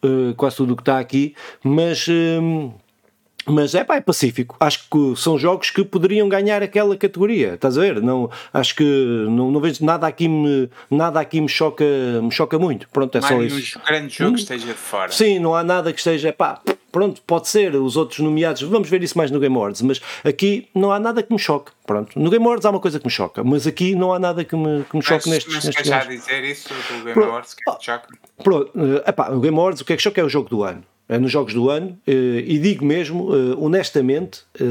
uh, 0.04 0.34
quase 0.36 0.58
tudo 0.58 0.74
o 0.74 0.76
que 0.76 0.82
está 0.82 1.00
aqui, 1.00 1.36
mas. 1.64 2.08
Mas 3.48 3.74
é 3.74 3.84
pá, 3.84 3.96
é 3.96 4.02
pacífico. 4.02 4.56
Acho 4.60 4.90
que 4.90 5.16
são 5.16 5.38
jogos 5.38 5.70
que 5.70 5.84
poderiam 5.84 6.28
ganhar 6.28 6.62
aquela 6.62 6.96
categoria. 6.96 7.56
Estás 7.56 7.78
a 7.78 7.82
ver? 7.82 8.02
Não, 8.02 8.30
acho 8.54 8.76
que 8.76 8.84
não, 9.30 9.52
não 9.52 9.60
vejo 9.60 9.84
nada 9.84 10.06
aqui 10.06 10.28
me, 10.28 10.70
nada 10.90 11.20
aqui 11.20 11.40
me 11.40 11.50
choca, 11.50 11.86
me 12.22 12.32
choca 12.32 12.60
muito. 12.60 12.88
Pronto, 12.90 13.18
é 13.18 13.22
não 13.22 13.28
só 13.28 13.42
isso. 13.42 13.80
grande 13.86 14.14
jogo 14.14 14.32
hum? 14.32 14.34
que 14.36 14.42
esteja 14.42 14.68
de 14.68 14.74
fora. 14.74 15.12
Sim, 15.12 15.40
não 15.40 15.56
há 15.56 15.64
nada 15.64 15.92
que 15.94 16.00
esteja, 16.00 16.34
pá, 16.34 16.62
pronto, 16.92 17.22
pode 17.26 17.48
ser, 17.48 17.76
os 17.76 17.96
outros 17.96 18.20
nomeados, 18.20 18.62
vamos 18.64 18.90
ver 18.90 19.04
isso 19.04 19.18
mais 19.18 19.32
no 19.32 19.40
Game 19.40 19.56
Awards, 19.56 19.82
mas 19.82 20.02
aqui 20.24 20.68
não 20.74 20.92
há 20.92 21.00
nada 21.00 21.24
que 21.24 21.32
me 21.32 21.40
choque. 21.40 21.72
Pronto, 21.86 22.20
no 22.20 22.30
Game 22.30 22.44
Awards 22.46 22.66
há 22.66 22.70
uma 22.70 22.80
coisa 22.80 23.00
que 23.00 23.06
me 23.06 23.12
choca, 23.12 23.44
mas 23.44 23.66
aqui 23.66 23.96
não 23.96 24.14
há 24.14 24.20
nada 24.20 24.44
que 24.44 24.56
me, 24.56 24.84
que 24.84 24.98
me 24.98 25.02
choque 25.02 25.30
nestes. 25.30 25.54
mas 25.54 25.66
nestes 25.66 25.88
já 25.88 26.04
dizer 26.04 26.44
isso 26.44 26.70
do 26.70 27.04
Game 27.04 27.14
Pronto. 27.14 27.30
Awards 27.30 27.54
que 27.54 27.70
é 27.70 27.72
que 27.72 27.80
te 27.80 27.86
choca? 27.86 28.08
Pronto, 28.44 28.72
eh, 28.76 29.10
epá, 29.10 29.30
o 29.30 29.40
Game 29.40 29.58
Awards, 29.58 29.82
o 29.82 29.86
que 29.86 29.94
é 29.94 29.96
que 29.96 30.02
choca 30.04 30.20
é 30.20 30.24
o 30.24 30.30
jogo 30.30 30.50
do 30.50 30.64
ano. 30.64 30.84
É 31.10 31.18
nos 31.18 31.32
jogos 31.32 31.54
do 31.54 31.70
ano, 31.70 31.98
eh, 32.06 32.44
e 32.46 32.60
digo 32.60 32.84
mesmo, 32.86 33.34
eh, 33.34 33.56
honestamente, 33.58 34.42
eh, 34.60 34.64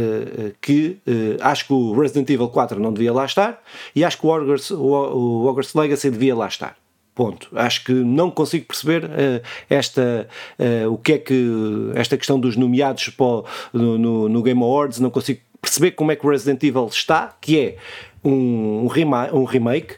eh, 0.49 0.53
que 0.61 0.99
eh, 1.07 1.37
acho 1.41 1.67
que 1.67 1.73
o 1.73 1.99
Resident 1.99 2.29
Evil 2.29 2.49
4 2.49 2.79
não 2.79 2.93
devia 2.93 3.11
lá 3.13 3.25
estar 3.25 3.63
e 3.95 4.05
acho 4.05 4.19
que 4.21 4.27
o 4.27 4.31
Hogwarts, 4.31 4.71
o, 4.71 5.47
Hogwarts 5.47 5.73
Legacy 5.75 6.11
devia 6.11 6.35
lá 6.37 6.47
estar. 6.47 6.77
Ponto. 7.15 7.49
Acho 7.55 7.83
que 7.85 7.93
não 7.95 8.31
consigo 8.31 8.67
perceber 8.67 9.05
eh, 9.17 9.41
esta, 9.71 10.29
eh, 10.59 10.87
o 10.87 10.99
que 10.99 11.13
é 11.15 11.19
que 11.19 11.51
esta 11.95 12.19
questão 12.19 12.39
dos 12.39 12.55
nomeados 12.55 13.09
para 13.09 13.43
no, 13.73 13.97
no- 13.97 14.29
no 14.29 14.43
Game 14.43 14.63
Awards, 14.63 15.01
não 15.01 15.09
consigo 15.09 15.41
perceber 15.63 15.93
como 15.93 16.13
é 16.13 16.17
que 16.17 16.27
o 16.27 16.31
Resident 16.31 16.63
Evil 16.63 16.87
está, 16.87 17.35
que 17.41 17.59
é 17.59 17.77
um, 18.29 18.85
um, 18.85 18.87
rema- 18.87 19.31
um 19.33 19.45
remake. 19.45 19.95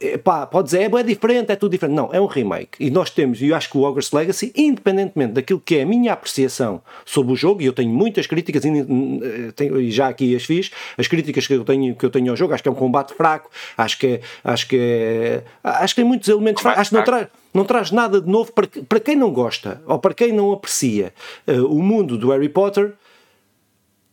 Eh, 0.00 0.18
pá, 0.18 0.46
pode 0.46 0.66
dizer, 0.66 0.82
é 0.82 0.88
bem 0.88 1.04
diferente, 1.04 1.50
é 1.52 1.56
tudo 1.56 1.72
diferente. 1.72 1.94
Não, 1.96 2.10
é 2.12 2.20
um 2.20 2.26
remake. 2.26 2.72
E 2.78 2.90
nós 2.90 3.10
temos, 3.10 3.40
e 3.40 3.48
eu 3.48 3.56
acho 3.56 3.70
que 3.70 3.78
o 3.78 3.82
Hogwarts 3.82 4.12
Legacy, 4.12 4.52
independentemente 4.56 5.32
daquilo 5.34 5.60
que 5.64 5.76
é 5.76 5.82
a 5.82 5.86
minha 5.86 6.12
apreciação 6.12 6.82
sobre 7.06 7.32
o 7.32 7.36
jogo, 7.36 7.62
e 7.62 7.66
eu 7.66 7.72
tenho 7.72 7.90
muitas 7.90 8.26
críticas, 8.26 8.64
e, 8.64 8.68
eh, 8.68 9.52
tenho- 9.56 9.80
e 9.80 9.90
já 9.90 10.08
aqui 10.08 10.34
as 10.36 10.44
fiz, 10.44 10.70
as 10.98 11.06
críticas 11.08 11.46
que 11.46 11.54
eu 11.54 11.64
tenho, 11.64 11.94
que 11.94 12.04
eu 12.04 12.10
tenho 12.10 12.30
ao 12.30 12.36
jogo, 12.36 12.52
acho 12.52 12.62
que 12.62 12.68
é 12.68 12.72
um 12.72 12.74
combate 12.74 13.14
fraco, 13.14 13.50
acho 13.76 13.98
que 13.98 14.06
é, 14.06 14.20
acho 14.44 14.68
que 14.68 14.76
é, 14.78 15.42
acho 15.62 15.94
que 15.94 16.00
tem 16.00 16.08
muitos 16.08 16.28
elementos 16.28 16.62
fracos, 16.62 16.80
acho 16.80 16.90
que 16.90 16.96
não 16.96 17.04
traz, 17.04 17.26
não 17.54 17.64
traz 17.64 17.90
nada 17.90 18.20
de 18.20 18.28
novo 18.30 18.52
para, 18.52 18.66
para 18.88 19.00
quem 19.00 19.16
não 19.16 19.30
gosta, 19.32 19.80
ou 19.86 19.98
para 19.98 20.12
quem 20.14 20.32
não 20.32 20.52
aprecia 20.52 21.12
eh, 21.46 21.60
o 21.60 21.80
mundo 21.82 22.18
do 22.18 22.30
Harry 22.30 22.48
Potter, 22.48 22.92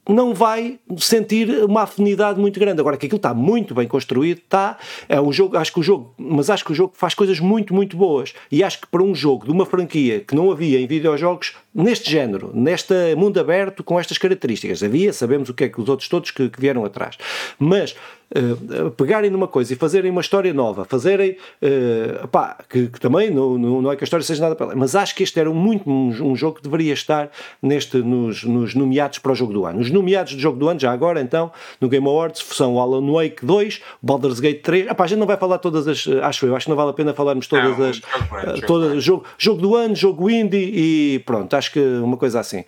não 0.07 0.33
vai 0.33 0.79
sentir 0.97 1.49
uma 1.65 1.83
afinidade 1.83 2.39
muito 2.39 2.59
grande. 2.59 2.79
Agora 2.79 2.97
que 2.97 3.05
aquilo 3.05 3.17
está 3.17 3.33
muito 3.33 3.75
bem 3.75 3.87
construído, 3.87 4.39
está. 4.39 4.77
É 5.07 5.19
um 5.19 5.31
jogo, 5.31 5.57
acho 5.57 5.73
que 5.73 5.79
o 5.79 5.83
jogo, 5.83 6.13
mas 6.17 6.49
acho 6.49 6.63
que 6.63 6.71
o 6.71 6.75
jogo 6.75 6.93
faz 6.95 7.13
coisas 7.13 7.39
muito, 7.39 7.73
muito 7.73 7.97
boas. 7.97 8.33
E 8.51 8.63
acho 8.63 8.81
que 8.81 8.87
para 8.87 9.03
um 9.03 9.13
jogo 9.13 9.45
de 9.45 9.51
uma 9.51 9.65
franquia 9.65 10.19
que 10.21 10.35
não 10.35 10.51
havia 10.51 10.79
em 10.79 10.87
videojogos 10.87 11.55
neste 11.73 12.09
género, 12.09 12.51
neste 12.53 12.93
mundo 13.15 13.39
aberto, 13.39 13.83
com 13.83 13.99
estas 13.99 14.17
características, 14.17 14.81
havia, 14.81 15.13
sabemos 15.13 15.49
o 15.49 15.53
que 15.53 15.65
é 15.65 15.69
que 15.69 15.79
os 15.79 15.89
outros 15.89 16.09
todos 16.09 16.31
que, 16.31 16.49
que 16.49 16.59
vieram 16.59 16.85
atrás. 16.85 17.17
Mas 17.59 17.95
eh, 18.33 18.89
pegarem 18.97 19.29
numa 19.29 19.47
coisa 19.47 19.71
e 19.73 19.75
fazerem 19.75 20.11
uma 20.11 20.21
história 20.21 20.53
nova, 20.53 20.83
fazerem 20.85 21.37
eh, 21.61 22.25
pá, 22.31 22.57
que, 22.69 22.87
que 22.87 22.99
também 22.99 23.31
não, 23.31 23.57
não, 23.57 23.91
é 23.91 23.95
que 23.95 24.03
a 24.03 24.05
história 24.05 24.23
seja 24.25 24.41
nada 24.41 24.55
para 24.55 24.67
lá, 24.67 24.75
mas 24.75 24.95
acho 24.95 25.15
que 25.15 25.23
este 25.23 25.39
era 25.39 25.49
muito 25.49 25.89
um, 25.89 26.09
um 26.31 26.35
jogo 26.35 26.57
que 26.57 26.63
deveria 26.63 26.93
estar 26.93 27.29
neste, 27.61 27.97
nos, 27.97 28.43
nos 28.43 28.75
nomeados 28.75 29.19
para 29.19 29.31
o 29.31 29.35
jogo 29.35 29.53
do 29.53 29.65
ano. 29.65 29.79
Os 29.79 29.89
nomeados 29.91 30.33
do 30.33 30.39
jogo 30.39 30.57
do 30.59 30.67
ano, 30.67 30.79
já 30.79 30.91
agora 30.91 31.21
então, 31.21 31.51
no 31.79 31.87
Game 31.87 32.05
Awards, 32.05 32.43
são 32.51 32.79
Alan 32.79 33.09
Wake 33.11 33.45
2, 33.45 33.81
Baldur's 34.01 34.39
Gate 34.39 34.61
3. 34.61 34.87
Epá, 34.87 35.03
a 35.03 35.07
gente 35.07 35.19
não 35.19 35.27
vai 35.27 35.37
falar 35.37 35.57
todas 35.59 35.87
as. 35.87 36.05
Acho 36.23 36.45
eu, 36.47 36.55
acho 36.55 36.65
que 36.65 36.69
não 36.69 36.75
vale 36.77 36.89
a 36.89 36.93
pena 36.93 37.13
falarmos 37.13 37.47
todas 37.47 37.77
Não, 37.77 37.85
as. 37.85 37.95
jogo 37.97 38.67
todas- 38.67 39.03
jogo, 39.03 39.23
jogo 39.37 39.61
do 39.61 39.75
ano, 39.75 39.95
jogo 39.95 40.29
indie 40.29 40.71
e 41.15 41.19
pronto, 41.19 41.53
acho 41.55 41.71
que 41.71 41.79
uma 41.79 42.17
coisa 42.17 42.39
assim. 42.39 42.63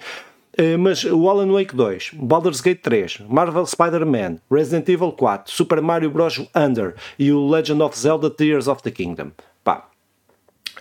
Eh, 0.61 0.76
Mas 0.77 1.03
o 1.06 1.30
Alan 1.30 1.49
Wake 1.53 1.73
2, 1.76 2.11
Baldur's 2.15 2.60
Gate 2.60 2.81
3, 2.81 3.22
Marvel 3.30 3.65
Spider-Man, 3.65 4.40
Resident 4.52 4.90
Evil 4.90 5.14
4, 5.14 5.49
Super 5.53 5.81
Mario 5.81 6.11
Bros. 6.11 6.38
Under 6.56 6.95
e 7.18 7.31
o 7.31 7.48
Legend 7.48 7.81
of 7.81 7.98
Zelda 7.98 8.30
Tears 8.30 8.68
of 8.68 8.84
the 8.84 8.91
Kingdom. 8.91 9.31
Pá, 9.64 9.86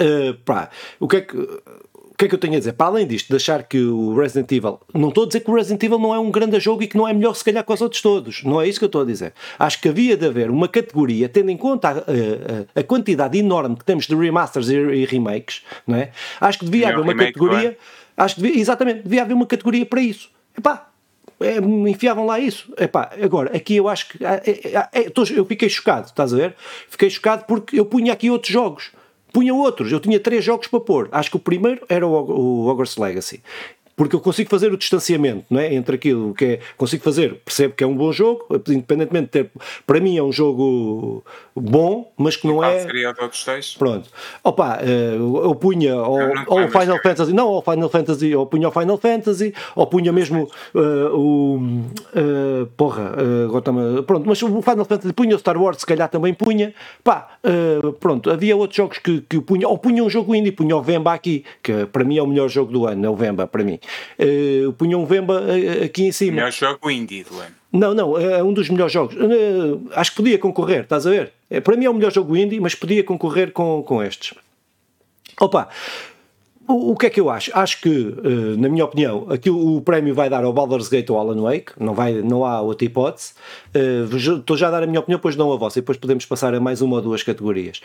Uh, 0.00 0.32
pá, 0.44 0.70
o 1.00 1.08
que 1.08 1.16
é 1.16 1.20
que. 1.22 1.36
O 1.36 2.14
que 2.18 2.24
é 2.24 2.28
que 2.28 2.34
eu 2.34 2.38
tenho 2.38 2.54
a 2.54 2.58
dizer? 2.58 2.72
Para 2.72 2.86
além 2.86 3.06
disto, 3.06 3.28
de 3.28 3.36
achar 3.36 3.62
que 3.64 3.80
o 3.80 4.14
Resident 4.16 4.50
Evil. 4.52 4.78
Não 4.94 5.08
estou 5.08 5.22
a 5.24 5.26
dizer 5.28 5.40
que 5.40 5.50
o 5.50 5.54
Resident 5.54 5.82
Evil 5.84 5.98
não 6.00 6.12
é 6.14 6.18
um 6.20 6.30
grande 6.32 6.58
jogo 6.60 6.82
e 6.82 6.86
que 6.88 6.96
não 6.96 7.06
é 7.06 7.12
melhor, 7.12 7.34
se 7.34 7.44
calhar, 7.44 7.64
que 7.64 7.72
os 7.72 7.80
outros 7.80 8.00
todos. 8.02 8.42
Não 8.44 8.60
é 8.60 8.66
isso 8.68 8.78
que 8.80 8.84
eu 8.84 8.88
estou 8.88 9.02
a 9.02 9.04
dizer. 9.04 9.32
Acho 9.58 9.80
que 9.80 9.88
havia 9.88 10.16
de 10.16 10.26
haver 10.26 10.50
uma 10.50 10.66
categoria, 10.68 11.28
tendo 11.28 11.50
em 11.50 11.56
conta 11.56 11.88
a, 11.88 11.94
a- 11.96 12.80
a 12.80 12.82
quantidade 12.84 13.38
enorme 13.38 13.76
que 13.76 13.84
temos 13.84 14.06
de 14.06 14.14
remasters 14.16 14.68
e, 14.68 14.74
e 14.76 15.04
remakes, 15.04 15.62
não 15.86 15.96
é? 15.96 16.10
Acho 16.40 16.58
que 16.60 16.64
devia 16.64 16.86
Melhor 16.88 17.00
haver 17.00 17.04
uma 17.04 17.12
remake, 17.12 17.32
categoria. 17.32 17.78
Acho 18.18 18.34
que 18.34 18.42
devia, 18.42 18.60
exatamente, 18.60 19.02
devia 19.02 19.22
haver 19.22 19.34
uma 19.34 19.46
categoria 19.46 19.86
para 19.86 20.00
isso. 20.02 20.30
Epá, 20.56 20.88
é, 21.40 21.56
enfiavam 21.88 22.26
lá 22.26 22.38
isso. 22.40 22.72
Epá, 22.76 23.10
agora, 23.22 23.56
aqui 23.56 23.76
eu 23.76 23.88
acho 23.88 24.08
que. 24.08 24.24
é, 24.24 24.42
é, 24.44 24.88
é, 25.04 25.10
tô- 25.10 25.22
eu 25.24 25.44
fiquei 25.44 25.68
chocado, 25.68 26.06
estás 26.06 26.34
a 26.34 26.36
ver? 26.36 26.56
Fiquei 26.90 27.08
chocado 27.08 27.44
porque 27.46 27.78
eu 27.78 27.86
punha 27.86 28.12
aqui 28.12 28.28
outros 28.28 28.52
jogos. 28.52 28.90
Punha 29.32 29.54
outros. 29.54 29.92
Eu 29.92 30.00
tinha 30.00 30.18
três 30.18 30.42
jogos 30.42 30.66
para 30.66 30.80
pôr. 30.80 31.08
Acho 31.12 31.30
que 31.30 31.36
o 31.36 31.40
primeiro 31.40 31.84
era 31.88 32.04
o, 32.06 32.10
o 32.10 32.66
Hogwarts 32.66 32.96
Legacy. 32.96 33.42
Porque 33.98 34.14
eu 34.14 34.20
consigo 34.20 34.48
fazer 34.48 34.72
o 34.72 34.76
distanciamento 34.78 35.44
não 35.50 35.58
é? 35.60 35.74
entre 35.74 35.96
aquilo 35.96 36.32
que 36.32 36.44
é. 36.44 36.60
Consigo 36.76 37.02
fazer, 37.02 37.34
percebo 37.44 37.74
que 37.74 37.82
é 37.82 37.86
um 37.86 37.96
bom 37.96 38.12
jogo, 38.12 38.46
independentemente 38.68 39.26
de 39.26 39.30
ter. 39.32 39.50
Para 39.84 39.98
mim 40.00 40.16
é 40.16 40.22
um 40.22 40.30
jogo 40.30 41.24
bom, 41.54 42.10
mas 42.16 42.36
que 42.36 42.46
não 42.46 42.62
é. 42.62 42.80
seria 42.80 43.12
de 43.12 43.20
outros 43.20 43.44
dois? 43.44 43.74
Pronto. 43.74 44.08
Opa, 44.44 44.78
eh, 44.82 45.16
eu 45.16 45.52
punha 45.56 45.96
ou, 45.96 46.18
ou 46.46 46.64
o 46.64 46.68
Final 46.68 47.02
Fantasy, 47.02 47.32
não, 47.32 47.48
ou 47.48 47.58
o 47.58 47.62
Final 47.62 47.88
Fantasy, 47.88 48.34
ou 48.36 48.46
punha 48.46 48.68
o 48.68 48.70
Final 48.70 48.98
Fantasy, 48.98 49.52
ou 49.74 49.86
punha 49.86 50.12
mesmo 50.12 50.48
eh, 50.74 50.78
o. 51.12 51.58
eh, 52.14 52.66
porra, 52.76 53.14
está-me- 53.58 54.02
pronto, 54.02 54.24
mas 54.28 54.40
o 54.42 54.62
Final 54.62 54.84
Fantasy 54.84 55.12
punha 55.12 55.34
o 55.34 55.38
Star 55.38 55.60
Wars, 55.60 55.78
se 55.78 55.86
calhar 55.86 56.08
também 56.08 56.32
punha. 56.32 56.72
Pá, 57.02 57.36
eh, 57.42 57.80
pronto, 57.98 58.30
havia 58.30 58.56
outros 58.56 58.76
jogos 58.76 58.98
que, 58.98 59.20
que 59.22 59.40
punha, 59.40 59.66
ou 59.68 59.76
punha 59.76 60.04
um 60.04 60.08
jogo 60.08 60.34
indie, 60.36 60.52
punha 60.52 60.76
o 60.76 60.82
Vemba 60.82 61.12
aqui, 61.12 61.44
que 61.62 61.84
para 61.86 62.04
mim 62.04 62.16
é 62.16 62.22
o 62.22 62.26
melhor 62.28 62.48
jogo 62.48 62.70
do 62.70 62.86
ano, 62.86 63.04
é 63.04 63.10
o 63.10 63.16
Vemba, 63.16 63.46
para 63.46 63.64
mim. 63.64 63.80
Eh, 64.18 64.70
punha 64.76 64.96
um 64.98 65.04
Vemba 65.06 65.44
eh, 65.48 65.84
aqui 65.84 66.04
em 66.04 66.12
cima. 66.12 66.36
Melhor 66.36 66.52
jogo 66.52 66.90
indie 66.90 67.24
do 67.24 67.38
ano. 67.38 67.54
Não, 67.72 67.94
não, 67.94 68.18
é 68.18 68.42
um 68.42 68.52
dos 68.52 68.68
melhores 68.70 68.92
jogos. 68.92 69.14
Eh, 69.16 69.78
Acho 69.94 70.10
que 70.12 70.16
podia 70.16 70.38
concorrer, 70.38 70.82
estás 70.82 71.06
a 71.06 71.10
ver? 71.10 71.32
É, 71.50 71.60
para 71.60 71.76
mim 71.76 71.84
é 71.84 71.90
o 71.90 71.94
melhor 71.94 72.12
jogo 72.12 72.36
indie, 72.36 72.60
mas 72.60 72.74
podia 72.74 73.02
concorrer 73.04 73.52
com, 73.52 73.82
com 73.82 74.02
estes. 74.02 74.34
Opa, 75.40 75.68
o, 76.66 76.92
o 76.92 76.96
que 76.96 77.06
é 77.06 77.10
que 77.10 77.20
eu 77.20 77.30
acho? 77.30 77.50
Acho 77.54 77.80
que, 77.80 77.88
eh, 78.24 78.56
na 78.58 78.68
minha 78.68 78.84
opinião, 78.84 79.26
aquilo, 79.30 79.76
o 79.76 79.80
prémio 79.80 80.14
vai 80.14 80.28
dar 80.28 80.44
ao 80.44 80.52
Baldur's 80.52 80.88
Gate 80.88 81.08
ou 81.10 81.18
Alan 81.18 81.40
Wake, 81.40 81.72
não, 81.78 81.94
vai, 81.94 82.12
não 82.14 82.44
há 82.44 82.60
outra 82.60 82.84
hipótese. 82.84 83.32
Estou 83.74 84.56
já 84.56 84.68
a 84.68 84.70
dar 84.70 84.82
a 84.82 84.86
minha 84.86 85.00
opinião, 85.00 85.18
depois 85.18 85.36
dão 85.36 85.50
a 85.52 85.56
vossa, 85.56 85.78
e 85.78 85.82
depois 85.82 85.96
podemos 85.96 86.26
passar 86.26 86.54
a 86.54 86.60
mais 86.60 86.82
uma 86.82 86.96
ou 86.96 87.02
duas 87.02 87.22
categorias. 87.22 87.80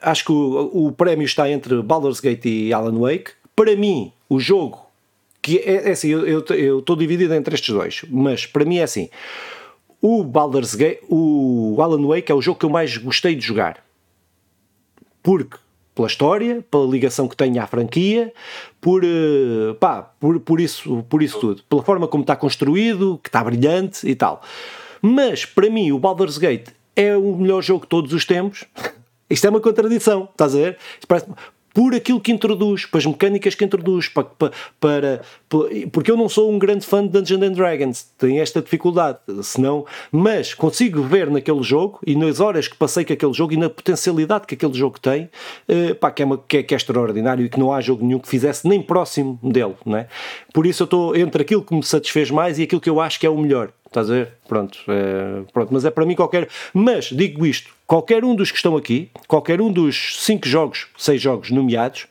Acho 0.00 0.24
que 0.24 0.32
o, 0.32 0.86
o 0.86 0.92
prémio 0.92 1.24
está 1.24 1.48
entre 1.50 1.80
Baldur's 1.82 2.18
Gate 2.20 2.46
e 2.46 2.72
Alan 2.72 2.98
Wake. 2.98 3.32
Para 3.62 3.76
mim, 3.76 4.12
o 4.28 4.40
jogo 4.40 4.86
que 5.40 5.58
é, 5.58 5.88
é 5.88 5.90
assim, 5.92 6.08
eu 6.08 6.40
estou 6.80 6.96
dividido 6.96 7.32
entre 7.32 7.54
estes 7.54 7.72
dois, 7.72 8.04
mas 8.10 8.44
para 8.44 8.64
mim 8.64 8.78
é 8.78 8.82
assim. 8.82 9.08
O 10.00 10.24
Baldur's 10.24 10.74
Gate, 10.74 10.98
o 11.08 11.76
Alan 11.80 12.04
Wake 12.08 12.32
é 12.32 12.34
o 12.34 12.42
jogo 12.42 12.58
que 12.58 12.66
eu 12.66 12.70
mais 12.70 12.96
gostei 12.96 13.36
de 13.36 13.46
jogar. 13.46 13.76
Porque 15.22 15.56
pela 15.94 16.08
história, 16.08 16.60
pela 16.68 16.84
ligação 16.88 17.28
que 17.28 17.36
tenho 17.36 17.62
à 17.62 17.66
franquia, 17.68 18.32
por, 18.80 19.04
eh, 19.04 19.74
pá, 19.78 20.10
por, 20.18 20.40
por, 20.40 20.60
isso, 20.60 21.06
por 21.08 21.22
isso 21.22 21.38
tudo. 21.38 21.62
Pela 21.62 21.84
forma 21.84 22.08
como 22.08 22.22
está 22.22 22.34
construído, 22.34 23.20
que 23.22 23.28
está 23.28 23.44
brilhante 23.44 24.08
e 24.08 24.16
tal. 24.16 24.42
Mas, 25.00 25.44
para 25.44 25.70
mim, 25.70 25.92
o 25.92 26.00
Baldur's 26.00 26.36
Gate 26.36 26.70
é 26.96 27.16
o 27.16 27.36
melhor 27.36 27.62
jogo 27.62 27.82
de 27.82 27.90
todos 27.90 28.12
os 28.12 28.24
tempos. 28.24 28.64
Isto 29.30 29.46
é 29.46 29.50
uma 29.50 29.60
contradição, 29.60 30.28
estás 30.32 30.52
a 30.52 30.58
ver? 30.58 30.78
Por 31.74 31.94
aquilo 31.94 32.20
que 32.20 32.30
introduz, 32.32 32.84
pelas 32.86 33.06
mecânicas 33.06 33.54
que 33.54 33.64
introduz, 33.64 34.08
pa- 34.08 34.24
pa- 34.24 34.50
para, 34.80 35.22
pa- 35.48 35.66
porque 35.92 36.10
eu 36.10 36.16
não 36.16 36.28
sou 36.28 36.50
um 36.52 36.58
grande 36.58 36.84
fã 36.86 37.02
de 37.02 37.08
Dungeons 37.08 37.42
and 37.42 37.52
Dragons, 37.52 38.06
tenho 38.18 38.40
esta 38.42 38.60
dificuldade, 38.60 39.18
senão, 39.42 39.86
mas 40.10 40.54
consigo 40.54 41.02
ver 41.02 41.30
naquele 41.30 41.62
jogo 41.62 41.98
e 42.06 42.14
nas 42.14 42.40
horas 42.40 42.68
que 42.68 42.76
passei 42.76 43.04
com 43.04 43.12
aquele 43.12 43.32
jogo 43.32 43.52
e 43.52 43.56
na 43.56 43.70
potencialidade 43.70 44.46
que 44.46 44.54
aquele 44.54 44.74
jogo 44.74 45.00
tem, 45.00 45.30
eh, 45.68 45.94
pá, 45.94 46.10
que, 46.10 46.22
é 46.22 46.26
uma, 46.26 46.38
que, 46.38 46.58
é, 46.58 46.62
que 46.62 46.74
é 46.74 46.76
extraordinário 46.76 47.44
e 47.44 47.48
que 47.48 47.58
não 47.58 47.72
há 47.72 47.80
jogo 47.80 48.04
nenhum 48.04 48.18
que 48.18 48.28
fizesse 48.28 48.68
nem 48.68 48.82
próximo 48.82 49.38
dele, 49.42 49.74
não 49.86 49.96
é? 49.98 50.08
Por 50.52 50.66
isso 50.66 50.82
eu 50.82 50.84
estou 50.84 51.16
entre 51.16 51.42
aquilo 51.42 51.62
que 51.62 51.74
me 51.74 51.82
satisfez 51.82 52.30
mais 52.30 52.58
e 52.58 52.62
aquilo 52.64 52.80
que 52.80 52.90
eu 52.90 53.00
acho 53.00 53.18
que 53.18 53.26
é 53.26 53.30
o 53.30 53.38
melhor. 53.38 53.70
Estás 53.92 54.10
a 54.10 54.14
ver? 54.14 54.32
Pronto, 54.48 54.78
é, 54.88 55.42
pronto, 55.52 55.68
mas 55.70 55.84
é 55.84 55.90
para 55.90 56.06
mim 56.06 56.14
qualquer. 56.14 56.48
Mas 56.72 57.10
digo 57.12 57.44
isto: 57.44 57.70
qualquer 57.86 58.24
um 58.24 58.34
dos 58.34 58.50
que 58.50 58.56
estão 58.56 58.74
aqui, 58.74 59.10
qualquer 59.28 59.60
um 59.60 59.70
dos 59.70 60.24
cinco 60.24 60.48
jogos, 60.48 60.86
seis 60.96 61.20
jogos 61.20 61.50
nomeados, 61.50 62.06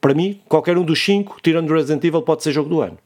para 0.00 0.14
mim, 0.14 0.40
qualquer 0.48 0.78
um 0.78 0.82
dos 0.82 1.04
cinco, 1.04 1.36
tirando 1.42 1.70
Resident 1.70 2.02
Evil, 2.02 2.22
pode 2.22 2.42
ser 2.42 2.52
jogo 2.52 2.70
do 2.70 2.80
ano. 2.80 2.96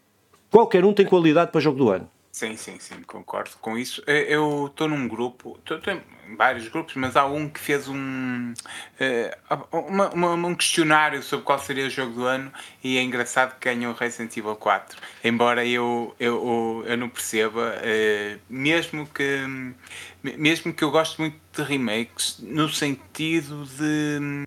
Qualquer 0.52 0.84
um 0.84 0.92
tem 0.92 1.04
qualidade 1.04 1.50
para 1.50 1.60
jogo 1.60 1.76
do 1.76 1.90
ano. 1.90 2.08
Sim, 2.34 2.56
sim, 2.56 2.78
sim, 2.78 3.02
concordo 3.02 3.50
com 3.60 3.76
isso. 3.76 4.02
Eh, 4.06 4.24
Eu 4.34 4.68
estou 4.68 4.88
num 4.88 5.06
grupo, 5.06 5.58
estou 5.58 5.78
em 5.92 6.34
vários 6.34 6.66
grupos, 6.68 6.94
mas 6.94 7.14
há 7.14 7.26
um 7.26 7.46
que 7.46 7.60
fez 7.60 7.86
um, 7.88 8.54
eh, 8.98 9.36
uma- 9.70 10.08
uma- 10.14 10.48
um 10.48 10.54
questionário 10.54 11.22
sobre 11.22 11.44
qual 11.44 11.58
seria 11.58 11.86
o 11.86 11.90
jogo 11.90 12.14
do 12.14 12.24
ano 12.24 12.50
e 12.82 12.96
é 12.96 13.02
engraçado 13.02 13.58
que 13.58 13.68
ganhou 13.68 13.92
Resident 13.92 14.34
Evil 14.34 14.56
4. 14.56 14.98
Embora 15.22 15.66
eu, 15.66 16.14
eu, 16.18 16.82
eu 16.86 16.96
não 16.96 17.10
perceba, 17.10 17.74
eh, 17.82 18.38
mesmo 18.48 19.06
que 19.06 19.22
mesmo 20.22 20.72
que 20.72 20.84
eu 20.84 20.90
gosto 20.90 21.20
muito 21.20 21.36
de 21.52 21.62
remakes, 21.62 22.38
no 22.40 22.66
sentido 22.68 23.66
de 23.66 24.46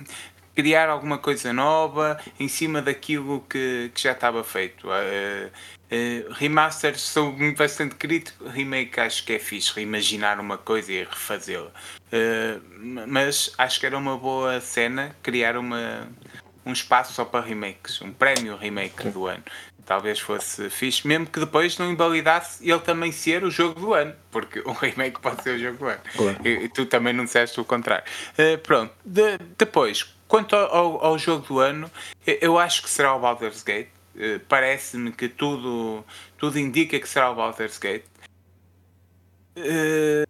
criar 0.55 0.89
alguma 0.89 1.17
coisa 1.17 1.51
nova 1.51 2.17
em 2.39 2.47
cima 2.47 2.81
daquilo 2.81 3.45
que, 3.49 3.91
que 3.93 4.01
já 4.01 4.13
estava 4.13 4.43
feito. 4.43 4.87
Uh, 4.87 5.47
uh, 5.49 6.33
remasters 6.33 7.01
sou 7.01 7.35
bastante 7.57 7.95
crítico, 7.95 8.47
remake 8.47 8.99
acho 8.99 9.25
que 9.25 9.33
é 9.33 9.39
fixe 9.39 9.73
reimaginar 9.75 10.39
uma 10.39 10.57
coisa 10.57 10.91
e 10.91 11.03
refazê-la. 11.03 11.71
Uh, 12.07 13.07
mas 13.07 13.53
acho 13.57 13.79
que 13.79 13.85
era 13.85 13.97
uma 13.97 14.17
boa 14.17 14.61
cena 14.61 15.15
criar 15.21 15.57
uma, 15.57 16.07
um 16.65 16.71
espaço 16.71 17.13
só 17.13 17.25
para 17.25 17.45
remakes, 17.45 18.01
um 18.01 18.13
prémio 18.13 18.55
remake 18.55 19.09
do 19.09 19.27
ano 19.27 19.43
talvez 19.85 20.19
fosse 20.19 20.69
fixe, 20.69 21.07
mesmo 21.07 21.27
que 21.27 21.39
depois 21.39 21.77
não 21.77 21.91
invalidasse 21.91 22.67
ele 22.67 22.79
também 22.79 23.11
ser 23.11 23.43
o 23.43 23.51
jogo 23.51 23.79
do 23.79 23.93
ano, 23.93 24.13
porque 24.31 24.59
o 24.65 24.71
remake 24.71 25.19
pode 25.21 25.43
ser 25.43 25.51
o 25.51 25.59
jogo 25.59 25.77
do 25.77 25.85
ano. 25.85 26.01
Claro. 26.15 26.47
E, 26.47 26.67
tu 26.69 26.85
também 26.85 27.13
não 27.13 27.23
disseste 27.25 27.59
o 27.59 27.63
contrário. 27.63 28.03
Uh, 28.31 28.57
pronto, 28.57 28.91
de, 29.05 29.37
depois, 29.57 30.14
quanto 30.27 30.55
ao, 30.55 31.03
ao, 31.03 31.17
jogo 31.17 31.45
do 31.47 31.59
ano, 31.59 31.89
eu 32.25 32.57
acho 32.57 32.81
que 32.83 32.89
será 32.89 33.15
o 33.15 33.19
Baldur's 33.19 33.63
Gate. 33.63 33.89
Uh, 34.15 34.39
Parece-me 34.47 35.11
que 35.11 35.27
tudo, 35.27 36.03
tudo 36.37 36.57
indica 36.57 36.99
que 36.99 37.07
será 37.07 37.31
o 37.31 37.35
Baldur's 37.35 37.77
Gate. 37.77 38.05
Uh, 39.57 40.25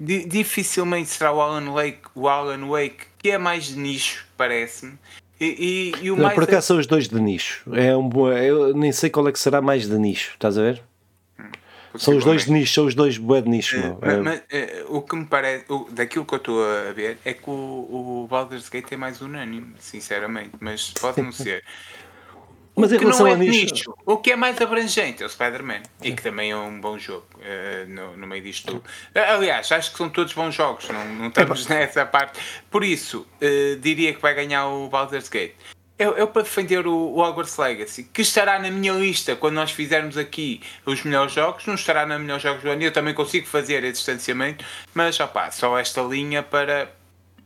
dificilmente 0.00 1.08
será 1.08 1.32
o 1.32 1.40
Alan 1.40 1.72
Wake, 1.72 2.02
o 2.14 2.28
Alan 2.28 2.66
Wake, 2.68 3.06
que 3.18 3.30
é 3.30 3.38
mais 3.38 3.66
de 3.66 3.78
nicho, 3.78 4.26
parece-me. 4.36 4.98
E, 5.40 5.92
e, 6.00 6.04
e 6.04 6.10
o 6.10 6.16
não, 6.16 6.24
mais 6.24 6.34
por 6.34 6.44
acaso 6.44 6.58
é... 6.58 6.60
são 6.68 6.78
os 6.78 6.86
dois 6.86 7.08
de 7.08 7.20
nicho. 7.20 7.62
É 7.72 7.96
um, 7.96 8.10
eu 8.28 8.74
nem 8.76 8.92
sei 8.92 9.10
qual 9.10 9.26
é 9.28 9.32
que 9.32 9.38
será 9.38 9.60
mais 9.60 9.88
de 9.88 9.98
nicho, 9.98 10.32
estás 10.34 10.56
a 10.56 10.62
ver? 10.62 10.82
São 11.96 12.16
os 12.16 12.24
dois 12.24 12.44
de 12.44 12.52
nicho, 12.52 12.74
são 12.74 12.86
os 12.86 12.94
dois 12.94 13.18
bué 13.18 13.40
de 13.40 13.48
nicho. 13.48 13.78
Uh, 13.78 13.98
mas, 14.00 14.18
mas 14.18 14.38
uh, 14.40 14.96
o 14.96 15.02
que 15.02 15.16
me 15.16 15.26
parece, 15.26 15.64
o, 15.68 15.88
daquilo 15.90 16.24
que 16.24 16.34
eu 16.34 16.38
estou 16.38 16.64
a 16.64 16.92
ver, 16.92 17.18
é 17.24 17.32
que 17.34 17.48
o, 17.48 17.52
o 17.52 18.26
Baldur's 18.28 18.68
Gate 18.68 18.92
é 18.92 18.96
mais 18.96 19.20
unânime, 19.20 19.74
sinceramente, 19.78 20.52
mas 20.60 20.90
pode 20.90 21.20
não 21.20 21.32
ser. 21.32 21.64
Mas 22.74 22.90
o 22.90 22.98
que 22.98 23.04
não 23.04 23.26
é 23.26 23.36
nicho, 23.36 23.74
nicho, 23.74 23.94
o 24.06 24.16
que 24.16 24.32
é 24.32 24.36
mais 24.36 24.58
abrangente 24.58 25.22
é 25.22 25.26
o 25.26 25.28
Spider-Man 25.28 25.82
e 26.02 26.12
que 26.12 26.22
também 26.22 26.52
é 26.52 26.56
um 26.56 26.80
bom 26.80 26.98
jogo 26.98 27.26
uh, 27.36 27.86
no, 27.86 28.16
no, 28.16 28.26
meio 28.26 28.42
disto 28.42 28.66
tudo. 28.66 28.84
aliás, 29.14 29.70
acho 29.70 29.92
que 29.92 29.98
são 29.98 30.08
todos 30.08 30.32
bons 30.32 30.54
jogos, 30.54 30.88
não, 30.88 31.04
não 31.14 31.28
estamos 31.28 31.70
é 31.70 31.74
nessa 31.80 32.06
parte. 32.06 32.40
Por 32.70 32.82
isso, 32.82 33.26
uh, 33.42 33.76
diria 33.78 34.14
que 34.14 34.22
vai 34.22 34.34
ganhar 34.34 34.68
o 34.68 34.88
Baldur's 34.88 35.28
Gate. 35.28 35.54
Eu, 35.98 36.16
eu 36.16 36.26
para 36.26 36.42
defender 36.42 36.86
o, 36.86 36.92
o 36.92 37.20
Hogwarts 37.20 37.56
Legacy, 37.56 38.04
que 38.04 38.22
estará 38.22 38.58
na 38.58 38.70
minha 38.70 38.92
lista 38.92 39.36
quando 39.36 39.54
nós 39.54 39.70
fizermos 39.70 40.16
aqui 40.16 40.60
os 40.84 41.02
melhores 41.04 41.32
jogos, 41.32 41.66
não 41.66 41.74
estará 41.74 42.04
na 42.06 42.18
melhores 42.18 42.42
jogos 42.42 42.62
do 42.62 42.70
ano. 42.70 42.82
Eu 42.82 42.92
também 42.92 43.14
consigo 43.14 43.46
fazer 43.46 43.84
esse 43.84 43.94
distanciamento, 43.94 44.64
mas 44.94 45.20
opa, 45.20 45.50
só 45.50 45.78
esta 45.78 46.02
linha 46.02 46.42
para, 46.42 46.90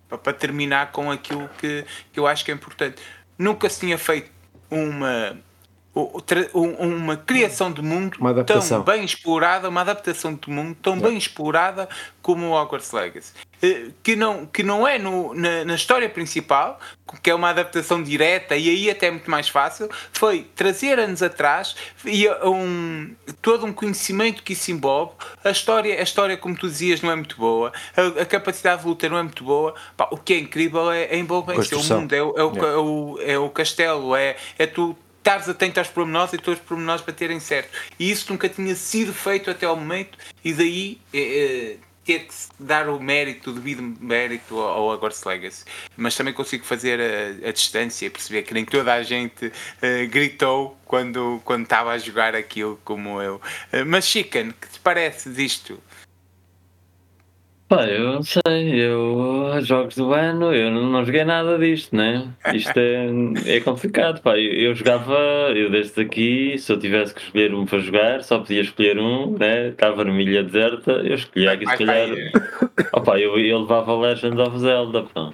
para 0.08 0.32
terminar 0.32 0.92
com 0.92 1.10
aquilo 1.10 1.50
que, 1.58 1.84
que 2.12 2.18
eu 2.18 2.26
acho 2.26 2.44
que 2.44 2.50
é 2.50 2.54
importante. 2.54 3.02
Nunca 3.36 3.68
se 3.68 3.80
tinha 3.80 3.98
feito 3.98 4.30
uma 4.70 5.36
uma 6.52 7.16
criação 7.16 7.72
de 7.72 7.80
mundo 7.80 8.18
tão 8.44 8.82
bem 8.82 9.04
explorada, 9.04 9.68
uma 9.68 9.80
adaptação 9.80 10.34
de 10.34 10.50
mundo 10.50 10.76
tão 10.82 10.98
bem 10.98 11.16
explorada 11.16 11.88
como 12.20 12.46
o 12.46 12.52
Hogwarts 12.52 12.92
Legacy. 12.92 13.32
Eh, 13.62 13.92
que 14.02 14.14
não, 14.14 14.44
que 14.44 14.62
não 14.62 14.86
é 14.86 14.98
no, 14.98 15.32
na, 15.32 15.64
na, 15.64 15.74
história 15.74 16.08
principal, 16.10 16.78
que 17.22 17.30
é 17.30 17.34
uma 17.34 17.48
adaptação 17.48 18.02
direta 18.02 18.54
e 18.54 18.68
aí 18.68 18.90
até 18.90 19.06
é 19.06 19.10
muito 19.10 19.30
mais 19.30 19.48
fácil, 19.48 19.88
foi 20.12 20.46
trazer 20.54 20.98
anos 20.98 21.22
atrás 21.22 21.74
e 22.04 22.28
um, 22.44 23.14
todo 23.40 23.64
um 23.64 23.72
conhecimento 23.72 24.42
que 24.42 24.52
isso 24.52 24.70
envolve. 24.70 25.12
A 25.42 25.50
história, 25.50 25.98
a 25.98 26.02
história, 26.02 26.36
como 26.36 26.54
tu 26.54 26.68
dizias, 26.68 27.00
não 27.00 27.10
é 27.10 27.16
muito 27.16 27.36
boa, 27.36 27.72
a, 27.96 28.22
a 28.22 28.26
capacidade 28.26 28.82
de 28.82 28.88
luta 28.88 29.08
não 29.08 29.16
é 29.16 29.22
muito 29.22 29.42
boa. 29.42 29.74
Pá, 29.96 30.08
o 30.10 30.18
que 30.18 30.34
é 30.34 30.38
incrível 30.38 30.90
é 30.92 31.04
a 31.04 31.16
envolvência, 31.16 31.78
o 31.78 31.82
mundo, 31.82 32.12
é, 32.12 32.18
é, 32.18 32.22
o, 32.22 32.32
yeah. 32.34 32.68
é, 32.68 32.76
o, 32.76 33.18
é 33.22 33.38
o 33.38 33.48
castelo, 33.48 34.14
é, 34.14 34.36
é 34.58 34.66
tu 34.66 34.94
estares 35.26 35.48
atento 35.48 35.80
aos 35.80 35.88
pormenores 35.88 36.32
e 36.32 36.38
todos 36.38 36.60
os 36.60 36.66
pormenores 36.66 37.02
para 37.02 37.12
terem 37.12 37.40
certo. 37.40 37.76
E 37.98 38.08
isso 38.08 38.32
nunca 38.32 38.48
tinha 38.48 38.74
sido 38.76 39.12
feito 39.12 39.50
até 39.50 39.66
ao 39.66 39.74
momento, 39.74 40.16
e 40.44 40.52
daí 40.52 41.00
é, 41.12 41.18
é, 41.18 41.76
ter 42.04 42.20
que 42.20 42.34
dar 42.60 42.88
o 42.88 43.00
mérito, 43.00 43.50
o 43.50 43.52
devido 43.52 43.82
mérito 44.00 44.60
ao, 44.60 44.86
Hogwarts 44.86 45.24
Legacy. 45.24 45.64
Mas 45.96 46.14
também 46.14 46.32
consigo 46.32 46.64
fazer 46.64 47.00
a, 47.00 47.48
a 47.48 47.52
distância 47.52 48.06
e 48.06 48.10
perceber 48.10 48.42
que 48.42 48.54
nem 48.54 48.64
toda 48.64 48.94
a 48.94 49.02
gente 49.02 49.46
uh, 49.46 50.08
gritou 50.08 50.78
quando, 50.84 51.42
quando 51.44 51.64
estava 51.64 51.90
a 51.90 51.98
jogar 51.98 52.36
aquilo 52.36 52.80
como 52.84 53.20
eu. 53.20 53.40
Mas 53.84 54.06
Chicken, 54.06 54.52
que 54.52 54.68
te 54.68 54.78
parece 54.78 55.28
disto? 55.30 55.82
Pá, 57.68 57.84
eu 57.88 58.12
não 58.12 58.22
sei, 58.22 58.80
eu 58.80 59.60
jogos 59.60 59.96
do 59.96 60.12
ano, 60.12 60.54
eu 60.54 60.70
não, 60.70 60.84
não 60.84 61.04
joguei 61.04 61.24
nada 61.24 61.58
disto, 61.58 61.96
né? 61.96 62.32
Isto 62.54 62.78
é, 62.78 63.56
é 63.56 63.60
complicado, 63.60 64.20
pá. 64.22 64.38
Eu, 64.38 64.52
eu 64.52 64.74
jogava, 64.76 65.14
eu 65.52 65.68
desde 65.68 66.00
aqui, 66.00 66.56
se 66.58 66.72
eu 66.72 66.78
tivesse 66.78 67.12
que 67.12 67.20
escolher 67.22 67.52
um 67.52 67.66
para 67.66 67.80
jogar, 67.80 68.22
só 68.22 68.38
podia 68.38 68.60
escolher 68.60 69.00
um, 69.00 69.36
né? 69.36 69.70
Estava 69.70 70.04
numa 70.04 70.22
ilha 70.22 70.44
deserta, 70.44 70.92
eu 70.92 71.16
escolhia 71.16 71.52
aqui 71.52 71.66
se 71.68 71.76
calhar. 71.76 72.08
Opa, 72.94 73.18
eu, 73.18 73.36
eu 73.36 73.58
levava 73.58 73.96
Legend 73.96 74.40
of 74.40 74.58
Zelda, 74.60 75.02
pá. 75.02 75.32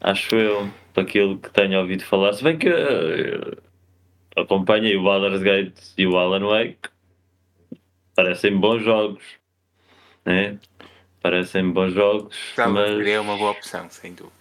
Acho 0.00 0.36
eu, 0.36 0.70
para 0.94 1.02
aquilo 1.02 1.38
que 1.38 1.50
tenho 1.50 1.78
ouvido 1.78 2.02
falar. 2.04 2.32
Se 2.32 2.42
bem 2.42 2.56
que 2.56 2.68
eu, 2.68 3.58
acompanhei 4.34 4.96
o 4.96 5.02
Baldur's 5.02 5.42
Gate 5.42 5.78
e 5.98 6.06
o 6.06 6.16
Alan 6.16 6.46
Wake, 6.46 6.88
parecem 8.14 8.56
bons 8.56 8.82
jogos, 8.82 9.22
né? 10.24 10.58
Parecem 11.22 11.70
bons 11.70 11.92
jogos. 11.92 12.36
Mas... 12.56 13.06
É 13.06 13.20
uma 13.20 13.36
boa 13.36 13.50
opção, 13.52 13.86
sem 13.90 14.12
dúvida. 14.12 14.40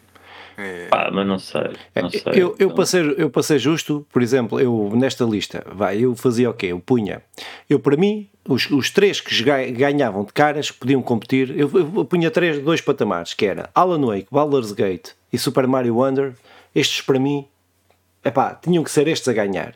É... 0.60 0.88
Pá, 0.88 1.10
mas 1.12 1.26
não 1.26 1.40
sei. 1.40 1.72
Não 1.96 2.08
é, 2.08 2.10
sei 2.10 2.24
eu, 2.36 2.56
eu, 2.60 2.72
para 2.72 2.86
ser, 2.86 3.18
eu, 3.18 3.30
para 3.30 3.44
ser 3.44 3.60
justo, 3.60 4.06
por 4.12 4.22
exemplo, 4.22 4.60
eu 4.60 4.92
nesta 4.94 5.24
lista, 5.24 5.66
vai, 5.74 6.00
eu 6.00 6.14
fazia 6.16 6.50
o 6.50 6.54
quê? 6.54 6.68
Eu 6.68 6.80
punha. 6.80 7.22
Eu, 7.70 7.80
para 7.80 7.96
mim, 7.96 8.30
os, 8.48 8.70
os 8.70 8.90
três 8.90 9.22
que 9.22 9.42
ganhavam 9.72 10.26
de 10.26 10.34
caras, 10.34 10.70
que 10.70 10.78
podiam 10.78 11.02
competir, 11.02 11.58
eu, 11.58 11.72
eu 11.74 12.06
punha 12.06 12.30
três, 12.30 12.62
dois 12.62 12.82
patamares, 12.82 13.34
que 13.34 13.46
era 13.46 13.70
Alan 13.74 14.06
Wake, 14.06 14.28
Baldur's 14.30 14.74
Gate 14.74 15.12
e 15.32 15.38
Super 15.38 15.66
Mario 15.66 15.96
Wonder. 15.96 16.34
Estes, 16.76 17.02
para 17.02 17.20
mim, 17.20 17.48
epá, 18.24 18.54
tinham 18.54 18.84
que 18.84 18.92
ser 18.92 19.08
estes 19.08 19.28
a 19.30 19.34
ganhar. 19.34 19.76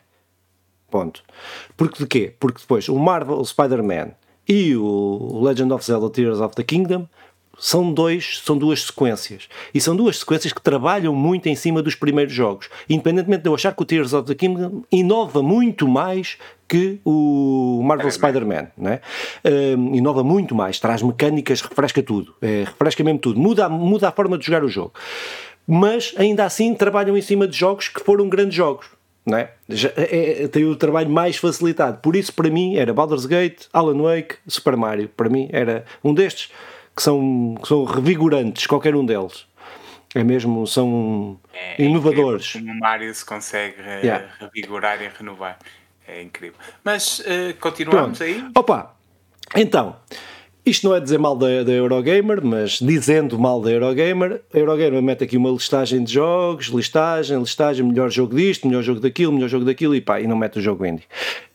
Ponto. 0.90 1.22
Porque 1.76 1.98
de 1.98 2.06
quê? 2.06 2.34
Porque 2.38 2.60
depois 2.60 2.88
o 2.88 2.98
Marvel, 2.98 3.38
o 3.38 3.44
Spider-Man, 3.44 4.12
e 4.48 4.76
o 4.76 5.40
Legend 5.42 5.72
of 5.72 5.84
Zelda 5.84 6.10
Tears 6.10 6.40
of 6.40 6.54
the 6.54 6.62
Kingdom 6.62 7.06
são 7.58 7.92
dois, 7.92 8.40
são 8.44 8.58
duas 8.58 8.82
sequências. 8.82 9.48
E 9.72 9.80
são 9.80 9.94
duas 9.94 10.18
sequências 10.18 10.52
que 10.52 10.60
trabalham 10.60 11.14
muito 11.14 11.48
em 11.48 11.54
cima 11.54 11.82
dos 11.82 11.94
primeiros 11.94 12.32
jogos. 12.32 12.68
Independentemente 12.88 13.42
de 13.42 13.48
eu 13.48 13.54
achar 13.54 13.74
que 13.74 13.82
o 13.82 13.84
Tears 13.84 14.12
of 14.12 14.26
the 14.26 14.34
Kingdom 14.34 14.82
inova 14.90 15.42
muito 15.42 15.86
mais 15.86 16.36
que 16.66 16.98
o 17.04 17.80
Marvel 17.84 18.10
Spider-Man, 18.10 18.68
né? 18.76 19.00
Um, 19.76 19.94
inova 19.94 20.24
muito 20.24 20.54
mais, 20.54 20.80
traz 20.80 21.02
mecânicas, 21.02 21.60
refresca 21.60 22.02
tudo, 22.02 22.34
é, 22.40 22.64
refresca 22.64 23.04
mesmo 23.04 23.18
tudo, 23.18 23.38
muda, 23.38 23.68
muda 23.68 24.08
a 24.08 24.12
forma 24.12 24.38
de 24.38 24.46
jogar 24.46 24.64
o 24.64 24.68
jogo. 24.68 24.92
Mas 25.66 26.12
ainda 26.16 26.44
assim 26.44 26.74
trabalham 26.74 27.16
em 27.16 27.22
cima 27.22 27.46
de 27.46 27.56
jogos 27.56 27.88
que 27.88 28.00
foram 28.00 28.28
grandes 28.28 28.54
jogos 28.54 28.86
não 29.24 29.38
é? 29.38 29.50
Já, 29.68 29.90
é, 29.96 30.44
é, 30.44 30.48
tem 30.48 30.64
o 30.64 30.76
trabalho 30.76 31.08
mais 31.08 31.36
facilitado. 31.36 31.98
Por 31.98 32.14
isso, 32.14 32.32
para 32.32 32.50
mim, 32.50 32.76
era 32.76 32.92
Baldur's 32.92 33.26
Gate, 33.26 33.66
Alan 33.72 34.02
Wake, 34.02 34.36
Super 34.46 34.76
Mario. 34.76 35.08
Para 35.08 35.28
mim, 35.28 35.48
era 35.52 35.84
um 36.02 36.12
destes 36.12 36.50
que 36.94 37.02
são, 37.02 37.56
que 37.60 37.66
são 37.66 37.84
revigorantes, 37.84 38.66
qualquer 38.66 38.94
um 38.94 39.04
deles. 39.04 39.46
É 40.14 40.22
mesmo, 40.22 40.64
são 40.66 41.40
é, 41.52 41.82
inovadores. 41.82 42.52
como 42.52 42.70
o 42.70 42.78
Mario 42.78 43.12
se 43.12 43.24
consegue 43.24 43.80
yeah. 43.80 44.26
revigorar 44.38 45.02
e 45.02 45.08
renovar. 45.08 45.58
É 46.06 46.22
incrível. 46.22 46.58
Mas 46.84 47.18
uh, 47.20 47.54
continuamos 47.58 48.18
Pronto. 48.18 48.22
aí? 48.22 48.44
Opa! 48.54 48.94
Então, 49.56 49.96
isto 50.64 50.88
não 50.88 50.96
é 50.96 51.00
dizer 51.00 51.18
mal 51.18 51.36
da, 51.36 51.62
da 51.62 51.72
Eurogamer, 51.72 52.42
mas 52.42 52.78
dizendo 52.80 53.38
mal 53.38 53.60
da 53.60 53.70
Eurogamer, 53.70 54.40
a 54.52 54.58
Eurogamer 54.58 55.02
mete 55.02 55.24
aqui 55.24 55.36
uma 55.36 55.50
listagem 55.50 56.02
de 56.02 56.12
jogos, 56.14 56.66
listagem, 56.66 57.38
listagem, 57.38 57.86
melhor 57.86 58.10
jogo 58.10 58.34
disto, 58.34 58.66
melhor 58.66 58.82
jogo 58.82 59.00
daquilo, 59.00 59.32
melhor 59.32 59.48
jogo 59.48 59.64
daquilo 59.64 59.94
e 59.94 60.00
pá, 60.00 60.20
e 60.20 60.26
não 60.26 60.36
mete 60.36 60.58
o 60.58 60.62
jogo 60.62 60.86
indie. 60.86 61.04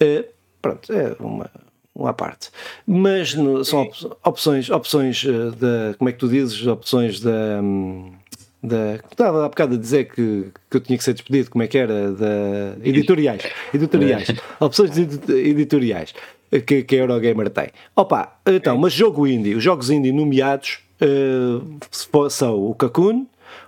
Uh, 0.01 0.25
pronto, 0.61 0.93
é 0.93 1.15
uma, 1.19 1.49
uma 1.95 2.13
parte. 2.13 2.51
Mas 2.85 3.33
no, 3.33 3.65
são 3.65 3.89
opções, 4.23 4.69
opções 4.69 5.23
uh, 5.23 5.51
da, 5.51 5.95
como 5.97 6.09
é 6.09 6.13
que 6.13 6.19
tu 6.19 6.27
dizes, 6.27 6.65
opções 6.67 7.19
da... 7.19 7.61
Um, 7.61 8.11
da, 8.61 8.95
estava 9.09 9.45
há 9.45 9.49
bocado 9.49 9.75
a 9.75 9.77
dizer 9.77 10.09
que, 10.09 10.51
que 10.69 10.77
eu 10.77 10.81
tinha 10.81 10.97
que 10.97 11.03
ser 11.03 11.13
despedido, 11.13 11.49
como 11.49 11.63
é 11.63 11.67
que 11.67 11.77
era? 11.77 12.11
Da, 12.11 12.75
editoriais. 12.83 13.41
Editoriais. 13.73 14.27
Opções 14.59 14.97
editoriais 14.97 16.13
que, 16.65 16.83
que 16.83 16.95
a 16.95 16.99
Eurogamer 16.99 17.49
tem. 17.49 17.69
Opa, 17.95 18.39
então, 18.45 18.77
mas 18.77 18.93
jogo 18.93 19.27
indie, 19.27 19.55
os 19.55 19.63
jogos 19.63 19.89
indie 19.89 20.11
nomeados 20.11 20.79
uh, 21.01 22.29
são 22.29 22.69
o 22.69 22.73
Cocoon, 22.73 23.25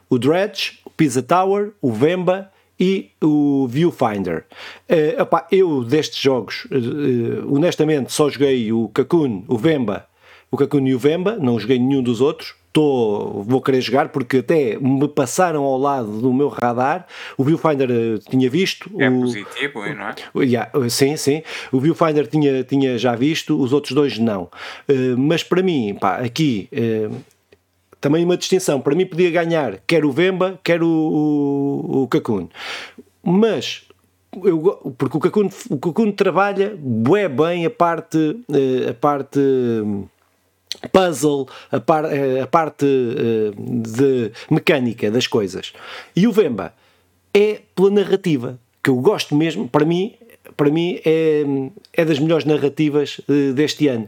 o 0.09 0.17
Dredge, 0.17 0.79
o 0.85 0.89
Pizza 0.89 1.21
Tower, 1.21 1.71
o 1.81 1.91
Vemba 1.91 2.51
e 2.79 3.11
o 3.21 3.67
Viewfinder. 3.67 4.45
Uh, 4.89 5.21
opa, 5.21 5.47
eu 5.51 5.83
destes 5.83 6.19
jogos, 6.19 6.65
uh, 6.65 7.55
honestamente, 7.55 8.11
só 8.11 8.29
joguei 8.29 8.71
o 8.71 8.89
Cocoon, 8.89 9.43
o 9.47 9.57
Vemba, 9.57 10.07
o 10.49 10.57
Cocoon 10.57 10.87
e 10.87 10.95
o 10.95 10.99
Vemba, 10.99 11.37
não 11.37 11.59
joguei 11.59 11.79
nenhum 11.79 12.01
dos 12.01 12.19
outros. 12.19 12.55
Tô, 12.73 13.43
vou 13.45 13.61
querer 13.61 13.81
jogar 13.81 14.09
porque 14.09 14.37
até 14.37 14.77
me 14.79 15.07
passaram 15.07 15.63
ao 15.63 15.77
lado 15.77 16.21
do 16.21 16.33
meu 16.33 16.47
radar. 16.47 17.05
O 17.37 17.43
Viewfinder 17.43 17.89
uh, 17.89 18.19
tinha 18.29 18.49
visto. 18.49 18.89
É 18.99 19.09
o, 19.09 19.21
positivo, 19.21 19.79
não 19.93 20.07
é? 20.07 20.15
Yeah, 20.45 20.71
sim, 20.89 21.15
sim. 21.17 21.43
O 21.71 21.79
Viewfinder 21.79 22.27
tinha, 22.27 22.63
tinha 22.63 22.97
já 22.97 23.15
visto, 23.15 23.59
os 23.61 23.73
outros 23.73 23.93
dois 23.93 24.17
não. 24.17 24.43
Uh, 24.89 25.17
mas 25.17 25.43
para 25.43 25.61
mim, 25.61 25.97
pá, 25.99 26.17
aqui 26.17 26.69
uh, 26.71 27.15
também 27.99 28.23
uma 28.23 28.37
distinção. 28.37 28.79
Para 28.79 28.95
mim 28.95 29.05
podia 29.05 29.29
ganhar 29.29 29.77
quer 29.85 30.05
o 30.05 30.11
Vemba, 30.11 30.59
quer 30.63 30.81
o, 30.81 30.87
o, 30.87 32.03
o 32.03 32.07
Cocoon. 32.07 32.47
Mas 33.23 33.83
eu, 34.43 34.95
porque 34.97 35.17
o 35.17 35.19
Cocoon, 35.19 35.49
o 35.69 35.77
Cocoon 35.77 36.11
trabalha 36.11 36.73
bué 36.77 37.27
bem 37.27 37.65
a 37.65 37.69
parte, 37.69 38.39
a 38.89 38.93
parte 38.93 39.39
puzzle, 40.91 41.47
a, 41.71 41.79
par, 41.79 42.05
a 42.05 42.47
parte 42.47 42.85
de 43.57 44.31
mecânica 44.49 45.11
das 45.11 45.27
coisas. 45.27 45.73
E 46.15 46.27
o 46.27 46.31
Vemba 46.31 46.73
é 47.33 47.61
pela 47.75 47.89
narrativa, 47.89 48.59
que 48.83 48.89
eu 48.89 48.95
gosto 48.97 49.35
mesmo, 49.35 49.67
para 49.67 49.85
mim, 49.85 50.15
para 50.57 50.69
mim 50.69 50.99
é, 51.05 51.43
é 51.93 52.05
das 52.05 52.19
melhores 52.19 52.45
narrativas 52.45 53.21
deste 53.53 53.87
ano. 53.87 54.07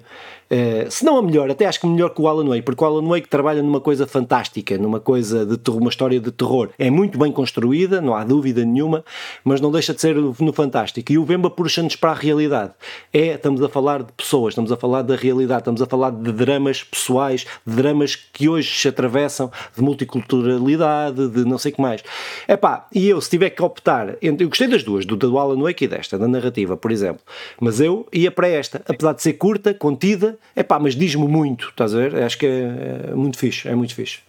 Uh, 0.53 0.91
se 0.91 1.03
não 1.03 1.17
a 1.17 1.21
melhor, 1.23 1.49
até 1.49 1.65
acho 1.65 1.79
que 1.79 1.87
melhor 1.87 2.11
que 2.11 2.21
o 2.21 2.27
Alan 2.27 2.47
Wake, 2.47 2.61
porque 2.61 2.83
o 2.83 2.85
Alan 2.85 3.07
Wake 3.07 3.27
trabalha 3.27 3.63
numa 3.63 3.81
coisa 3.81 4.05
fantástica, 4.05 4.77
numa 4.77 4.99
coisa 4.99 5.43
de 5.43 5.57
terror, 5.57 5.81
uma 5.81 5.89
história 5.89 6.19
de 6.19 6.31
terror. 6.31 6.69
É 6.77 6.91
muito 6.91 7.17
bem 7.17 7.31
construída, 7.31 7.99
não 7.99 8.13
há 8.13 8.23
dúvida 8.23 8.63
nenhuma, 8.63 9.03
mas 9.43 9.59
não 9.59 9.71
deixa 9.71 9.95
de 9.95 10.01
ser 10.01 10.15
no 10.15 10.53
fantástico. 10.53 11.11
E 11.11 11.17
o 11.17 11.25
Vemba 11.25 11.49
puxa-nos 11.49 11.95
para 11.95 12.11
a 12.11 12.13
realidade. 12.13 12.71
É, 13.11 13.33
estamos 13.33 13.63
a 13.63 13.67
falar 13.67 14.03
de 14.03 14.11
pessoas, 14.11 14.51
estamos 14.51 14.71
a 14.71 14.77
falar 14.77 15.01
da 15.01 15.15
realidade, 15.15 15.61
estamos 15.61 15.81
a 15.81 15.87
falar 15.87 16.11
de 16.11 16.31
dramas 16.31 16.83
pessoais, 16.83 17.47
de 17.65 17.75
dramas 17.75 18.15
que 18.15 18.47
hoje 18.47 18.79
se 18.79 18.87
atravessam, 18.87 19.51
de 19.75 19.81
multiculturalidade, 19.81 21.29
de 21.29 21.45
não 21.45 21.57
sei 21.57 21.71
o 21.71 21.75
que 21.75 21.81
mais. 21.81 22.03
É 22.47 22.55
pá, 22.55 22.85
e 22.93 23.09
eu, 23.09 23.19
se 23.19 23.31
tiver 23.31 23.49
que 23.49 23.63
optar, 23.63 24.17
eu 24.21 24.35
gostei 24.47 24.67
das 24.67 24.83
duas, 24.83 25.03
do, 25.03 25.15
do 25.15 25.39
Alan 25.39 25.59
Wake 25.63 25.85
e 25.85 25.87
desta, 25.87 26.15
da 26.15 26.27
narrativa, 26.27 26.77
por 26.77 26.91
exemplo, 26.91 27.23
mas 27.59 27.79
eu 27.79 28.07
ia 28.13 28.29
para 28.29 28.47
esta, 28.47 28.83
apesar 28.87 29.13
de 29.13 29.23
ser 29.23 29.33
curta, 29.33 29.73
contida, 29.73 30.37
é 30.55 30.63
pá, 30.63 30.79
mas 30.79 30.95
diz-me 30.95 31.27
muito, 31.27 31.69
estás 31.69 31.95
a 31.95 31.97
ver? 31.97 32.15
Acho 32.23 32.37
que 32.37 32.45
é, 32.45 33.11
é 33.11 33.15
muito 33.15 33.37
fixe, 33.37 33.67
é 33.67 33.75
muito 33.75 33.95
fixe. 33.95 34.19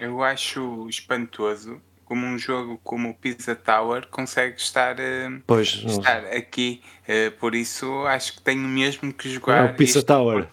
Eu 0.00 0.22
acho 0.22 0.88
espantoso 0.88 1.80
como 2.04 2.26
um 2.26 2.38
jogo 2.38 2.78
como 2.84 3.10
o 3.10 3.14
Pizza 3.14 3.54
Tower 3.54 4.06
consegue 4.08 4.60
estar, 4.60 4.96
uh, 4.96 5.42
pois, 5.46 5.82
estar 5.86 6.26
aqui. 6.26 6.82
Uh, 7.08 7.30
por 7.38 7.54
isso 7.54 8.06
acho 8.06 8.34
que 8.34 8.42
tenho 8.42 8.66
mesmo 8.68 9.12
que 9.12 9.28
jogar. 9.28 9.68
É 9.68 9.72
o 9.72 9.74
Pizza 9.74 10.02
Tower. 10.02 10.48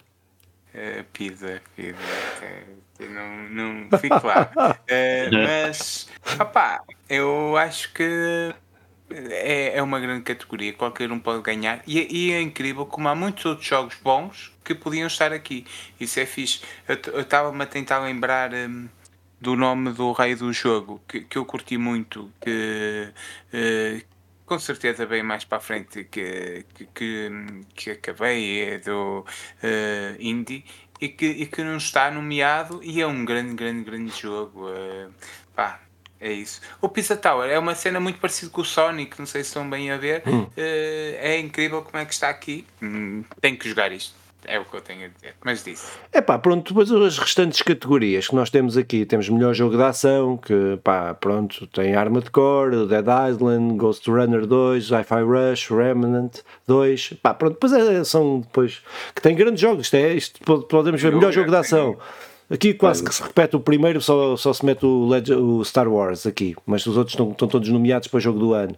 Uh, 0.74 1.04
pizza, 1.12 1.60
pizza. 1.76 1.98
não, 3.00 3.48
não 3.88 3.98
fico 3.98 4.26
lá. 4.26 4.50
mas, 5.32 6.08
papá, 6.38 6.82
eu 7.08 7.56
acho 7.56 7.92
que 7.92 8.54
é, 9.30 9.76
é 9.76 9.82
uma 9.82 10.00
grande 10.00 10.22
categoria, 10.22 10.72
qualquer 10.72 11.10
um 11.12 11.18
pode 11.18 11.42
ganhar. 11.42 11.82
E, 11.86 12.28
e, 12.28 12.32
é 12.32 12.40
incrível 12.40 12.86
como 12.86 13.08
há 13.08 13.14
muitos 13.14 13.44
outros 13.44 13.66
jogos 13.66 13.96
bons 14.02 14.52
que 14.64 14.74
podiam 14.74 15.06
estar 15.06 15.32
aqui. 15.32 15.66
Isso 16.00 16.20
é 16.20 16.26
fixe. 16.26 16.60
Eu 16.86 17.20
estava-me 17.20 17.62
a 17.62 17.66
tentar 17.66 18.00
lembrar 18.00 18.52
um, 18.52 18.88
do 19.40 19.56
nome 19.56 19.92
do 19.92 20.12
rei 20.12 20.34
do 20.34 20.52
jogo, 20.52 21.02
que, 21.08 21.20
que 21.22 21.36
eu 21.36 21.44
curti 21.44 21.76
muito, 21.76 22.30
que 22.40 23.12
uh, 23.52 24.04
com 24.46 24.58
certeza 24.58 25.06
bem 25.06 25.22
mais 25.22 25.44
para 25.44 25.58
a 25.58 25.60
frente 25.60 26.04
que, 26.04 26.64
que, 26.74 26.86
que, 26.94 27.30
que 27.74 27.90
acabei, 27.90 28.60
é 28.60 28.78
do 28.78 29.20
uh, 29.20 30.16
Indie. 30.20 30.64
E 31.00 31.08
que, 31.08 31.26
e 31.26 31.46
que 31.46 31.64
não 31.64 31.78
está 31.78 32.12
nomeado 32.12 32.80
e 32.80 33.00
é 33.02 33.06
um 33.06 33.24
grande, 33.24 33.54
grande, 33.54 33.82
grande 33.82 34.16
jogo. 34.16 34.70
Uh, 34.70 35.12
pá, 35.52 35.80
é 36.22 36.32
isso. 36.32 36.60
O 36.80 36.88
Pizza 36.88 37.16
Tower 37.16 37.50
é 37.50 37.58
uma 37.58 37.74
cena 37.74 37.98
muito 37.98 38.20
parecida 38.20 38.50
com 38.50 38.60
o 38.60 38.64
Sonic, 38.64 39.18
não 39.18 39.26
sei 39.26 39.42
se 39.42 39.48
estão 39.48 39.68
bem 39.68 39.90
a 39.90 39.96
ver. 39.96 40.22
Hum. 40.24 40.42
Uh, 40.42 40.50
é 40.56 41.36
incrível 41.38 41.82
como 41.82 41.98
é 41.98 42.04
que 42.04 42.14
está 42.14 42.30
aqui. 42.30 42.64
Hum, 42.80 43.24
tenho 43.40 43.58
que 43.58 43.68
jogar 43.68 43.90
isto. 43.90 44.22
É 44.44 44.58
o 44.58 44.64
que 44.64 44.74
eu 44.74 44.80
tenho 44.80 45.06
a 45.06 45.08
dizer, 45.08 45.34
mas 45.44 45.62
disse. 45.62 45.86
É 46.12 46.20
pá, 46.20 46.36
pronto, 46.36 46.68
depois 46.68 46.90
as 46.90 47.16
restantes 47.16 47.62
categorias 47.62 48.26
que 48.26 48.34
nós 48.34 48.50
temos 48.50 48.76
aqui, 48.76 49.06
temos 49.06 49.28
melhor 49.28 49.54
jogo 49.54 49.76
de 49.76 49.82
ação, 49.82 50.36
que 50.36 50.78
pá, 50.82 51.14
pronto, 51.14 51.64
tem 51.68 51.94
Armored 51.94 52.28
Core, 52.30 52.88
Dead 52.88 53.06
Island, 53.30 53.76
Ghost 53.76 54.10
Runner 54.10 54.44
2, 54.44 54.90
Hi-Fi 54.90 55.22
Rush, 55.22 55.70
Remnant 55.70 56.40
2, 56.66 57.14
pá, 57.22 57.34
pronto, 57.34 57.54
depois 57.54 57.72
é, 57.72 58.02
são 58.02 58.40
depois, 58.40 58.82
que 59.14 59.22
tem 59.22 59.36
grandes 59.36 59.60
jogos, 59.60 59.86
isto 59.86 59.94
é, 59.94 60.12
isto 60.12 60.40
podemos 60.66 61.00
ver, 61.00 61.14
melhor 61.14 61.32
jogo 61.32 61.50
de 61.50 61.56
ação. 61.56 61.96
Aqui 62.52 62.74
quase 62.74 63.02
que 63.02 63.14
se 63.14 63.22
repete 63.22 63.56
o 63.56 63.60
primeiro, 63.60 63.98
só, 63.98 64.36
só 64.36 64.52
se 64.52 64.62
mete 64.62 64.84
o, 64.84 65.08
Legend, 65.08 65.40
o 65.40 65.64
Star 65.64 65.88
Wars 65.88 66.26
aqui, 66.26 66.54
mas 66.66 66.86
os 66.86 66.98
outros 66.98 67.14
estão, 67.14 67.30
estão 67.30 67.48
todos 67.48 67.66
nomeados 67.70 68.08
para 68.08 68.18
o 68.18 68.20
jogo 68.20 68.38
do 68.38 68.52
ano. 68.52 68.76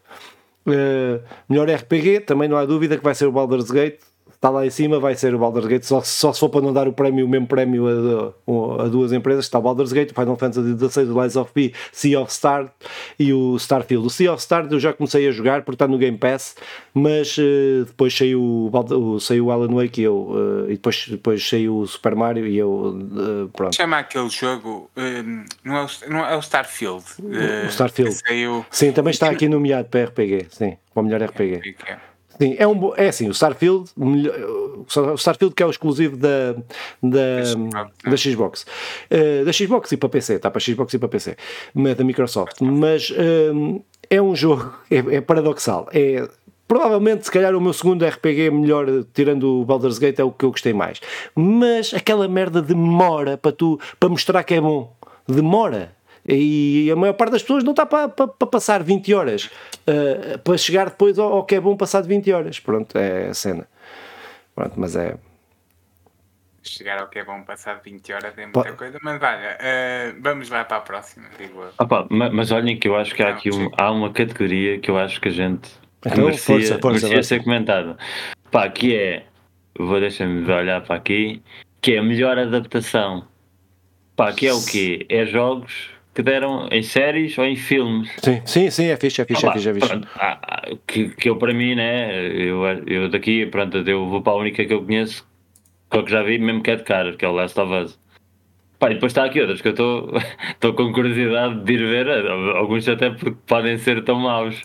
Uh, 0.65 1.21
melhor 1.49 1.69
RPG, 1.69 2.21
também 2.21 2.49
não 2.49 2.57
há 2.57 2.65
dúvida 2.65 2.97
que 2.97 3.03
vai 3.03 3.17
ser 3.17 3.27
o 3.27 3.33
Baldur's 3.33 3.73
Gate 3.73 3.99
está 4.45 4.51
lá 4.51 4.67
em 4.67 4.71
cima, 4.71 5.01
vai 5.01 5.15
ser 5.15 5.35
o 5.35 5.39
Baldur's 5.39 5.67
Gate, 5.67 5.85
só, 5.85 6.03
só 6.03 6.33
se 6.33 6.41
for 6.41 6.51
para 6.51 6.61
não 6.61 6.73
dar 6.73 6.87
o 6.87 6.93
prémio, 6.93 7.25
o 7.25 7.29
mesmo 7.29 7.47
prémio 7.47 7.87
a, 7.89 8.85
a, 8.85 8.89
duas 8.89 9.11
empresas, 9.11 9.47
está 9.47 9.59
o 9.59 9.63
Baldur's 9.63 9.93
Gate, 9.93 10.13
o 10.13 10.15
Final 10.15 10.37
Fantasy 10.37 10.77
XVI, 10.77 11.11
o 11.11 11.23
Lies 11.23 11.37
of 11.37 11.51
P, 11.53 11.73
Sea 11.91 12.21
of 12.21 12.33
Star 12.33 12.71
e 13.19 13.33
o 13.33 13.57
Starfield. 13.57 14.07
O 14.07 14.11
Sea 14.11 14.33
of 14.33 14.43
Star 14.43 14.69
eu 14.71 14.79
já 14.79 14.93
comecei 14.93 15.27
a 15.27 15.33
jogar 15.33 15.63
porque 15.63 15.77
está 15.77 15.89
no 15.89 15.97
Game 15.97 16.19
Pass, 16.19 16.57
mas 16.93 17.39
uh, 17.39 17.87
depois 17.87 18.15
saiu 18.15 18.43
o, 18.43 19.19
saiu 19.19 19.47
o 19.47 19.51
Alan 19.51 19.75
Wake 19.75 20.03
e 20.03 20.05
eu, 20.05 20.15
uh, 20.15 20.65
e 20.67 20.73
depois, 20.73 21.07
depois 21.09 21.49
saiu 21.49 21.79
o 21.79 21.87
Super 21.87 22.15
Mario 22.15 22.47
e 22.47 22.59
eu, 22.59 22.71
uh, 22.71 23.49
pronto. 23.49 23.75
Chama 23.75 23.99
aquele 23.99 24.29
jogo, 24.29 24.91
um, 24.97 25.45
não, 25.65 25.77
é 25.77 25.85
o, 25.85 25.89
não 26.11 26.27
é 26.27 26.37
o 26.37 26.41
Starfield? 26.41 27.05
o 27.19 27.69
Starfield. 27.69 28.15
Saiu... 28.15 28.67
Sim, 28.71 28.93
também 28.93 29.13
está 29.13 29.31
aqui 29.31 29.49
nomeado 29.49 29.89
para 29.89 30.05
RPG, 30.05 30.47
sim, 30.51 30.77
para 30.93 31.01
o 31.01 31.05
melhor 31.05 31.23
RPG. 31.23 31.57
RPG. 31.57 32.14
Sim, 32.41 32.57
é, 32.59 32.67
um, 32.67 32.95
é 32.97 33.09
assim, 33.09 33.29
o 33.29 33.33
Starfield, 33.33 33.91
o 33.97 34.85
Starfield 35.17 35.55
que 35.55 35.63
é 35.63 35.67
o 35.67 35.71
exclusivo 35.71 36.17
da, 36.17 36.55
da, 37.03 38.11
da 38.11 38.17
Xbox. 38.17 38.67
Uh, 39.11 39.45
da 39.45 39.53
Xbox 39.53 39.93
e 39.93 39.97
para 39.97 40.09
PC, 40.09 40.35
está 40.35 40.51
para 40.51 40.61
Xbox 40.61 40.95
e 40.95 40.99
para 40.99 41.09
PC, 41.09 41.37
da 41.97 42.05
Microsoft. 42.05 42.61
Mas 42.61 43.13
um, 43.53 43.81
é 44.11 44.21
um 44.21 44.35
jogo, 44.35 44.73
é, 44.91 45.17
é, 45.17 45.21
paradoxal. 45.21 45.89
É, 45.93 46.29
provavelmente, 46.67 47.25
se 47.25 47.31
calhar, 47.31 47.55
o 47.55 47.61
meu 47.61 47.73
segundo 47.73 48.05
RPG 48.05 48.51
melhor, 48.51 48.87
tirando 49.13 49.61
o 49.61 49.65
Baldur's 49.65 49.99
Gate, 49.99 50.19
é 50.19 50.25
o 50.25 50.31
que 50.31 50.45
eu 50.45 50.51
gostei 50.51 50.73
mais. 50.73 51.01
Mas 51.35 51.95
aquela 51.95 52.29
merda 52.29 52.61
demora 52.61 53.37
para 53.37 53.53
tu, 53.53 53.79
para 53.99 54.09
mostrar 54.09 54.43
que 54.45 54.55
é 54.55 54.61
bom. 54.61 54.95
Demora. 55.27 55.93
E 56.27 56.91
a 56.91 56.97
maior 56.97 57.13
parte 57.13 57.33
das 57.33 57.43
pessoas 57.43 57.63
não 57.63 57.73
está 57.73 57.85
para, 57.85 58.09
para, 58.09 58.29
para 58.29 58.49
passar 58.49 58.83
20 58.83 59.13
horas 59.13 59.51
uh, 59.87 60.39
para 60.39 60.57
chegar 60.57 60.89
depois 60.89 61.19
ao, 61.19 61.33
ao, 61.33 61.45
que 61.45 61.55
é 61.55 61.61
bom 61.61 61.77
passar 61.77 62.01
de 62.01 62.09
20 62.09 62.33
horas. 62.33 62.61
Pronto, 62.61 62.97
é 62.97 63.29
a 63.29 63.35
cena. 63.35 63.69
Pronto, 64.55 64.73
mas 64.77 64.97
é. 64.97 65.17
Chegar 66.63 66.99
ao 66.99 67.09
que 67.09 67.19
é 67.19 67.25
bom 67.25 67.43
passar 67.43 67.77
de 67.77 67.91
20 67.91 68.13
horas 68.15 68.39
é 68.39 68.47
muita 68.47 68.73
coisa, 68.73 68.99
mas 69.03 69.23
olha, 69.23 69.59
uh, 69.61 70.23
vamos 70.23 70.49
lá 70.49 70.65
para 70.65 70.79
a 70.79 70.81
próxima, 70.81 71.27
digo 71.39 71.63
Opa, 71.79 72.07
mas, 72.09 72.33
mas 72.33 72.51
olhem 72.53 72.79
que 72.79 72.89
eu 72.89 72.97
acho 72.97 73.15
que 73.15 73.23
há 73.23 73.29
aqui 73.29 73.51
um, 73.51 73.71
há 73.77 73.91
uma 73.91 74.11
categoria 74.11 74.79
que 74.79 74.91
eu 74.91 74.97
acho 74.97 75.21
que 75.21 75.29
a 75.29 75.33
gente 75.33 75.71
então, 76.07 76.25
merecia, 76.25 76.55
força, 76.55 76.79
força, 76.81 77.07
merecia 77.07 77.23
ser 77.23 77.45
comentada. 77.45 77.99
Pá, 78.51 78.71
que 78.71 78.97
é, 78.97 79.27
vou 79.79 80.01
deixar-me 80.01 80.51
olhar 80.51 80.81
para 80.83 80.97
aqui, 80.97 81.43
que 81.83 81.93
é 81.93 81.99
a 81.99 82.03
melhor 82.03 82.39
adaptação. 82.39 83.29
Pá, 84.17 84.33
que 84.33 84.47
é 84.47 84.55
o 84.55 84.65
quê? 84.65 85.05
É 85.11 85.27
jogos 85.27 85.94
que 86.15 86.23
deram 86.23 86.69
em 86.71 86.83
séries 86.83 87.37
ou 87.37 87.45
em 87.45 87.57
filmes. 87.57 88.09
Sim, 88.23 88.41
sim, 88.45 88.71
sim 88.71 88.87
é 88.87 88.97
fixe, 88.97 89.21
é 89.21 89.25
fixe, 89.25 89.47
é 89.47 89.53
fixe. 89.53 89.69
É 89.69 89.75
fixe. 89.75 89.89
Pronto, 89.89 90.09
ah, 90.15 90.39
ah, 90.43 90.71
que, 90.87 91.09
que 91.09 91.29
eu 91.29 91.37
para 91.37 91.53
mim, 91.53 91.75
né, 91.75 92.27
eu, 92.27 92.65
eu 92.87 93.09
daqui, 93.09 93.47
pronto, 93.47 93.79
eu 93.79 94.09
vou 94.09 94.23
para 94.23 94.33
a 94.33 94.37
única 94.37 94.65
que 94.65 94.73
eu 94.73 94.85
conheço, 94.85 95.27
que 95.91 96.11
já 96.11 96.23
vi 96.23 96.39
mesmo 96.39 96.63
que 96.63 96.71
é 96.71 96.77
de 96.77 96.85
cara, 96.85 97.17
que 97.17 97.25
é 97.25 97.29
o 97.29 97.33
Last 97.33 97.59
of 97.59 97.73
Us. 97.73 97.99
Pá, 98.79 98.91
e 98.91 98.95
depois 98.95 99.11
está 99.11 99.25
aqui 99.25 99.41
outras 99.41 99.61
que 99.61 99.69
eu 99.69 99.73
estou 99.73 100.75
com 100.75 100.93
curiosidade 100.93 101.61
de 101.65 101.73
ir 101.73 101.79
ver, 101.79 102.09
alguns 102.57 102.89
até 102.89 103.11
porque 103.11 103.37
podem 103.47 103.77
ser 103.79 104.05
tão 104.05 104.21
maus. 104.21 104.63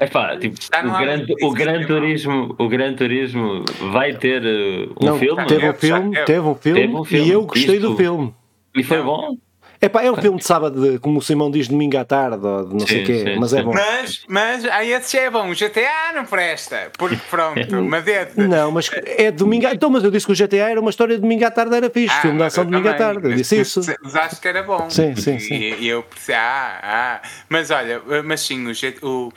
É 0.00 0.06
pá, 0.06 0.36
tipo, 0.36 0.56
o, 0.56 0.98
gran, 0.98 1.26
o 1.42 1.50
Gran 1.52 1.86
Turismo, 1.86 2.54
o 2.56 2.68
Gran 2.68 2.94
Turismo 2.94 3.64
vai 3.90 4.14
ter 4.14 4.42
uh, 4.42 4.94
um 5.00 5.06
Não, 5.06 5.18
filme? 5.18 5.44
Teve 5.46 5.68
um 5.68 5.74
filme, 5.74 6.24
teve 6.24 6.40
um 6.40 6.54
filme, 6.54 6.80
teve 6.80 6.94
um 6.94 7.04
filme 7.04 7.28
e 7.28 7.32
eu 7.32 7.42
gostei 7.44 7.76
Isto, 7.76 7.90
do 7.90 7.96
filme. 7.96 8.32
E 8.76 8.84
foi 8.84 9.02
bom? 9.02 9.36
É 9.80 9.88
pá, 9.88 10.02
é 10.02 10.10
um 10.10 10.16
filme 10.16 10.38
de 10.38 10.44
sábado, 10.44 10.80
de, 10.80 10.98
como 10.98 11.18
o 11.18 11.22
Simão 11.22 11.50
diz, 11.50 11.68
domingo 11.68 11.96
à 11.96 12.04
tarde, 12.04 12.44
ou 12.44 12.64
de 12.66 12.72
não 12.72 12.80
sim, 12.80 12.86
sei 12.86 13.02
o 13.02 13.06
quê, 13.06 13.24
sim, 13.24 13.36
mas 13.38 13.52
é 13.52 13.62
bom. 13.62 13.72
Mas, 13.72 14.24
mas 14.28 14.64
aí 14.64 14.92
esse 14.92 15.16
é 15.16 15.30
bom, 15.30 15.48
o 15.50 15.54
GTA 15.54 16.12
não 16.14 16.24
presta, 16.24 16.90
porque 16.98 17.18
pronto, 17.30 17.82
mas 17.84 18.06
é 18.08 18.24
de... 18.24 18.48
Não, 18.48 18.72
mas 18.72 18.90
é 18.92 19.30
domingo, 19.30 19.68
então, 19.68 19.88
mas 19.88 20.02
eu 20.02 20.10
disse 20.10 20.26
que 20.26 20.32
o 20.32 20.34
GTA 20.34 20.70
era 20.70 20.80
uma 20.80 20.90
história 20.90 21.14
de 21.14 21.22
domingo 21.22 21.44
à 21.44 21.50
tarde, 21.50 21.76
era 21.76 21.88
fixe, 21.88 22.12
ah, 22.12 22.22
filme 22.22 22.38
de 22.38 22.44
ação 22.44 22.64
de 22.64 22.72
domingo 22.72 22.88
à 22.88 22.94
tarde, 22.94 23.24
eu 23.24 23.36
disse 23.36 23.60
isso. 23.60 23.80
Mas 24.02 24.16
acho 24.16 24.40
que 24.40 24.48
era 24.48 24.64
bom. 24.64 24.90
Sim, 24.90 25.14
sim, 25.14 25.38
sim. 25.38 25.54
E, 25.54 25.74
e 25.82 25.88
eu 25.88 26.02
pensei, 26.02 26.34
ah, 26.34 26.80
ah, 27.22 27.28
mas 27.48 27.70
olha, 27.70 28.02
mas 28.24 28.40
sim, 28.40 28.66
o, 29.02 29.32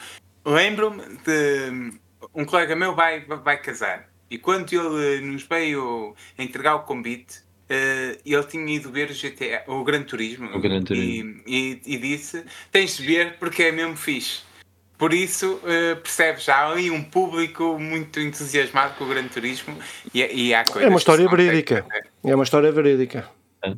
o 0.45 0.51
lembro-me 0.51 1.03
de 1.23 1.93
um 2.33 2.45
colega 2.45 2.75
meu 2.75 2.95
vai, 2.95 3.23
vai 3.25 3.61
casar, 3.61 4.07
e 4.31 4.39
quando 4.39 4.73
ele 4.73 5.21
nos 5.21 5.43
veio 5.43 6.15
entregar 6.39 6.75
o 6.75 6.79
convite, 6.79 7.43
eh, 7.73 8.17
ele 8.25 8.43
tinha 8.43 8.75
ido 8.75 8.91
ver 8.91 9.09
o 9.09 9.13
GTA, 9.13 9.63
o 9.71 9.81
Gran 9.85 10.03
Turismo, 10.03 10.49
O 10.53 10.59
Gran 10.59 10.83
Turismo. 10.83 11.41
E, 11.47 11.79
e, 11.85 11.95
e 11.95 11.97
disse: 11.97 12.43
tens 12.69 12.97
de 12.97 13.05
ver 13.05 13.37
porque 13.39 13.63
é 13.63 13.71
mesmo 13.71 13.95
fixe. 13.95 14.41
Por 14.97 15.13
isso, 15.13 15.59
eh, 15.65 15.95
percebes, 15.95 16.47
há 16.49 16.69
ali 16.69 16.91
um 16.91 17.01
público 17.01 17.79
muito 17.79 18.19
entusiasmado 18.19 18.93
com 18.95 19.05
o 19.05 19.07
Gran 19.07 19.27
Turismo 19.29 19.75
e, 20.13 20.21
e 20.21 20.53
há 20.53 20.63
coisas 20.65 20.83
É 20.83 20.87
uma 20.87 20.95
que 20.97 20.99
história 20.99 21.27
verídica. 21.29 21.85
É 22.23 22.35
uma 22.35 22.43
história 22.43 22.71
verídica. 22.71 23.29
É. 23.63 23.73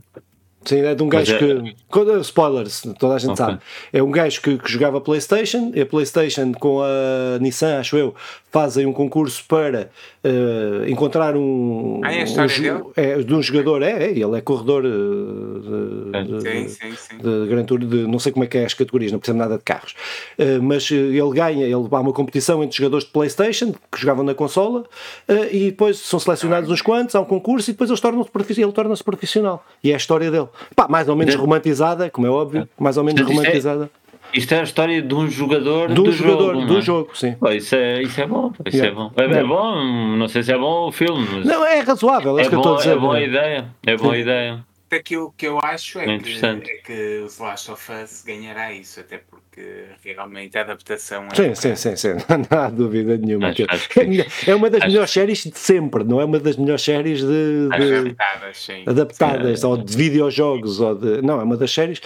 Sim, 0.65 0.79
é 0.85 0.95
de 0.95 1.03
um 1.03 1.09
gajo 1.09 1.35
é- 1.35 1.39
que. 1.39 1.75
Spoilers, 2.21 2.83
toda 2.97 3.15
a 3.15 3.19
gente 3.19 3.31
Ok. 3.31 3.45
sabe. 3.45 3.59
É 3.91 4.01
um 4.01 4.11
gajo 4.11 4.41
que, 4.41 4.57
que 4.57 4.71
jogava 4.71 4.99
PlayStation 5.01 5.71
e 5.75 5.81
a 5.81 5.85
PlayStation 5.85 6.51
com 6.53 6.81
a 6.81 7.37
Nissan, 7.39 7.79
acho 7.79 7.97
eu, 7.97 8.15
fazem 8.51 8.85
um 8.85 8.93
concurso 8.93 9.43
para 9.47 9.89
eh, 10.23 10.89
encontrar 10.89 11.35
um. 11.35 11.99
Ah, 12.03 12.13
é 12.13 12.21
a 12.23 12.25
um 12.25 12.91
é, 12.95 13.17
de 13.21 13.33
um 13.33 13.41
jogador. 13.41 13.81
É, 13.81 14.05
é, 14.05 14.11
ele 14.11 14.37
é 14.37 14.41
corredor 14.41 14.83
eh, 14.85 16.23
de, 16.23 16.31
de- 16.33 16.41
Sim, 16.41 16.63
de- 16.63 16.69
sim, 16.69 16.95
sim. 16.95 17.17
de 17.17 17.47
Gran 17.47 17.63
Turismo, 17.65 17.91
de, 17.95 18.07
não 18.07 18.19
sei 18.19 18.31
como 18.31 18.45
é 18.45 18.47
que 18.47 18.57
é 18.57 18.65
as 18.65 18.73
categorias, 18.73 19.11
não 19.11 19.19
percebo 19.19 19.39
nada 19.39 19.57
de 19.57 19.63
carros. 19.63 19.93
Eh, 20.37 20.59
mas 20.59 20.89
ele 20.91 21.29
ganha, 21.31 21.65
ele 21.65 21.73
há 21.73 21.99
uma 21.99 22.13
competição 22.13 22.63
entre 22.63 22.77
jogadores 22.77 23.05
de 23.05 23.11
Playstation 23.11 23.73
que 23.91 23.99
jogavam 23.99 24.23
na 24.23 24.33
consola 24.33 24.83
eh, 25.27 25.49
e 25.55 25.59
depois 25.71 25.97
são 25.99 26.19
selecionados 26.19 26.69
uns 26.69 26.81
quantos, 26.81 27.15
há 27.15 27.21
um 27.21 27.25
concurso 27.25 27.69
e 27.69 27.73
depois 27.73 27.89
eles 27.89 27.99
tornam-se 28.01 28.29
profi- 28.31 28.61
ele 28.61 28.71
torna-se 28.71 29.03
profissional. 29.03 29.65
E 29.83 29.91
é 29.91 29.93
a 29.93 29.97
história 29.97 30.29
dele. 30.31 30.47
Pá, 30.75 30.87
mais 30.87 31.07
ou 31.09 31.15
menos 31.15 31.33
É. 31.33 31.37
romantizada, 31.37 32.09
como 32.09 32.27
é 32.27 32.29
óbvio, 32.29 32.67
mais 32.79 32.97
ou 32.97 33.03
menos 33.03 33.19
é- 33.21 33.23
romantizada. 33.23 33.89
Isto 34.33 34.53
é 34.53 34.59
a 34.61 34.63
história 34.63 35.01
de 35.01 35.13
um 35.13 35.29
jogador 35.29 35.93
De 35.93 35.99
um 35.99 36.03
do 36.03 36.11
jogador, 36.11 36.53
jogo, 36.55 36.65
do 36.65 36.77
é? 36.77 36.81
jogo, 36.81 37.11
sim. 37.17 37.33
Pô, 37.33 37.49
isso, 37.51 37.75
é, 37.75 38.01
isso 38.01 38.19
é 38.19 38.25
bom, 38.25 38.51
isso 38.65 38.77
Yeah. 38.77 38.91
é 38.91 38.95
bom. 38.95 39.11
É, 39.15 39.39
é 39.39 39.43
bom, 39.43 40.15
não 40.17 40.27
sei 40.27 40.41
se 40.43 40.51
é 40.51 40.57
bom 40.57 40.87
o 40.87 40.91
filme, 40.91 41.27
mas 41.31 41.45
Não, 41.45 41.63
é 41.65 41.79
razoável, 41.81 42.37
é, 42.37 42.41
é, 42.41 42.41
isso 42.41 42.49
que 42.49 42.55
eu 42.55 42.59
estou 42.59 42.71
a 42.73 42.75
bom, 42.75 42.81
dizer. 42.81 42.91
é 42.91 42.97
boa 42.99 43.13
não 43.13 43.19
é? 43.19 43.25
ideia. 43.27 43.65
É 43.85 43.97
boa 43.97 44.17
ideia. 44.17 44.65
Aquilo 44.91 45.33
que 45.35 45.47
eu 45.47 45.57
acho 45.63 45.97
é 45.99 46.03
É 46.03 46.19
que, 46.19 46.45
é 46.45 46.57
que 46.85 47.23
o 47.25 47.27
The 47.27 47.43
Last 47.43 47.71
of 47.71 47.91
Us 47.91 48.23
ganhará 48.27 48.71
isso, 48.71 48.99
até 48.99 49.17
porque 49.17 49.85
realmente 50.03 50.55
a 50.55 50.61
adaptação 50.61 51.25
é. 51.31 51.35
Sim, 51.35 51.55
sim, 51.55 51.75
sim, 51.75 51.95
sim, 51.95 52.09
não 52.51 52.59
há 52.59 52.69
dúvida 52.69 53.17
nenhuma. 53.17 53.47
Acho- 53.47 53.55
que- 53.65 53.65
acho 53.73 53.89
que 53.89 53.99
é, 53.99 54.51
é 54.51 54.55
uma 54.55 54.69
das 54.69 54.81
Acho- 54.81 54.91
melhores 54.91 55.09
séries 55.09 55.43
de 55.45 55.57
sempre, 55.57 56.03
não 56.03 56.21
é 56.21 56.25
uma 56.25 56.39
das 56.39 56.57
melhores 56.57 56.83
séries 56.83 57.21
de, 57.21 57.25
de- 57.69 57.93
adaptadas, 57.95 58.57
sim. 58.63 58.83
adaptadas 58.85 59.63
ou 59.63 59.77
de 59.77 59.97
videojogos 59.97 60.79
ou 60.79 60.93
de. 60.93 61.21
Não, 61.23 61.41
é 61.41 61.43
uma 61.43 61.57
das 61.57 61.71
séries. 61.73 61.99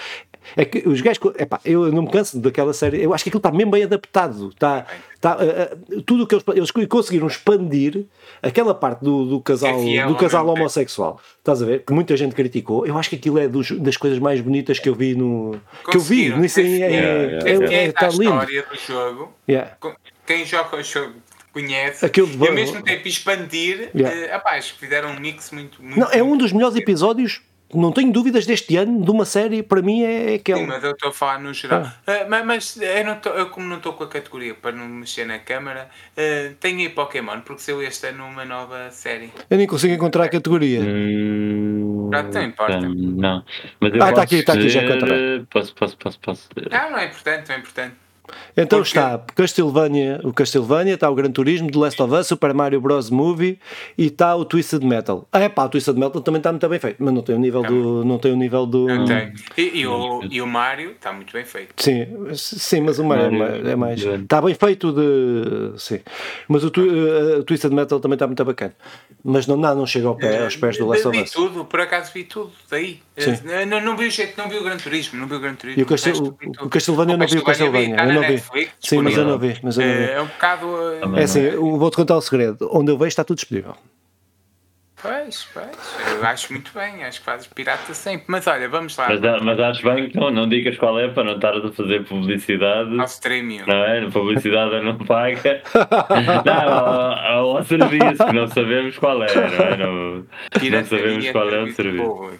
É 0.55 0.63
que 0.65 0.87
os 0.87 1.01
gajos. 1.01 1.19
Epá, 1.37 1.59
eu 1.65 1.91
não 1.91 2.03
me 2.03 2.11
canso 2.11 2.39
daquela 2.39 2.73
série. 2.73 3.01
Eu 3.01 3.13
acho 3.13 3.23
que 3.23 3.29
aquilo 3.29 3.39
está 3.39 3.51
mesmo 3.51 3.71
bem 3.71 3.83
adaptado. 3.83 4.49
Está, 4.49 4.85
está, 5.15 5.33
ah, 5.33 5.37
ah, 5.73 5.77
tudo 6.05 6.23
o 6.23 6.27
que 6.27 6.35
eles, 6.35 6.45
eles 6.71 6.87
conseguiram 6.87 7.27
expandir 7.27 8.05
aquela 8.41 8.73
parte 8.73 9.03
do, 9.03 9.25
do 9.25 9.41
casal, 9.41 9.79
É 9.81 10.03
do 10.05 10.13
ao 10.13 10.15
casal 10.15 10.45
tempo. 10.45 10.57
homossexual. 10.59 11.19
Estás 11.39 11.61
a 11.61 11.65
ver? 11.65 11.83
Que 11.83 11.93
muita 11.93 12.15
gente 12.15 12.33
criticou. 12.35 12.85
Eu 12.85 12.97
acho 12.97 13.09
que 13.09 13.15
aquilo 13.17 13.39
é 13.39 13.47
dos- 13.47 13.71
das 13.71 13.97
coisas 13.97 14.19
mais 14.19 14.39
bonitas 14.41 14.79
que 14.79 14.87
eu 14.87 14.95
vi 14.95 15.15
no. 15.15 15.59
Que 15.89 15.97
eu 15.97 16.01
vi. 16.01 16.29
Nisso 16.35 16.59
é, 16.59 16.63
é, 16.63 16.79
é, 16.79 16.89
é- 17.45 17.83
Esta 17.87 18.05
está 18.05 18.07
lindo. 18.09 18.23
história 18.23 18.63
do 18.63 18.77
jogo, 18.77 19.33
Yeah. 19.47 19.77
quem 20.25 20.45
joga 20.45 20.77
o 20.77 20.83
jogo 20.83 21.13
conhece, 21.53 22.05
Aquilo 22.05 22.27
de- 22.27 22.37
e 22.43 22.47
ao 22.47 22.53
mesmo 22.53 22.83
tempo 22.83 23.07
expandir, 23.07 23.89
Yeah. 23.95 24.15
eh, 24.15 24.31
rapaz, 24.31 24.69
fizeram 24.69 25.09
um 25.09 25.19
mix 25.19 25.51
muito. 25.51 25.81
muito 25.81 25.99
Não, 25.99 26.07
é 26.11 26.21
um 26.21 26.37
dos 26.37 26.51
melhores 26.51 26.75
episódios. 26.75 27.41
Não 27.73 27.91
tenho 27.91 28.11
dúvidas 28.13 28.45
deste 28.45 28.77
ano 28.77 29.03
de 29.03 29.11
uma 29.11 29.25
série. 29.25 29.61
Para 29.61 29.81
mim 29.81 30.01
é, 30.03 30.31
é 30.31 30.35
aquele. 30.35 30.59
Sim, 30.61 30.67
mas 30.67 30.83
eu 30.83 30.91
estou 30.91 31.09
a 31.09 31.13
falar 31.13 31.39
no 31.39 31.53
geral. 31.53 31.83
Ah. 31.85 31.93
Ah, 32.07 32.25
mas 32.29 32.45
mas 32.45 32.77
eu, 32.81 33.03
não 33.05 33.15
tô- 33.19 33.29
eu, 33.31 33.49
como 33.49 33.67
não 33.67 33.77
estou 33.77 33.93
com 33.93 34.03
a 34.05 34.07
categoria 34.07 34.53
para 34.55 34.71
não 34.71 34.87
mexer 34.87 35.25
na 35.25 35.37
câmara, 35.39 35.89
ah, 36.17 36.53
tenho 36.59 36.79
aí 36.79 36.89
Pokémon, 36.89 37.41
porque 37.41 37.61
saiu 37.61 37.81
este 37.83 38.07
ano 38.07 38.25
uma 38.25 38.45
nova 38.45 38.89
série. 38.91 39.31
Eu 39.49 39.57
nem 39.57 39.67
consigo 39.67 39.93
encontrar 39.93 40.23
a 40.25 40.29
categoria. 40.29 40.79
Hum, 40.81 42.07
Pronto, 42.09 42.33
não 42.33 42.43
importa. 42.43 42.79
Não. 42.79 43.43
Mas 43.79 43.93
eu 43.93 44.01
Ah, 44.01 44.05
tá 44.07 44.11
posso 44.11 44.23
aqui, 44.23 44.43
tá 44.43 44.53
aqui, 44.53 44.69
já 44.69 44.83
encontrei. 44.83 45.45
Posso, 45.49 45.75
posso, 45.75 45.97
posso, 45.97 46.19
posso. 46.19 46.49
Ah, 46.71 46.89
não 46.89 46.97
é 46.97 47.05
importante, 47.05 47.49
não 47.49 47.55
é 47.55 47.59
importante. 47.59 47.95
Então 48.55 48.79
Porque- 48.79 48.89
está 48.97 49.21
Castlevania, 49.35 50.19
o 50.23 50.33
Castlevania, 50.33 50.93
está 50.95 51.09
o 51.09 51.15
Gran 51.15 51.31
Turismo, 51.31 51.71
The 51.71 51.77
Last 51.77 52.01
of 52.01 52.13
Us, 52.13 52.27
Super 52.27 52.53
Mario 52.53 52.81
Bros. 52.81 53.09
Movie 53.09 53.59
e 53.97 54.07
está 54.07 54.35
o 54.35 54.43
Twisted 54.45 54.83
Metal. 54.83 55.27
Ah, 55.31 55.39
é 55.39 55.49
pá, 55.49 55.65
o 55.65 55.69
Twisted 55.69 55.95
Metal 55.97 56.21
também 56.21 56.39
está 56.39 56.51
muito 56.51 56.67
bem 56.67 56.79
feito, 56.79 56.97
mas 56.99 57.13
não 57.13 57.21
tem 57.21 57.35
o 57.35 57.39
nível 57.39 57.63
do. 57.63 58.03
Não 58.05 58.17
tem 58.19 58.31
o 58.31 58.35
nível 58.35 58.65
do. 58.65 58.87
Não 58.87 59.05
tem. 59.05 59.33
E, 59.57 59.79
e 59.81 59.87
o, 59.87 60.21
e 60.29 60.41
o 60.41 60.47
Mario 60.47 60.91
está 60.91 61.13
muito 61.13 61.31
bem 61.33 61.45
feito. 61.45 61.73
Sim, 61.77 62.05
sim, 62.33 62.81
mas 62.81 62.99
o 62.99 63.03
Mario 63.05 63.25
é 63.25 63.29
Mario, 63.31 63.53
mais- 63.55 63.67
é 63.67 63.75
mais. 63.75 64.05
é. 64.05 64.15
Está 64.15 64.41
bem 64.41 64.53
feito 64.55 64.91
de. 64.91 65.79
Sim. 65.79 65.99
Mas 66.47 66.63
o, 66.63 66.67
eh, 66.67 67.37
o 67.39 67.43
Twisted 67.43 67.71
Metal 67.73 67.99
também 67.99 68.15
está 68.15 68.25
muito 68.27 68.43
bacana. 68.43 68.73
Mas 69.23 69.45
não, 69.47 69.57
não, 69.57 69.75
não 69.75 69.85
chega 69.85 70.07
ao 70.07 70.15
pé, 70.15 70.43
aos 70.43 70.55
pés 70.55 70.77
do 70.77 70.85
Last 70.87 71.07
of 71.07 71.17
vi 71.17 71.23
Us. 71.23 71.31
tudo, 71.31 71.65
por 71.65 71.79
acaso 71.81 72.11
vi 72.13 72.23
tudo 72.23 72.51
daí. 72.69 72.99
Sim. 73.17 73.33
Eh, 73.47 73.65
Não, 73.65 73.81
não 73.81 73.97
vi 73.97 74.05
o 74.07 74.11
jeito, 74.11 74.37
não 74.37 74.47
vi 74.47 74.57
o 74.57 74.63
Gran 74.63 74.77
Turismo, 74.77 75.19
não 75.19 75.27
vi 75.27 75.35
o 75.35 75.39
Gran 75.39 75.55
Turismo. 75.55 75.79
E 75.79 75.83
o, 75.83 75.85
Castel, 75.87 76.13
o, 76.17 76.37
vi 76.39 76.69
Castlevania 76.69 77.13
eu 77.15 77.17
não 77.17 77.27
vi 77.27 77.37
o 77.37 77.43
Castlevania. 77.43 77.95
Não 78.21 78.27
vi. 78.27 78.33
Netflix, 78.33 78.71
Sim, 78.79 79.01
mas 79.01 79.17
eu 79.17 79.25
não 79.25 79.37
vi. 79.39 79.57
Mas 79.63 79.77
eu 79.77 79.85
não 79.85 79.93
vi. 79.93 79.99
Eh, 80.03 80.11
É 80.13 80.21
um 80.21 80.25
bocado. 80.27 80.67
eh, 81.15 81.19
É 81.19 81.23
assim, 81.23 81.49
vou-te 81.51 81.95
contar 81.95 82.15
o 82.17 82.21
segredo. 82.21 82.69
Onde 82.73 82.91
eu 82.91 82.97
vejo 82.97 83.09
está 83.09 83.23
tudo 83.23 83.37
disponível. 83.37 83.75
Pois, 84.99 85.47
pois, 85.53 85.67
eu 86.11 86.25
acho 86.25 86.51
muito 86.51 86.71
bem, 86.73 87.03
acho 87.03 87.19
que 87.19 87.25
fazes 87.25 87.45
pirata 87.45 87.93
sempre. 87.93 88.25
Mas 88.29 88.47
olha, 88.47 88.67
vamos 88.67 88.97
lá. 88.97 89.07
Mas, 89.09 89.43
mas 89.43 89.59
acho 89.59 89.83
bem 89.83 90.09
que 90.09 90.17
não, 90.17 90.31
não 90.31 90.49
digas 90.49 90.75
qual 90.75 90.99
é 90.99 91.07
para 91.07 91.23
não 91.23 91.35
estar 91.35 91.55
a 91.55 91.71
fazer 91.71 92.03
publicidade. 92.03 92.99
Ao 92.99 93.05
streaming. 93.05 93.61
Não 93.67 93.75
é? 93.75 94.09
Publicidade 94.09 94.83
não 94.83 94.97
paga. 94.97 95.61
não, 96.43 96.73
ao, 96.73 97.57
ao 97.57 97.63
serviço, 97.63 98.25
que 98.25 98.33
não 98.33 98.47
sabemos 98.47 98.97
qual 98.97 99.21
é, 99.21 99.27
não 99.35 99.65
é? 99.65 99.77
Não, 99.77 100.25
não 100.25 100.85
sabemos 100.85 101.29
qual 101.29 101.47
é 101.49 101.61
o 101.61 101.71
serviço. 101.71 102.31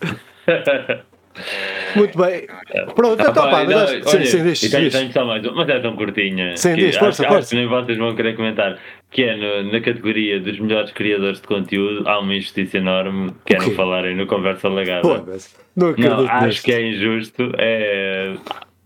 público. 1.37 1.97
Muito 1.97 2.17
bem. 2.17 2.47
Pronto, 2.95 3.21
então 3.21 3.33
pá, 3.33 3.63
mas 3.63 3.71
acho- 3.75 3.93
sim, 4.09 4.17
olha, 4.17 4.25
sim, 4.25 4.43
diz, 4.43 4.63
e 4.63 4.89
tenho, 4.89 5.11
só 5.11 5.25
mais 5.25 5.43
uma, 5.45 5.55
mas 5.55 5.69
é 5.69 5.79
tão 5.79 5.95
curtinha. 5.95 6.55
Sim, 6.57 6.75
que 6.75 6.85
diz, 6.85 6.95
força, 6.97 7.23
acho, 7.23 7.31
força. 7.31 7.37
Acho 7.39 7.49
que 7.49 7.55
nem 7.55 7.67
vocês 7.67 7.97
vão 7.97 8.15
querer 8.15 8.35
comentar. 8.35 8.77
Que 9.09 9.23
é 9.23 9.37
no- 9.37 9.71
na 9.71 9.79
categoria 9.79 10.39
dos 10.39 10.59
melhores 10.59 10.91
criadores 10.91 11.39
de 11.41 11.47
conteúdo, 11.47 12.07
há 12.07 12.19
uma 12.19 12.35
injustiça 12.35 12.77
enorme 12.77 13.31
que 13.45 13.55
é 13.55 13.57
não 13.59 13.65
quê? 13.69 13.71
falarem 13.75 14.15
no 14.15 14.25
Conversa 14.27 14.67
Legada. 14.67 15.01
Foda-se. 15.01 15.55
Não 15.75 15.89
acredito 15.89 16.15
Não, 16.15 16.29
acho 16.29 16.61
que 16.63 16.73
é 16.73 16.81
injusto. 16.89 17.51
É... 17.57 18.33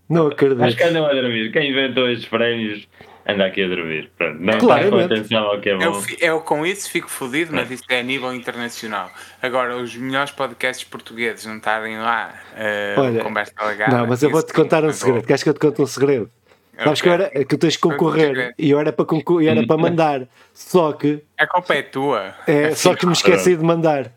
Não 0.08 0.26
Acho 0.28 0.36
que 0.36 0.44
acredito. 0.46 0.82
andam 0.82 1.06
a 1.06 1.12
dormir. 1.14 1.50
Quem 1.52 1.70
inventou 1.70 2.08
estes 2.10 2.28
prémios 2.28 2.86
anda 3.32 3.46
aqui 3.46 3.62
a 3.64 3.68
dormir. 3.68 4.10
Pronto, 4.16 4.40
não 4.40 4.52
está 4.54 4.88
com 4.88 4.98
atenção 4.98 5.44
ao 5.44 5.60
que 5.60 5.68
é 5.68 5.72
Eu, 5.74 5.78
bom. 5.92 6.00
fi- 6.00 6.16
eu 6.20 6.40
com 6.40 6.64
isso 6.66 6.90
fico 6.90 7.08
fodido, 7.10 7.52
mas 7.54 7.70
isso 7.70 7.84
é 7.88 8.00
a 8.00 8.02
nível 8.02 8.32
internacional. 8.34 9.10
Agora, 9.42 9.76
os 9.76 9.94
melhores 9.96 10.30
podcasts 10.30 10.84
portugueses 10.84 11.44
não 11.46 11.56
estarem 11.56 11.98
lá, 11.98 12.34
eh, 12.56 12.94
Olha, 12.98 13.22
conversa 13.22 13.52
legada. 13.64 13.96
Não, 13.96 14.06
mas 14.06 14.22
eu 14.22 14.30
vou-te 14.30 14.52
contar 14.52 14.84
um 14.84 14.92
segredo. 14.92 15.26
Queres 15.26 15.42
que 15.42 15.48
eu 15.48 15.54
te 15.54 15.60
conte 15.60 15.82
um 15.82 15.86
segredo? 15.86 16.30
Eu 16.78 16.84
Sabes 16.84 17.00
que, 17.02 17.08
eu 17.08 17.12
era, 17.12 17.28
que 17.30 17.44
tu 17.44 17.58
tens 17.58 17.74
de 17.74 17.78
concorrer 17.80 18.54
e 18.58 18.70
eu 18.70 18.78
era 18.80 18.92
para, 18.92 19.04
concor- 19.04 19.42
e 19.42 19.46
era 19.46 19.64
para 19.66 19.76
mandar. 19.80 20.26
Só 20.54 20.92
que, 20.92 21.22
A 21.38 21.46
culpa 21.46 21.74
é 21.74 21.82
tua. 21.82 22.34
é, 22.46 22.74
só 22.74 22.94
que 22.94 23.04
me 23.06 23.12
esqueci 23.12 23.54
de 23.56 23.62
mandar. 23.62 24.10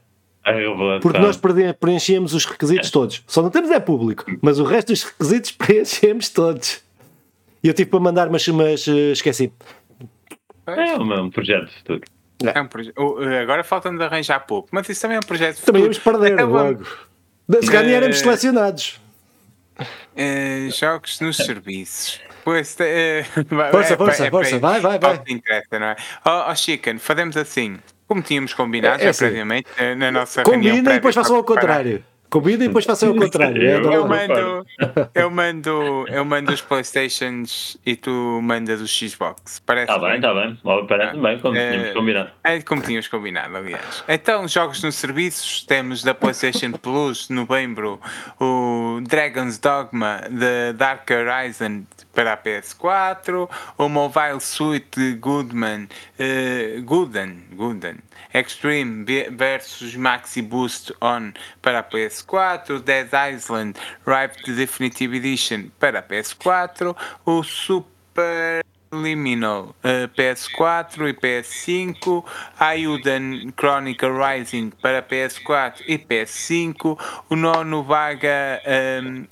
Porque 1.02 1.18
nós 1.20 1.40
preenchíamos 1.80 2.34
os 2.34 2.46
requisitos 2.46 2.92
todos. 2.92 3.24
Só 3.28 3.42
não 3.42 3.50
temos 3.50 3.72
é 3.72 3.80
público, 3.80 4.24
mas 4.42 4.60
o 4.60 4.64
resto 4.64 4.90
dos 4.94 5.04
requisitos 5.04 5.52
preenchemos 5.58 6.30
todos. 6.30 6.84
E 7.66 7.68
eu 7.68 7.74
tive 7.74 7.90
para 7.90 8.00
mandar, 8.00 8.30
mas, 8.30 8.48
mas 8.50 8.88
eh, 8.88 9.12
esqueci. 9.12 9.52
É 10.68 10.94
o 10.98 11.04
mesmo 11.04 11.32
projeto 11.32 11.66
de 11.66 11.74
futuro. 11.78 12.02
É 12.44 12.62
um 12.62 12.68
proje- 12.68 12.94
eh, 12.96 13.40
Agora 13.42 13.64
falta-me 13.64 13.98
de 13.98 14.04
arranjar 14.04 14.42
pouco, 14.42 14.70
mas 14.72 14.88
isso 14.88 15.02
também 15.02 15.16
é 15.18 15.20
um 15.20 15.24
projeto. 15.24 15.64
Também 15.66 15.82
futuro. 15.92 16.04
perder 16.20 16.34
Então 16.34 16.48
vamos- 16.52 16.88
logo. 17.50 17.62
Se 17.64 17.68
calhar 17.72 17.86
nem 17.86 17.96
éramos 17.96 18.18
Eh, 18.18 18.20
selecionados. 18.20 19.02
Eh, 20.16 20.68
jogos 20.80 21.20
nos 21.22 21.38
serviços. 21.38 22.22
Pois, 22.44 22.78
vai- 23.50 23.72
Força, 23.72 23.94
é, 23.94 23.98
força, 23.98 24.28
é, 24.28 24.30
força, 24.30 24.56
é, 24.58 24.60
vai, 24.60 24.80
vai, 24.80 25.00
vai. 25.00 25.18
que 25.24 25.34
interessa, 25.34 25.80
não 25.80 25.88
é? 25.88 25.96
Ó 26.24 26.52
oh, 26.52 26.56
Chicken, 26.56 27.00
fazemos 27.00 27.36
assim, 27.36 27.80
como 28.08 28.22
tínhamos 28.22 28.54
combinado 28.54 29.02
É 29.02 29.06
já 29.06 29.10
assim. 29.10 29.26
previamente 29.26 29.68
na 29.98 30.12
nossa 30.12 30.44
reunião. 30.44 30.70
Combina 30.76 30.92
e 30.92 30.94
depois 30.98 31.16
façam 31.16 31.36
ao 31.36 31.44
contrário. 31.44 32.04
Combina 32.36 32.66
e 32.66 32.68
depois 32.68 32.84
façam 32.84 33.10
ao 33.10 33.16
contrário. 33.16 33.62
É, 33.66 33.76
Eu- 33.76 33.82
não- 33.82 33.94
Eu 33.94 34.07
mando, 34.07 34.66
eu 35.16 35.32
mando, 35.32 36.06
eu 36.10 36.26
mando 36.26 36.52
os 36.52 36.60
Playstations 36.62 37.78
e 37.86 37.95
tu 37.95 38.40
mandas 38.44 38.82
os 38.82 38.91
Xbox. 38.91 39.62
Parece 39.66 39.90
Está 39.91 40.06
bem, 40.06 40.16
está 40.18 40.34
bem. 40.34 40.57
Ó, 40.66 40.84
Parece 40.86 41.18
bem, 41.18 41.40
como 41.40 41.56
Eh, 41.56 41.72
tínhamos 41.72 41.94
combinado. 41.94 42.30
É 42.44 42.62
como 42.62 42.82
tínhamos 42.82 43.07
combinado, 43.07 43.56
aliás. 43.56 44.03
Então, 44.07 44.45
jogos 44.49 44.84
nos 44.84 44.95
serviços, 44.95 45.64
temos 45.64 46.03
da 46.03 46.14
PlayStation 46.14 46.72
Plus, 46.74 47.30
novembro, 47.30 48.02
o 48.40 48.99
Dragon's 49.07 49.57
Dogma 49.57 50.22
de 50.30 50.74
Dark 50.74 51.10
Horizon 51.10 51.84
para 52.16 52.34
a 52.34 52.38
PS4, 52.38 53.48
o 53.78 53.90
Mobile 53.90 54.40
Suit 54.40 55.16
Goodman, 55.20 55.88
eh, 56.18 56.82
Gooden, 56.84 57.44
Gooden, 57.52 58.00
Extreme 58.34 59.06
versus 59.32 59.96
Maxi 59.96 60.42
Boost 60.42 60.92
On 61.02 61.34
para 61.62 61.80
a 61.80 61.84
PS4, 61.84 62.82
Dead 62.82 63.10
Island 63.14 63.78
Ripe 64.08 64.52
Definitive 64.54 65.18
Edition 65.18 65.70
para 65.80 66.00
a 66.00 66.04
PS4, 66.04 66.96
o 67.26 67.44
Super 67.44 68.64
eliminou 68.92 69.76
uh, 69.84 70.08
PS4 70.16 71.10
e 71.10 71.14
PS5, 71.14 72.24
Ayuden 72.60 73.52
Chronicle 73.58 74.10
Rising 74.10 74.72
para 74.82 75.02
PS4 75.02 75.82
e 75.88 75.98
PS5, 75.98 76.98
o 77.30 77.36
nono 77.36 77.84
vaga 77.84 78.62
um, 79.04 79.26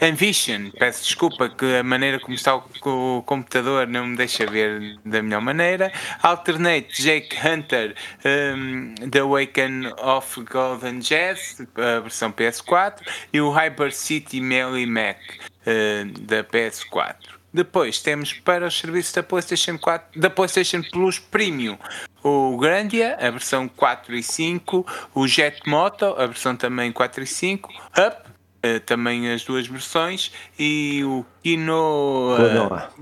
a 0.00 0.04
nível. 0.04 0.26
Envision, 0.26 0.70
peço 0.78 1.04
desculpa 1.04 1.48
que 1.48 1.76
a 1.76 1.82
maneira 1.82 2.18
como 2.18 2.34
está 2.34 2.56
o, 2.56 3.22
computador 3.24 3.86
não 3.86 4.06
me 4.06 4.16
deixa 4.16 4.46
ver 4.46 4.98
da 5.04 5.22
melhor 5.22 5.40
maneira. 5.40 5.92
Alternate 6.22 7.02
Jake 7.02 7.36
Hunter, 7.46 7.94
um, 8.24 8.94
The 9.10 9.20
Awaken 9.20 9.92
of 9.98 10.40
Golden 10.44 11.00
Jazz, 11.00 11.62
a 11.76 12.00
versão 12.00 12.32
PS4, 12.32 13.00
e 13.32 13.40
o 13.40 13.50
Hyper 13.50 13.92
City 13.92 14.40
Melee 14.40 14.86
Mac 14.86 15.18
uh, 15.62 16.20
da 16.20 16.42
PS4. 16.44 17.36
Depois 17.52 18.02
temos 18.02 18.34
para 18.34 18.66
os 18.66 18.78
serviços 18.78 19.14
da 19.14 19.22
PlayStation 19.22 19.78
4, 19.78 20.20
da 20.20 20.28
PlayStation 20.28 20.82
Plus 20.92 21.18
Premium, 21.18 21.78
o 22.22 22.56
Grandia, 22.58 23.16
a 23.18 23.30
versão 23.30 23.66
4 23.66 24.14
e 24.14 24.22
5, 24.22 24.86
o 25.14 25.26
Jet 25.26 25.62
Moto, 25.66 26.04
a 26.18 26.26
versão 26.26 26.54
também 26.54 26.92
4 26.92 27.22
e 27.22 27.26
5, 27.26 27.72
Up, 27.72 28.25
uh, 28.76 28.80
também 28.80 29.32
as 29.32 29.44
duas 29.44 29.66
versões, 29.66 30.32
e 30.58 31.02
o 31.04 31.24
Kino. 31.42 32.34
Clonoa. 32.36 32.92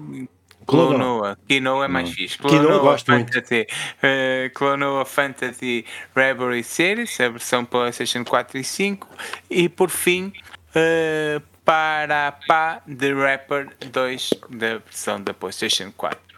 Clonoa. 0.66 1.38
Kinoa 1.46 1.84
é 1.84 1.88
mais 1.88 2.10
fixe. 2.10 2.38
Kinoa 2.38 2.78
gosto 2.78 3.06
Fantasy, 3.06 3.66
uh, 3.66 4.50
Clonoa 4.54 5.04
Fantasy 5.04 5.84
Reverie 6.14 6.64
Series, 6.64 7.20
a 7.20 7.28
versão 7.28 7.64
PlayStation 7.64 8.24
4 8.24 8.58
e 8.58 8.64
5. 8.64 9.08
E 9.50 9.68
por 9.68 9.90
fim, 9.90 10.32
uh, 10.70 11.42
para 11.64 12.32
Pá 12.46 12.82
The 12.86 13.12
Rapper 13.12 13.68
2 13.90 14.30
da 14.50 14.78
versão 14.78 15.20
da 15.22 15.32
PlayStation 15.34 15.92
4. 15.96 16.33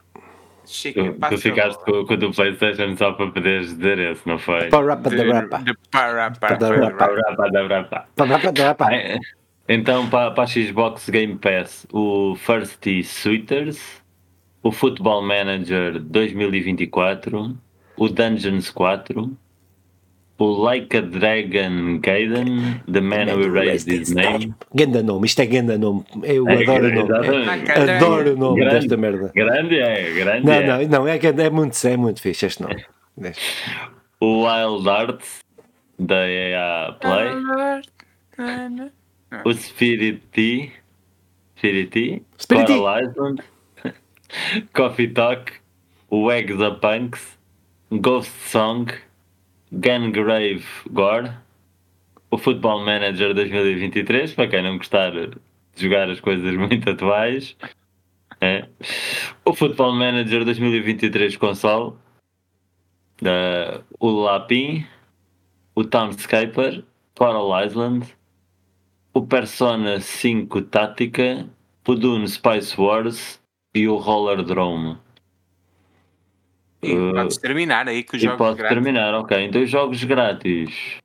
Tu, 0.93 1.13
tu 1.29 1.39
ficaste 1.39 1.79
com, 1.85 2.05
com 2.05 2.15
o 2.15 2.17
do 2.17 2.31
PlayStation 2.31 2.97
só 2.97 3.13
para 3.13 3.31
poderes 3.31 3.77
dizer 3.77 3.99
esse, 3.99 4.27
não 4.27 4.39
foi? 4.39 4.69
Parapa 5.91 6.57
da 6.57 6.69
rapa. 6.77 7.05
Parapa 8.17 8.53
da 8.53 8.67
rapa. 8.69 8.89
Então, 9.69 10.09
para, 10.09 10.31
para 10.31 10.45
a 10.45 10.47
Xbox 10.47 11.09
Game 11.11 11.37
Pass, 11.39 11.87
o 11.93 12.37
First 12.37 12.85
Suiters, 13.05 14.03
o 14.63 14.71
Football 14.71 15.23
Manager 15.23 16.01
2024, 16.01 17.57
o 17.97 18.09
Dungeons 18.09 18.71
4, 18.71 19.37
o 20.39 20.45
Like 20.65 20.97
a 20.97 21.01
Dragon 21.01 21.99
Gaiden, 22.01 22.83
The 22.91 23.01
Man 23.01 23.29
Who 23.29 23.45
Erased 23.45 23.89
His 23.89 24.15
Name. 24.15 24.55
Ganda 24.75 25.03
nome, 25.03 25.27
isto 25.27 25.41
é 25.41 25.47
ganda 25.47 25.79
nome. 25.79 26.05
Eu 26.23 26.47
é, 26.49 26.63
adoro 26.63 26.87
o 26.87 26.93
nome. 26.93 27.69
É, 27.69 27.97
adoro 27.97 28.33
o 28.33 28.37
nome 28.37 28.61
grande, 28.61 28.81
desta 28.81 28.97
merda. 28.97 29.33
Grande 29.35 29.79
é, 29.79 30.11
grande 30.13 30.47
não, 30.47 30.53
é. 30.53 30.67
Não, 30.67 30.89
não, 30.89 31.09
é, 31.09 31.17
é, 31.17 31.51
muito, 31.51 31.87
é 31.87 31.97
muito 31.97 32.21
fixe 32.21 32.47
este 32.47 32.63
nome. 32.63 32.85
o 34.21 34.45
Wild 34.45 34.89
Arts, 34.89 35.45
da 35.99 36.29
EA 36.29 36.97
Play. 37.01 37.33
o 39.45 39.53
Spirit 39.55 40.23
Tea. 40.33 40.71
Spirit 41.57 41.91
Tea. 41.91 42.21
Spirit 42.39 42.67
Coral 42.67 43.03
Island. 43.03 43.43
Coffee 44.75 45.09
Talk. 45.09 45.53
O 46.11 46.31
Egg 46.31 46.55
the 46.57 46.73
Punks. 46.73 47.39
Ghost 47.91 48.33
Song. 48.49 48.93
Gungrave 49.77 50.65
Gore, 50.91 51.31
o 52.31 52.39
Football 52.39 52.85
Manager 52.85 53.35
2023, 53.35 54.33
para 54.33 54.49
quem 54.49 54.63
não 54.63 54.79
gostar 54.79 55.11
de 55.11 55.39
jogar 55.77 56.09
as 56.09 56.19
coisas 56.19 56.55
muito 56.57 56.89
atuais. 56.89 57.55
É. 58.41 58.67
O 59.45 59.53
Football 59.53 59.93
Manager 59.95 60.45
2023 60.45 61.37
console, 61.37 61.95
uh, 63.23 63.85
o 64.01 64.11
Lapin, 64.11 64.87
o 65.75 65.85
Townscaper, 65.85 66.83
Coral 67.15 67.65
Island, 67.65 68.07
o 69.13 69.27
Persona 69.27 70.01
5 70.01 70.63
Tática, 70.63 71.47
o 71.87 71.95
Dune 71.95 72.29
Spice 72.29 72.81
Wars 72.81 73.41
e 73.75 73.87
o 73.87 73.97
Roller 73.97 74.43
Drome. 74.43 74.97
E 76.87 76.95
uh, 76.95 77.13
podes 77.13 77.37
terminar 77.39 77.89
aí 77.89 78.03
com 78.03 78.17
os 78.17 78.23
jogos 78.23 78.39
pode 78.39 78.57
grátis. 78.59 78.75
terminar, 78.75 79.15
ok. 79.15 79.45
Então 79.45 79.63
os 79.63 79.71
jogos 79.71 80.03
grátis 80.05 80.99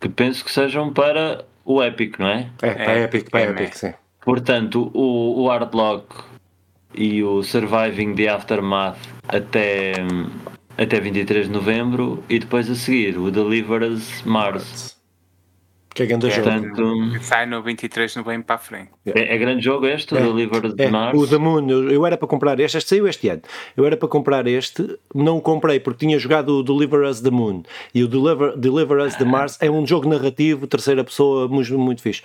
que 0.00 0.08
penso 0.08 0.44
que 0.44 0.52
sejam 0.52 0.92
para 0.92 1.44
o 1.64 1.82
Epic, 1.82 2.18
não 2.18 2.28
é? 2.28 2.50
É, 2.62 2.74
para 2.74 2.92
é, 2.92 3.02
Epic, 3.04 3.30
para 3.30 3.40
é, 3.40 3.50
Epic, 3.50 3.74
sim. 3.74 3.94
Portanto, 4.20 4.90
o, 4.92 5.42
o 5.42 5.48
Hardlock 5.48 6.24
e 6.94 7.22
o 7.22 7.42
Surviving 7.42 8.14
the 8.14 8.28
Aftermath 8.28 8.98
até, 9.28 9.92
até 10.76 11.00
23 11.00 11.46
de 11.46 11.52
novembro 11.52 12.22
e 12.28 12.38
depois 12.38 12.70
a 12.70 12.74
seguir 12.74 13.18
o 13.18 13.30
Deliver 13.30 13.82
Us 13.82 14.22
Mars. 14.22 14.95
Que 15.96 16.02
é 16.02 16.06
grande 16.06 16.28
Portanto, 16.28 16.76
jogo. 16.76 17.22
Sai 17.22 17.46
no 17.46 17.62
23 17.62 18.12
de 18.12 18.18
novembro 18.18 18.44
para 18.44 18.56
a 18.56 18.58
frente. 18.58 18.90
É, 19.06 19.34
é, 19.34 19.38
grande 19.38 19.64
jogo 19.64 19.86
este, 19.86 20.14
é, 20.14 20.20
o 20.20 20.34
Deliver 20.34 20.74
é. 20.76 20.90
Mars? 20.90 21.18
O 21.18 21.26
The 21.26 21.38
Moon, 21.38 21.66
eu, 21.70 21.90
eu, 21.90 22.06
era 22.06 22.18
para 22.18 22.28
comprar 22.28 22.60
este, 22.60 22.76
este 22.76 22.90
saiu 22.90 23.08
este 23.08 23.30
ano. 23.30 23.40
Eu 23.74 23.86
era 23.86 23.96
para 23.96 24.06
comprar 24.06 24.46
este, 24.46 24.98
não 25.14 25.38
o 25.38 25.40
comprei 25.40 25.80
porque 25.80 26.04
tinha 26.04 26.18
jogado 26.18 26.50
o 26.58 26.62
Deliver 26.62 27.00
Us 27.08 27.22
The 27.22 27.30
Moon. 27.30 27.62
E 27.94 28.04
o 28.04 28.08
Deliver, 28.08 28.58
Deliver 28.58 28.98
Us 28.98 29.14
The 29.14 29.24
Mars 29.24 29.56
é 29.58 29.70
um 29.70 29.86
jogo 29.86 30.06
narrativo, 30.06 30.66
terceira 30.66 31.02
pessoa, 31.02 31.48
muito, 31.48 31.78
muito 31.78 32.02
fixe. 32.02 32.22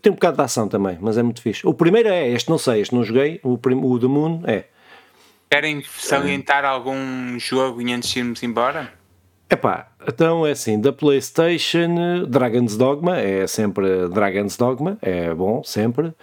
Tem 0.00 0.12
um 0.12 0.14
bocado 0.14 0.36
de 0.36 0.42
ação 0.44 0.68
também, 0.68 0.96
mas 1.00 1.18
é 1.18 1.22
muito 1.24 1.42
fixe. 1.42 1.66
O 1.66 1.74
primeiro 1.74 2.08
é 2.08 2.28
este, 2.28 2.48
não 2.48 2.58
sei, 2.58 2.80
este 2.82 2.94
não 2.94 3.02
joguei. 3.02 3.40
O, 3.42 3.54
o 3.54 3.98
The 3.98 4.06
Moon 4.06 4.42
é. 4.46 4.66
Querem 5.50 5.82
salientar 5.82 6.64
algum 6.64 7.36
jogo 7.40 7.80
antes 7.92 8.08
de 8.10 8.20
irmos 8.20 8.40
embora? 8.44 8.99
Epá, 9.52 9.88
então 10.06 10.46
é 10.46 10.52
assim, 10.52 10.80
da 10.80 10.92
PlayStation, 10.92 12.24
Dragon's 12.28 12.76
Dogma, 12.76 13.18
é 13.18 13.48
sempre 13.48 14.08
Dragon's 14.08 14.56
Dogma, 14.56 14.96
é 15.02 15.34
bom, 15.34 15.64
sempre. 15.64 16.14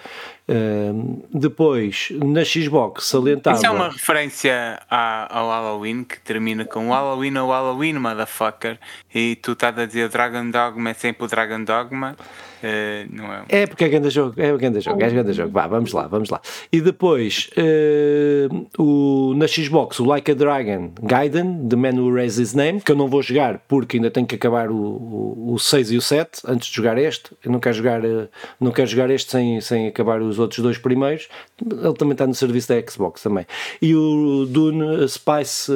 Uh, 0.47 1.27
depois, 1.33 2.07
na 2.11 2.45
Xbox, 2.45 3.03
salientava... 3.03 3.57
Isso 3.57 3.65
é 3.65 3.69
uma 3.69 3.89
referência 3.89 4.79
ao 4.89 5.49
Halloween, 5.49 6.05
que 6.05 6.21
termina 6.21 6.63
com 6.63 6.89
Halloween 6.89 7.37
ou 7.37 7.51
Halloween, 7.51 7.95
motherfucker, 7.95 8.79
e 9.13 9.35
tu 9.35 9.51
estás 9.51 9.77
a 9.77 9.85
dizer 9.85 10.07
Dragon 10.07 10.49
Dogma 10.49 10.91
é 10.91 10.93
sempre 10.93 11.25
o 11.25 11.27
Dragon 11.27 11.65
Dogma. 11.65 12.15
Uh, 12.63 13.07
não 13.11 13.31
é. 13.31 13.45
é 13.49 13.67
porque 13.67 13.83
é 13.83 13.89
grande 13.89 14.09
jogo, 14.09 14.33
é 14.37 14.55
grande 14.57 14.79
jogo, 14.81 15.01
é 15.01 15.09
grande 15.09 15.33
jogo. 15.33 15.51
Vá, 15.51 15.67
vamos 15.67 15.91
lá, 15.93 16.07
vamos 16.07 16.29
lá. 16.29 16.41
E 16.71 16.81
depois, 16.81 17.49
uh, 17.57 18.67
o, 18.81 19.33
na 19.35 19.47
Xbox, 19.47 19.99
o 19.99 20.05
Like 20.05 20.31
a 20.31 20.33
Dragon 20.33 20.91
Gaiden, 21.01 21.67
The 21.67 21.75
Man 21.75 22.01
Who 22.01 22.13
Raised 22.13 22.41
His 22.41 22.53
Name, 22.53 22.81
que 22.81 22.91
eu 22.91 22.95
não 22.95 23.07
vou 23.07 23.21
jogar 23.21 23.59
porque 23.67 23.97
ainda 23.97 24.09
tenho 24.09 24.25
que 24.25 24.35
acabar 24.35 24.71
o, 24.71 24.75
o, 24.75 25.53
o 25.53 25.59
6 25.59 25.91
e 25.91 25.97
o 25.97 26.01
7 26.01 26.41
antes 26.47 26.69
de 26.69 26.75
jogar 26.75 26.97
este. 26.97 27.31
Eu 27.43 27.51
não 27.51 27.59
quero 27.59 27.75
jogar, 27.75 28.03
uh, 28.03 28.27
não 28.59 28.71
quero 28.71 28.87
jogar 28.87 29.09
este 29.09 29.31
sem, 29.31 29.61
sem 29.61 29.87
acabar 29.87 30.21
os 30.21 30.39
outros 30.39 30.59
dois 30.59 30.77
primeiros. 30.77 31.27
Ele 31.61 31.93
também 31.93 32.13
está 32.13 32.25
no 32.25 32.33
serviço 32.33 32.69
da 32.69 32.81
Xbox 32.89 33.21
também. 33.21 33.45
E 33.81 33.95
o 33.95 34.45
Dune 34.45 35.07
Spice, 35.07 35.71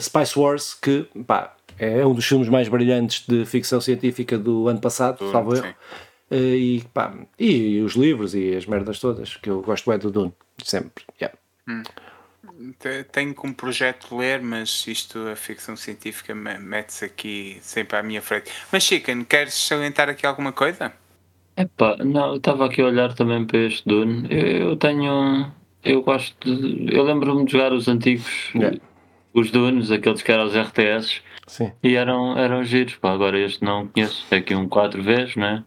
Spice 0.00 0.38
Wars, 0.38 0.74
que 0.74 1.06
pá, 1.26 1.54
é 1.80 2.06
um 2.06 2.12
dos 2.12 2.26
filmes 2.26 2.48
mais 2.48 2.68
brilhantes 2.68 3.24
de 3.26 3.46
ficção 3.46 3.80
científica 3.80 4.36
do 4.36 4.68
ano 4.68 4.80
passado, 4.80 5.18
Dune, 5.18 5.32
salvo 5.32 5.56
eu. 5.56 5.64
Uh, 6.30 6.36
e, 6.54 6.84
pá, 6.92 7.12
e 7.38 7.80
os 7.80 7.94
livros 7.94 8.34
e 8.34 8.54
as 8.54 8.66
merdas 8.66 9.00
todas, 9.00 9.36
que 9.36 9.48
eu 9.48 9.62
gosto 9.62 9.90
é 9.90 9.96
do 9.96 10.10
Dune, 10.10 10.32
sempre. 10.62 11.04
Yeah. 11.20 11.36
Hum. 11.66 11.82
Tenho 13.10 13.34
como 13.34 13.54
projeto 13.54 14.14
ler, 14.14 14.42
mas 14.42 14.86
isto, 14.86 15.18
a 15.28 15.34
ficção 15.34 15.74
científica, 15.74 16.34
mete-se 16.34 17.06
aqui 17.06 17.56
sempre 17.62 17.96
à 17.96 18.02
minha 18.02 18.20
frente. 18.20 18.50
Mas, 18.70 18.82
Chicken, 18.82 19.24
queres 19.24 19.54
salientar 19.54 20.10
aqui 20.10 20.26
alguma 20.26 20.52
coisa? 20.52 20.92
Epá, 21.56 21.96
não, 22.04 22.32
eu 22.32 22.36
estava 22.36 22.66
aqui 22.66 22.82
a 22.82 22.86
olhar 22.86 23.14
também 23.14 23.46
para 23.46 23.60
este 23.60 23.88
Dune. 23.88 24.28
Eu, 24.30 24.70
eu 24.70 24.76
tenho. 24.76 25.50
Eu 25.82 26.02
gosto 26.02 26.36
de. 26.44 26.94
Eu 26.94 27.02
lembro-me 27.02 27.46
de 27.46 27.52
jogar 27.52 27.72
os 27.72 27.88
antigos. 27.88 28.50
Yeah. 28.54 28.78
Os 29.32 29.50
Dunes, 29.50 29.90
aqueles 29.90 30.20
que 30.20 30.30
eram 30.30 30.44
os 30.44 30.54
RTS. 30.54 31.22
Sim. 31.50 31.72
E 31.82 31.96
eram, 31.96 32.38
eram 32.38 32.62
giros, 32.62 32.94
pá. 32.94 33.10
Agora 33.10 33.36
este 33.36 33.64
não 33.64 33.88
conheço. 33.88 34.24
É 34.30 34.36
aqui 34.36 34.54
um 34.54 34.68
4 34.68 35.02
vezes, 35.02 35.34
não 35.34 35.46
é? 35.46 35.64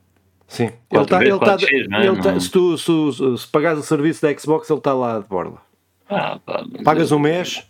Sim. 0.48 0.72
Ele 0.90 1.06
tá, 1.06 1.22
ele 1.22 1.40
tá, 1.40 1.58
é? 1.60 2.06
ele 2.06 2.22
tá, 2.22 2.40
se, 2.40 2.50
tu, 2.50 2.78
se, 2.78 3.38
se 3.38 3.48
pagares 3.50 3.80
o 3.80 3.84
serviço 3.84 4.22
da 4.22 4.34
Xbox, 4.38 4.70
ele 4.70 4.80
está 4.80 4.94
lá 4.94 5.20
de 5.20 5.28
borda. 5.28 5.58
Ah, 6.10 6.40
pá, 6.46 6.64
pagas 6.86 7.12
um 7.12 7.20
mês, 7.20 7.68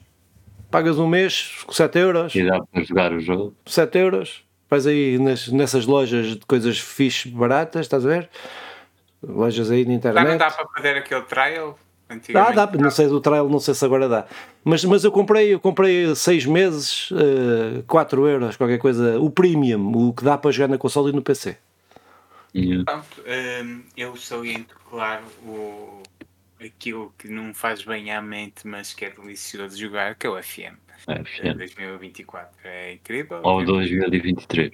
pagas 0.69 0.99
um 0.99 1.07
mês 1.07 1.63
com 1.65 1.71
7 1.73 1.97
euros. 1.97 2.35
E 2.35 2.45
dá 2.45 2.61
para 2.61 2.83
jogar 2.83 3.11
o 3.13 3.19
jogo. 3.19 3.55
7 3.65 3.97
euros. 3.97 4.43
Vais 4.69 4.85
aí 4.85 5.17
nas, 5.17 5.47
nessas 5.47 5.87
lojas 5.87 6.27
de 6.27 6.45
coisas 6.45 6.77
fixe 6.77 7.29
baratas, 7.29 7.81
estás 7.81 8.05
a 8.05 8.09
ver? 8.09 8.29
Lojas 9.23 9.71
aí 9.71 9.85
na 9.85 9.93
internet. 9.93 10.23
Não 10.23 10.37
dá 10.37 10.51
para 10.51 10.67
perder 10.67 10.97
aquele 10.97 11.23
trial? 11.23 11.79
Ah, 12.35 12.51
dá, 12.51 12.69
não 12.77 12.91
sei 12.91 13.07
do 13.07 13.19
trial, 13.19 13.47
não 13.49 13.59
sei 13.59 13.73
se 13.73 13.83
agora 13.85 14.07
dá. 14.07 14.25
Mas, 14.63 14.83
mas 14.85 15.03
eu 15.03 15.11
comprei, 15.11 15.53
eu 15.53 15.59
comprei 15.59 16.15
6 16.15 16.45
meses, 16.45 17.11
uh, 17.11 17.79
eh, 17.79 17.83
4 17.87 18.27
euros, 18.27 18.55
qualquer 18.55 18.79
coisa, 18.79 19.19
o 19.19 19.29
premium, 19.29 19.91
o 20.09 20.13
que 20.13 20.23
dá 20.23 20.37
para 20.37 20.51
jogar 20.51 20.67
na 20.67 20.77
console 20.77 21.11
e 21.11 21.15
no 21.15 21.21
PC. 21.21 21.57
Yeah. 22.55 22.83
Pronto, 22.85 23.23
um, 23.65 23.81
eu 23.97 24.15
saliento, 24.15 24.75
claro, 24.89 25.23
o, 25.45 26.03
aquilo 26.63 27.13
que 27.17 27.27
não 27.27 27.53
faz 27.53 27.83
bem 27.83 28.11
à 28.11 28.21
mente, 28.21 28.67
mas 28.67 28.93
que 28.93 29.05
é 29.05 29.09
delicioso 29.09 29.77
jogar, 29.77 30.15
que 30.15 30.27
é 30.27 30.29
o 30.29 30.41
FM. 30.41 30.77
FM. 31.05 31.57
2024. 31.57 32.51
É 32.63 32.93
incrível. 32.93 33.41
Ou 33.43 33.65
2023. 33.65 34.71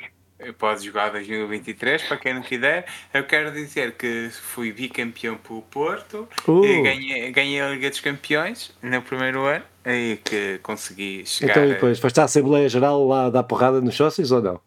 Pode 0.58 0.86
jogar 0.86 1.10
2023, 1.12 2.04
para 2.04 2.16
quem 2.18 2.34
não 2.34 2.42
quiser. 2.42 2.86
Eu 3.14 3.26
quero 3.26 3.52
dizer 3.52 3.92
que 3.94 4.30
fui 4.32 4.72
bicampeão 4.72 5.36
pelo 5.38 5.62
Porto, 5.64 6.28
Uh. 6.48 6.64
e 6.66 6.82
ganhei, 6.82 7.32
ganhei 7.32 7.60
a 7.62 7.70
Liga 7.70 7.90
dos 7.90 8.00
Campeões 8.00 8.74
no 8.82 9.02
primeiro 9.02 9.44
ano 9.46 9.66
e 9.86 10.18
que 10.24 10.60
consegui 10.64 11.26
chegar. 11.26 11.52
Então, 11.52 11.66
e 11.66 11.72
a- 11.72 11.74
depois, 11.74 12.00
foste 12.00 12.20
à 12.22 12.24
Assembleia 12.24 12.70
Geral 12.70 13.06
lá 13.06 13.30
dar 13.30 13.44
porrada 13.44 13.82
nos 13.82 13.96
sócios 13.96 14.32
ou 14.32 14.42
não? 14.42 14.62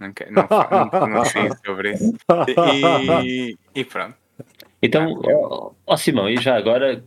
Não, 0.00 0.12
não, 0.30 0.90
não, 0.92 1.06
não 1.08 1.24
sei 1.26 1.48
sobre 1.64 1.92
isso. 1.94 2.14
E, 3.24 3.56
e 3.74 3.84
pronto. 3.84 4.14
Então, 4.82 5.20
ó 5.24 5.70
ó, 5.86 5.96
Simão, 5.96 6.28
e 6.28 6.36
já 6.40 6.56
agora, 6.56 7.04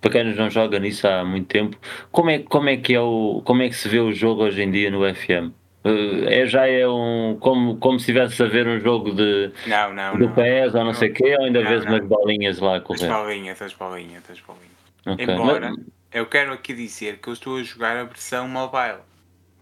para 0.00 0.10
quem 0.10 0.34
não 0.34 0.48
joga 0.50 0.78
nisso 0.78 1.06
há 1.06 1.24
muito 1.24 1.46
tempo, 1.48 1.76
como 2.10 2.30
é, 2.30 2.38
como 2.40 2.68
é 2.68 2.76
que 2.76 2.94
é 2.94 3.00
o, 3.00 3.42
como 3.44 3.62
é 3.62 3.68
que 3.68 3.74
se 3.76 3.88
vê 3.88 4.00
o 4.00 4.12
jogo 4.12 4.44
hoje 4.44 4.62
em 4.62 4.70
dia 4.70 4.90
no 4.90 5.00
FM? 5.14 5.52
Eh, 5.84 6.42
É, 6.42 6.46
já 6.46 6.66
é 6.66 6.86
um 6.86 7.36
como, 7.40 7.76
como 7.78 7.98
se 7.98 8.02
estivesse 8.10 8.40
a 8.42 8.46
ver 8.46 8.66
um 8.68 8.78
jogo 8.80 9.12
de, 9.12 9.50
Não, 9.66 9.92
não, 9.92 10.16
do 10.18 10.26
não. 10.26 10.32
PES 10.34 10.74
ou 10.74 10.84
não 10.84 10.94
sei 10.94 11.10
o 11.10 11.14
quê, 11.14 11.34
ou 11.38 11.44
ainda 11.44 11.60
Não, 11.62 11.68
vês 11.68 11.84
não. 11.84 11.92
umas 11.92 12.06
bolinhas 12.06 12.58
lá 12.60 12.74
a 12.74 12.76
As 12.76 12.82
correr? 12.84 13.08
bolinhas, 13.08 13.60
as 13.62 13.72
bolinhas, 13.74 14.22
as 14.30 14.40
bolinhas. 14.40 14.72
Ok. 15.06 15.24
Embora, 15.24 15.70
Mas- 15.70 15.86
eu 16.12 16.26
quero 16.26 16.52
aqui 16.52 16.72
dizer 16.72 17.18
que 17.18 17.28
eu 17.28 17.32
estou 17.32 17.58
a 17.58 17.62
jogar 17.62 17.96
a 17.96 18.04
versão 18.04 18.46
mobile. 18.48 18.98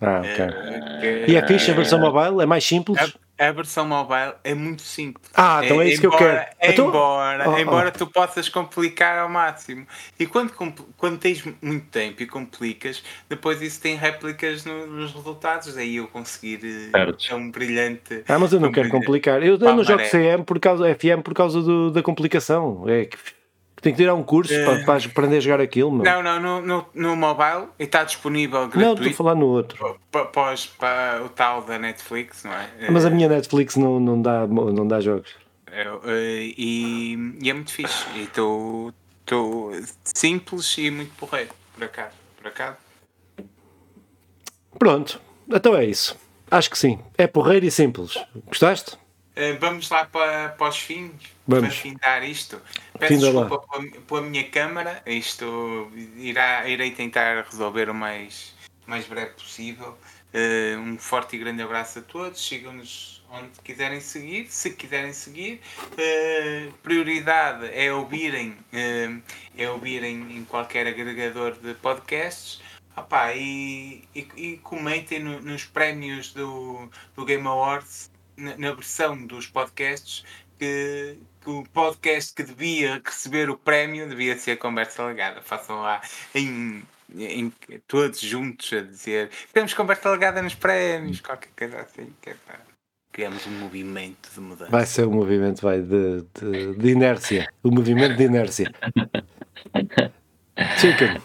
Ah, 0.02 0.20
ok. 0.20 0.44
Eh, 0.44 1.24
que- 1.26 1.32
E 1.32 1.36
é 1.36 1.46
fixe 1.46 1.70
a 1.70 1.74
versão 1.74 1.98
mobile? 1.98 2.42
É 2.42 2.46
mais 2.46 2.64
simples? 2.64 2.98
A, 2.98 3.08
a 3.48 3.52
versão 3.52 3.86
mobile 3.86 4.34
é 4.44 4.54
muito 4.54 4.82
simples. 4.82 5.30
Ah, 5.34 5.60
então 5.64 5.80
é 5.80 5.88
isso 5.88 6.00
que 6.00 6.06
eu 6.06 6.12
embora, 6.12 6.50
quero. 6.60 6.72
Então- 6.72 6.88
Embora, 6.88 7.48
Oh, 7.48 7.52
oh. 7.54 7.58
embora 7.58 7.90
tu 7.90 8.06
possas 8.06 8.48
complicar 8.48 9.18
ao 9.18 9.28
máximo. 9.28 9.86
E 10.18 10.26
quando, 10.26 10.52
quando 10.96 11.18
tens 11.18 11.42
muito 11.62 11.86
tempo 11.86 12.22
e 12.22 12.26
complicas, 12.26 13.02
depois 13.28 13.62
isso 13.62 13.80
tem 13.80 13.96
réplicas 13.96 14.64
no- 14.64 14.86
nos 14.86 15.12
resultados. 15.12 15.74
Daí 15.74 15.96
eu 15.96 16.06
conseguir 16.08 16.60
Certo. 16.90 17.26
é 17.30 17.34
um 17.34 17.50
brilhante. 17.50 18.24
Ah, 18.28 18.38
mas 18.38 18.52
eu 18.52 18.60
não 18.60 18.68
um 18.68 18.72
quero 18.72 18.88
complicar. 18.90 19.42
Eu, 19.42 19.54
eu 19.56 19.58
não 19.58 19.82
jogo. 19.84 20.02
CM 20.10 20.44
por 20.44 20.58
causa, 20.60 20.84
FM 20.94 21.22
por 21.24 21.34
causa 21.34 21.62
do- 21.62 21.90
da 21.90 22.02
complicação. 22.02 22.84
É 22.88 23.04
que 23.06 23.16
tenho 23.80 23.94
que 23.96 24.02
tirar 24.02 24.14
um 24.14 24.22
curso 24.22 24.52
Eh. 24.52 24.64
para, 24.64 24.84
para 24.84 25.04
aprender 25.06 25.36
a 25.38 25.40
jogar 25.40 25.60
aquilo. 25.60 25.90
Meu. 25.92 26.04
Não, 26.04 26.22
não, 26.22 26.40
no, 26.40 26.60
no, 26.60 26.86
no 26.94 27.16
mobile 27.16 27.68
e 27.78 27.84
está 27.84 28.04
disponível 28.04 28.60
Não, 28.60 28.66
estou 28.66 28.82
a 28.82 28.84
gratuito 28.94 29.16
falar 29.16 29.34
no 29.34 29.46
outro. 29.46 29.98
para, 30.10 30.26
para, 30.26 31.22
o 31.24 31.28
tal 31.28 31.62
da 31.62 31.78
Netflix, 31.78 32.44
não 32.44 32.52
é? 32.52 32.68
Mas 32.90 33.04
a 33.04 33.08
Eh, 33.08 33.12
minha 33.12 33.28
Netflix 33.28 33.76
não, 33.76 33.98
não, 34.00 34.20
dá, 34.20 34.46
não 34.46 34.86
dá 34.86 35.00
jogos. 35.00 35.30
Eu, 35.72 36.00
eh, 36.04 36.52
e, 36.58 37.36
e 37.42 37.48
é 37.50 37.52
muito 37.52 37.72
fixe. 37.72 38.04
E 38.16 38.22
estou 38.24 38.92
simples 40.04 40.76
e 40.78 40.90
muito 40.90 41.12
porreiro. 41.16 41.50
Por 41.74 41.84
acaso. 41.84 42.14
Por 42.36 42.46
acaso. 42.48 42.76
Pronto, 44.78 45.20
então 45.48 45.76
é 45.76 45.84
isso. 45.84 46.16
Acho 46.50 46.70
que 46.70 46.78
sim. 46.78 46.98
É 47.16 47.26
porreiro 47.26 47.64
e 47.66 47.70
simples. 47.70 48.18
Gostaste? 48.46 48.96
Eh, 49.36 49.52
vamos 49.54 49.88
lá 49.90 50.04
para, 50.06 50.50
para 50.50 50.68
os 50.68 50.78
fins. 50.78 51.12
Vamos. 51.46 51.68
Para 51.68 51.76
findar 51.76 52.24
isto. 52.24 52.60
Peço 52.98 53.14
Finda 53.14 53.26
desculpa 53.32 53.58
pela, 53.66 53.90
pela 54.02 54.20
minha 54.22 54.44
câmara. 54.48 55.02
Isto 55.06 55.90
irá, 56.16 56.68
irei 56.68 56.90
tentar 56.90 57.44
resolver 57.50 57.88
o 57.88 57.94
mais, 57.94 58.54
mais 58.86 59.06
breve 59.06 59.32
possível. 59.32 59.96
Eh, 60.32 60.76
um 60.78 60.98
forte 60.98 61.36
e 61.36 61.38
grande 61.38 61.62
abraço 61.62 62.00
a 62.00 62.02
todos. 62.02 62.46
Sigam-nos 62.46 63.22
onde 63.32 63.50
quiserem 63.64 64.00
seguir. 64.00 64.46
Se 64.50 64.70
quiserem 64.72 65.12
seguir, 65.12 65.60
eh, 65.96 66.68
prioridade 66.82 67.66
é 67.72 67.92
ouvirem, 67.92 68.56
eh, 68.72 69.10
é 69.56 69.70
ouvirem 69.70 70.36
em 70.36 70.44
qualquer 70.44 70.86
agregador 70.86 71.52
de 71.52 71.74
podcasts. 71.74 72.60
Opá, 72.96 73.32
e, 73.34 74.02
e, 74.14 74.28
e 74.36 74.56
comentem 74.58 75.20
no- 75.20 75.40
nos 75.40 75.64
prémios 75.64 76.32
do, 76.34 76.90
do 77.16 77.24
Game 77.24 77.46
Awards, 77.46 78.09
na, 78.40 78.56
na 78.56 78.72
versão 78.72 79.26
dos 79.26 79.46
podcasts, 79.46 80.24
que, 80.58 81.16
que 81.40 81.50
o 81.50 81.64
podcast 81.72 82.34
que 82.34 82.42
devia 82.42 83.00
receber 83.04 83.48
o 83.50 83.56
prémio 83.56 84.08
devia 84.08 84.36
ser 84.36 84.56
Conversa 84.56 85.04
Legada. 85.06 85.40
Façam 85.40 85.80
lá 85.80 86.00
em, 86.34 86.82
em- 87.16 87.52
todos 87.88 88.20
juntos 88.20 88.72
a 88.72 88.80
dizer 88.80 89.30
temos 89.52 89.72
Conversa 89.74 90.10
Legada 90.10 90.42
nos 90.42 90.54
prémios, 90.54 91.20
qualquer 91.20 91.50
coisa 91.56 91.80
assim. 91.80 92.12
Que 92.20 92.30
é 92.30 92.34
para 92.46 92.60
criamos 93.12 93.46
um 93.46 93.50
movimento 93.58 94.30
de 94.32 94.40
mudança. 94.40 94.70
Vai 94.70 94.86
ser 94.86 95.06
um 95.06 95.12
movimento 95.12 95.62
vai, 95.62 95.80
de, 95.80 96.22
de, 96.40 96.74
de 96.76 96.88
inércia. 96.90 97.48
O 97.62 97.70
movimento 97.70 98.16
de 98.16 98.24
inércia. 98.24 98.70
Chicken. 100.78 101.20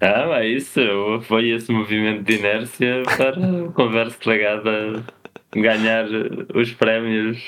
Ah, 0.00 0.40
é 0.42 0.48
isso. 0.48 0.80
Foi 1.22 1.48
esse 1.50 1.72
movimento 1.72 2.22
de 2.22 2.38
inércia 2.38 3.02
para 3.16 3.30
a 3.30 3.72
conversa 3.72 4.18
legada 4.26 5.04
ganhar 5.54 6.06
os 6.54 6.72
prémios 6.72 7.42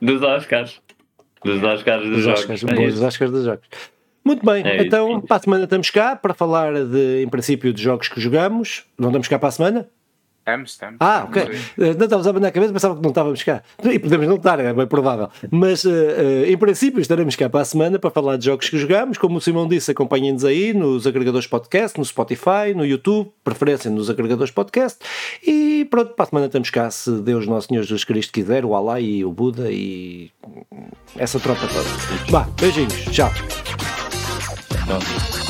dos 0.00 0.22
Oscars. 0.22 0.80
Dos 1.44 1.62
Oscars 1.62 2.08
dos 2.08 2.18
Os 2.18 2.24
jogos. 2.24 2.40
Oscars, 2.40 2.64
É 2.78 2.84
isso. 2.84 3.04
Oscars 3.04 3.30
dos 3.30 3.44
jogos. 3.44 3.66
Muito 4.24 4.44
bem, 4.46 4.64
É 4.66 4.76
isso. 4.76 4.86
então 4.86 5.20
para 5.20 5.36
a 5.36 5.40
semana 5.40 5.64
estamos 5.64 5.90
cá 5.90 6.16
para 6.16 6.32
falar 6.32 6.72
de, 6.84 7.22
em 7.22 7.28
princípio, 7.28 7.72
de 7.72 7.82
jogos 7.82 8.08
que 8.08 8.18
jogamos. 8.20 8.84
Não 8.98 9.08
estamos 9.10 9.28
cá 9.28 9.38
para 9.38 9.48
a 9.50 9.52
semana? 9.52 9.88
Estamos, 10.44 10.72
estamos. 10.72 10.96
Ah, 11.00 11.24
ok. 11.26 11.42
estamos. 11.42 11.60
Eh, 11.78 11.94
Não 11.94 12.04
estávamos 12.04 12.26
a 12.26 12.30
abanar 12.30 12.48
a 12.50 12.52
cabeça, 12.52 12.72
pensava 12.74 12.96
que 12.96 13.02
não 13.02 13.08
estávamos 13.08 13.42
cá. 13.42 13.62
E 13.82 13.98
podemos 13.98 14.28
não 14.28 14.36
estar, 14.36 14.60
é 14.60 14.74
bem 14.74 14.86
provável. 14.86 15.30
Mas, 15.50 15.86
eh, 15.86 16.44
eh, 16.46 16.50
em 16.52 16.58
princípio, 16.58 17.00
estaremos 17.00 17.34
cá 17.34 17.48
para 17.48 17.62
a 17.62 17.64
semana 17.64 17.98
para 17.98 18.10
falar 18.10 18.36
de 18.36 18.44
jogos 18.44 18.68
que 18.68 18.76
jogamos. 18.76 19.16
Como 19.16 19.38
o 19.38 19.40
Simão 19.40 19.66
disse, 19.66 19.90
acompanhem-nos 19.90 20.44
aí 20.44 20.74
nos 20.74 21.06
agregadores 21.06 21.46
podcast, 21.46 21.98
no 21.98 22.04
Spotify, 22.04 22.74
no 22.76 22.84
YouTube, 22.84 23.30
preferência 23.42 23.90
nos 23.90 24.10
agregadores 24.10 24.50
podcast. 24.52 24.98
E 25.42 25.86
pronto, 25.90 26.12
para 26.12 26.24
a 26.24 26.28
semana 26.28 26.46
estamos 26.46 26.68
cá, 26.68 26.90
se 26.90 27.10
Deus 27.22 27.46
Nosso 27.46 27.68
Senhor 27.68 27.80
Jesus 27.82 28.04
Cristo 28.04 28.30
quiser, 28.30 28.66
o 28.66 28.74
Alá 28.74 29.00
e 29.00 29.24
o 29.24 29.32
Buda 29.32 29.70
e 29.70 30.30
essa 31.16 31.40
tropa 31.40 31.62
toda. 31.68 31.88
Vá, 32.30 32.46
beijinhos, 32.60 32.92
tchau. 33.10 33.30
Então, 34.84 35.43